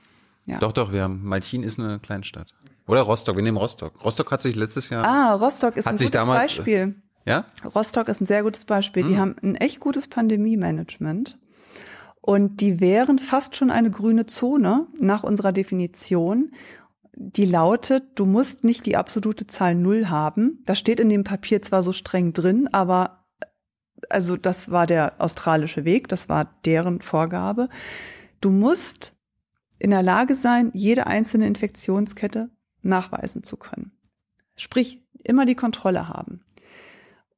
Ja. 0.46 0.60
Doch, 0.60 0.72
doch, 0.72 0.92
wir 0.92 1.04
haben, 1.04 1.24
Malchin 1.24 1.64
ist 1.64 1.80
eine 1.80 2.00
Kleinstadt. 2.00 2.54
Oder 2.88 3.02
Rostock, 3.02 3.38
wir 3.38 3.44
nehmen 3.44 3.58
Rostock. 3.58 4.04
Rostock 4.04 4.32
hat 4.32 4.42
sich 4.42 4.56
letztes 4.56 4.90
Jahr. 4.90 5.06
Ah, 5.06 5.34
Rostock 5.36 5.78
ist 5.78 5.88
ein 5.88 5.96
gutes 5.96 6.12
damals, 6.12 6.56
Beispiel. 6.56 6.96
Ja? 7.26 7.46
Rostock 7.74 8.10
ist 8.10 8.22
ein 8.22 8.26
sehr 8.26 8.44
gutes 8.44 8.66
Beispiel. 8.66 9.04
Hm. 9.04 9.10
Die 9.10 9.18
haben 9.18 9.36
ein 9.42 9.56
echt 9.56 9.80
gutes 9.80 10.08
Pandemie-Management. 10.08 11.38
Und 12.20 12.62
die 12.62 12.80
wären 12.80 13.20
fast 13.20 13.56
schon 13.56 13.70
eine 13.70 13.92
grüne 13.92 14.26
Zone 14.26 14.88
nach 15.00 15.24
unserer 15.24 15.52
Definition. 15.52 16.52
Die 17.16 17.46
lautet, 17.46 18.04
du 18.16 18.26
musst 18.26 18.64
nicht 18.64 18.86
die 18.86 18.98
absolute 18.98 19.46
Zahl 19.48 19.76
Null 19.76 20.08
haben. 20.08 20.62
Das 20.66 20.80
steht 20.80 21.00
in 21.00 21.10
dem 21.10 21.24
Papier 21.24 21.62
zwar 21.62 21.84
so 21.84 21.92
streng 21.92 22.34
drin, 22.34 22.70
aber 22.72 23.23
also 24.10 24.38
das 24.38 24.72
war 24.72 24.88
der 24.88 25.14
australische 25.20 25.86
Weg, 25.86 26.08
das 26.08 26.30
war 26.30 26.54
deren 26.66 27.02
Vorgabe. 27.02 27.70
Du 28.42 28.50
musst 28.50 29.14
in 29.80 29.92
der 29.92 30.04
Lage 30.04 30.36
sein, 30.36 30.72
jede 30.74 31.08
einzelne 31.08 31.48
Infektionskette 31.48 32.50
nachweisen 32.82 33.44
zu 33.44 33.58
können. 33.58 33.92
Sprich, 34.56 35.02
immer 35.24 35.46
die 35.46 35.56
Kontrolle 35.56 36.08
haben. 36.10 36.42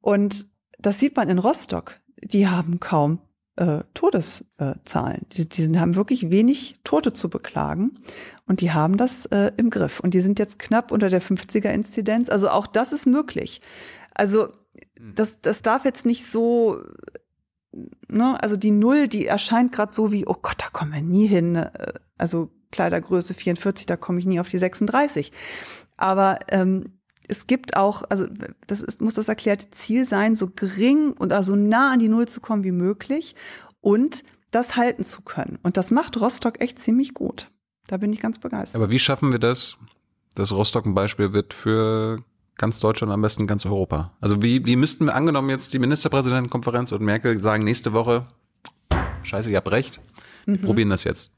Und 0.01 0.47
das 0.79 0.99
sieht 0.99 1.15
man 1.15 1.29
in 1.29 1.39
Rostock. 1.39 1.99
Die 2.21 2.47
haben 2.47 2.79
kaum 2.79 3.19
äh, 3.55 3.79
Todeszahlen. 3.93 5.25
Die, 5.31 5.47
die 5.47 5.79
haben 5.79 5.95
wirklich 5.95 6.29
wenig 6.29 6.79
Tote 6.83 7.13
zu 7.13 7.29
beklagen 7.29 7.99
und 8.47 8.61
die 8.61 8.71
haben 8.71 8.97
das 8.97 9.25
äh, 9.27 9.51
im 9.57 9.69
Griff. 9.69 9.99
Und 9.99 10.13
die 10.13 10.21
sind 10.21 10.39
jetzt 10.39 10.59
knapp 10.59 10.91
unter 10.91 11.09
der 11.09 11.21
50er-Inzidenz. 11.21 12.29
Also 12.29 12.49
auch 12.49 12.67
das 12.67 12.93
ist 12.93 13.05
möglich. 13.05 13.61
Also. 14.13 14.49
Das, 14.99 15.41
das 15.41 15.61
darf 15.61 15.85
jetzt 15.85 16.05
nicht 16.05 16.31
so, 16.31 16.81
ne, 18.07 18.41
also 18.41 18.57
die 18.57 18.72
Null, 18.72 19.07
die 19.07 19.26
erscheint 19.26 19.72
gerade 19.72 19.91
so 19.91 20.11
wie, 20.11 20.26
oh 20.26 20.35
Gott, 20.41 20.57
da 20.59 20.69
kommen 20.69 20.93
wir 20.93 21.01
nie 21.01 21.27
hin. 21.27 21.53
Ne? 21.53 21.72
Also 22.17 22.51
Kleidergröße 22.72 23.34
44, 23.34 23.85
da 23.85 23.97
komme 23.97 24.19
ich 24.19 24.26
nie 24.26 24.39
auf 24.39 24.49
die 24.49 24.57
36. 24.57 25.31
Aber 25.97 26.39
ähm, 26.49 26.99
es 27.27 27.47
gibt 27.47 27.76
auch, 27.76 28.03
also 28.09 28.27
das 28.67 28.81
ist, 28.81 29.01
muss 29.01 29.15
das 29.15 29.27
erklärte 29.27 29.72
Ziel 29.72 30.05
sein, 30.05 30.35
so 30.35 30.49
gering 30.49 31.11
und 31.11 31.34
also 31.34 31.55
nah 31.55 31.91
an 31.91 31.99
die 31.99 32.09
Null 32.09 32.27
zu 32.27 32.41
kommen 32.41 32.63
wie 32.63 32.72
möglich 32.72 33.35
und 33.81 34.23
das 34.51 34.76
halten 34.76 35.03
zu 35.03 35.22
können. 35.22 35.59
Und 35.63 35.77
das 35.77 35.91
macht 35.91 36.19
Rostock 36.19 36.61
echt 36.61 36.80
ziemlich 36.80 37.13
gut. 37.13 37.51
Da 37.88 37.97
bin 37.97 38.13
ich 38.13 38.19
ganz 38.19 38.39
begeistert. 38.39 38.81
Aber 38.81 38.91
wie 38.91 38.99
schaffen 38.99 39.31
wir 39.31 39.39
das, 39.39 39.77
dass 40.35 40.51
Rostock 40.51 40.85
ein 40.85 40.95
Beispiel 40.95 41.34
wird 41.34 41.53
für 41.53 42.23
ganz 42.57 42.80
Deutschland, 42.80 43.11
am 43.11 43.22
besten 43.22 43.48
ganz 43.48 43.65
Europa? 43.65 44.11
Also 44.22 44.41
wie, 44.41 44.65
wie 44.65 44.76
müssten 44.76 45.06
wir 45.06 45.15
angenommen 45.15 45.49
jetzt 45.49 45.73
die 45.73 45.80
Ministerpräsidentenkonferenz 45.80 46.91
und 46.91 47.02
Merkel 47.02 47.40
sagen 47.40 47.64
nächste 47.64 47.94
Woche, 47.94 48.27
scheiße, 49.23 49.52
ihr 49.52 49.57
habt 49.57 49.72
recht, 49.72 49.99
mhm. 50.45 50.61
probieren 50.61 50.90
das 50.90 51.03
jetzt. 51.03 51.32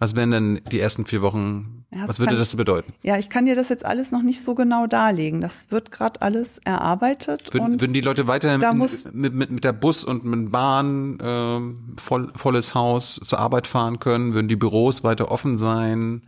Was 0.00 0.16
wären 0.16 0.30
denn 0.30 0.60
die 0.72 0.80
ersten 0.80 1.04
vier 1.04 1.20
Wochen? 1.20 1.84
Ja, 1.94 2.08
was 2.08 2.18
würde 2.18 2.34
das 2.34 2.56
bedeuten? 2.56 2.94
Ja, 3.02 3.18
ich 3.18 3.28
kann 3.28 3.44
dir 3.44 3.54
das 3.54 3.68
jetzt 3.68 3.84
alles 3.84 4.10
noch 4.10 4.22
nicht 4.22 4.42
so 4.42 4.54
genau 4.54 4.86
darlegen. 4.86 5.42
Das 5.42 5.70
wird 5.70 5.92
gerade 5.92 6.22
alles 6.22 6.58
erarbeitet. 6.64 7.52
Würden, 7.52 7.78
würden 7.78 7.92
die 7.92 8.00
Leute 8.00 8.26
weiterhin 8.26 8.60
mit, 8.78 9.14
mit, 9.14 9.34
mit, 9.34 9.50
mit 9.50 9.64
der 9.64 9.74
Bus 9.74 10.02
und 10.02 10.24
mit 10.24 10.50
Bahn 10.50 11.20
äh, 11.20 12.00
voll, 12.00 12.32
volles 12.34 12.74
Haus 12.74 13.20
zur 13.22 13.40
Arbeit 13.40 13.66
fahren 13.66 13.98
können? 13.98 14.32
Würden 14.32 14.48
die 14.48 14.56
Büros 14.56 15.04
weiter 15.04 15.30
offen 15.30 15.58
sein? 15.58 16.22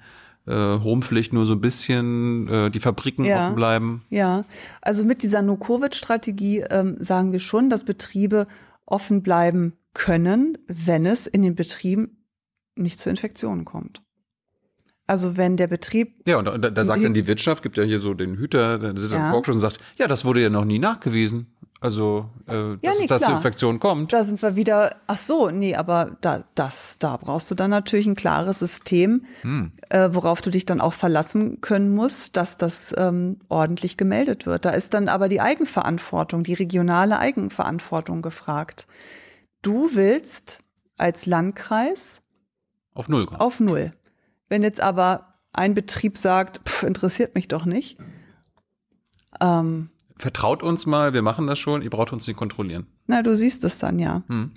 Äh, 0.46 0.52
Homepflicht 0.52 1.32
nur 1.32 1.46
so 1.46 1.52
ein 1.52 1.60
bisschen, 1.60 2.48
äh, 2.48 2.70
die 2.70 2.80
Fabriken 2.80 3.24
ja, 3.24 3.46
offen 3.46 3.56
bleiben? 3.56 4.04
Ja, 4.10 4.44
also 4.80 5.04
mit 5.04 5.22
dieser 5.22 5.42
No-Covid-Strategie 5.42 6.64
ähm, 6.68 6.96
sagen 6.98 7.32
wir 7.32 7.40
schon, 7.40 7.70
dass 7.70 7.84
Betriebe 7.84 8.48
offen 8.84 9.22
bleiben 9.22 9.74
können, 9.94 10.58
wenn 10.66 11.06
es 11.06 11.26
in 11.26 11.42
den 11.42 11.54
Betrieben 11.54 12.24
nicht 12.74 12.98
zu 12.98 13.10
Infektionen 13.10 13.64
kommt. 13.64 14.02
Also 15.12 15.36
wenn 15.36 15.58
der 15.58 15.66
Betrieb. 15.66 16.26
Ja, 16.26 16.38
und 16.38 16.46
da, 16.46 16.70
da 16.70 16.84
sagt 16.84 17.04
dann 17.04 17.12
die 17.12 17.26
Wirtschaft, 17.26 17.62
gibt 17.62 17.76
ja 17.76 17.84
hier 17.84 18.00
so 18.00 18.14
den 18.14 18.36
Hüter, 18.36 18.78
der 18.78 18.96
sitzt 18.96 19.12
ja. 19.12 19.26
im 19.26 19.30
Talkshow 19.30 19.52
und 19.52 19.60
sagt, 19.60 19.76
ja, 19.98 20.08
das 20.08 20.24
wurde 20.24 20.40
ja 20.40 20.48
noch 20.48 20.64
nie 20.64 20.78
nachgewiesen. 20.78 21.48
Also, 21.82 22.30
äh, 22.46 22.52
dass 22.52 22.78
ja, 22.80 22.90
nee, 22.92 23.00
es 23.00 23.06
da 23.08 23.20
zu 23.20 23.30
Infektionen 23.30 23.78
kommt. 23.78 24.10
Da 24.14 24.24
sind 24.24 24.40
wir 24.40 24.56
wieder, 24.56 24.96
ach 25.06 25.18
so, 25.18 25.50
nee, 25.50 25.74
aber 25.76 26.16
da, 26.22 26.44
das, 26.54 26.96
da 26.98 27.18
brauchst 27.18 27.50
du 27.50 27.54
dann 27.54 27.68
natürlich 27.68 28.06
ein 28.06 28.14
klares 28.14 28.60
System, 28.60 29.26
hm. 29.42 29.72
äh, 29.90 30.08
worauf 30.12 30.40
du 30.40 30.48
dich 30.48 30.64
dann 30.64 30.80
auch 30.80 30.94
verlassen 30.94 31.60
können 31.60 31.94
musst, 31.94 32.38
dass 32.38 32.56
das 32.56 32.94
ähm, 32.96 33.36
ordentlich 33.50 33.98
gemeldet 33.98 34.46
wird. 34.46 34.64
Da 34.64 34.70
ist 34.70 34.94
dann 34.94 35.08
aber 35.08 35.28
die 35.28 35.42
Eigenverantwortung, 35.42 36.42
die 36.42 36.54
regionale 36.54 37.18
Eigenverantwortung 37.18 38.22
gefragt. 38.22 38.86
Du 39.60 39.90
willst 39.92 40.60
als 40.96 41.26
Landkreis 41.26 42.22
auf 42.94 43.10
Null 43.10 43.26
kommen. 43.26 43.40
Auf 43.42 43.60
Null. 43.60 43.92
Wenn 44.52 44.62
jetzt 44.62 44.82
aber 44.82 45.38
ein 45.54 45.72
Betrieb 45.72 46.18
sagt, 46.18 46.60
pff, 46.68 46.82
interessiert 46.82 47.34
mich 47.34 47.48
doch 47.48 47.64
nicht. 47.64 47.96
Ähm, 49.40 49.88
Vertraut 50.16 50.62
uns 50.62 50.84
mal, 50.84 51.14
wir 51.14 51.22
machen 51.22 51.46
das 51.46 51.58
schon, 51.58 51.80
ihr 51.80 51.88
braucht 51.88 52.12
uns 52.12 52.26
nicht 52.26 52.36
kontrollieren. 52.36 52.86
Na, 53.06 53.22
du 53.22 53.34
siehst 53.34 53.64
es 53.64 53.78
dann 53.78 53.98
ja. 53.98 54.24
Hm. 54.28 54.50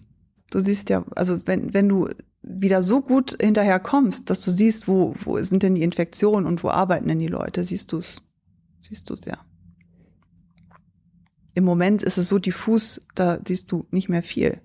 Du 0.51 0.59
siehst 0.59 0.89
ja, 0.89 1.05
also 1.15 1.39
wenn, 1.47 1.73
wenn 1.73 1.87
du 1.87 2.09
wieder 2.41 2.83
so 2.83 2.99
gut 2.99 3.37
hinterher 3.39 3.79
kommst, 3.79 4.29
dass 4.29 4.41
du 4.41 4.51
siehst, 4.51 4.89
wo, 4.89 5.15
wo 5.23 5.41
sind 5.41 5.63
denn 5.63 5.75
die 5.75 5.83
Infektionen 5.83 6.45
und 6.45 6.61
wo 6.61 6.67
arbeiten 6.67 7.07
denn 7.07 7.19
die 7.19 7.27
Leute, 7.27 7.63
siehst 7.63 7.93
du 7.93 7.99
es. 7.99 8.21
Siehst 8.81 9.09
du 9.09 9.13
es 9.13 9.21
ja. 9.23 9.37
Im 11.53 11.63
Moment 11.63 12.03
ist 12.03 12.17
es 12.17 12.27
so 12.27 12.37
diffus, 12.37 13.07
da 13.15 13.39
siehst 13.47 13.71
du 13.71 13.87
nicht 13.91 14.09
mehr 14.09 14.23
viel. 14.23 14.59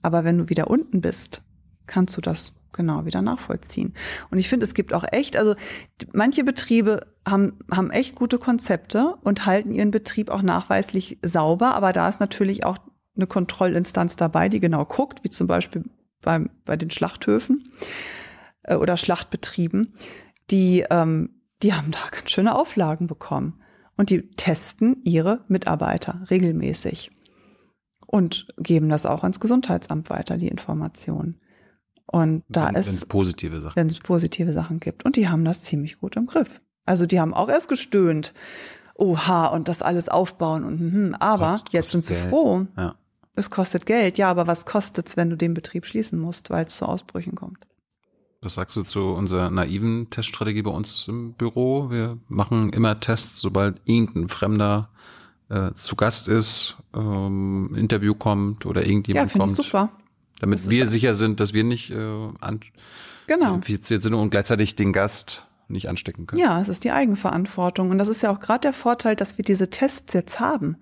Aber 0.00 0.24
wenn 0.24 0.38
du 0.38 0.48
wieder 0.48 0.70
unten 0.70 1.02
bist, 1.02 1.42
kannst 1.86 2.16
du 2.16 2.22
das 2.22 2.54
genau 2.74 3.06
wieder 3.06 3.22
nachvollziehen. 3.22 3.94
Und 4.30 4.38
ich 4.38 4.48
finde, 4.48 4.64
es 4.64 4.74
gibt 4.74 4.92
auch 4.92 5.04
echt, 5.10 5.36
also 5.36 5.54
manche 6.12 6.44
Betriebe 6.44 7.06
haben, 7.26 7.58
haben 7.70 7.90
echt 7.90 8.14
gute 8.14 8.38
Konzepte 8.38 9.14
und 9.22 9.46
halten 9.46 9.72
ihren 9.72 9.90
Betrieb 9.90 10.28
auch 10.28 10.42
nachweislich 10.42 11.18
sauber, 11.22 11.74
aber 11.74 11.92
da 11.92 12.08
ist 12.08 12.20
natürlich 12.20 12.64
auch 12.64 12.76
eine 13.16 13.26
Kontrollinstanz 13.26 14.16
dabei, 14.16 14.48
die 14.48 14.60
genau 14.60 14.84
guckt, 14.84 15.24
wie 15.24 15.30
zum 15.30 15.46
Beispiel 15.46 15.84
beim, 16.20 16.50
bei 16.64 16.76
den 16.76 16.90
Schlachthöfen 16.90 17.70
äh, 18.64 18.74
oder 18.74 18.96
Schlachtbetrieben, 18.96 19.94
die, 20.50 20.84
ähm, 20.90 21.30
die 21.62 21.72
haben 21.72 21.92
da 21.92 22.00
ganz 22.10 22.30
schöne 22.30 22.54
Auflagen 22.54 23.06
bekommen. 23.06 23.60
Und 23.96 24.10
die 24.10 24.28
testen 24.30 24.96
ihre 25.04 25.44
Mitarbeiter 25.46 26.22
regelmäßig 26.28 27.12
und 28.06 28.48
geben 28.56 28.88
das 28.88 29.06
auch 29.06 29.22
ans 29.22 29.38
Gesundheitsamt 29.38 30.10
weiter, 30.10 30.36
die 30.36 30.48
Informationen. 30.48 31.40
Und 32.06 32.44
da 32.48 32.68
wenn, 32.68 32.74
ist. 32.76 32.86
Wenn 32.86 32.94
es 32.94 33.06
positive 33.06 33.60
Sachen 33.60 33.76
Wenn 33.76 33.86
es 33.88 33.98
positive 33.98 34.52
Sachen 34.52 34.80
gibt. 34.80 35.04
Und 35.04 35.16
die 35.16 35.28
haben 35.28 35.44
das 35.44 35.62
ziemlich 35.62 35.98
gut 36.00 36.16
im 36.16 36.26
Griff. 36.26 36.60
Also 36.84 37.06
die 37.06 37.20
haben 37.20 37.34
auch 37.34 37.48
erst 37.48 37.68
gestöhnt. 37.68 38.34
Oha, 38.94 39.46
und 39.46 39.68
das 39.68 39.82
alles 39.82 40.08
aufbauen 40.08 40.64
und 40.64 40.78
hm, 40.78 41.16
aber 41.18 41.50
kostet, 41.50 41.72
jetzt 41.72 41.90
sind 41.90 42.04
sie 42.04 42.14
Geld. 42.14 42.28
froh. 42.28 42.66
Ja. 42.76 42.94
Es 43.34 43.50
kostet 43.50 43.86
Geld, 43.86 44.18
ja, 44.18 44.30
aber 44.30 44.46
was 44.46 44.66
kostet 44.66 45.08
es, 45.08 45.16
wenn 45.16 45.30
du 45.30 45.36
den 45.36 45.54
Betrieb 45.54 45.84
schließen 45.86 46.18
musst, 46.18 46.50
weil 46.50 46.66
es 46.66 46.76
zu 46.76 46.86
Ausbrüchen 46.86 47.34
kommt? 47.34 47.66
Was 48.40 48.54
sagst 48.54 48.76
du 48.76 48.82
zu 48.84 49.00
unserer 49.00 49.50
naiven 49.50 50.10
Teststrategie 50.10 50.62
bei 50.62 50.70
uns 50.70 51.08
im 51.08 51.32
Büro? 51.32 51.90
Wir 51.90 52.18
machen 52.28 52.72
immer 52.72 53.00
Tests, 53.00 53.40
sobald 53.40 53.80
irgendein 53.84 54.28
Fremder 54.28 54.90
äh, 55.48 55.72
zu 55.74 55.96
Gast 55.96 56.28
ist, 56.28 56.76
ähm, 56.94 57.74
Interview 57.74 58.14
kommt 58.14 58.66
oder 58.66 58.86
irgendjemand 58.86 59.32
ja, 59.32 59.38
kommt. 59.38 59.58
Ich 59.58 59.66
super. 59.66 59.90
Damit 60.44 60.70
wir 60.70 60.86
sicher 60.86 61.14
sind, 61.14 61.40
dass 61.40 61.54
wir 61.54 61.64
nicht 61.64 61.90
äh, 61.90 61.96
an 62.40 62.60
genau. 63.26 63.54
infiziert 63.54 64.02
sind 64.02 64.14
und 64.14 64.30
gleichzeitig 64.30 64.76
den 64.76 64.92
Gast 64.92 65.46
nicht 65.68 65.88
anstecken 65.88 66.26
können. 66.26 66.40
Ja, 66.40 66.60
es 66.60 66.68
ist 66.68 66.84
die 66.84 66.90
Eigenverantwortung. 66.90 67.90
Und 67.90 67.98
das 67.98 68.08
ist 68.08 68.22
ja 68.22 68.30
auch 68.30 68.40
gerade 68.40 68.60
der 68.60 68.72
Vorteil, 68.72 69.16
dass 69.16 69.38
wir 69.38 69.44
diese 69.44 69.70
Tests 69.70 70.12
jetzt 70.12 70.40
haben. 70.40 70.76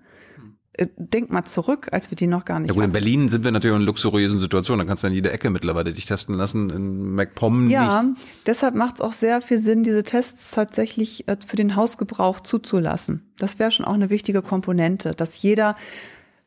Äh, 0.75 0.87
denk 0.97 1.29
mal 1.29 1.45
zurück, 1.45 1.89
als 1.91 2.09
wir 2.09 2.15
die 2.15 2.25
noch 2.25 2.45
gar 2.45 2.59
nicht 2.59 2.69
ja 2.69 2.73
gut, 2.73 2.81
hatten. 2.81 2.89
in 2.89 2.93
Berlin 2.93 3.29
sind 3.29 3.43
wir 3.43 3.51
natürlich 3.51 3.73
in 3.73 3.77
einer 3.77 3.85
luxuriösen 3.85 4.39
Situation. 4.39 4.79
Da 4.79 4.85
kannst 4.85 5.03
du 5.03 5.07
in 5.07 5.13
jeder 5.13 5.31
Ecke 5.31 5.51
mittlerweile 5.51 5.93
dich 5.93 6.05
testen 6.05 6.35
lassen. 6.35 6.71
In 6.71 7.13
MacPom 7.13 7.69
Ja, 7.69 8.03
nicht. 8.03 8.19
deshalb 8.47 8.73
macht 8.73 8.95
es 8.95 9.01
auch 9.01 9.13
sehr 9.13 9.41
viel 9.41 9.59
Sinn, 9.59 9.83
diese 9.83 10.03
Tests 10.03 10.51
tatsächlich 10.51 11.27
äh, 11.27 11.37
für 11.47 11.57
den 11.57 11.75
Hausgebrauch 11.75 12.39
zuzulassen. 12.39 13.31
Das 13.37 13.59
wäre 13.59 13.71
schon 13.71 13.85
auch 13.85 13.93
eine 13.93 14.09
wichtige 14.09 14.41
Komponente, 14.41 15.13
dass 15.13 15.41
jeder 15.41 15.75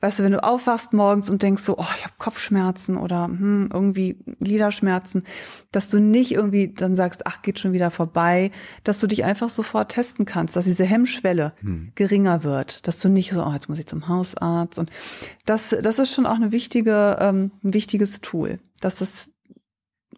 Weißt 0.01 0.19
du, 0.19 0.25
wenn 0.25 0.33
du 0.33 0.45
aufwachst 0.45 0.93
morgens 0.93 1.31
und 1.31 1.43
denkst 1.43 1.63
so, 1.63 1.79
oh, 1.79 1.87
ich 1.97 2.05
habe 2.05 2.15
Kopfschmerzen 2.19 2.99
oder 2.99 3.25
hm, 3.25 3.71
irgendwie 3.73 4.19
Gliederschmerzen, 4.41 5.25
dass 5.73 5.89
du 5.89 6.01
nicht 6.01 6.33
irgendwie 6.33 6.73
dann 6.73 6.95
sagst, 6.95 7.27
ach, 7.27 7.41
geht 7.41 7.59
schon 7.59 7.73
wieder 7.73 7.91
vorbei, 7.91 8.51
dass 8.85 8.99
du 8.99 9.07
dich 9.07 9.25
einfach 9.25 9.49
sofort 9.49 9.93
testen 9.93 10.27
kannst, 10.27 10.55
dass 10.55 10.67
diese 10.67 10.85
Hemmschwelle 10.85 11.55
hm. 11.61 11.93
geringer 11.95 12.45
wird, 12.45 12.87
dass 12.87 12.99
du 12.99 13.09
nicht 13.09 13.31
so, 13.31 13.43
oh, 13.43 13.53
jetzt 13.53 13.69
muss 13.69 13.79
ich 13.79 13.87
zum 13.87 14.09
Hausarzt 14.09 14.79
und 14.79 14.91
das, 15.47 15.75
das 15.81 15.99
ist 15.99 16.13
schon 16.15 16.27
auch 16.27 16.37
eine 16.37 16.53
wichtige, 16.53 17.17
ähm, 17.21 17.53
ein 17.65 17.73
wichtiges 17.73 18.21
Tool, 18.21 18.59
dass 18.81 18.97
das 18.97 19.31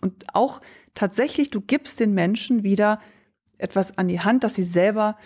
und 0.01 0.27
auch 0.33 0.61
tatsächlich, 0.95 1.51
du 1.51 1.61
gibst 1.61 2.01
den 2.01 2.15
Menschen 2.15 2.63
wieder 2.63 3.01
etwas 3.59 3.99
an 3.99 4.09
die 4.09 4.21
Hand, 4.21 4.45
dass 4.45 4.55
sie 4.55 4.63
selber 4.63 5.17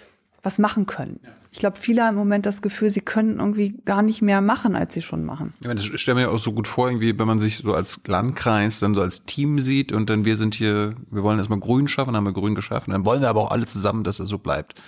was 0.43 0.59
machen 0.59 0.87
können. 0.87 1.21
Ja. 1.23 1.31
Ich 1.53 1.59
glaube, 1.59 1.79
viele 1.79 2.03
haben 2.03 2.15
im 2.15 2.19
Moment 2.19 2.47
das 2.47 2.63
Gefühl, 2.63 2.89
sie 2.89 3.03
können 3.03 3.39
irgendwie 3.39 3.75
gar 3.85 4.01
nicht 4.01 4.23
mehr 4.23 4.41
machen, 4.41 4.75
als 4.75 4.95
sie 4.95 5.03
schon 5.03 5.23
machen. 5.23 5.53
Ja, 5.63 5.75
das 5.75 5.85
stelle 5.85 6.23
mir 6.23 6.31
auch 6.31 6.39
so 6.39 6.53
gut 6.53 6.67
vor, 6.67 6.89
irgendwie, 6.89 7.19
wenn 7.19 7.27
man 7.27 7.41
sich 7.41 7.59
so 7.59 7.75
als 7.75 8.01
Landkreis 8.07 8.81
dann 8.81 8.95
so 8.95 9.03
als 9.03 9.25
Team 9.27 9.61
sieht 9.61 9.93
und 9.93 10.09
dann 10.09 10.25
wir 10.25 10.39
sind 10.39 10.55
hier, 10.55 10.97
wir 11.11 11.23
wollen 11.23 11.37
erstmal 11.39 11.61
grün 11.61 11.89
schaffen, 11.89 12.17
haben 12.17 12.25
wir 12.25 12.33
grün 12.33 12.55
geschaffen, 12.55 12.93
dann 12.93 13.05
wollen 13.05 13.21
wir 13.21 13.29
aber 13.29 13.43
auch 13.43 13.51
alle 13.51 13.67
zusammen, 13.67 14.03
dass 14.03 14.19
es 14.19 14.31
so 14.31 14.39
bleibt. 14.39 14.81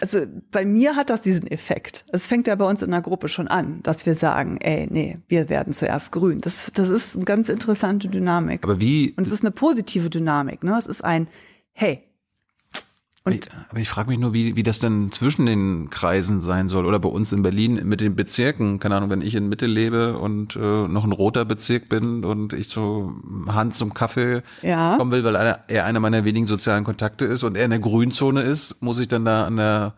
Also 0.00 0.20
bei 0.50 0.64
mir 0.64 0.96
hat 0.96 1.10
das 1.10 1.20
diesen 1.20 1.46
Effekt. 1.46 2.06
Es 2.10 2.26
fängt 2.26 2.46
ja 2.46 2.54
bei 2.54 2.64
uns 2.64 2.80
in 2.80 2.90
der 2.90 3.02
Gruppe 3.02 3.28
schon 3.28 3.48
an, 3.48 3.82
dass 3.82 4.06
wir 4.06 4.14
sagen, 4.14 4.56
ey, 4.62 4.88
nee, 4.90 5.18
wir 5.28 5.50
werden 5.50 5.74
zuerst 5.74 6.10
grün. 6.12 6.40
Das, 6.40 6.72
das 6.72 6.88
ist 6.88 7.16
eine 7.16 7.24
ganz 7.26 7.50
interessante 7.50 8.08
Dynamik. 8.08 8.64
Aber 8.64 8.80
wie? 8.80 9.12
Und 9.16 9.26
es 9.26 9.32
ist 9.32 9.42
eine 9.42 9.50
positive 9.50 10.08
Dynamik. 10.08 10.62
Ne? 10.62 10.74
Es 10.78 10.86
ist 10.86 11.04
ein, 11.04 11.28
hey, 11.72 12.07
und 13.34 13.48
aber 13.70 13.80
ich 13.80 13.88
frage 13.88 14.10
mich 14.10 14.18
nur, 14.18 14.34
wie, 14.34 14.56
wie 14.56 14.62
das 14.62 14.78
denn 14.78 15.12
zwischen 15.12 15.46
den 15.46 15.90
Kreisen 15.90 16.40
sein 16.40 16.68
soll. 16.68 16.86
Oder 16.86 16.98
bei 16.98 17.08
uns 17.08 17.32
in 17.32 17.42
Berlin 17.42 17.80
mit 17.84 18.00
den 18.00 18.14
Bezirken. 18.14 18.78
Keine 18.78 18.96
Ahnung, 18.96 19.10
wenn 19.10 19.22
ich 19.22 19.34
in 19.34 19.48
Mitte 19.48 19.66
lebe 19.66 20.18
und 20.18 20.56
äh, 20.56 20.58
noch 20.58 21.04
ein 21.04 21.12
roter 21.12 21.44
Bezirk 21.44 21.88
bin 21.88 22.24
und 22.24 22.52
ich 22.52 22.68
so 22.68 23.12
Hand 23.46 23.76
zum 23.76 23.94
Kaffee 23.94 24.42
ja. 24.62 24.96
kommen 24.96 25.12
will, 25.12 25.24
weil 25.24 25.36
er, 25.36 25.64
er 25.68 25.84
einer 25.84 26.00
meiner 26.00 26.24
wenigen 26.24 26.46
sozialen 26.46 26.84
Kontakte 26.84 27.24
ist 27.24 27.42
und 27.42 27.56
er 27.56 27.64
in 27.64 27.70
der 27.70 27.80
Grünzone 27.80 28.42
ist, 28.42 28.82
muss 28.82 28.98
ich 28.98 29.08
dann 29.08 29.24
da 29.24 29.46
an 29.46 29.56
der 29.56 29.94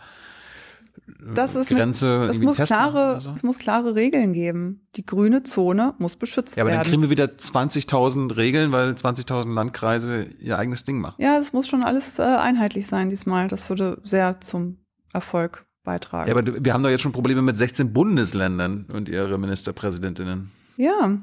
das 1.35 1.55
ist 1.55 1.69
Grenze 1.69 2.07
eine, 2.07 2.31
es 2.31 2.41
muss 2.41 2.57
klare, 2.57 3.21
so? 3.21 3.33
es 3.33 3.43
muss 3.43 3.59
klare 3.59 3.95
Regeln 3.95 4.33
geben. 4.33 4.87
Die 4.97 5.05
grüne 5.05 5.43
Zone 5.43 5.95
muss 5.99 6.17
beschützt 6.17 6.57
werden. 6.57 6.69
Ja, 6.69 6.75
aber 6.75 6.83
dann 6.83 6.91
kriegen 6.91 7.03
wir 7.03 7.11
wieder 7.11 7.27
20.000 7.27 8.37
Regeln, 8.37 8.73
weil 8.73 8.93
20.000 8.93 9.53
Landkreise 9.53 10.25
ihr 10.41 10.59
eigenes 10.59 10.85
Ding 10.85 11.01
machen. 11.01 11.17
Ja, 11.19 11.39
es 11.39 11.53
muss 11.53 11.69
schon 11.69 11.83
alles 11.83 12.19
äh, 12.19 12.23
einheitlich 12.23 12.87
sein 12.87 13.11
diesmal. 13.11 13.49
Das 13.49 13.69
würde 13.69 14.01
sehr 14.05 14.41
zum 14.41 14.79
Erfolg 15.13 15.67
beitragen. 15.83 16.31
Ja, 16.31 16.37
aber 16.37 16.65
wir 16.65 16.73
haben 16.73 16.83
doch 16.83 16.91
jetzt 16.91 17.03
schon 17.03 17.13
Probleme 17.13 17.43
mit 17.43 17.59
16 17.59 17.93
Bundesländern 17.93 18.87
und 18.93 19.09
ihre 19.09 19.39
Ministerpräsidentinnen. 19.39 20.51
Ja, 20.77 21.19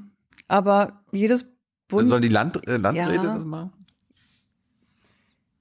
aber 0.48 1.04
jedes 1.12 1.46
Bund. 1.88 2.04
Dann 2.04 2.08
sollen 2.08 2.22
die 2.22 2.28
Land, 2.28 2.68
äh, 2.68 2.78
Landräte 2.78 3.26
ja. 3.26 3.36
das 3.36 3.46
machen? 3.46 3.72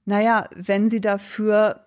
Naja, 0.05 0.47
wenn 0.55 0.89
sie 0.89 1.01
dafür 1.01 1.86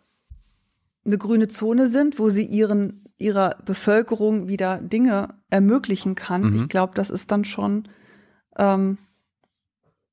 eine 1.04 1.18
grüne 1.18 1.48
Zone 1.48 1.88
sind, 1.88 2.18
wo 2.18 2.28
sie 2.28 2.44
ihren 2.44 3.04
ihrer 3.20 3.56
Bevölkerung 3.64 4.48
wieder 4.48 4.78
Dinge 4.78 5.34
ermöglichen 5.50 6.14
kann. 6.14 6.42
Mhm. 6.42 6.56
Ich 6.56 6.68
glaube, 6.68 6.94
das 6.94 7.10
ist 7.10 7.30
dann 7.30 7.44
schon 7.44 7.86
ähm, 8.56 8.98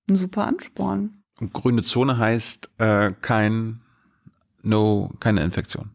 ein 0.10 0.16
super 0.16 0.46
Ansporn. 0.46 1.24
Und 1.40 1.54
grüne 1.54 1.84
Zone 1.84 2.18
heißt 2.18 2.70
äh, 2.78 3.14
kein 3.22 3.82
No, 4.62 5.12
keine 5.20 5.44
Infektion. 5.44 5.92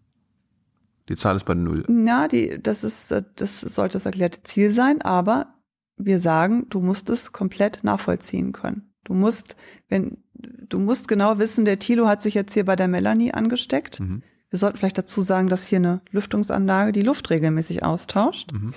Die 1.09 1.17
Zahl 1.17 1.37
ist 1.37 1.45
bei 1.45 1.55
null. 1.55 1.85
Ja, 1.89 2.29
die, 2.29 2.59
das 2.63 2.85
ist, 2.85 3.15
das 3.37 3.61
sollte 3.61 3.95
das 3.95 4.07
erklärte 4.07 4.43
Ziel 4.45 4.73
sein, 4.73 5.03
aber 5.03 5.55
wir 5.97 6.21
sagen, 6.21 6.67
du 6.71 6.81
musst 6.81 7.11
es 7.11 7.33
komplett 7.33 7.81
nachvollziehen 7.83 8.53
können. 8.53 8.95
Du 9.05 9.13
musst, 9.15 9.57
wenn, 9.89 10.19
du 10.35 10.79
musst 10.79 11.09
genau 11.09 11.39
wissen, 11.39 11.65
der 11.65 11.81
Thilo 11.81 12.07
hat 12.07 12.23
sich 12.23 12.35
jetzt 12.35 12.55
hier 12.55 12.65
bei 12.65 12.77
der 12.77 12.89
Melanie 12.89 13.33
angesteckt. 13.33 14.01
Mhm. 14.01 14.23
Wir 14.53 14.59
sollten 14.59 14.77
vielleicht 14.77 14.99
dazu 14.99 15.23
sagen, 15.23 15.49
dass 15.49 15.67
hier 15.67 15.79
eine 15.79 16.03
Lüftungsanlage 16.11 16.93
die 16.93 17.01
Luft 17.01 17.31
regelmäßig 17.31 17.83
austauscht. 17.85 18.53
Mhm. 18.53 18.75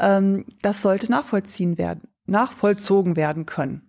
Ähm, 0.00 0.44
das 0.62 0.80
sollte 0.80 1.10
nachvollziehen 1.10 1.76
werden, 1.76 2.08
nachvollzogen 2.24 3.14
werden 3.14 3.44
können. 3.44 3.82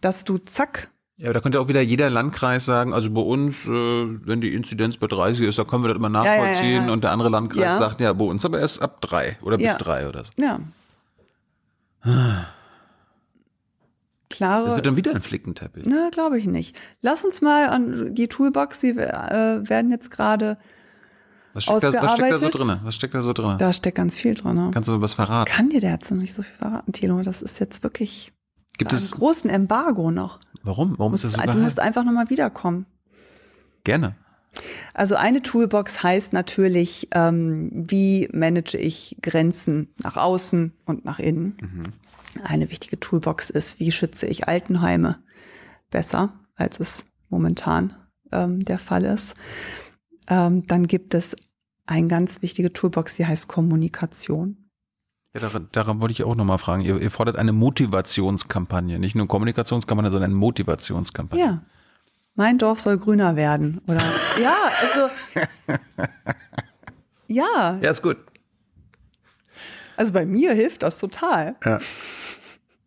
Dass 0.00 0.24
du 0.24 0.38
zack. 0.38 0.88
Ja, 1.18 1.26
aber 1.26 1.34
da 1.34 1.40
könnte 1.40 1.60
auch 1.60 1.68
wieder 1.68 1.82
jeder 1.82 2.08
Landkreis 2.08 2.64
sagen, 2.64 2.94
also 2.94 3.10
bei 3.10 3.20
uns, 3.20 3.66
äh, 3.66 3.70
wenn 3.70 4.40
die 4.40 4.54
Inzidenz 4.54 4.96
bei 4.96 5.08
30 5.08 5.46
ist, 5.46 5.58
da 5.58 5.64
können 5.64 5.84
wir 5.84 5.88
das 5.88 5.98
immer 5.98 6.08
nachvollziehen. 6.08 6.70
Ja, 6.70 6.80
ja, 6.80 6.86
ja, 6.86 6.92
und 6.94 7.04
der 7.04 7.10
andere 7.10 7.28
Landkreis 7.28 7.78
sagt, 7.78 8.00
ja, 8.00 8.10
bei 8.14 8.24
uns 8.24 8.42
aber 8.46 8.60
erst 8.60 8.80
ab 8.80 9.02
drei 9.02 9.36
oder 9.42 9.58
bis 9.58 9.76
drei 9.76 10.08
oder 10.08 10.24
so. 10.24 10.32
Ja. 10.38 10.60
klare. 14.30 14.66
Das 14.66 14.76
wird 14.76 14.86
dann 14.86 14.96
wieder 14.96 15.14
ein 15.14 15.20
Flickenteppich. 15.20 15.84
Na, 15.86 16.08
glaube 16.10 16.38
ich 16.38 16.46
nicht. 16.46 16.78
Lass 17.02 17.24
uns 17.24 17.42
mal 17.42 17.68
an 17.68 18.14
die 18.14 18.28
Toolbox, 18.28 18.80
die 18.80 18.90
äh, 18.90 19.68
werden 19.68 19.90
jetzt 19.90 20.10
gerade 20.10 20.56
was 21.52 21.64
steckt, 21.64 21.82
da, 21.82 22.02
was 22.02 22.12
steckt 22.12 22.32
da 22.32 22.38
so 22.38 22.48
drin? 22.48 22.80
Was 22.84 22.94
steckt 22.94 23.14
da 23.14 23.22
so 23.22 23.32
drin? 23.32 23.58
Da 23.58 23.72
steckt 23.72 23.96
ganz 23.96 24.16
viel 24.16 24.34
drin. 24.34 24.70
Kannst 24.72 24.88
du 24.88 25.00
was 25.00 25.14
verraten? 25.14 25.50
Kann 25.50 25.68
dir 25.68 25.80
der 25.80 25.92
jetzt 25.92 26.10
noch 26.10 26.18
nicht 26.18 26.32
so 26.32 26.42
viel 26.42 26.54
verraten, 26.54 26.92
Tilo. 26.92 27.20
Das 27.22 27.42
ist 27.42 27.58
jetzt 27.58 27.82
wirklich 27.82 28.32
Gibt 28.78 28.92
es 28.92 29.10
großen 29.16 29.50
Embargo 29.50 30.10
noch. 30.10 30.38
Warum? 30.62 30.94
Warum 30.98 31.12
ist 31.12 31.24
das 31.24 31.32
so 31.32 31.40
Du 31.42 31.52
musst 31.54 31.80
einfach 31.80 32.04
nochmal 32.04 32.30
wiederkommen. 32.30 32.86
Gerne. 33.84 34.14
Also 34.94 35.16
eine 35.16 35.42
Toolbox 35.42 36.02
heißt 36.02 36.32
natürlich, 36.32 37.08
ähm, 37.12 37.70
wie 37.72 38.28
manage 38.32 38.78
ich 38.78 39.16
Grenzen 39.22 39.88
nach 40.02 40.16
außen 40.16 40.72
und 40.86 41.04
nach 41.04 41.18
innen. 41.18 41.56
Mhm 41.60 41.82
eine 42.42 42.70
wichtige 42.70 43.00
Toolbox 43.00 43.50
ist, 43.50 43.80
wie 43.80 43.92
schütze 43.92 44.26
ich 44.26 44.48
Altenheime 44.48 45.18
besser, 45.90 46.32
als 46.54 46.80
es 46.80 47.04
momentan 47.28 47.94
ähm, 48.32 48.60
der 48.64 48.78
Fall 48.78 49.04
ist. 49.04 49.34
Ähm, 50.28 50.66
dann 50.66 50.86
gibt 50.86 51.14
es 51.14 51.36
eine 51.86 52.08
ganz 52.08 52.42
wichtige 52.42 52.72
Toolbox, 52.72 53.16
die 53.16 53.26
heißt 53.26 53.48
Kommunikation. 53.48 54.70
Ja, 55.34 55.40
daran, 55.40 55.68
daran 55.72 56.00
wollte 56.00 56.12
ich 56.12 56.24
auch 56.24 56.34
nochmal 56.34 56.58
fragen. 56.58 56.82
Ihr, 56.82 57.00
ihr, 57.00 57.10
fordert 57.10 57.36
eine 57.36 57.52
Motivationskampagne, 57.52 58.98
nicht 58.98 59.14
nur 59.14 59.28
Kommunikationskampagne, 59.28 60.10
sondern 60.10 60.30
eine 60.30 60.38
Motivationskampagne. 60.38 61.44
Ja. 61.44 61.62
Mein 62.34 62.58
Dorf 62.58 62.80
soll 62.80 62.98
grüner 62.98 63.36
werden. 63.36 63.80
Oder 63.86 64.00
ja, 64.42 64.54
also 64.80 65.10
ja. 67.26 67.78
Ja, 67.80 67.90
ist 67.90 68.02
gut. 68.02 68.16
Also 70.00 70.14
bei 70.14 70.24
mir 70.24 70.54
hilft 70.54 70.82
das 70.82 70.98
total. 70.98 71.56
Ja. 71.62 71.78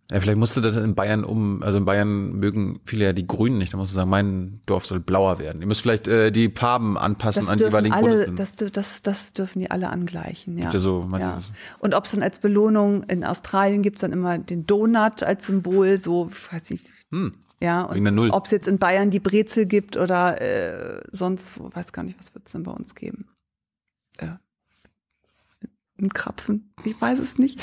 Ja, 0.10 0.20
vielleicht 0.20 0.38
musst 0.40 0.58
du 0.58 0.62
das 0.62 0.78
in 0.78 0.96
Bayern 0.96 1.24
um, 1.24 1.62
also 1.62 1.78
in 1.78 1.86
Bayern 1.86 2.34
mögen 2.34 2.80
viele 2.86 3.06
ja 3.06 3.14
die 3.14 3.28
Grünen 3.28 3.60
nicht. 3.60 3.72
Da 3.72 3.78
musst 3.78 3.92
du 3.92 3.96
sagen, 3.96 4.10
mein 4.10 4.62
Dorf 4.66 4.88
soll 4.88 5.00
blauer 5.00 5.38
werden. 5.38 5.62
Ihr 5.62 5.68
müsst 5.68 5.82
vielleicht 5.82 6.08
äh, 6.08 6.32
die 6.32 6.50
Farben 6.50 6.98
anpassen 6.98 7.48
an 7.48 7.60
die 7.60 7.66
jeweiligen 7.66 7.94
alle. 7.94 8.32
Das, 8.32 8.56
das, 8.56 9.04
das 9.04 9.34
dürfen 9.34 9.60
die 9.60 9.70
alle 9.70 9.92
angleichen, 9.92 10.58
ja. 10.58 10.72
ja 10.72 10.80
so, 10.80 11.08
ja. 11.20 11.38
Und 11.78 11.94
ob 11.94 12.06
es 12.06 12.12
dann 12.12 12.24
als 12.24 12.40
Belohnung, 12.40 13.04
in 13.04 13.24
Australien 13.24 13.84
gibt's 13.84 14.02
dann 14.02 14.12
immer 14.12 14.40
den 14.40 14.66
Donut 14.66 15.22
als 15.22 15.46
Symbol, 15.46 16.00
so, 16.00 16.32
weiß 16.52 16.72
ich, 16.72 16.84
hm. 17.12 17.34
ja. 17.60 17.84
Und 17.84 18.32
ob 18.32 18.46
es 18.46 18.52
jetzt 18.52 18.68
in 18.68 18.80
Bayern 18.80 19.12
die 19.12 19.20
Brezel 19.20 19.68
gibt 19.68 19.98
oder 19.98 20.42
äh, 20.42 21.02
sonst, 21.12 21.54
weiß 21.60 21.94
gar 21.94 22.02
nicht, 22.02 22.18
was 22.18 22.34
wird's 22.34 22.54
denn 22.54 22.64
bei 22.64 22.72
uns 22.72 22.96
geben? 22.96 23.28
Ein 26.04 26.14
Krapfen, 26.14 26.74
ich 26.84 27.00
weiß 27.00 27.20
es 27.20 27.38
nicht. 27.38 27.62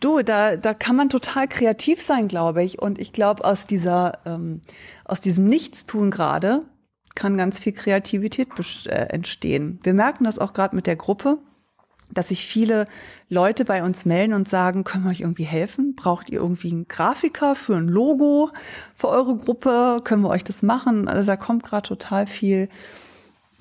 Du, 0.00 0.22
da, 0.22 0.56
da 0.56 0.74
kann 0.74 0.96
man 0.96 1.10
total 1.10 1.46
kreativ 1.46 2.00
sein, 2.00 2.26
glaube 2.26 2.64
ich. 2.64 2.80
Und 2.80 2.98
ich 2.98 3.12
glaube, 3.12 3.44
aus 3.44 3.66
dieser, 3.66 4.18
ähm, 4.24 4.60
aus 5.04 5.20
diesem 5.20 5.46
Nichtstun 5.46 6.10
gerade 6.10 6.62
kann 7.14 7.36
ganz 7.36 7.60
viel 7.60 7.72
Kreativität 7.72 8.48
äh, 8.86 8.90
entstehen. 9.10 9.78
Wir 9.82 9.94
merken 9.94 10.24
das 10.24 10.38
auch 10.38 10.54
gerade 10.54 10.74
mit 10.74 10.86
der 10.86 10.96
Gruppe, 10.96 11.38
dass 12.10 12.28
sich 12.28 12.46
viele 12.46 12.86
Leute 13.28 13.64
bei 13.64 13.84
uns 13.84 14.04
melden 14.04 14.34
und 14.34 14.48
sagen, 14.48 14.82
können 14.82 15.04
wir 15.04 15.10
euch 15.10 15.20
irgendwie 15.20 15.44
helfen? 15.44 15.94
Braucht 15.94 16.30
ihr 16.30 16.40
irgendwie 16.40 16.72
einen 16.72 16.88
Grafiker 16.88 17.54
für 17.54 17.76
ein 17.76 17.88
Logo 17.88 18.50
für 18.94 19.08
eure 19.08 19.36
Gruppe? 19.36 20.00
Können 20.02 20.22
wir 20.22 20.30
euch 20.30 20.44
das 20.44 20.62
machen? 20.62 21.06
Also 21.06 21.26
da 21.26 21.36
kommt 21.36 21.62
gerade 21.62 21.86
total 21.86 22.26
viel 22.26 22.68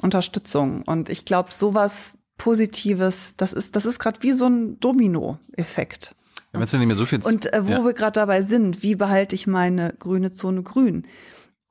Unterstützung. 0.01 0.81
Und 0.83 1.09
ich 1.09 1.25
glaube, 1.25 1.53
sowas 1.53 2.17
Positives, 2.41 3.35
das 3.37 3.53
ist, 3.53 3.75
das 3.75 3.85
ist 3.85 3.99
gerade 3.99 4.23
wie 4.23 4.31
so 4.31 4.47
ein 4.47 4.79
Domino-Effekt. 4.79 6.15
Ja, 6.51 6.59
nicht 6.59 6.73
mehr 6.73 6.95
so 6.95 7.05
viel 7.05 7.19
Und 7.21 7.53
äh, 7.53 7.67
wo 7.67 7.71
ja. 7.71 7.85
wir 7.85 7.93
gerade 7.93 8.19
dabei 8.19 8.41
sind, 8.41 8.81
wie 8.81 8.95
behalte 8.95 9.35
ich 9.35 9.45
meine 9.45 9.93
grüne 9.99 10.31
Zone 10.31 10.63
grün, 10.63 11.03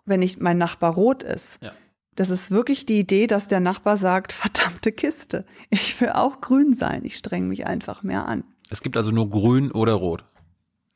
wenn 0.05 0.23
ich 0.23 0.39
mein 0.39 0.59
Nachbar 0.59 0.95
rot 0.95 1.25
ist? 1.25 1.59
Ja. 1.61 1.73
Das 2.15 2.31
ist 2.31 2.53
wirklich 2.53 2.87
die 2.87 3.01
Idee, 3.01 3.27
dass 3.27 3.49
der 3.49 3.59
Nachbar 3.59 3.97
sagt, 3.97 4.33
verdammte 4.33 4.93
Kiste, 4.93 5.45
ich 5.71 6.01
will 6.01 6.11
auch 6.11 6.41
grün 6.41 6.77
sein, 6.77 7.05
ich 7.05 7.17
streng 7.17 7.49
mich 7.49 7.67
einfach 7.67 8.05
mehr 8.05 8.27
an. 8.27 8.45
Es 8.71 8.81
gibt 8.81 8.97
also 8.97 9.11
nur 9.11 9.29
grün 9.29 9.73
oder 9.73 9.95
rot? 9.95 10.25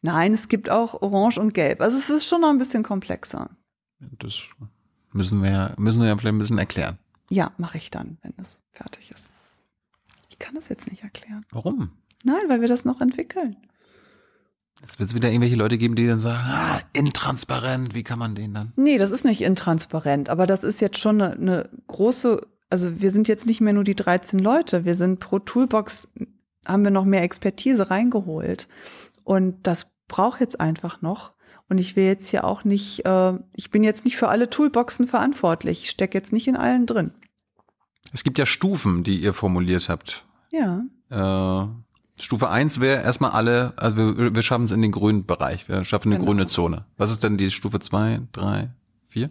Nein, 0.02 0.34
es 0.34 0.46
gibt 0.46 0.70
auch 0.70 1.02
orange 1.02 1.38
und 1.38 1.52
gelb. 1.52 1.80
Also 1.80 1.98
es 1.98 2.10
ist 2.10 2.28
schon 2.28 2.42
noch 2.42 2.50
ein 2.50 2.58
bisschen 2.58 2.84
komplexer. 2.84 3.50
Das 3.98 4.40
müssen 5.12 5.42
wir, 5.42 5.74
müssen 5.78 6.00
wir 6.00 6.10
ja 6.10 6.16
vielleicht 6.16 6.36
ein 6.36 6.38
bisschen 6.38 6.58
erklären. 6.58 6.98
Ja, 7.28 7.50
mache 7.58 7.78
ich 7.78 7.90
dann, 7.90 8.18
wenn 8.22 8.34
es 8.36 8.62
fertig 8.70 9.10
ist. 9.10 9.30
Ich 10.34 10.40
kann 10.40 10.56
das 10.56 10.68
jetzt 10.68 10.90
nicht 10.90 11.04
erklären. 11.04 11.46
Warum? 11.52 11.92
Nein, 12.24 12.42
weil 12.48 12.60
wir 12.60 12.66
das 12.66 12.84
noch 12.84 13.00
entwickeln. 13.00 13.56
Jetzt 14.80 14.98
wird 14.98 15.10
es 15.10 15.14
wieder 15.14 15.28
irgendwelche 15.28 15.54
Leute 15.54 15.78
geben, 15.78 15.94
die 15.94 16.08
dann 16.08 16.18
sagen, 16.18 16.42
ah, 16.44 16.80
intransparent, 16.92 17.94
wie 17.94 18.02
kann 18.02 18.18
man 18.18 18.34
den 18.34 18.52
dann? 18.52 18.72
Nee, 18.74 18.98
das 18.98 19.12
ist 19.12 19.24
nicht 19.24 19.42
intransparent, 19.42 20.30
aber 20.30 20.48
das 20.48 20.64
ist 20.64 20.80
jetzt 20.80 20.98
schon 20.98 21.22
eine, 21.22 21.34
eine 21.34 21.70
große, 21.86 22.40
also 22.68 23.00
wir 23.00 23.12
sind 23.12 23.28
jetzt 23.28 23.46
nicht 23.46 23.60
mehr 23.60 23.74
nur 23.74 23.84
die 23.84 23.94
13 23.94 24.40
Leute, 24.40 24.84
wir 24.84 24.96
sind 24.96 25.20
pro 25.20 25.38
Toolbox, 25.38 26.08
haben 26.66 26.82
wir 26.82 26.90
noch 26.90 27.04
mehr 27.04 27.22
Expertise 27.22 27.88
reingeholt. 27.88 28.66
Und 29.22 29.64
das 29.68 29.86
braucht 30.08 30.40
jetzt 30.40 30.58
einfach 30.58 31.00
noch. 31.00 31.34
Und 31.68 31.78
ich 31.78 31.94
will 31.94 32.06
jetzt 32.06 32.28
hier 32.28 32.42
auch 32.42 32.64
nicht, 32.64 33.06
äh, 33.06 33.34
ich 33.54 33.70
bin 33.70 33.84
jetzt 33.84 34.04
nicht 34.04 34.16
für 34.16 34.30
alle 34.30 34.50
Toolboxen 34.50 35.06
verantwortlich. 35.06 35.84
Ich 35.84 35.90
stecke 35.90 36.18
jetzt 36.18 36.32
nicht 36.32 36.48
in 36.48 36.56
allen 36.56 36.86
drin. 36.86 37.12
Es 38.14 38.22
gibt 38.22 38.38
ja 38.38 38.46
Stufen, 38.46 39.02
die 39.02 39.16
ihr 39.20 39.34
formuliert 39.34 39.88
habt. 39.88 40.24
Ja. 40.52 40.84
Äh, 41.10 41.66
Stufe 42.22 42.48
1 42.48 42.78
wäre 42.78 43.02
erstmal 43.02 43.32
alle, 43.32 43.72
also 43.76 43.96
wir, 44.16 44.34
wir 44.36 44.42
schaffen 44.42 44.64
es 44.64 44.70
in 44.70 44.82
den 44.82 44.92
grünen 44.92 45.26
Bereich, 45.26 45.68
wir 45.68 45.82
schaffen 45.82 46.08
eine 46.12 46.18
Genau. 46.20 46.30
grüne 46.30 46.46
Zone. 46.46 46.84
Was 46.96 47.10
ist 47.10 47.24
denn 47.24 47.36
die 47.36 47.50
Stufe 47.50 47.80
2, 47.80 48.20
3, 48.30 48.70
4? 49.08 49.30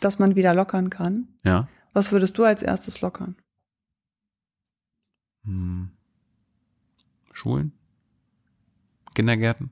Dass 0.00 0.18
man 0.18 0.36
wieder 0.36 0.52
lockern 0.52 0.90
kann. 0.90 1.28
Ja. 1.44 1.66
Was 1.94 2.12
würdest 2.12 2.36
du 2.36 2.44
als 2.44 2.60
erstes 2.62 3.00
lockern? 3.00 3.36
Hm. 5.44 5.88
Schulen? 7.32 7.72
Kindergärten? 9.14 9.70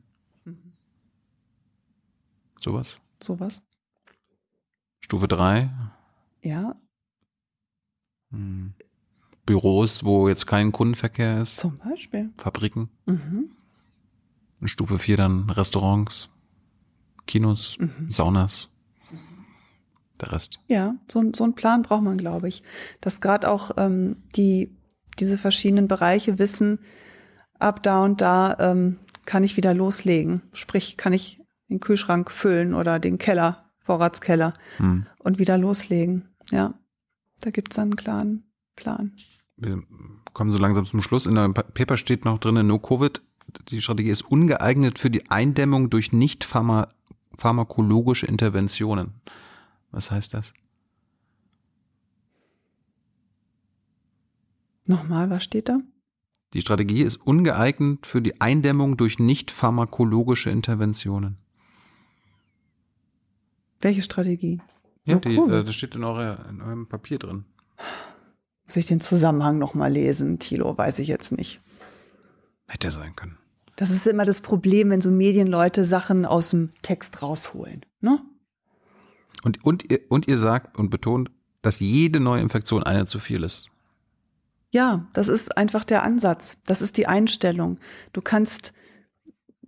Sowas? 2.63 2.97
Sowas? 3.23 3.61
Stufe 5.01 5.29
3? 5.29 5.69
Ja, 6.41 6.77
Büros, 9.47 10.05
wo 10.05 10.29
jetzt 10.29 10.47
kein 10.47 10.73
Kundenverkehr 10.73 11.43
ist? 11.43 11.57
zum 11.59 11.79
Beispiel. 11.79 12.31
Fabriken? 12.39 12.89
Mhm. 13.07 13.51
Und 14.61 14.69
Stufe 14.69 14.99
4 14.99 15.17
dann 15.19 15.51
Restaurants, 15.51 16.31
Kinos, 17.27 17.77
Mhm. 17.79 18.11
Saunas. 18.11 18.71
Der 20.21 20.33
Rest. 20.33 20.61
Ja, 20.69 20.95
so, 21.11 21.19
ein- 21.21 21.35
so 21.35 21.45
einen 21.45 21.55
Plan 21.55 21.83
braucht 21.83 22.03
man, 22.03 22.17
glaube 22.17 22.49
ich. 22.49 22.63
Dass 23.01 23.21
gerade 23.21 23.51
auch 23.51 23.73
ähm, 23.77 24.17
die, 24.37 24.75
diese 25.19 25.37
verschiedenen 25.39 25.89
Bereiche 25.89 26.39
wissen, 26.39 26.79
ab 27.59 27.83
da 27.83 28.03
und 28.05 28.21
da 28.21 28.57
ähm, 28.61 28.99
kann 29.27 29.43
ich 29.45 29.57
wieder 29.57 29.75
loslegen. 29.75 30.43
Sprich, 30.53 30.97
kann 30.97 31.13
ich 31.13 31.41
den 31.69 31.81
Kühlschrank 31.81 32.31
füllen 32.31 32.75
oder 32.75 32.99
den 33.01 33.19
Keller, 33.19 33.71
Vorratskeller 33.79 34.55
Hm. 34.77 35.07
und 35.19 35.39
wieder 35.39 35.59
loslegen. 35.59 36.29
Ja, 36.51 36.75
da 37.45 37.51
gibt's 37.51 37.77
dann 37.77 37.89
einen 37.89 37.97
klaren 37.97 38.45
Plan. 38.77 39.13
Wir 39.57 39.83
kommen 40.33 40.51
so 40.51 40.59
langsam 40.59 40.87
zum 40.87 41.03
Schluss. 41.03 41.27
In 41.27 41.35
Pa- 41.35 41.63
Paper 41.63 41.97
steht 41.97 42.25
noch 42.25 42.39
drin, 42.39 42.67
No 42.67 42.79
Covid. 42.79 43.23
Die 43.69 43.81
Strategie 43.81 44.11
ist 44.11 44.23
ungeeignet 44.23 44.99
für 44.99 45.11
die 45.11 45.31
Eindämmung 45.31 45.91
durch 45.91 46.13
nicht 46.13 46.45
pharma 46.45 46.89
pharmakologische 47.37 48.27
Interventionen. 48.27 49.15
Was 49.91 50.11
heißt 50.11 50.35
das? 50.35 50.55
Nochmal, 54.87 55.31
was 55.31 55.43
steht 55.45 55.69
da? 55.69 55.81
Die 56.53 56.61
Strategie 56.61 57.03
ist 57.03 57.17
ungeeignet 57.17 58.07
für 58.07 58.23
die 58.23 58.41
Eindämmung 58.41 58.97
durch 58.97 59.19
nicht 59.19 59.51
pharmakologische 59.51 60.51
Interventionen. 60.51 61.39
Welche 63.81 64.03
Strategie? 64.03 64.61
Ja, 65.05 65.17
die, 65.17 65.37
Covid. 65.37 65.53
äh, 65.53 65.65
das 65.65 65.75
steht 65.75 65.95
in, 65.95 66.05
eurer, 66.05 66.47
in 66.49 66.61
eurem 66.63 66.89
Papier 66.89 67.19
drin. 67.19 67.45
Muss 68.67 68.77
ich 68.77 68.87
den 68.87 69.01
Zusammenhang 69.01 69.59
nochmal 69.59 69.93
lesen, 69.93 70.39
Thilo? 70.39 70.77
Weiß 70.77 70.99
ich 70.99 71.09
jetzt 71.09 71.33
nicht. 71.33 71.61
Hätte 72.67 72.91
sein 72.91 73.15
können. 73.15 73.37
Das 73.77 73.91
ist 73.91 74.07
immer 74.07 74.25
das 74.25 74.41
Problem, 74.41 74.91
wenn 74.91 75.01
so 75.01 75.11
Medienleute 75.11 75.85
Sachen 75.85 76.25
aus 76.25 76.51
dem 76.51 76.71
Text 76.83 77.23
rausholen. 77.23 77.85
Ne? 78.01 78.21
Und, 79.43 79.65
und, 79.65 79.91
ihr, 79.91 80.01
und 80.09 80.29
ihr 80.29 80.39
sagt 80.39 80.79
und 80.79 80.91
betont, 80.91 81.31
dass 81.61 81.81
jede 81.81 82.21
neue 82.21 82.41
Infektion 82.41 82.83
eine 82.83 83.07
zu 83.07 83.19
viel 83.19 83.43
ist. 83.43 83.71
Ja, 84.71 85.07
das 85.13 85.29
ist 85.29 85.57
einfach 85.57 85.85
der 85.85 86.03
Ansatz. 86.03 86.57
Das 86.67 86.83
ist 86.83 86.97
die 86.97 87.07
Einstellung. 87.07 87.79
Du 88.13 88.21
kannst, 88.21 88.73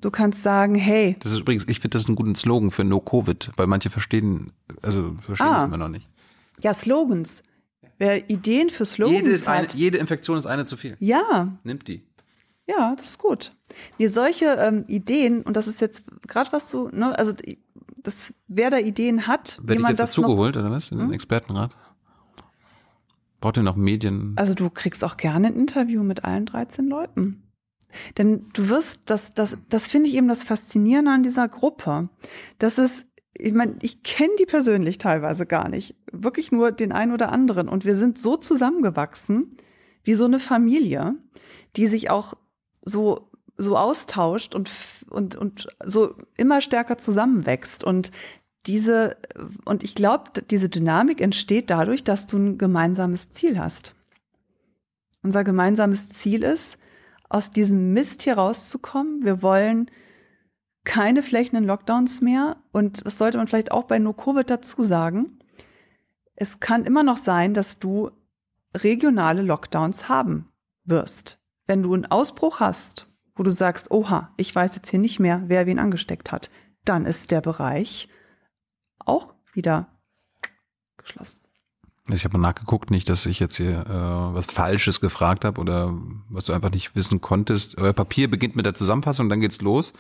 du 0.07 0.11
kannst 0.13 0.43
sagen, 0.45 0.77
hey, 0.77 1.17
Das 1.19 1.33
ist 1.33 1.41
übrigens, 1.41 1.65
ich 1.69 1.81
finde 1.81 1.99
das 1.99 2.07
einen 2.07 2.15
guten 2.15 2.37
Slogan 2.37 2.71
für 2.71 2.85
No 2.85 3.01
Covid, 3.01 3.51
weil 3.57 3.67
manche 3.67 3.91
verstehen, 3.91 4.53
also 4.83 5.17
verstehen 5.21 5.49
Ah. 5.49 5.55
das 5.57 5.65
immer 5.65 5.79
noch 5.79 5.89
nicht. 5.89 6.09
ja, 6.63 6.73
Slogans. 6.73 7.43
Wer 7.99 8.31
Ideen 8.31 8.71
für 8.71 8.85
Slogans 8.85 9.17
Jede, 9.19 9.31
ist 9.31 9.49
eine, 9.49 9.63
hat. 9.65 9.75
jede 9.75 9.99
Infektion 9.99 10.39
ist 10.39 10.47
eine 10.47 10.65
zu 10.65 10.77
viel. 10.77 10.97
ja, 11.01 11.59
Nimmt 11.65 11.89
die. 11.89 12.05
ja, 12.67 12.95
das 12.97 13.07
ist 13.11 13.19
gut. 13.19 13.53
Nee, 13.99 14.07
solche 14.07 14.45
ähm, 14.47 14.85
Ideen, 14.87 15.43
und 15.43 15.57
das 15.57 15.67
ist 15.67 15.81
jetzt 15.81 16.05
gerade 16.29 16.53
was 16.53 16.71
du, 16.71 16.89
ne, 16.93 17.19
also 17.19 17.33
das, 18.03 18.35
wer 18.47 18.71
da 18.71 18.79
Ideen 18.79 19.27
hat, 19.27 19.59
Werde 19.59 19.69
wie 19.69 19.73
ich 19.77 19.81
man 19.83 19.91
jetzt 19.91 19.99
das 19.99 20.17
noch, 20.17 20.23
dazugeholt, 20.25 20.57
oder 20.57 20.71
was? 20.71 20.91
In 20.93 20.99
den 20.99 21.07
Hm? 21.09 21.13
Expertenrat? 21.15 21.77
Braucht 23.41 23.57
ihr 23.57 23.63
noch 23.65 23.77
Medien? 23.77 24.33
Also 24.37 24.55
du 24.55 24.71
kriegst 24.71 25.03
auch 25.05 25.17
gerne 25.17 25.49
ein 25.49 25.57
Interview 25.57 26.03
mit 26.03 26.25
allen 26.25 26.47
13 26.47 26.87
Leuten. 26.87 27.43
Denn 28.19 28.47
du 28.53 28.69
wirst, 28.69 29.01
das, 29.07 29.33
das, 29.33 29.57
das 29.69 29.89
finde 29.89 30.09
ich 30.09 30.17
eben 30.17 30.29
das 30.29 30.45
Faszinierende 30.45 31.11
an 31.11 31.23
dieser 31.23 31.49
Gruppe. 31.49 32.09
Das 32.59 32.79
ist, 32.79 33.07
ich 33.35 33.53
meine, 33.53 33.77
ich 33.83 34.03
kenne 34.03 34.33
die 34.39 34.47
persönlich 34.47 34.99
teilweise 34.99 35.47
gar 35.47 35.69
nicht. 35.69 35.95
Wirklich 36.13 36.53
nur 36.53 36.73
den 36.73 36.93
einen 36.93 37.13
oder 37.13 37.31
anderen. 37.31 37.69
Und 37.69 37.85
wir 37.85 37.97
sind 37.97 38.19
so 38.19 38.37
zusammengewachsen, 38.37 39.57
wie 40.05 40.15
so 40.15 40.25
eine 40.25 40.41
Familie, 40.41 41.15
die 41.77 41.87
sich 41.89 42.11
auch 42.11 42.35
so, 42.85 43.29
so 43.57 43.77
austauscht 43.77 44.55
und, 44.55 44.71
und, 45.11 45.37
und 45.37 45.69
so 45.85 46.15
immer 46.37 46.61
stärker 46.61 46.99
zusammenwächst. 46.99 47.85
Und 47.85 48.13
diese, 48.67 49.17
und 49.65 49.85
ich 49.85 49.95
glaube, 49.95 50.43
diese 50.51 50.69
Dynamik 50.69 51.21
entsteht 51.21 51.71
dadurch, 51.71 52.05
dass 52.05 52.27
du 52.27 52.37
ein 52.37 52.59
gemeinsames 52.59 53.31
Ziel 53.31 53.59
hast. 53.59 53.95
Unser 55.23 55.45
gemeinsames 55.45 56.09
Ziel 56.09 56.43
ist, 56.43 56.79
aus 57.29 57.51
diesem 57.51 57.93
Mist 57.93 58.23
hier 58.23 58.35
rauszukommen. 58.39 59.25
Wir 59.25 59.43
wollen 59.43 59.91
keine 60.85 61.23
flächenden 61.23 61.65
Lockdowns 61.65 62.21
mehr. 62.21 62.57
Und 62.73 63.05
das 63.05 63.19
sollte 63.19 63.39
man 63.39 63.49
vielleicht 63.49 63.73
auch 63.73 63.85
bei 63.85 63.99
No-Covid 63.99 64.49
dazu 64.49 64.83
sagen. 64.83 65.39
Es 66.35 66.61
kann 66.61 66.85
immer 66.85 67.03
noch 67.03 67.17
sein, 67.17 67.55
dass 67.55 67.79
du 67.79 68.11
regionale 68.75 69.43
Lockdowns 69.43 70.09
haben 70.09 70.53
wirst. 70.85 71.39
Wenn 71.67 71.83
du 71.83 71.95
einen 71.95 72.07
Ausbruch 72.07 72.61
hast, 72.61 73.09
wo 73.35 73.43
du 73.43 73.51
sagst, 73.51 73.91
oha, 73.91 74.33
ich 74.37 74.55
weiß 74.55 74.77
jetzt 74.77 74.91
hier 74.91 75.01
nicht 75.01 75.19
mehr, 75.19 75.45
wer 75.47 75.67
wen 75.67 75.79
angesteckt 75.79 76.31
hat, 76.33 76.51
dann 76.85 77.05
ist 77.05 77.31
der 77.31 77.41
Bereich 77.41 78.09
auch 78.99 79.35
wieder 79.53 79.89
geschlossen. 80.97 81.41
Ich 82.09 82.25
habe 82.25 82.39
mal 82.39 82.49
nachgeguckt, 82.49 82.91
nicht, 82.91 83.09
dass 83.09 83.27
ich 83.27 83.41
jetzt 83.41 83.57
hier 83.57 83.81
äh, 83.81 84.35
was 84.35 84.47
Falsches 84.47 85.01
gefragt 85.01 85.45
habe 85.45 85.61
oder 85.61 85.93
was 86.29 86.45
du 86.45 86.53
einfach 86.53 86.71
nicht 86.71 86.95
wissen 86.95 87.21
konntest. 87.21 87.79
Euer 87.79 87.93
Papier 87.93 88.31
beginnt 88.31 88.55
mit 88.55 88.65
der 88.65 88.75
Zusammenfassung, 88.75 89.29
dann 89.29 89.41
geht's 89.41 89.61
los. 89.61 89.93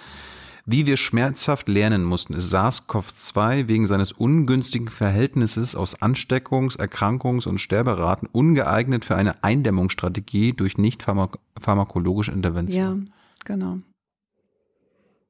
Wie 0.68 0.86
wir 0.86 0.96
schmerzhaft 0.96 1.68
lernen 1.68 2.02
mussten, 2.02 2.34
ist 2.34 2.52
SARS-CoV-2 2.52 3.68
wegen 3.68 3.86
seines 3.86 4.10
ungünstigen 4.12 4.88
Verhältnisses 4.88 5.76
aus 5.76 6.00
Ansteckungs-, 6.00 6.76
Erkrankungs- 6.78 7.46
und 7.46 7.58
Sterberaten 7.60 8.28
ungeeignet 8.30 9.04
für 9.04 9.14
eine 9.16 9.44
Eindämmungsstrategie 9.44 10.52
durch 10.54 10.76
nicht 10.76 11.04
pharmak 11.04 11.38
pharmakologische 11.60 12.32
Ja, 12.32 12.36
Intervention. 12.36 13.12
genau. 13.44 13.78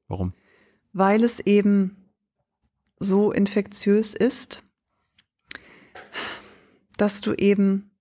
Warum? 0.07 0.33
Weil 0.93 1.23
es 1.23 1.39
eben 1.39 1.95
so 2.99 3.31
infektiös 3.31 4.15
ist, 4.15 4.63
dass 6.97 7.21
du 7.21 7.33
eben 7.33 7.91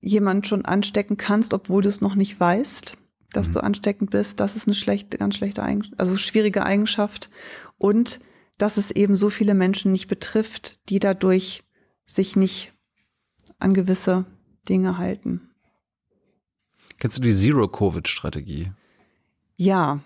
jemand 0.00 0.46
schon 0.46 0.64
anstecken 0.64 1.16
kannst, 1.16 1.52
obwohl 1.52 1.82
du 1.82 1.88
es 1.88 2.00
noch 2.00 2.14
nicht 2.14 2.38
weißt, 2.40 2.96
dass 3.32 3.48
Mhm. 3.48 3.52
du 3.52 3.62
ansteckend 3.62 4.10
bist. 4.10 4.40
Das 4.40 4.56
ist 4.56 4.66
eine 4.66 4.74
schlechte, 4.74 5.18
ganz 5.18 5.36
schlechte 5.36 5.62
Eigenschaft, 5.62 5.98
also 6.00 6.16
schwierige 6.16 6.64
Eigenschaft. 6.64 7.30
Und 7.78 8.20
dass 8.58 8.76
es 8.76 8.90
eben 8.90 9.16
so 9.16 9.30
viele 9.30 9.54
Menschen 9.54 9.92
nicht 9.92 10.06
betrifft, 10.08 10.78
die 10.88 10.98
dadurch 10.98 11.64
sich 12.06 12.36
nicht 12.36 12.72
an 13.58 13.74
gewisse 13.74 14.24
Dinge 14.68 14.98
halten. 14.98 15.50
Kennst 16.98 17.18
du 17.18 17.22
die 17.22 17.34
Zero-Covid-Strategie? 17.34 18.72
Ja, 19.56 20.00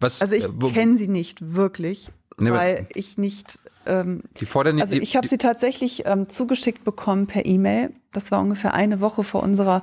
Was, 0.00 0.20
also 0.20 0.34
ich 0.34 0.44
äh, 0.44 0.72
kenne 0.72 0.96
sie 0.96 1.06
nicht 1.08 1.54
wirklich, 1.54 2.10
Nee, 2.38 2.50
weil 2.50 2.88
ich 2.94 3.18
nicht 3.18 3.60
ähm, 3.86 4.22
die 4.38 4.46
fordern 4.46 4.80
Also 4.80 4.96
ich 4.96 5.16
habe 5.16 5.28
sie 5.28 5.38
tatsächlich 5.38 6.04
ähm, 6.06 6.28
zugeschickt 6.28 6.84
bekommen 6.84 7.26
per 7.26 7.46
E-Mail. 7.46 7.92
Das 8.12 8.30
war 8.30 8.40
ungefähr 8.40 8.74
eine 8.74 9.00
Woche 9.00 9.24
vor 9.24 9.42
unserer, 9.42 9.82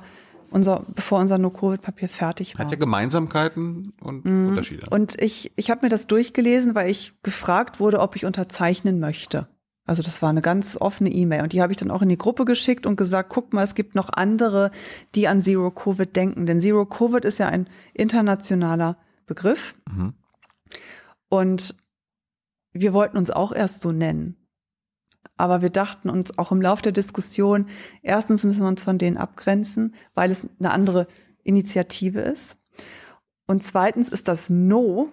unser, 0.50 0.84
bevor 0.94 1.20
unser 1.20 1.38
No-Covid-Papier 1.38 2.08
fertig 2.08 2.58
war. 2.58 2.64
hat 2.64 2.72
ja 2.72 2.78
Gemeinsamkeiten 2.78 3.92
und 4.00 4.24
Unterschiede. 4.24 4.86
Mhm. 4.86 4.92
Und 4.92 5.20
ich, 5.20 5.52
ich 5.56 5.70
habe 5.70 5.84
mir 5.86 5.90
das 5.90 6.06
durchgelesen, 6.06 6.74
weil 6.74 6.90
ich 6.90 7.12
gefragt 7.22 7.80
wurde, 7.80 8.00
ob 8.00 8.16
ich 8.16 8.24
unterzeichnen 8.24 9.00
möchte. 9.00 9.48
Also 9.86 10.02
das 10.02 10.22
war 10.22 10.30
eine 10.30 10.42
ganz 10.42 10.76
offene 10.80 11.10
E-Mail 11.10 11.42
und 11.42 11.52
die 11.52 11.60
habe 11.60 11.72
ich 11.72 11.76
dann 11.76 11.90
auch 11.90 12.02
in 12.02 12.08
die 12.08 12.18
Gruppe 12.18 12.44
geschickt 12.44 12.86
und 12.86 12.94
gesagt, 12.96 13.28
guck 13.28 13.52
mal, 13.52 13.64
es 13.64 13.74
gibt 13.74 13.96
noch 13.96 14.08
andere, 14.10 14.70
die 15.16 15.26
an 15.26 15.40
Zero 15.40 15.72
Covid 15.72 16.14
denken. 16.14 16.46
Denn 16.46 16.60
Zero 16.60 16.86
Covid 16.86 17.24
ist 17.24 17.38
ja 17.38 17.48
ein 17.48 17.68
internationaler 17.92 18.98
Begriff. 19.26 19.74
Mhm. 19.90 20.14
Und 21.28 21.74
wir 22.72 22.92
wollten 22.92 23.16
uns 23.16 23.30
auch 23.30 23.52
erst 23.52 23.80
so 23.80 23.92
nennen. 23.92 24.36
Aber 25.36 25.62
wir 25.62 25.70
dachten 25.70 26.10
uns 26.10 26.36
auch 26.38 26.52
im 26.52 26.62
Laufe 26.62 26.82
der 26.82 26.92
Diskussion, 26.92 27.66
erstens 28.02 28.44
müssen 28.44 28.62
wir 28.62 28.68
uns 28.68 28.82
von 28.82 28.98
denen 28.98 29.16
abgrenzen, 29.16 29.94
weil 30.14 30.30
es 30.30 30.46
eine 30.58 30.70
andere 30.70 31.06
Initiative 31.42 32.20
ist. 32.20 32.58
Und 33.46 33.62
zweitens 33.62 34.08
ist 34.08 34.28
das 34.28 34.50
No 34.50 35.10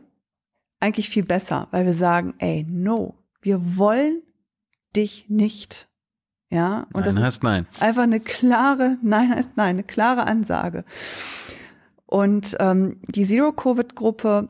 eigentlich 0.79 1.09
viel 1.09 1.23
besser, 1.23 1.67
weil 1.71 1.85
wir 1.85 1.93
sagen, 1.93 2.35
ey, 2.37 2.65
no, 2.69 3.15
wir 3.41 3.77
wollen 3.77 4.21
dich 4.95 5.25
nicht. 5.29 5.87
Ja, 6.49 6.87
und 6.93 7.05
nein 7.05 7.15
das 7.15 7.23
heißt 7.23 7.43
nein. 7.43 7.67
Einfach 7.79 8.03
eine 8.03 8.19
klare, 8.19 8.97
nein 9.01 9.31
heißt 9.31 9.57
nein, 9.57 9.75
eine 9.75 9.83
klare 9.83 10.27
Ansage. 10.27 10.85
Und 12.05 12.55
ähm, 12.59 13.01
die 13.07 13.25
Zero-Covid-Gruppe 13.25 14.47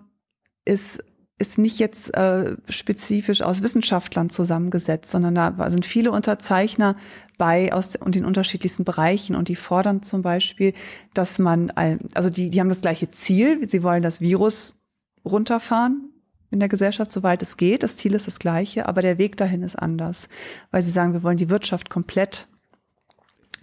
ist 0.64 1.04
ist 1.40 1.58
nicht 1.58 1.78
jetzt 1.78 2.14
äh, 2.16 2.56
spezifisch 2.68 3.42
aus 3.44 3.62
Wissenschaftlern 3.62 4.30
zusammengesetzt, 4.30 5.12
sondern 5.12 5.36
da 5.36 5.70
sind 5.70 5.86
viele 5.86 6.12
Unterzeichner 6.12 6.96
bei 7.38 7.72
aus 7.74 7.92
den 7.92 8.26
unterschiedlichsten 8.26 8.84
Bereichen 8.84 9.36
und 9.36 9.48
die 9.48 9.56
fordern 9.56 10.02
zum 10.02 10.24
Beispiel, 10.24 10.74
dass 11.14 11.38
man, 11.38 11.72
also 12.16 12.32
die, 12.32 12.50
die 12.50 12.60
haben 12.60 12.70
das 12.70 12.82
gleiche 12.82 13.12
Ziel, 13.12 13.68
sie 13.68 13.84
wollen 13.84 14.02
das 14.02 14.20
Virus 14.20 14.80
runterfahren 15.24 16.10
in 16.50 16.60
der 16.60 16.70
Gesellschaft, 16.70 17.12
soweit 17.12 17.44
es 17.44 17.58
geht. 17.58 17.84
Das 17.84 17.98
Ziel 17.98 18.16
ist 18.16 18.26
das 18.26 18.40
gleiche, 18.40 18.88
aber 18.88 19.04
der 19.04 19.20
Weg 19.20 19.38
dahin 19.38 19.62
ist 19.62 19.76
anders, 19.76 20.30
weil 20.72 20.82
sie 20.82 20.92
sagen, 20.92 21.14
wir 21.14 21.22
wollen 21.22 21.38
die 21.38 21.52
Wirtschaft 21.52 21.92
komplett 21.92 22.48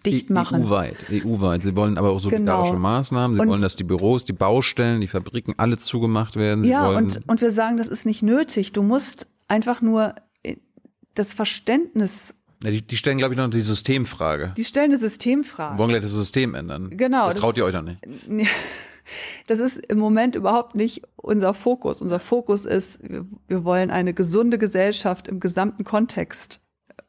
dicht 0.06 0.30
machen. 0.30 0.64
EU-weit, 0.64 1.06
EU-weit. 1.10 1.62
Sie 1.62 1.76
wollen 1.76 1.98
aber 1.98 2.10
auch 2.10 2.20
solidarische 2.20 2.72
genau. 2.72 2.82
Maßnahmen. 2.82 3.36
Sie 3.36 3.42
und 3.42 3.48
wollen, 3.48 3.62
dass 3.62 3.76
die 3.76 3.84
Büros, 3.84 4.24
die 4.24 4.32
Baustellen, 4.32 5.00
die 5.00 5.08
Fabriken 5.08 5.54
alle 5.56 5.78
zugemacht 5.78 6.36
werden. 6.36 6.62
Sie 6.62 6.70
ja, 6.70 6.88
und, 6.88 7.20
und 7.26 7.40
wir 7.40 7.50
sagen, 7.50 7.76
das 7.76 7.88
ist 7.88 8.06
nicht 8.06 8.22
nötig. 8.22 8.72
Du 8.72 8.82
musst 8.82 9.28
einfach 9.48 9.80
nur 9.80 10.14
äh, 10.42 10.56
das 11.14 11.34
Verständnis 11.34 12.34
die, 12.62 12.80
die 12.80 12.96
stellen, 12.96 13.18
glaube 13.18 13.34
ich, 13.34 13.38
noch 13.38 13.50
die 13.50 13.60
Systemfrage. 13.60 14.54
Die 14.56 14.64
stellen 14.64 14.90
eine 14.90 14.98
Systemfrage. 14.98 15.78
wollen 15.78 15.90
gleich 15.90 16.02
das 16.02 16.12
System 16.12 16.54
ändern. 16.54 16.96
Genau. 16.96 17.26
Das, 17.26 17.34
das 17.34 17.40
traut 17.42 17.56
ihr 17.56 17.64
euch 17.64 17.74
noch 17.74 17.82
nicht. 17.82 17.98
Das 19.46 19.58
ist 19.58 19.76
im 19.76 19.98
Moment 19.98 20.34
überhaupt 20.34 20.74
nicht 20.74 21.02
unser 21.16 21.52
Fokus. 21.52 22.00
Unser 22.00 22.18
Fokus 22.18 22.64
ist, 22.64 23.00
wir 23.48 23.64
wollen 23.64 23.90
eine 23.90 24.14
gesunde 24.14 24.56
Gesellschaft 24.56 25.28
im 25.28 25.40
gesamten 25.40 25.84
Kontext 25.84 26.62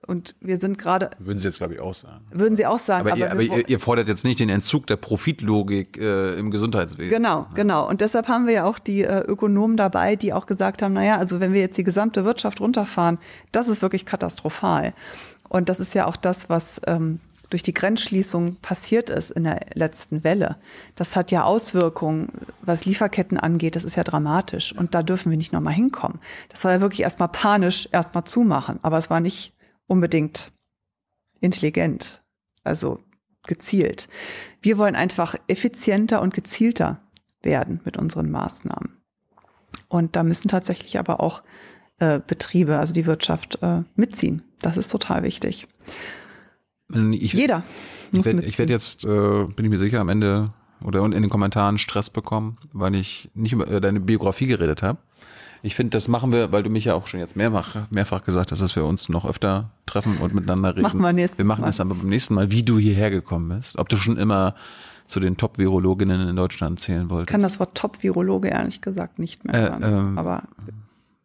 und 0.08 0.36
wir 0.40 0.58
sind 0.58 0.78
gerade. 0.78 1.12
Würden 1.20 1.40
Sie 1.40 1.48
jetzt, 1.48 1.58
glaube 1.58 1.74
ich, 1.74 1.80
auch 1.80 1.94
sagen. 1.94 2.26
Würden 2.32 2.56
Sie 2.56 2.66
auch 2.66 2.80
sagen. 2.80 3.02
Aber, 3.02 3.12
aber, 3.12 3.20
ihr, 3.20 3.32
aber 3.32 3.42
ihr, 3.42 3.70
ihr, 3.70 3.80
fordert 3.80 4.08
jetzt 4.08 4.24
nicht 4.24 4.40
den 4.40 4.50
Entzug 4.50 4.88
der 4.88 4.98
Profitlogik 4.98 5.98
äh, 5.98 6.36
im 6.38 6.52
Gesundheitswesen. 6.52 7.10
Genau, 7.10 7.40
ja. 7.40 7.50
genau. 7.56 7.88
Und 7.88 8.02
deshalb 8.02 8.28
haben 8.28 8.48
wir 8.48 8.54
ja 8.54 8.66
auch 8.66 8.80
die 8.80 9.04
äh, 9.04 9.22
Ökonomen 9.22 9.78
dabei, 9.78 10.16
die 10.16 10.34
auch 10.34 10.46
gesagt 10.46 10.82
haben, 10.82 10.94
naja, 10.94 11.18
also 11.18 11.40
wenn 11.40 11.54
wir 11.54 11.62
jetzt 11.62 11.78
die 11.78 11.84
gesamte 11.84 12.26
Wirtschaft 12.26 12.62
runterfahren, 12.62 13.18
das 13.52 13.68
ist 13.68 13.82
wirklich 13.82 14.06
katastrophal. 14.06 14.94
Und 15.50 15.70
das 15.70 15.80
ist 15.80 15.94
ja 15.94 16.06
auch 16.06 16.18
das, 16.18 16.50
was 16.50 16.82
ähm, 16.88 17.20
durch 17.50 17.64
die 17.64 17.74
Grenzschließung 17.74 18.58
passiert 18.58 19.10
ist 19.10 19.32
in 19.32 19.44
der 19.46 19.62
letzten 19.74 20.24
Welle. 20.24 20.58
Das 20.96 21.16
hat 21.16 21.32
ja 21.32 21.44
Auswirkungen, 21.44 22.30
was 22.62 22.86
Lieferketten 22.86 23.38
angeht. 23.38 23.76
Das 23.76 23.84
ist 23.84 23.96
ja 23.96 24.04
dramatisch. 24.04 24.76
Und 24.76 24.96
da 24.96 25.04
dürfen 25.04 25.30
wir 25.30 25.38
nicht 25.38 25.54
nochmal 25.54 25.74
hinkommen. 25.74 26.20
Das 26.50 26.64
war 26.64 26.74
ja 26.74 26.82
wirklich 26.82 27.02
erstmal 27.02 27.30
panisch, 27.30 27.88
erstmal 27.92 28.24
zumachen. 28.24 28.80
Aber 28.82 28.98
es 28.98 29.10
war 29.10 29.20
nicht 29.20 29.54
unbedingt 29.88 30.52
intelligent, 31.40 32.24
also 32.64 33.00
gezielt. 33.48 34.08
Wir 34.62 34.78
wollen 34.78 34.96
einfach 34.96 35.36
effizienter 35.48 36.22
und 36.22 36.34
gezielter 36.34 37.02
werden 37.42 37.82
mit 37.86 37.98
unseren 37.98 38.32
Maßnahmen. 38.32 38.98
Und 39.88 40.16
da 40.16 40.24
müssen 40.24 40.48
tatsächlich 40.48 40.98
aber 40.98 41.20
auch 41.20 41.44
äh, 42.00 42.20
Betriebe, 42.26 42.80
also 42.80 42.94
die 42.94 43.06
Wirtschaft, 43.06 43.60
äh, 43.62 43.84
mitziehen. 43.96 44.42
Das 44.62 44.78
ist 44.78 44.90
total 44.90 45.24
wichtig. 45.24 45.68
Ich, 47.12 47.34
Jeder 47.34 47.64
muss 48.12 48.26
ich 48.28 48.34
werde 48.34 48.58
werd 48.58 48.70
jetzt, 48.70 49.06
äh, 49.06 49.46
bin 49.46 49.66
ich 49.66 49.70
mir 49.70 49.78
sicher, 49.78 50.00
am 50.00 50.10
Ende 50.10 50.54
oder 50.84 51.04
in 51.04 51.12
den 51.12 51.30
Kommentaren 51.30 51.78
Stress 51.78 52.10
bekommen, 52.10 52.58
weil 52.74 52.96
ich 52.96 53.30
nicht 53.34 53.54
über 53.54 53.68
äh, 53.68 53.82
deine 53.82 54.00
Biografie 54.00 54.46
geredet 54.46 54.84
habe. 54.84 55.00
Ich 55.66 55.74
finde, 55.74 55.98
das 55.98 56.08
machen 56.08 56.32
wir, 56.32 56.52
weil 56.52 56.62
du 56.62 56.70
mich 56.70 56.86
ja 56.86 56.94
auch 56.94 57.08
schon 57.08 57.20
jetzt 57.20 57.36
mehrfach, 57.36 57.90
mehrfach 57.90 58.24
gesagt 58.24 58.52
hast, 58.52 58.62
dass 58.62 58.76
wir 58.76 58.86
uns 58.86 59.10
noch 59.10 59.26
öfter 59.26 59.72
treffen 59.88 60.18
und 60.20 60.36
miteinander 60.36 60.70
reden. 60.70 60.84
Machen 60.84 61.02
wir 61.02 61.12
nächstes 61.12 61.40
Wir 61.40 61.46
machen 61.46 61.62
Mal. 61.62 61.68
das 61.68 61.80
aber 61.80 61.96
beim 61.96 62.08
nächsten 62.08 62.36
Mal, 62.36 62.52
wie 62.52 62.62
du 62.62 62.78
hierher 62.78 63.10
gekommen 63.10 63.50
bist. 63.50 63.80
Ob 63.80 63.90
du 63.90 63.98
schon 63.98 64.16
immer 64.18 64.54
zu 65.08 65.20
den 65.20 65.38
Top-Virologinnen 65.38 66.30
in 66.30 66.36
Deutschland 66.36 66.80
zählen 66.80 67.10
wolltest. 67.10 67.30
Ich 67.30 67.32
kann 67.32 67.42
das 67.42 67.60
Wort 67.60 67.76
Top-Virologe 67.76 68.50
ehrlich 68.50 68.82
gesagt 68.82 69.18
nicht 69.18 69.44
mehr 69.44 69.60
hören. 69.60 69.82
Äh, 69.82 69.88
ähm, 69.88 70.18
aber 70.20 70.44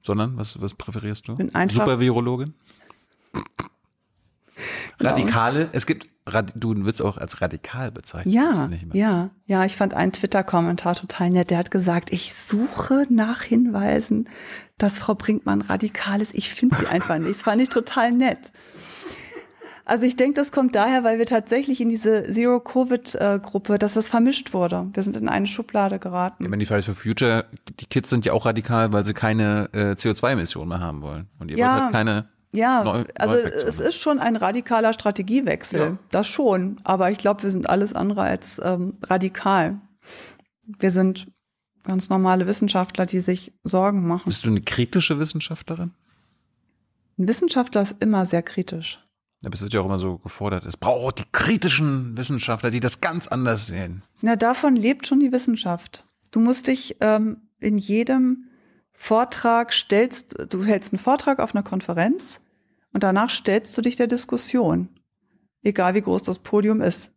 sondern, 0.03 0.39
was, 0.39 0.59
was 0.59 0.73
präferierst 0.73 1.29
du? 1.29 1.37
Bin 1.37 1.55
einfach 1.55 1.85
Super-Virologin? 1.85 2.55
Radikale, 4.99 5.69
es 5.73 5.85
gibt, 5.85 6.09
du 6.55 6.85
wirst 6.85 7.03
auch 7.03 7.19
als 7.19 7.41
radikal 7.41 7.91
bezeichnet. 7.91 8.35
Ja, 8.35 8.69
ja, 8.93 9.31
ja, 9.47 9.65
ich 9.65 9.77
fand 9.77 9.95
einen 9.95 10.13
Twitter-Kommentar 10.13 10.95
total 10.95 11.31
nett. 11.31 11.51
Der 11.51 11.59
hat 11.59 11.71
gesagt, 11.71 12.13
ich 12.13 12.35
suche 12.35 13.07
nach 13.09 13.43
Hinweisen, 13.43 14.29
dass 14.79 14.99
Frau 14.99 15.15
Brinkmann 15.15 15.61
radikal 15.61 16.21
ist. 16.21 16.35
Ich 16.35 16.53
finde 16.53 16.77
sie 16.77 16.87
einfach 16.87 17.19
nicht. 17.19 17.31
Das 17.31 17.43
fand 17.43 17.61
ich 17.61 17.69
total 17.69 18.13
nett. 18.13 18.53
Also 19.91 20.07
ich 20.07 20.15
denke, 20.15 20.35
das 20.35 20.53
kommt 20.53 20.77
daher, 20.77 21.03
weil 21.03 21.19
wir 21.19 21.27
tatsächlich 21.27 21.81
in 21.81 21.89
diese 21.89 22.31
Zero-Covid-Gruppe, 22.31 23.77
dass 23.77 23.95
das 23.95 24.09
vermischt 24.09 24.53
wurde. 24.53 24.87
Wir 24.93 25.03
sind 25.03 25.17
in 25.17 25.29
eine 25.29 25.49
Schublade 25.49 25.99
geraten. 25.99 26.45
Ich 26.45 26.49
meine, 26.49 26.61
die 26.61 26.67
Fridays 26.67 26.85
for 26.85 26.95
Future, 26.95 27.47
die 27.81 27.87
Kids 27.87 28.09
sind 28.09 28.25
ja 28.25 28.33
auch 28.33 28.47
radikal, 28.47 28.93
weil 28.93 29.05
sie 29.05 29.15
keine 29.15 29.69
äh, 29.73 29.93
CO2-Emissionen 29.95 30.69
mehr 30.69 30.79
haben 30.81 31.03
wollen. 31.03 31.27
Und 31.41 31.51
ihr 31.51 31.59
ja. 31.59 31.73
wollt 31.73 31.83
halt 31.83 31.93
keine 31.93 32.29
ja, 32.53 32.83
Neu 32.85 33.05
also 33.17 33.35
es 33.37 33.79
ist 33.79 33.97
schon 33.97 34.19
ein 34.19 34.37
radikaler 34.37 34.93
Strategiewechsel, 34.93 35.81
ja. 35.81 35.99
das 36.11 36.27
schon. 36.27 36.77
Aber 36.85 37.11
ich 37.11 37.19
glaube, 37.19 37.45
wir 37.45 37.51
sind 37.51 37.69
alles 37.69 37.93
andere 37.93 38.23
als 38.23 38.61
ähm, 38.63 38.95
radikal. 39.03 39.81
Wir 40.79 40.91
sind 40.91 41.29
ganz 41.85 42.09
normale 42.09 42.47
Wissenschaftler, 42.47 43.07
die 43.07 43.21
sich 43.21 43.53
Sorgen 43.63 44.07
machen. 44.07 44.25
Bist 44.27 44.45
du 44.45 44.51
eine 44.51 44.63
kritische 44.63 45.19
Wissenschaftlerin? 45.19 45.93
Ein 47.19 47.29
Wissenschaftler 47.29 47.83
ist 47.83 47.97
immer 48.01 48.27
sehr 48.27 48.43
kritisch. 48.43 48.99
Aber 49.45 49.55
es 49.55 49.63
wird 49.63 49.73
ja 49.73 49.81
auch 49.81 49.87
immer 49.87 49.99
so 49.99 50.19
gefordert, 50.19 50.67
es 50.67 50.77
braucht 50.77 51.21
die 51.21 51.25
kritischen 51.33 52.17
Wissenschaftler, 52.17 52.71
die 52.71 52.81
das 52.81 53.01
ganz 53.01 53.27
anders 53.27 53.67
sehen. 53.67 54.03
Na, 54.21 54.37
davon 54.37 54.77
lebt 54.77 55.07
schon 55.07 55.21
die 55.21 55.33
Wissenschaft. 55.33 56.05
Du 56.31 56.41
musst 56.41 56.67
dich 56.67 56.97
ähm, 57.01 57.39
in 57.59 57.79
jedem 57.79 58.50
Vortrag 59.03 59.73
stellst, 59.73 60.37
du 60.51 60.63
hältst 60.63 60.93
einen 60.93 61.03
Vortrag 61.03 61.39
auf 61.39 61.55
einer 61.55 61.65
Konferenz 61.65 62.39
und 62.93 63.03
danach 63.03 63.31
stellst 63.31 63.77
du 63.77 63.81
dich 63.81 63.97
der 63.97 64.09
Diskussion. 64.09 64.91
Egal 65.63 65.95
wie 65.95 66.03
groß 66.03 66.23
das 66.23 66.39
Podium 66.39 66.83
ist. 66.83 67.11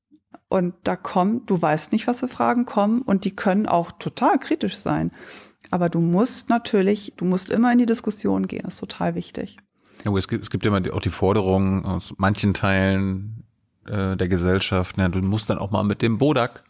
Und 0.48 0.76
da 0.86 0.96
kommen, 0.96 1.46
du 1.46 1.62
weißt 1.62 1.92
nicht, 1.92 2.08
was 2.08 2.22
für 2.22 2.30
Fragen 2.30 2.64
kommen 2.64 3.02
und 3.02 3.26
die 3.26 3.36
können 3.36 3.68
auch 3.68 3.92
total 3.92 4.40
kritisch 4.40 4.78
sein. 4.78 5.12
Aber 5.72 5.90
du 5.90 6.00
musst 6.00 6.50
natürlich, 6.50 7.14
du 7.18 7.26
musst 7.26 7.52
immer 7.52 7.74
in 7.74 7.80
die 7.80 7.86
Diskussion 7.86 8.48
gehen, 8.48 8.64
das 8.64 8.76
ist 8.76 8.80
total 8.80 9.14
wichtig. 9.16 9.58
Ja, 10.06 10.16
es 10.16 10.30
gibt, 10.30 10.42
es 10.42 10.50
gibt 10.50 10.66
immer 10.66 10.82
auch 10.94 11.02
die 11.02 11.10
Forderung 11.10 11.84
aus 11.86 12.14
manchen 12.16 12.54
Teilen 12.54 13.44
äh, 13.86 14.16
der 14.16 14.30
Gesellschaft, 14.30 14.98
ne, 14.98 15.10
du 15.10 15.22
musst 15.22 15.50
dann 15.50 15.58
auch 15.58 15.70
mal 15.70 15.84
mit 15.84 16.02
dem 16.02 16.18
Bodak 16.18 16.64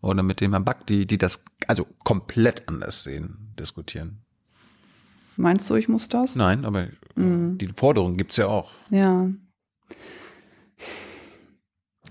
oder 0.00 0.22
mit 0.22 0.40
dem 0.40 0.52
Herrn 0.52 0.64
Back, 0.64 0.86
die, 0.86 1.06
die 1.06 1.18
das 1.18 1.42
also 1.66 1.88
komplett 2.04 2.68
anders 2.68 3.02
sehen, 3.02 3.52
diskutieren. 3.58 4.23
Meinst 5.36 5.68
du, 5.68 5.74
ich 5.74 5.88
muss 5.88 6.08
das? 6.08 6.36
Nein, 6.36 6.64
aber 6.64 6.88
mhm. 7.16 7.58
die 7.58 7.68
Forderung 7.68 8.16
gibt's 8.16 8.36
ja 8.36 8.46
auch. 8.46 8.70
Ja. 8.90 9.28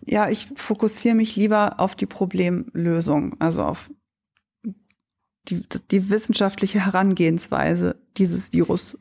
Ja, 0.06 0.30
ich 0.30 0.48
fokussiere 0.56 1.16
mich 1.16 1.36
lieber 1.36 1.80
auf 1.80 1.95
die 1.95 2.06
Problemlösung, 2.06 3.40
also 3.40 3.64
auf 3.64 3.90
die, 5.50 5.64
die 5.91 6.10
wissenschaftliche 6.10 6.86
Herangehensweise, 6.86 7.95
dieses 8.18 8.52
Virus 8.52 8.98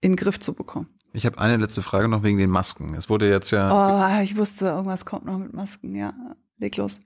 in 0.00 0.12
den 0.12 0.16
Griff 0.16 0.40
zu 0.40 0.54
bekommen. 0.54 0.88
Ich 1.12 1.26
habe 1.26 1.38
eine 1.38 1.58
letzte 1.58 1.82
Frage 1.82 2.08
noch 2.08 2.22
wegen 2.22 2.38
den 2.38 2.50
Masken. 2.50 2.94
Es 2.94 3.10
wurde 3.10 3.28
jetzt 3.28 3.50
ja. 3.50 4.18
Oh, 4.18 4.22
ich 4.22 4.36
wusste, 4.36 4.66
irgendwas 4.66 5.04
kommt 5.04 5.26
noch 5.26 5.38
mit 5.38 5.52
Masken, 5.52 5.94
ja. 5.94 6.14
Leg 6.58 6.76
los. 6.76 7.00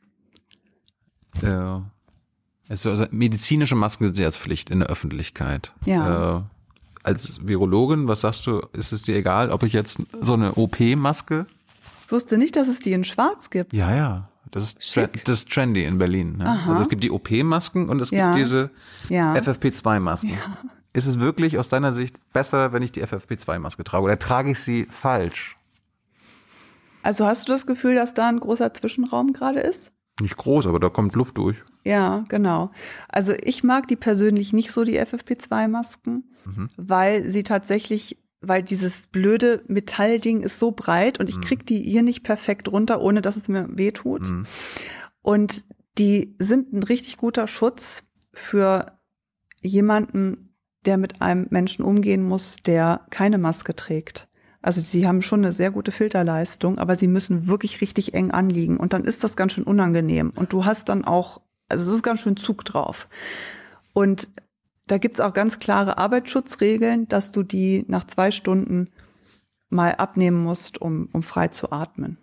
Ja. 1.43 1.90
Also, 2.68 2.90
also 2.90 3.06
medizinische 3.10 3.76
Masken 3.76 4.06
sind 4.06 4.18
jetzt 4.18 4.38
Pflicht 4.38 4.70
in 4.70 4.80
der 4.80 4.88
Öffentlichkeit. 4.88 5.72
Ja. 5.84 6.38
Äh, 6.38 6.43
als 7.02 7.47
Virologin, 7.47 8.09
was 8.09 8.22
sagst 8.22 8.47
du, 8.47 8.60
ist 8.72 8.93
es 8.93 9.02
dir 9.02 9.16
egal, 9.16 9.51
ob 9.51 9.62
ich 9.62 9.72
jetzt 9.72 9.98
so 10.20 10.34
eine 10.34 10.55
OP-Maske? 10.55 11.47
Ich 12.05 12.12
wusste 12.12 12.36
nicht, 12.36 12.56
dass 12.56 12.66
es 12.66 12.80
die 12.80 12.93
in 12.93 13.05
schwarz 13.05 13.51
gibt. 13.51 13.72
Ja, 13.72 13.94
ja. 13.94 14.28
Das 14.51 14.64
ist, 14.64 14.84
Schick. 14.84 15.24
das 15.24 15.38
ist 15.40 15.51
trendy 15.51 15.84
in 15.84 15.98
Berlin. 15.98 16.38
Ne? 16.38 16.60
Also 16.66 16.82
es 16.82 16.88
gibt 16.88 17.02
die 17.02 17.10
OP-Masken 17.10 17.88
und 17.88 18.01
es 18.01 18.10
gibt 18.10 18.20
ja. 18.20 18.34
diese 18.34 18.70
ja. 19.09 19.34
FFP2-Masken. 19.34 20.30
Ja. 20.30 20.56
ist 20.93 21.06
es 21.06 21.20
wirklich 21.20 21.59
aus 21.59 21.68
deiner 21.68 21.93
Sicht 21.93 22.16
besser, 22.32 22.72
wenn 22.72 22.82
ich 22.82 22.93
die 22.93 23.05
FFP2-Maske 23.05 23.84
trage? 23.84 24.05
Oder 24.05 24.18
trage 24.18 24.52
ich 24.52 24.60
sie 24.60 24.86
falsch? 24.90 25.56
Also 27.02 27.26
hast 27.26 27.47
du 27.47 27.52
das 27.52 27.66
Gefühl, 27.66 27.94
dass 27.94 28.14
da 28.14 28.28
ein 28.28 28.40
großer 28.40 28.72
Zwischenraum 28.74 29.32
gerade 29.32 29.60
ist? 29.60 29.93
Nicht 30.20 30.36
groß, 30.36 30.66
aber 30.66 30.80
da 30.80 30.88
kommt 30.88 31.14
Luft 31.14 31.36
durch. 31.36 31.56
Ja, 31.84 32.24
genau. 32.28 32.70
Also 33.09 33.34
ich 33.43 33.62
mag 33.62 33.86
die 33.86 33.97
persönlich 33.97 34.52
nicht 34.52 34.72
so, 34.72 34.82
die 34.82 34.98
FFP2-Masken, 34.98 36.24
mhm. 36.44 36.70
weil 36.76 37.30
sie 37.30 37.43
tatsächlich, 37.43 38.18
weil 38.40 38.62
dieses 38.62 39.09
blöde 39.09 39.62
Metallding 39.68 40.43
ist 40.43 40.59
so 40.59 40.72
breit 40.72 41.20
und 41.20 41.28
ich 41.28 41.36
mhm. 41.36 41.43
krieg 41.43 41.66
die 41.66 41.82
hier 41.82 42.02
nicht 42.02 42.22
perfekt 42.22 42.72
runter, 42.72 43.01
ohne 43.01 43.20
dass 43.20 43.36
es 43.36 43.48
mir 43.48 43.68
weh 43.70 43.93
tut. 43.93 44.30
Mhm. 44.30 44.47
Und 45.20 45.64
die 45.98 46.34
sind 46.38 46.72
ein 46.72 46.82
richtig 46.82 47.18
guter 47.18 47.47
Schutz 47.47 48.05
für 48.32 48.93
jemanden, 49.60 50.55
der 50.86 50.97
mit 50.97 51.20
einem 51.20 51.47
Menschen 51.51 51.84
umgehen 51.84 52.22
muss, 52.22 52.56
der 52.56 53.02
keine 53.10 53.38
Maske 53.38 53.76
trägt. 53.76 54.28
Also 54.62 54.80
sie 54.80 55.06
haben 55.06 55.22
schon 55.22 55.44
eine 55.44 55.52
sehr 55.52 55.70
gute 55.70 55.92
Filterleistung, 55.92 56.78
aber 56.78 56.96
sie 56.96 57.06
müssen 57.06 57.48
wirklich 57.48 57.80
richtig 57.80 58.14
eng 58.14 58.30
anliegen 58.30 58.78
und 58.78 58.92
dann 58.92 59.04
ist 59.04 59.22
das 59.22 59.36
ganz 59.36 59.52
schön 59.52 59.64
unangenehm 59.64 60.30
und 60.34 60.52
du 60.52 60.64
hast 60.64 60.88
dann 60.88 61.04
auch, 61.04 61.40
also 61.68 61.88
es 61.88 61.96
ist 61.96 62.02
ganz 62.02 62.20
schön 62.20 62.36
Zug 62.36 62.64
drauf. 62.64 63.08
Und 63.92 64.28
da 64.86 64.98
gibt's 64.98 65.20
auch 65.20 65.32
ganz 65.32 65.58
klare 65.58 65.98
Arbeitsschutzregeln, 65.98 67.08
dass 67.08 67.32
du 67.32 67.42
die 67.42 67.84
nach 67.88 68.04
zwei 68.04 68.30
Stunden 68.30 68.90
mal 69.68 69.94
abnehmen 69.96 70.42
musst, 70.42 70.80
um, 70.80 71.08
um 71.12 71.22
frei 71.22 71.48
zu 71.48 71.72
atmen. 71.72 72.18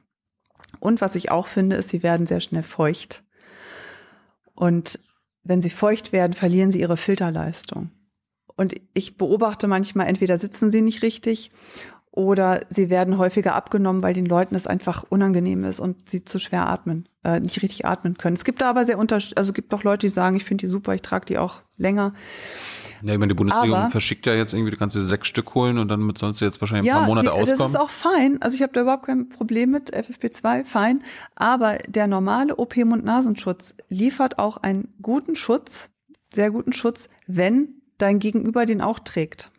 Und 0.80 1.02
was 1.02 1.16
ich 1.16 1.32
auch 1.32 1.48
finde, 1.48 1.76
ist, 1.76 1.90
sie 1.90 2.04
werden 2.04 2.26
sehr 2.26 2.40
schnell 2.40 2.64
feucht. 2.64 3.24
Und 4.56 5.00
wenn 5.44 5.62
sie 5.62 5.70
feucht 5.70 6.14
werden, 6.14 6.34
verlieren 6.34 6.72
sie 6.72 6.80
ihre 6.80 6.98
Filterleistung. 6.98 7.92
Und 8.56 8.76
ich 8.94 9.18
beobachte 9.18 9.68
manchmal, 9.68 10.08
entweder 10.08 10.38
sitzen 10.38 10.72
sie 10.72 10.82
nicht 10.82 11.02
richtig 11.02 11.52
oder 12.16 12.62
sie 12.70 12.92
werden 12.92 13.18
häufiger 13.18 13.56
abgenommen, 13.56 14.04
weil 14.04 14.14
den 14.14 14.28
Leuten 14.28 14.54
es 14.54 14.68
einfach 14.68 15.04
unangenehm 15.10 15.64
ist 15.64 15.80
und 15.80 16.12
sie 16.12 16.24
zu 16.24 16.38
schwer 16.38 16.70
atmen, 16.70 17.10
äh, 17.24 17.40
nicht 17.40 17.64
richtig 17.64 17.88
atmen 17.88 18.18
können. 18.20 18.36
Es 18.36 18.46
gibt 18.46 18.62
da 18.62 18.70
aber 18.70 18.86
sehr 18.86 19.00
unterschiedlich, 19.00 19.38
also 19.40 19.50
es 19.50 19.54
gibt 19.56 19.74
auch 19.74 19.84
Leute, 19.84 20.06
die 20.06 20.14
sagen, 20.14 20.36
ich 20.36 20.44
finde 20.44 20.62
die 20.62 20.68
super, 20.68 20.94
ich 20.94 21.02
trage 21.02 21.26
die 21.26 21.40
auch 21.40 21.62
länger. 21.76 22.14
Ja, 23.02 23.14
ich 23.14 23.20
meine, 23.20 23.34
die 23.34 23.36
Bundesregierung 23.38 23.80
aber, 23.80 23.90
verschickt 23.90 24.28
ja 24.28 24.36
jetzt 24.36 24.54
irgendwie, 24.54 24.70
du 24.70 24.78
kannst 24.78 24.96
dir 24.96 25.04
sechs 25.04 25.28
Stück 25.28 25.56
holen 25.56 25.80
und 25.80 25.88
damit 25.90 26.20
sollst 26.20 26.40
du 26.40 26.46
jetzt 26.46 26.62
wahrscheinlich 26.62 26.92
ein 26.92 26.96
ja, 26.96 27.00
paar 27.00 27.08
Monate 27.08 27.26
die, 27.26 27.32
auskommen. 27.32 27.58
Das 27.58 27.70
ist 27.72 27.76
auch 27.76 27.90
fein. 27.90 28.40
Also 28.44 28.56
ich 28.56 28.62
habe 28.62 28.74
da 28.74 28.82
überhaupt 28.82 29.08
kein 29.08 29.30
Problem 29.30 29.72
mit 29.72 29.92
FFP2, 29.92 30.66
fein. 30.66 31.04
Aber 31.36 31.80
der 31.88 32.06
normale 32.06 32.56
OP-Mund-Nasenschutz 32.56 33.74
liefert 33.90 34.38
auch 34.38 34.58
einen 34.58 34.94
guten 35.02 35.36
Schutz, 35.36 35.90
sehr 36.32 36.52
guten 36.52 36.74
Schutz, 36.74 37.10
wenn 37.26 37.82
dein 37.98 38.20
Gegenüber 38.20 38.68
den 38.68 38.82
auch 38.82 39.00
trägt. 39.00 39.50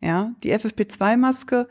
Ja, 0.00 0.32
die 0.42 0.54
FFP2-Maske, 0.54 1.68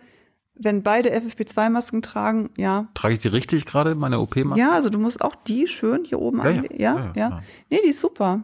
wenn 0.54 0.84
beide 0.84 1.16
FFP2-Masken 1.16 2.02
tragen, 2.02 2.50
ja. 2.58 2.90
Trage 2.94 3.16
ich 3.16 3.22
die 3.22 3.30
richtig 3.30 3.66
gerade, 3.66 3.96
meine 3.96 4.20
OP-Maske? 4.20 4.60
Ja, 4.60 4.74
also 4.74 4.90
du 4.90 5.00
musst 5.00 5.22
auch 5.22 5.36
die 5.36 5.68
schön 5.68 6.04
hier 6.06 6.20
oben 6.20 6.40
ja, 6.40 6.44
anlegen. 6.44 6.82
Ja, 6.82 6.96
ja, 6.96 7.06
ja, 7.06 7.14
ja. 7.16 7.42
Nee, 7.70 7.80
die 7.84 7.90
ist 7.90 8.02
super. 8.02 8.44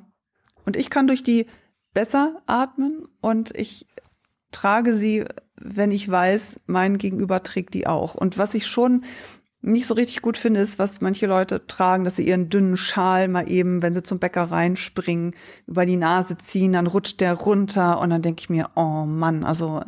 Und 0.66 0.78
ich 0.78 0.90
kann 0.90 1.08
durch 1.08 1.24
die 1.24 1.46
besser 1.94 2.42
atmen 2.46 3.08
und 3.22 3.56
ich 3.56 3.88
trage 4.52 4.96
sie, 4.96 5.26
wenn 5.56 5.92
ich 5.92 6.10
weiß, 6.10 6.62
mein 6.66 6.98
Gegenüber 6.98 7.44
trägt 7.44 7.74
die 7.74 7.88
auch. 7.88 8.16
Und 8.16 8.38
was 8.38 8.54
ich 8.54 8.68
schon 8.68 9.04
nicht 9.66 9.88
so 9.88 9.96
richtig 9.96 10.22
gut 10.22 10.38
finde, 10.38 10.60
ist, 10.60 10.80
was 10.80 11.02
manche 11.02 11.28
Leute 11.28 11.66
tragen, 11.66 12.04
dass 12.04 12.16
sie 12.16 12.28
ihren 12.28 12.50
dünnen 12.50 12.78
Schal 12.78 13.28
mal 13.28 13.50
eben, 13.50 13.82
wenn 13.82 13.94
sie 13.94 14.04
zum 14.04 14.20
Bäcker 14.20 14.44
reinspringen, 14.52 15.36
über 15.68 15.86
die 15.86 15.98
Nase 15.98 16.38
ziehen, 16.38 16.74
dann 16.74 16.88
rutscht 16.88 17.20
der 17.20 17.34
runter 17.34 18.00
und 18.00 18.12
dann 18.12 18.22
denke 18.22 18.42
ich 18.42 18.50
mir, 18.50 18.70
oh 18.76 19.06
Mann, 19.06 19.44
also 19.44 19.84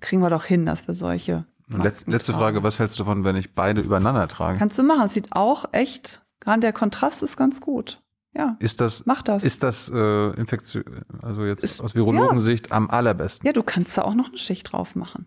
kriegen 0.00 0.20
wir 0.20 0.30
doch 0.30 0.44
hin, 0.44 0.66
dass 0.66 0.86
wir 0.86 0.94
solche. 0.94 1.46
Letz, 1.68 2.06
letzte 2.06 2.32
tragen. 2.32 2.42
Frage, 2.42 2.62
was 2.62 2.78
hältst 2.78 2.98
du 2.98 3.04
davon, 3.04 3.24
wenn 3.24 3.36
ich 3.36 3.54
beide 3.54 3.80
übereinander 3.80 4.28
trage? 4.28 4.58
Kannst 4.58 4.78
du 4.78 4.82
machen, 4.82 5.04
es 5.04 5.14
sieht 5.14 5.32
auch 5.32 5.66
echt, 5.72 6.20
gerade 6.40 6.60
der 6.60 6.72
Kontrast 6.72 7.22
ist 7.22 7.36
ganz 7.36 7.60
gut. 7.60 8.02
Ja. 8.34 8.56
Ist 8.58 8.80
das, 8.80 9.06
mach 9.06 9.22
das. 9.22 9.44
Ist 9.44 9.62
das 9.62 9.90
äh, 9.92 10.30
Infektion, 10.38 10.84
also 11.22 11.44
jetzt 11.44 11.62
ist, 11.62 11.80
aus 11.80 11.94
Virologensicht 11.94 12.68
ja. 12.68 12.76
am 12.76 12.90
allerbesten? 12.90 13.46
Ja, 13.46 13.52
du 13.52 13.62
kannst 13.62 13.96
da 13.96 14.02
auch 14.02 14.14
noch 14.14 14.28
eine 14.28 14.38
Schicht 14.38 14.72
drauf 14.72 14.96
machen. 14.96 15.26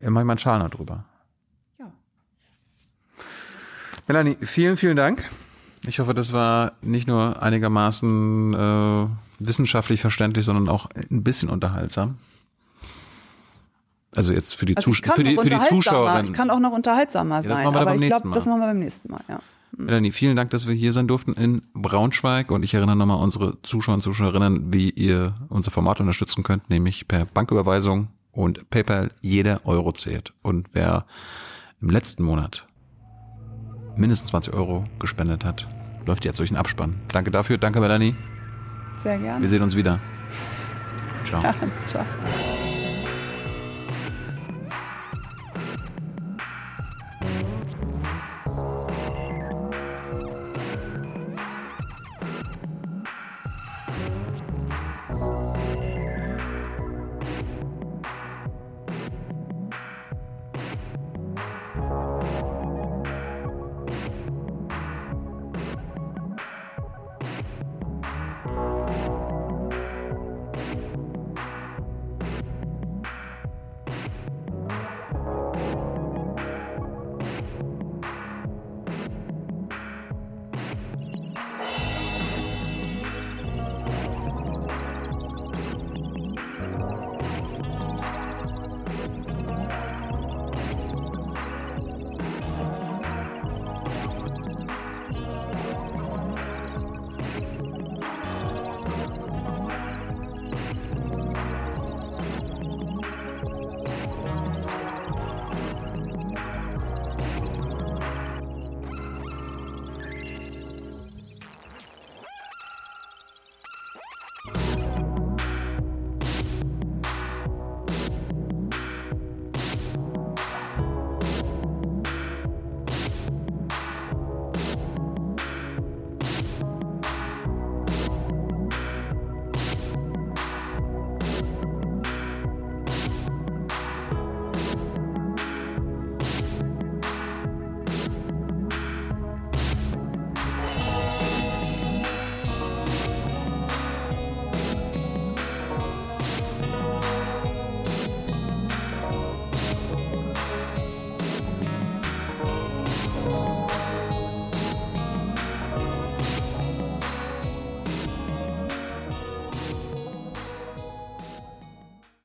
Ja, 0.00 0.10
mach 0.10 0.20
ich 0.20 0.26
mal 0.26 0.32
einen 0.32 0.38
Schal 0.38 0.58
noch 0.58 0.70
drüber. 0.70 1.06
Melanie, 4.12 4.36
vielen, 4.42 4.76
vielen 4.76 4.94
Dank. 4.94 5.24
Ich 5.86 5.98
hoffe, 5.98 6.12
das 6.12 6.34
war 6.34 6.72
nicht 6.82 7.08
nur 7.08 7.42
einigermaßen 7.42 8.52
äh, 8.52 9.06
wissenschaftlich 9.38 10.02
verständlich, 10.02 10.44
sondern 10.44 10.68
auch 10.68 10.86
ein 11.10 11.22
bisschen 11.22 11.48
unterhaltsam. 11.48 12.18
Also 14.14 14.34
jetzt 14.34 14.54
für 14.54 14.66
die, 14.66 14.76
also 14.76 14.90
Zus 14.90 15.00
für 15.00 15.24
die, 15.24 15.34
für 15.34 15.48
die 15.48 15.62
Zuschauerinnen. 15.62 16.26
Ich 16.26 16.32
kann 16.34 16.50
auch 16.50 16.60
noch 16.60 16.72
unterhaltsamer 16.72 17.42
sein, 17.42 17.50
ja, 17.52 17.56
das 17.56 17.64
machen 17.64 17.74
wir 17.74 17.80
aber 17.80 17.94
ich 17.94 18.02
glaube, 18.02 18.30
das 18.34 18.44
machen 18.44 18.60
wir 18.60 18.66
beim 18.66 18.80
nächsten 18.80 19.10
Mal. 19.10 19.22
Ja. 19.30 19.40
Hm. 19.74 19.86
Melanie, 19.86 20.12
vielen 20.12 20.36
Dank, 20.36 20.50
dass 20.50 20.68
wir 20.68 20.74
hier 20.74 20.92
sein 20.92 21.08
durften 21.08 21.32
in 21.32 21.62
Braunschweig 21.72 22.50
und 22.50 22.64
ich 22.64 22.74
erinnere 22.74 22.96
nochmal 22.96 23.16
unsere 23.16 23.62
Zuschauer 23.62 23.94
und 23.94 24.02
Zuschauerinnen, 24.02 24.74
wie 24.74 24.90
ihr 24.90 25.36
unser 25.48 25.70
Format 25.70 26.00
unterstützen 26.00 26.42
könnt, 26.42 26.68
nämlich 26.68 27.08
per 27.08 27.24
Banküberweisung 27.24 28.08
und 28.30 28.68
PayPal. 28.68 29.10
Jeder 29.22 29.62
Euro 29.64 29.90
zählt. 29.92 30.34
Und 30.42 30.68
wer 30.74 31.06
im 31.80 31.88
letzten 31.88 32.24
Monat 32.24 32.66
mindestens 33.96 34.30
20 34.30 34.54
Euro 34.54 34.84
gespendet 34.98 35.44
hat, 35.44 35.68
läuft 36.06 36.24
jetzt 36.24 36.38
durch 36.38 36.50
den 36.50 36.56
Abspann. 36.56 36.94
Danke 37.08 37.30
dafür, 37.30 37.58
danke 37.58 37.80
Melanie. 37.80 38.14
Sehr 38.96 39.18
gerne. 39.18 39.40
Wir 39.40 39.48
sehen 39.48 39.62
uns 39.62 39.76
wieder. 39.76 39.98
Ciao. 41.24 41.42
Ja, 41.42 41.54
ciao. 41.86 42.04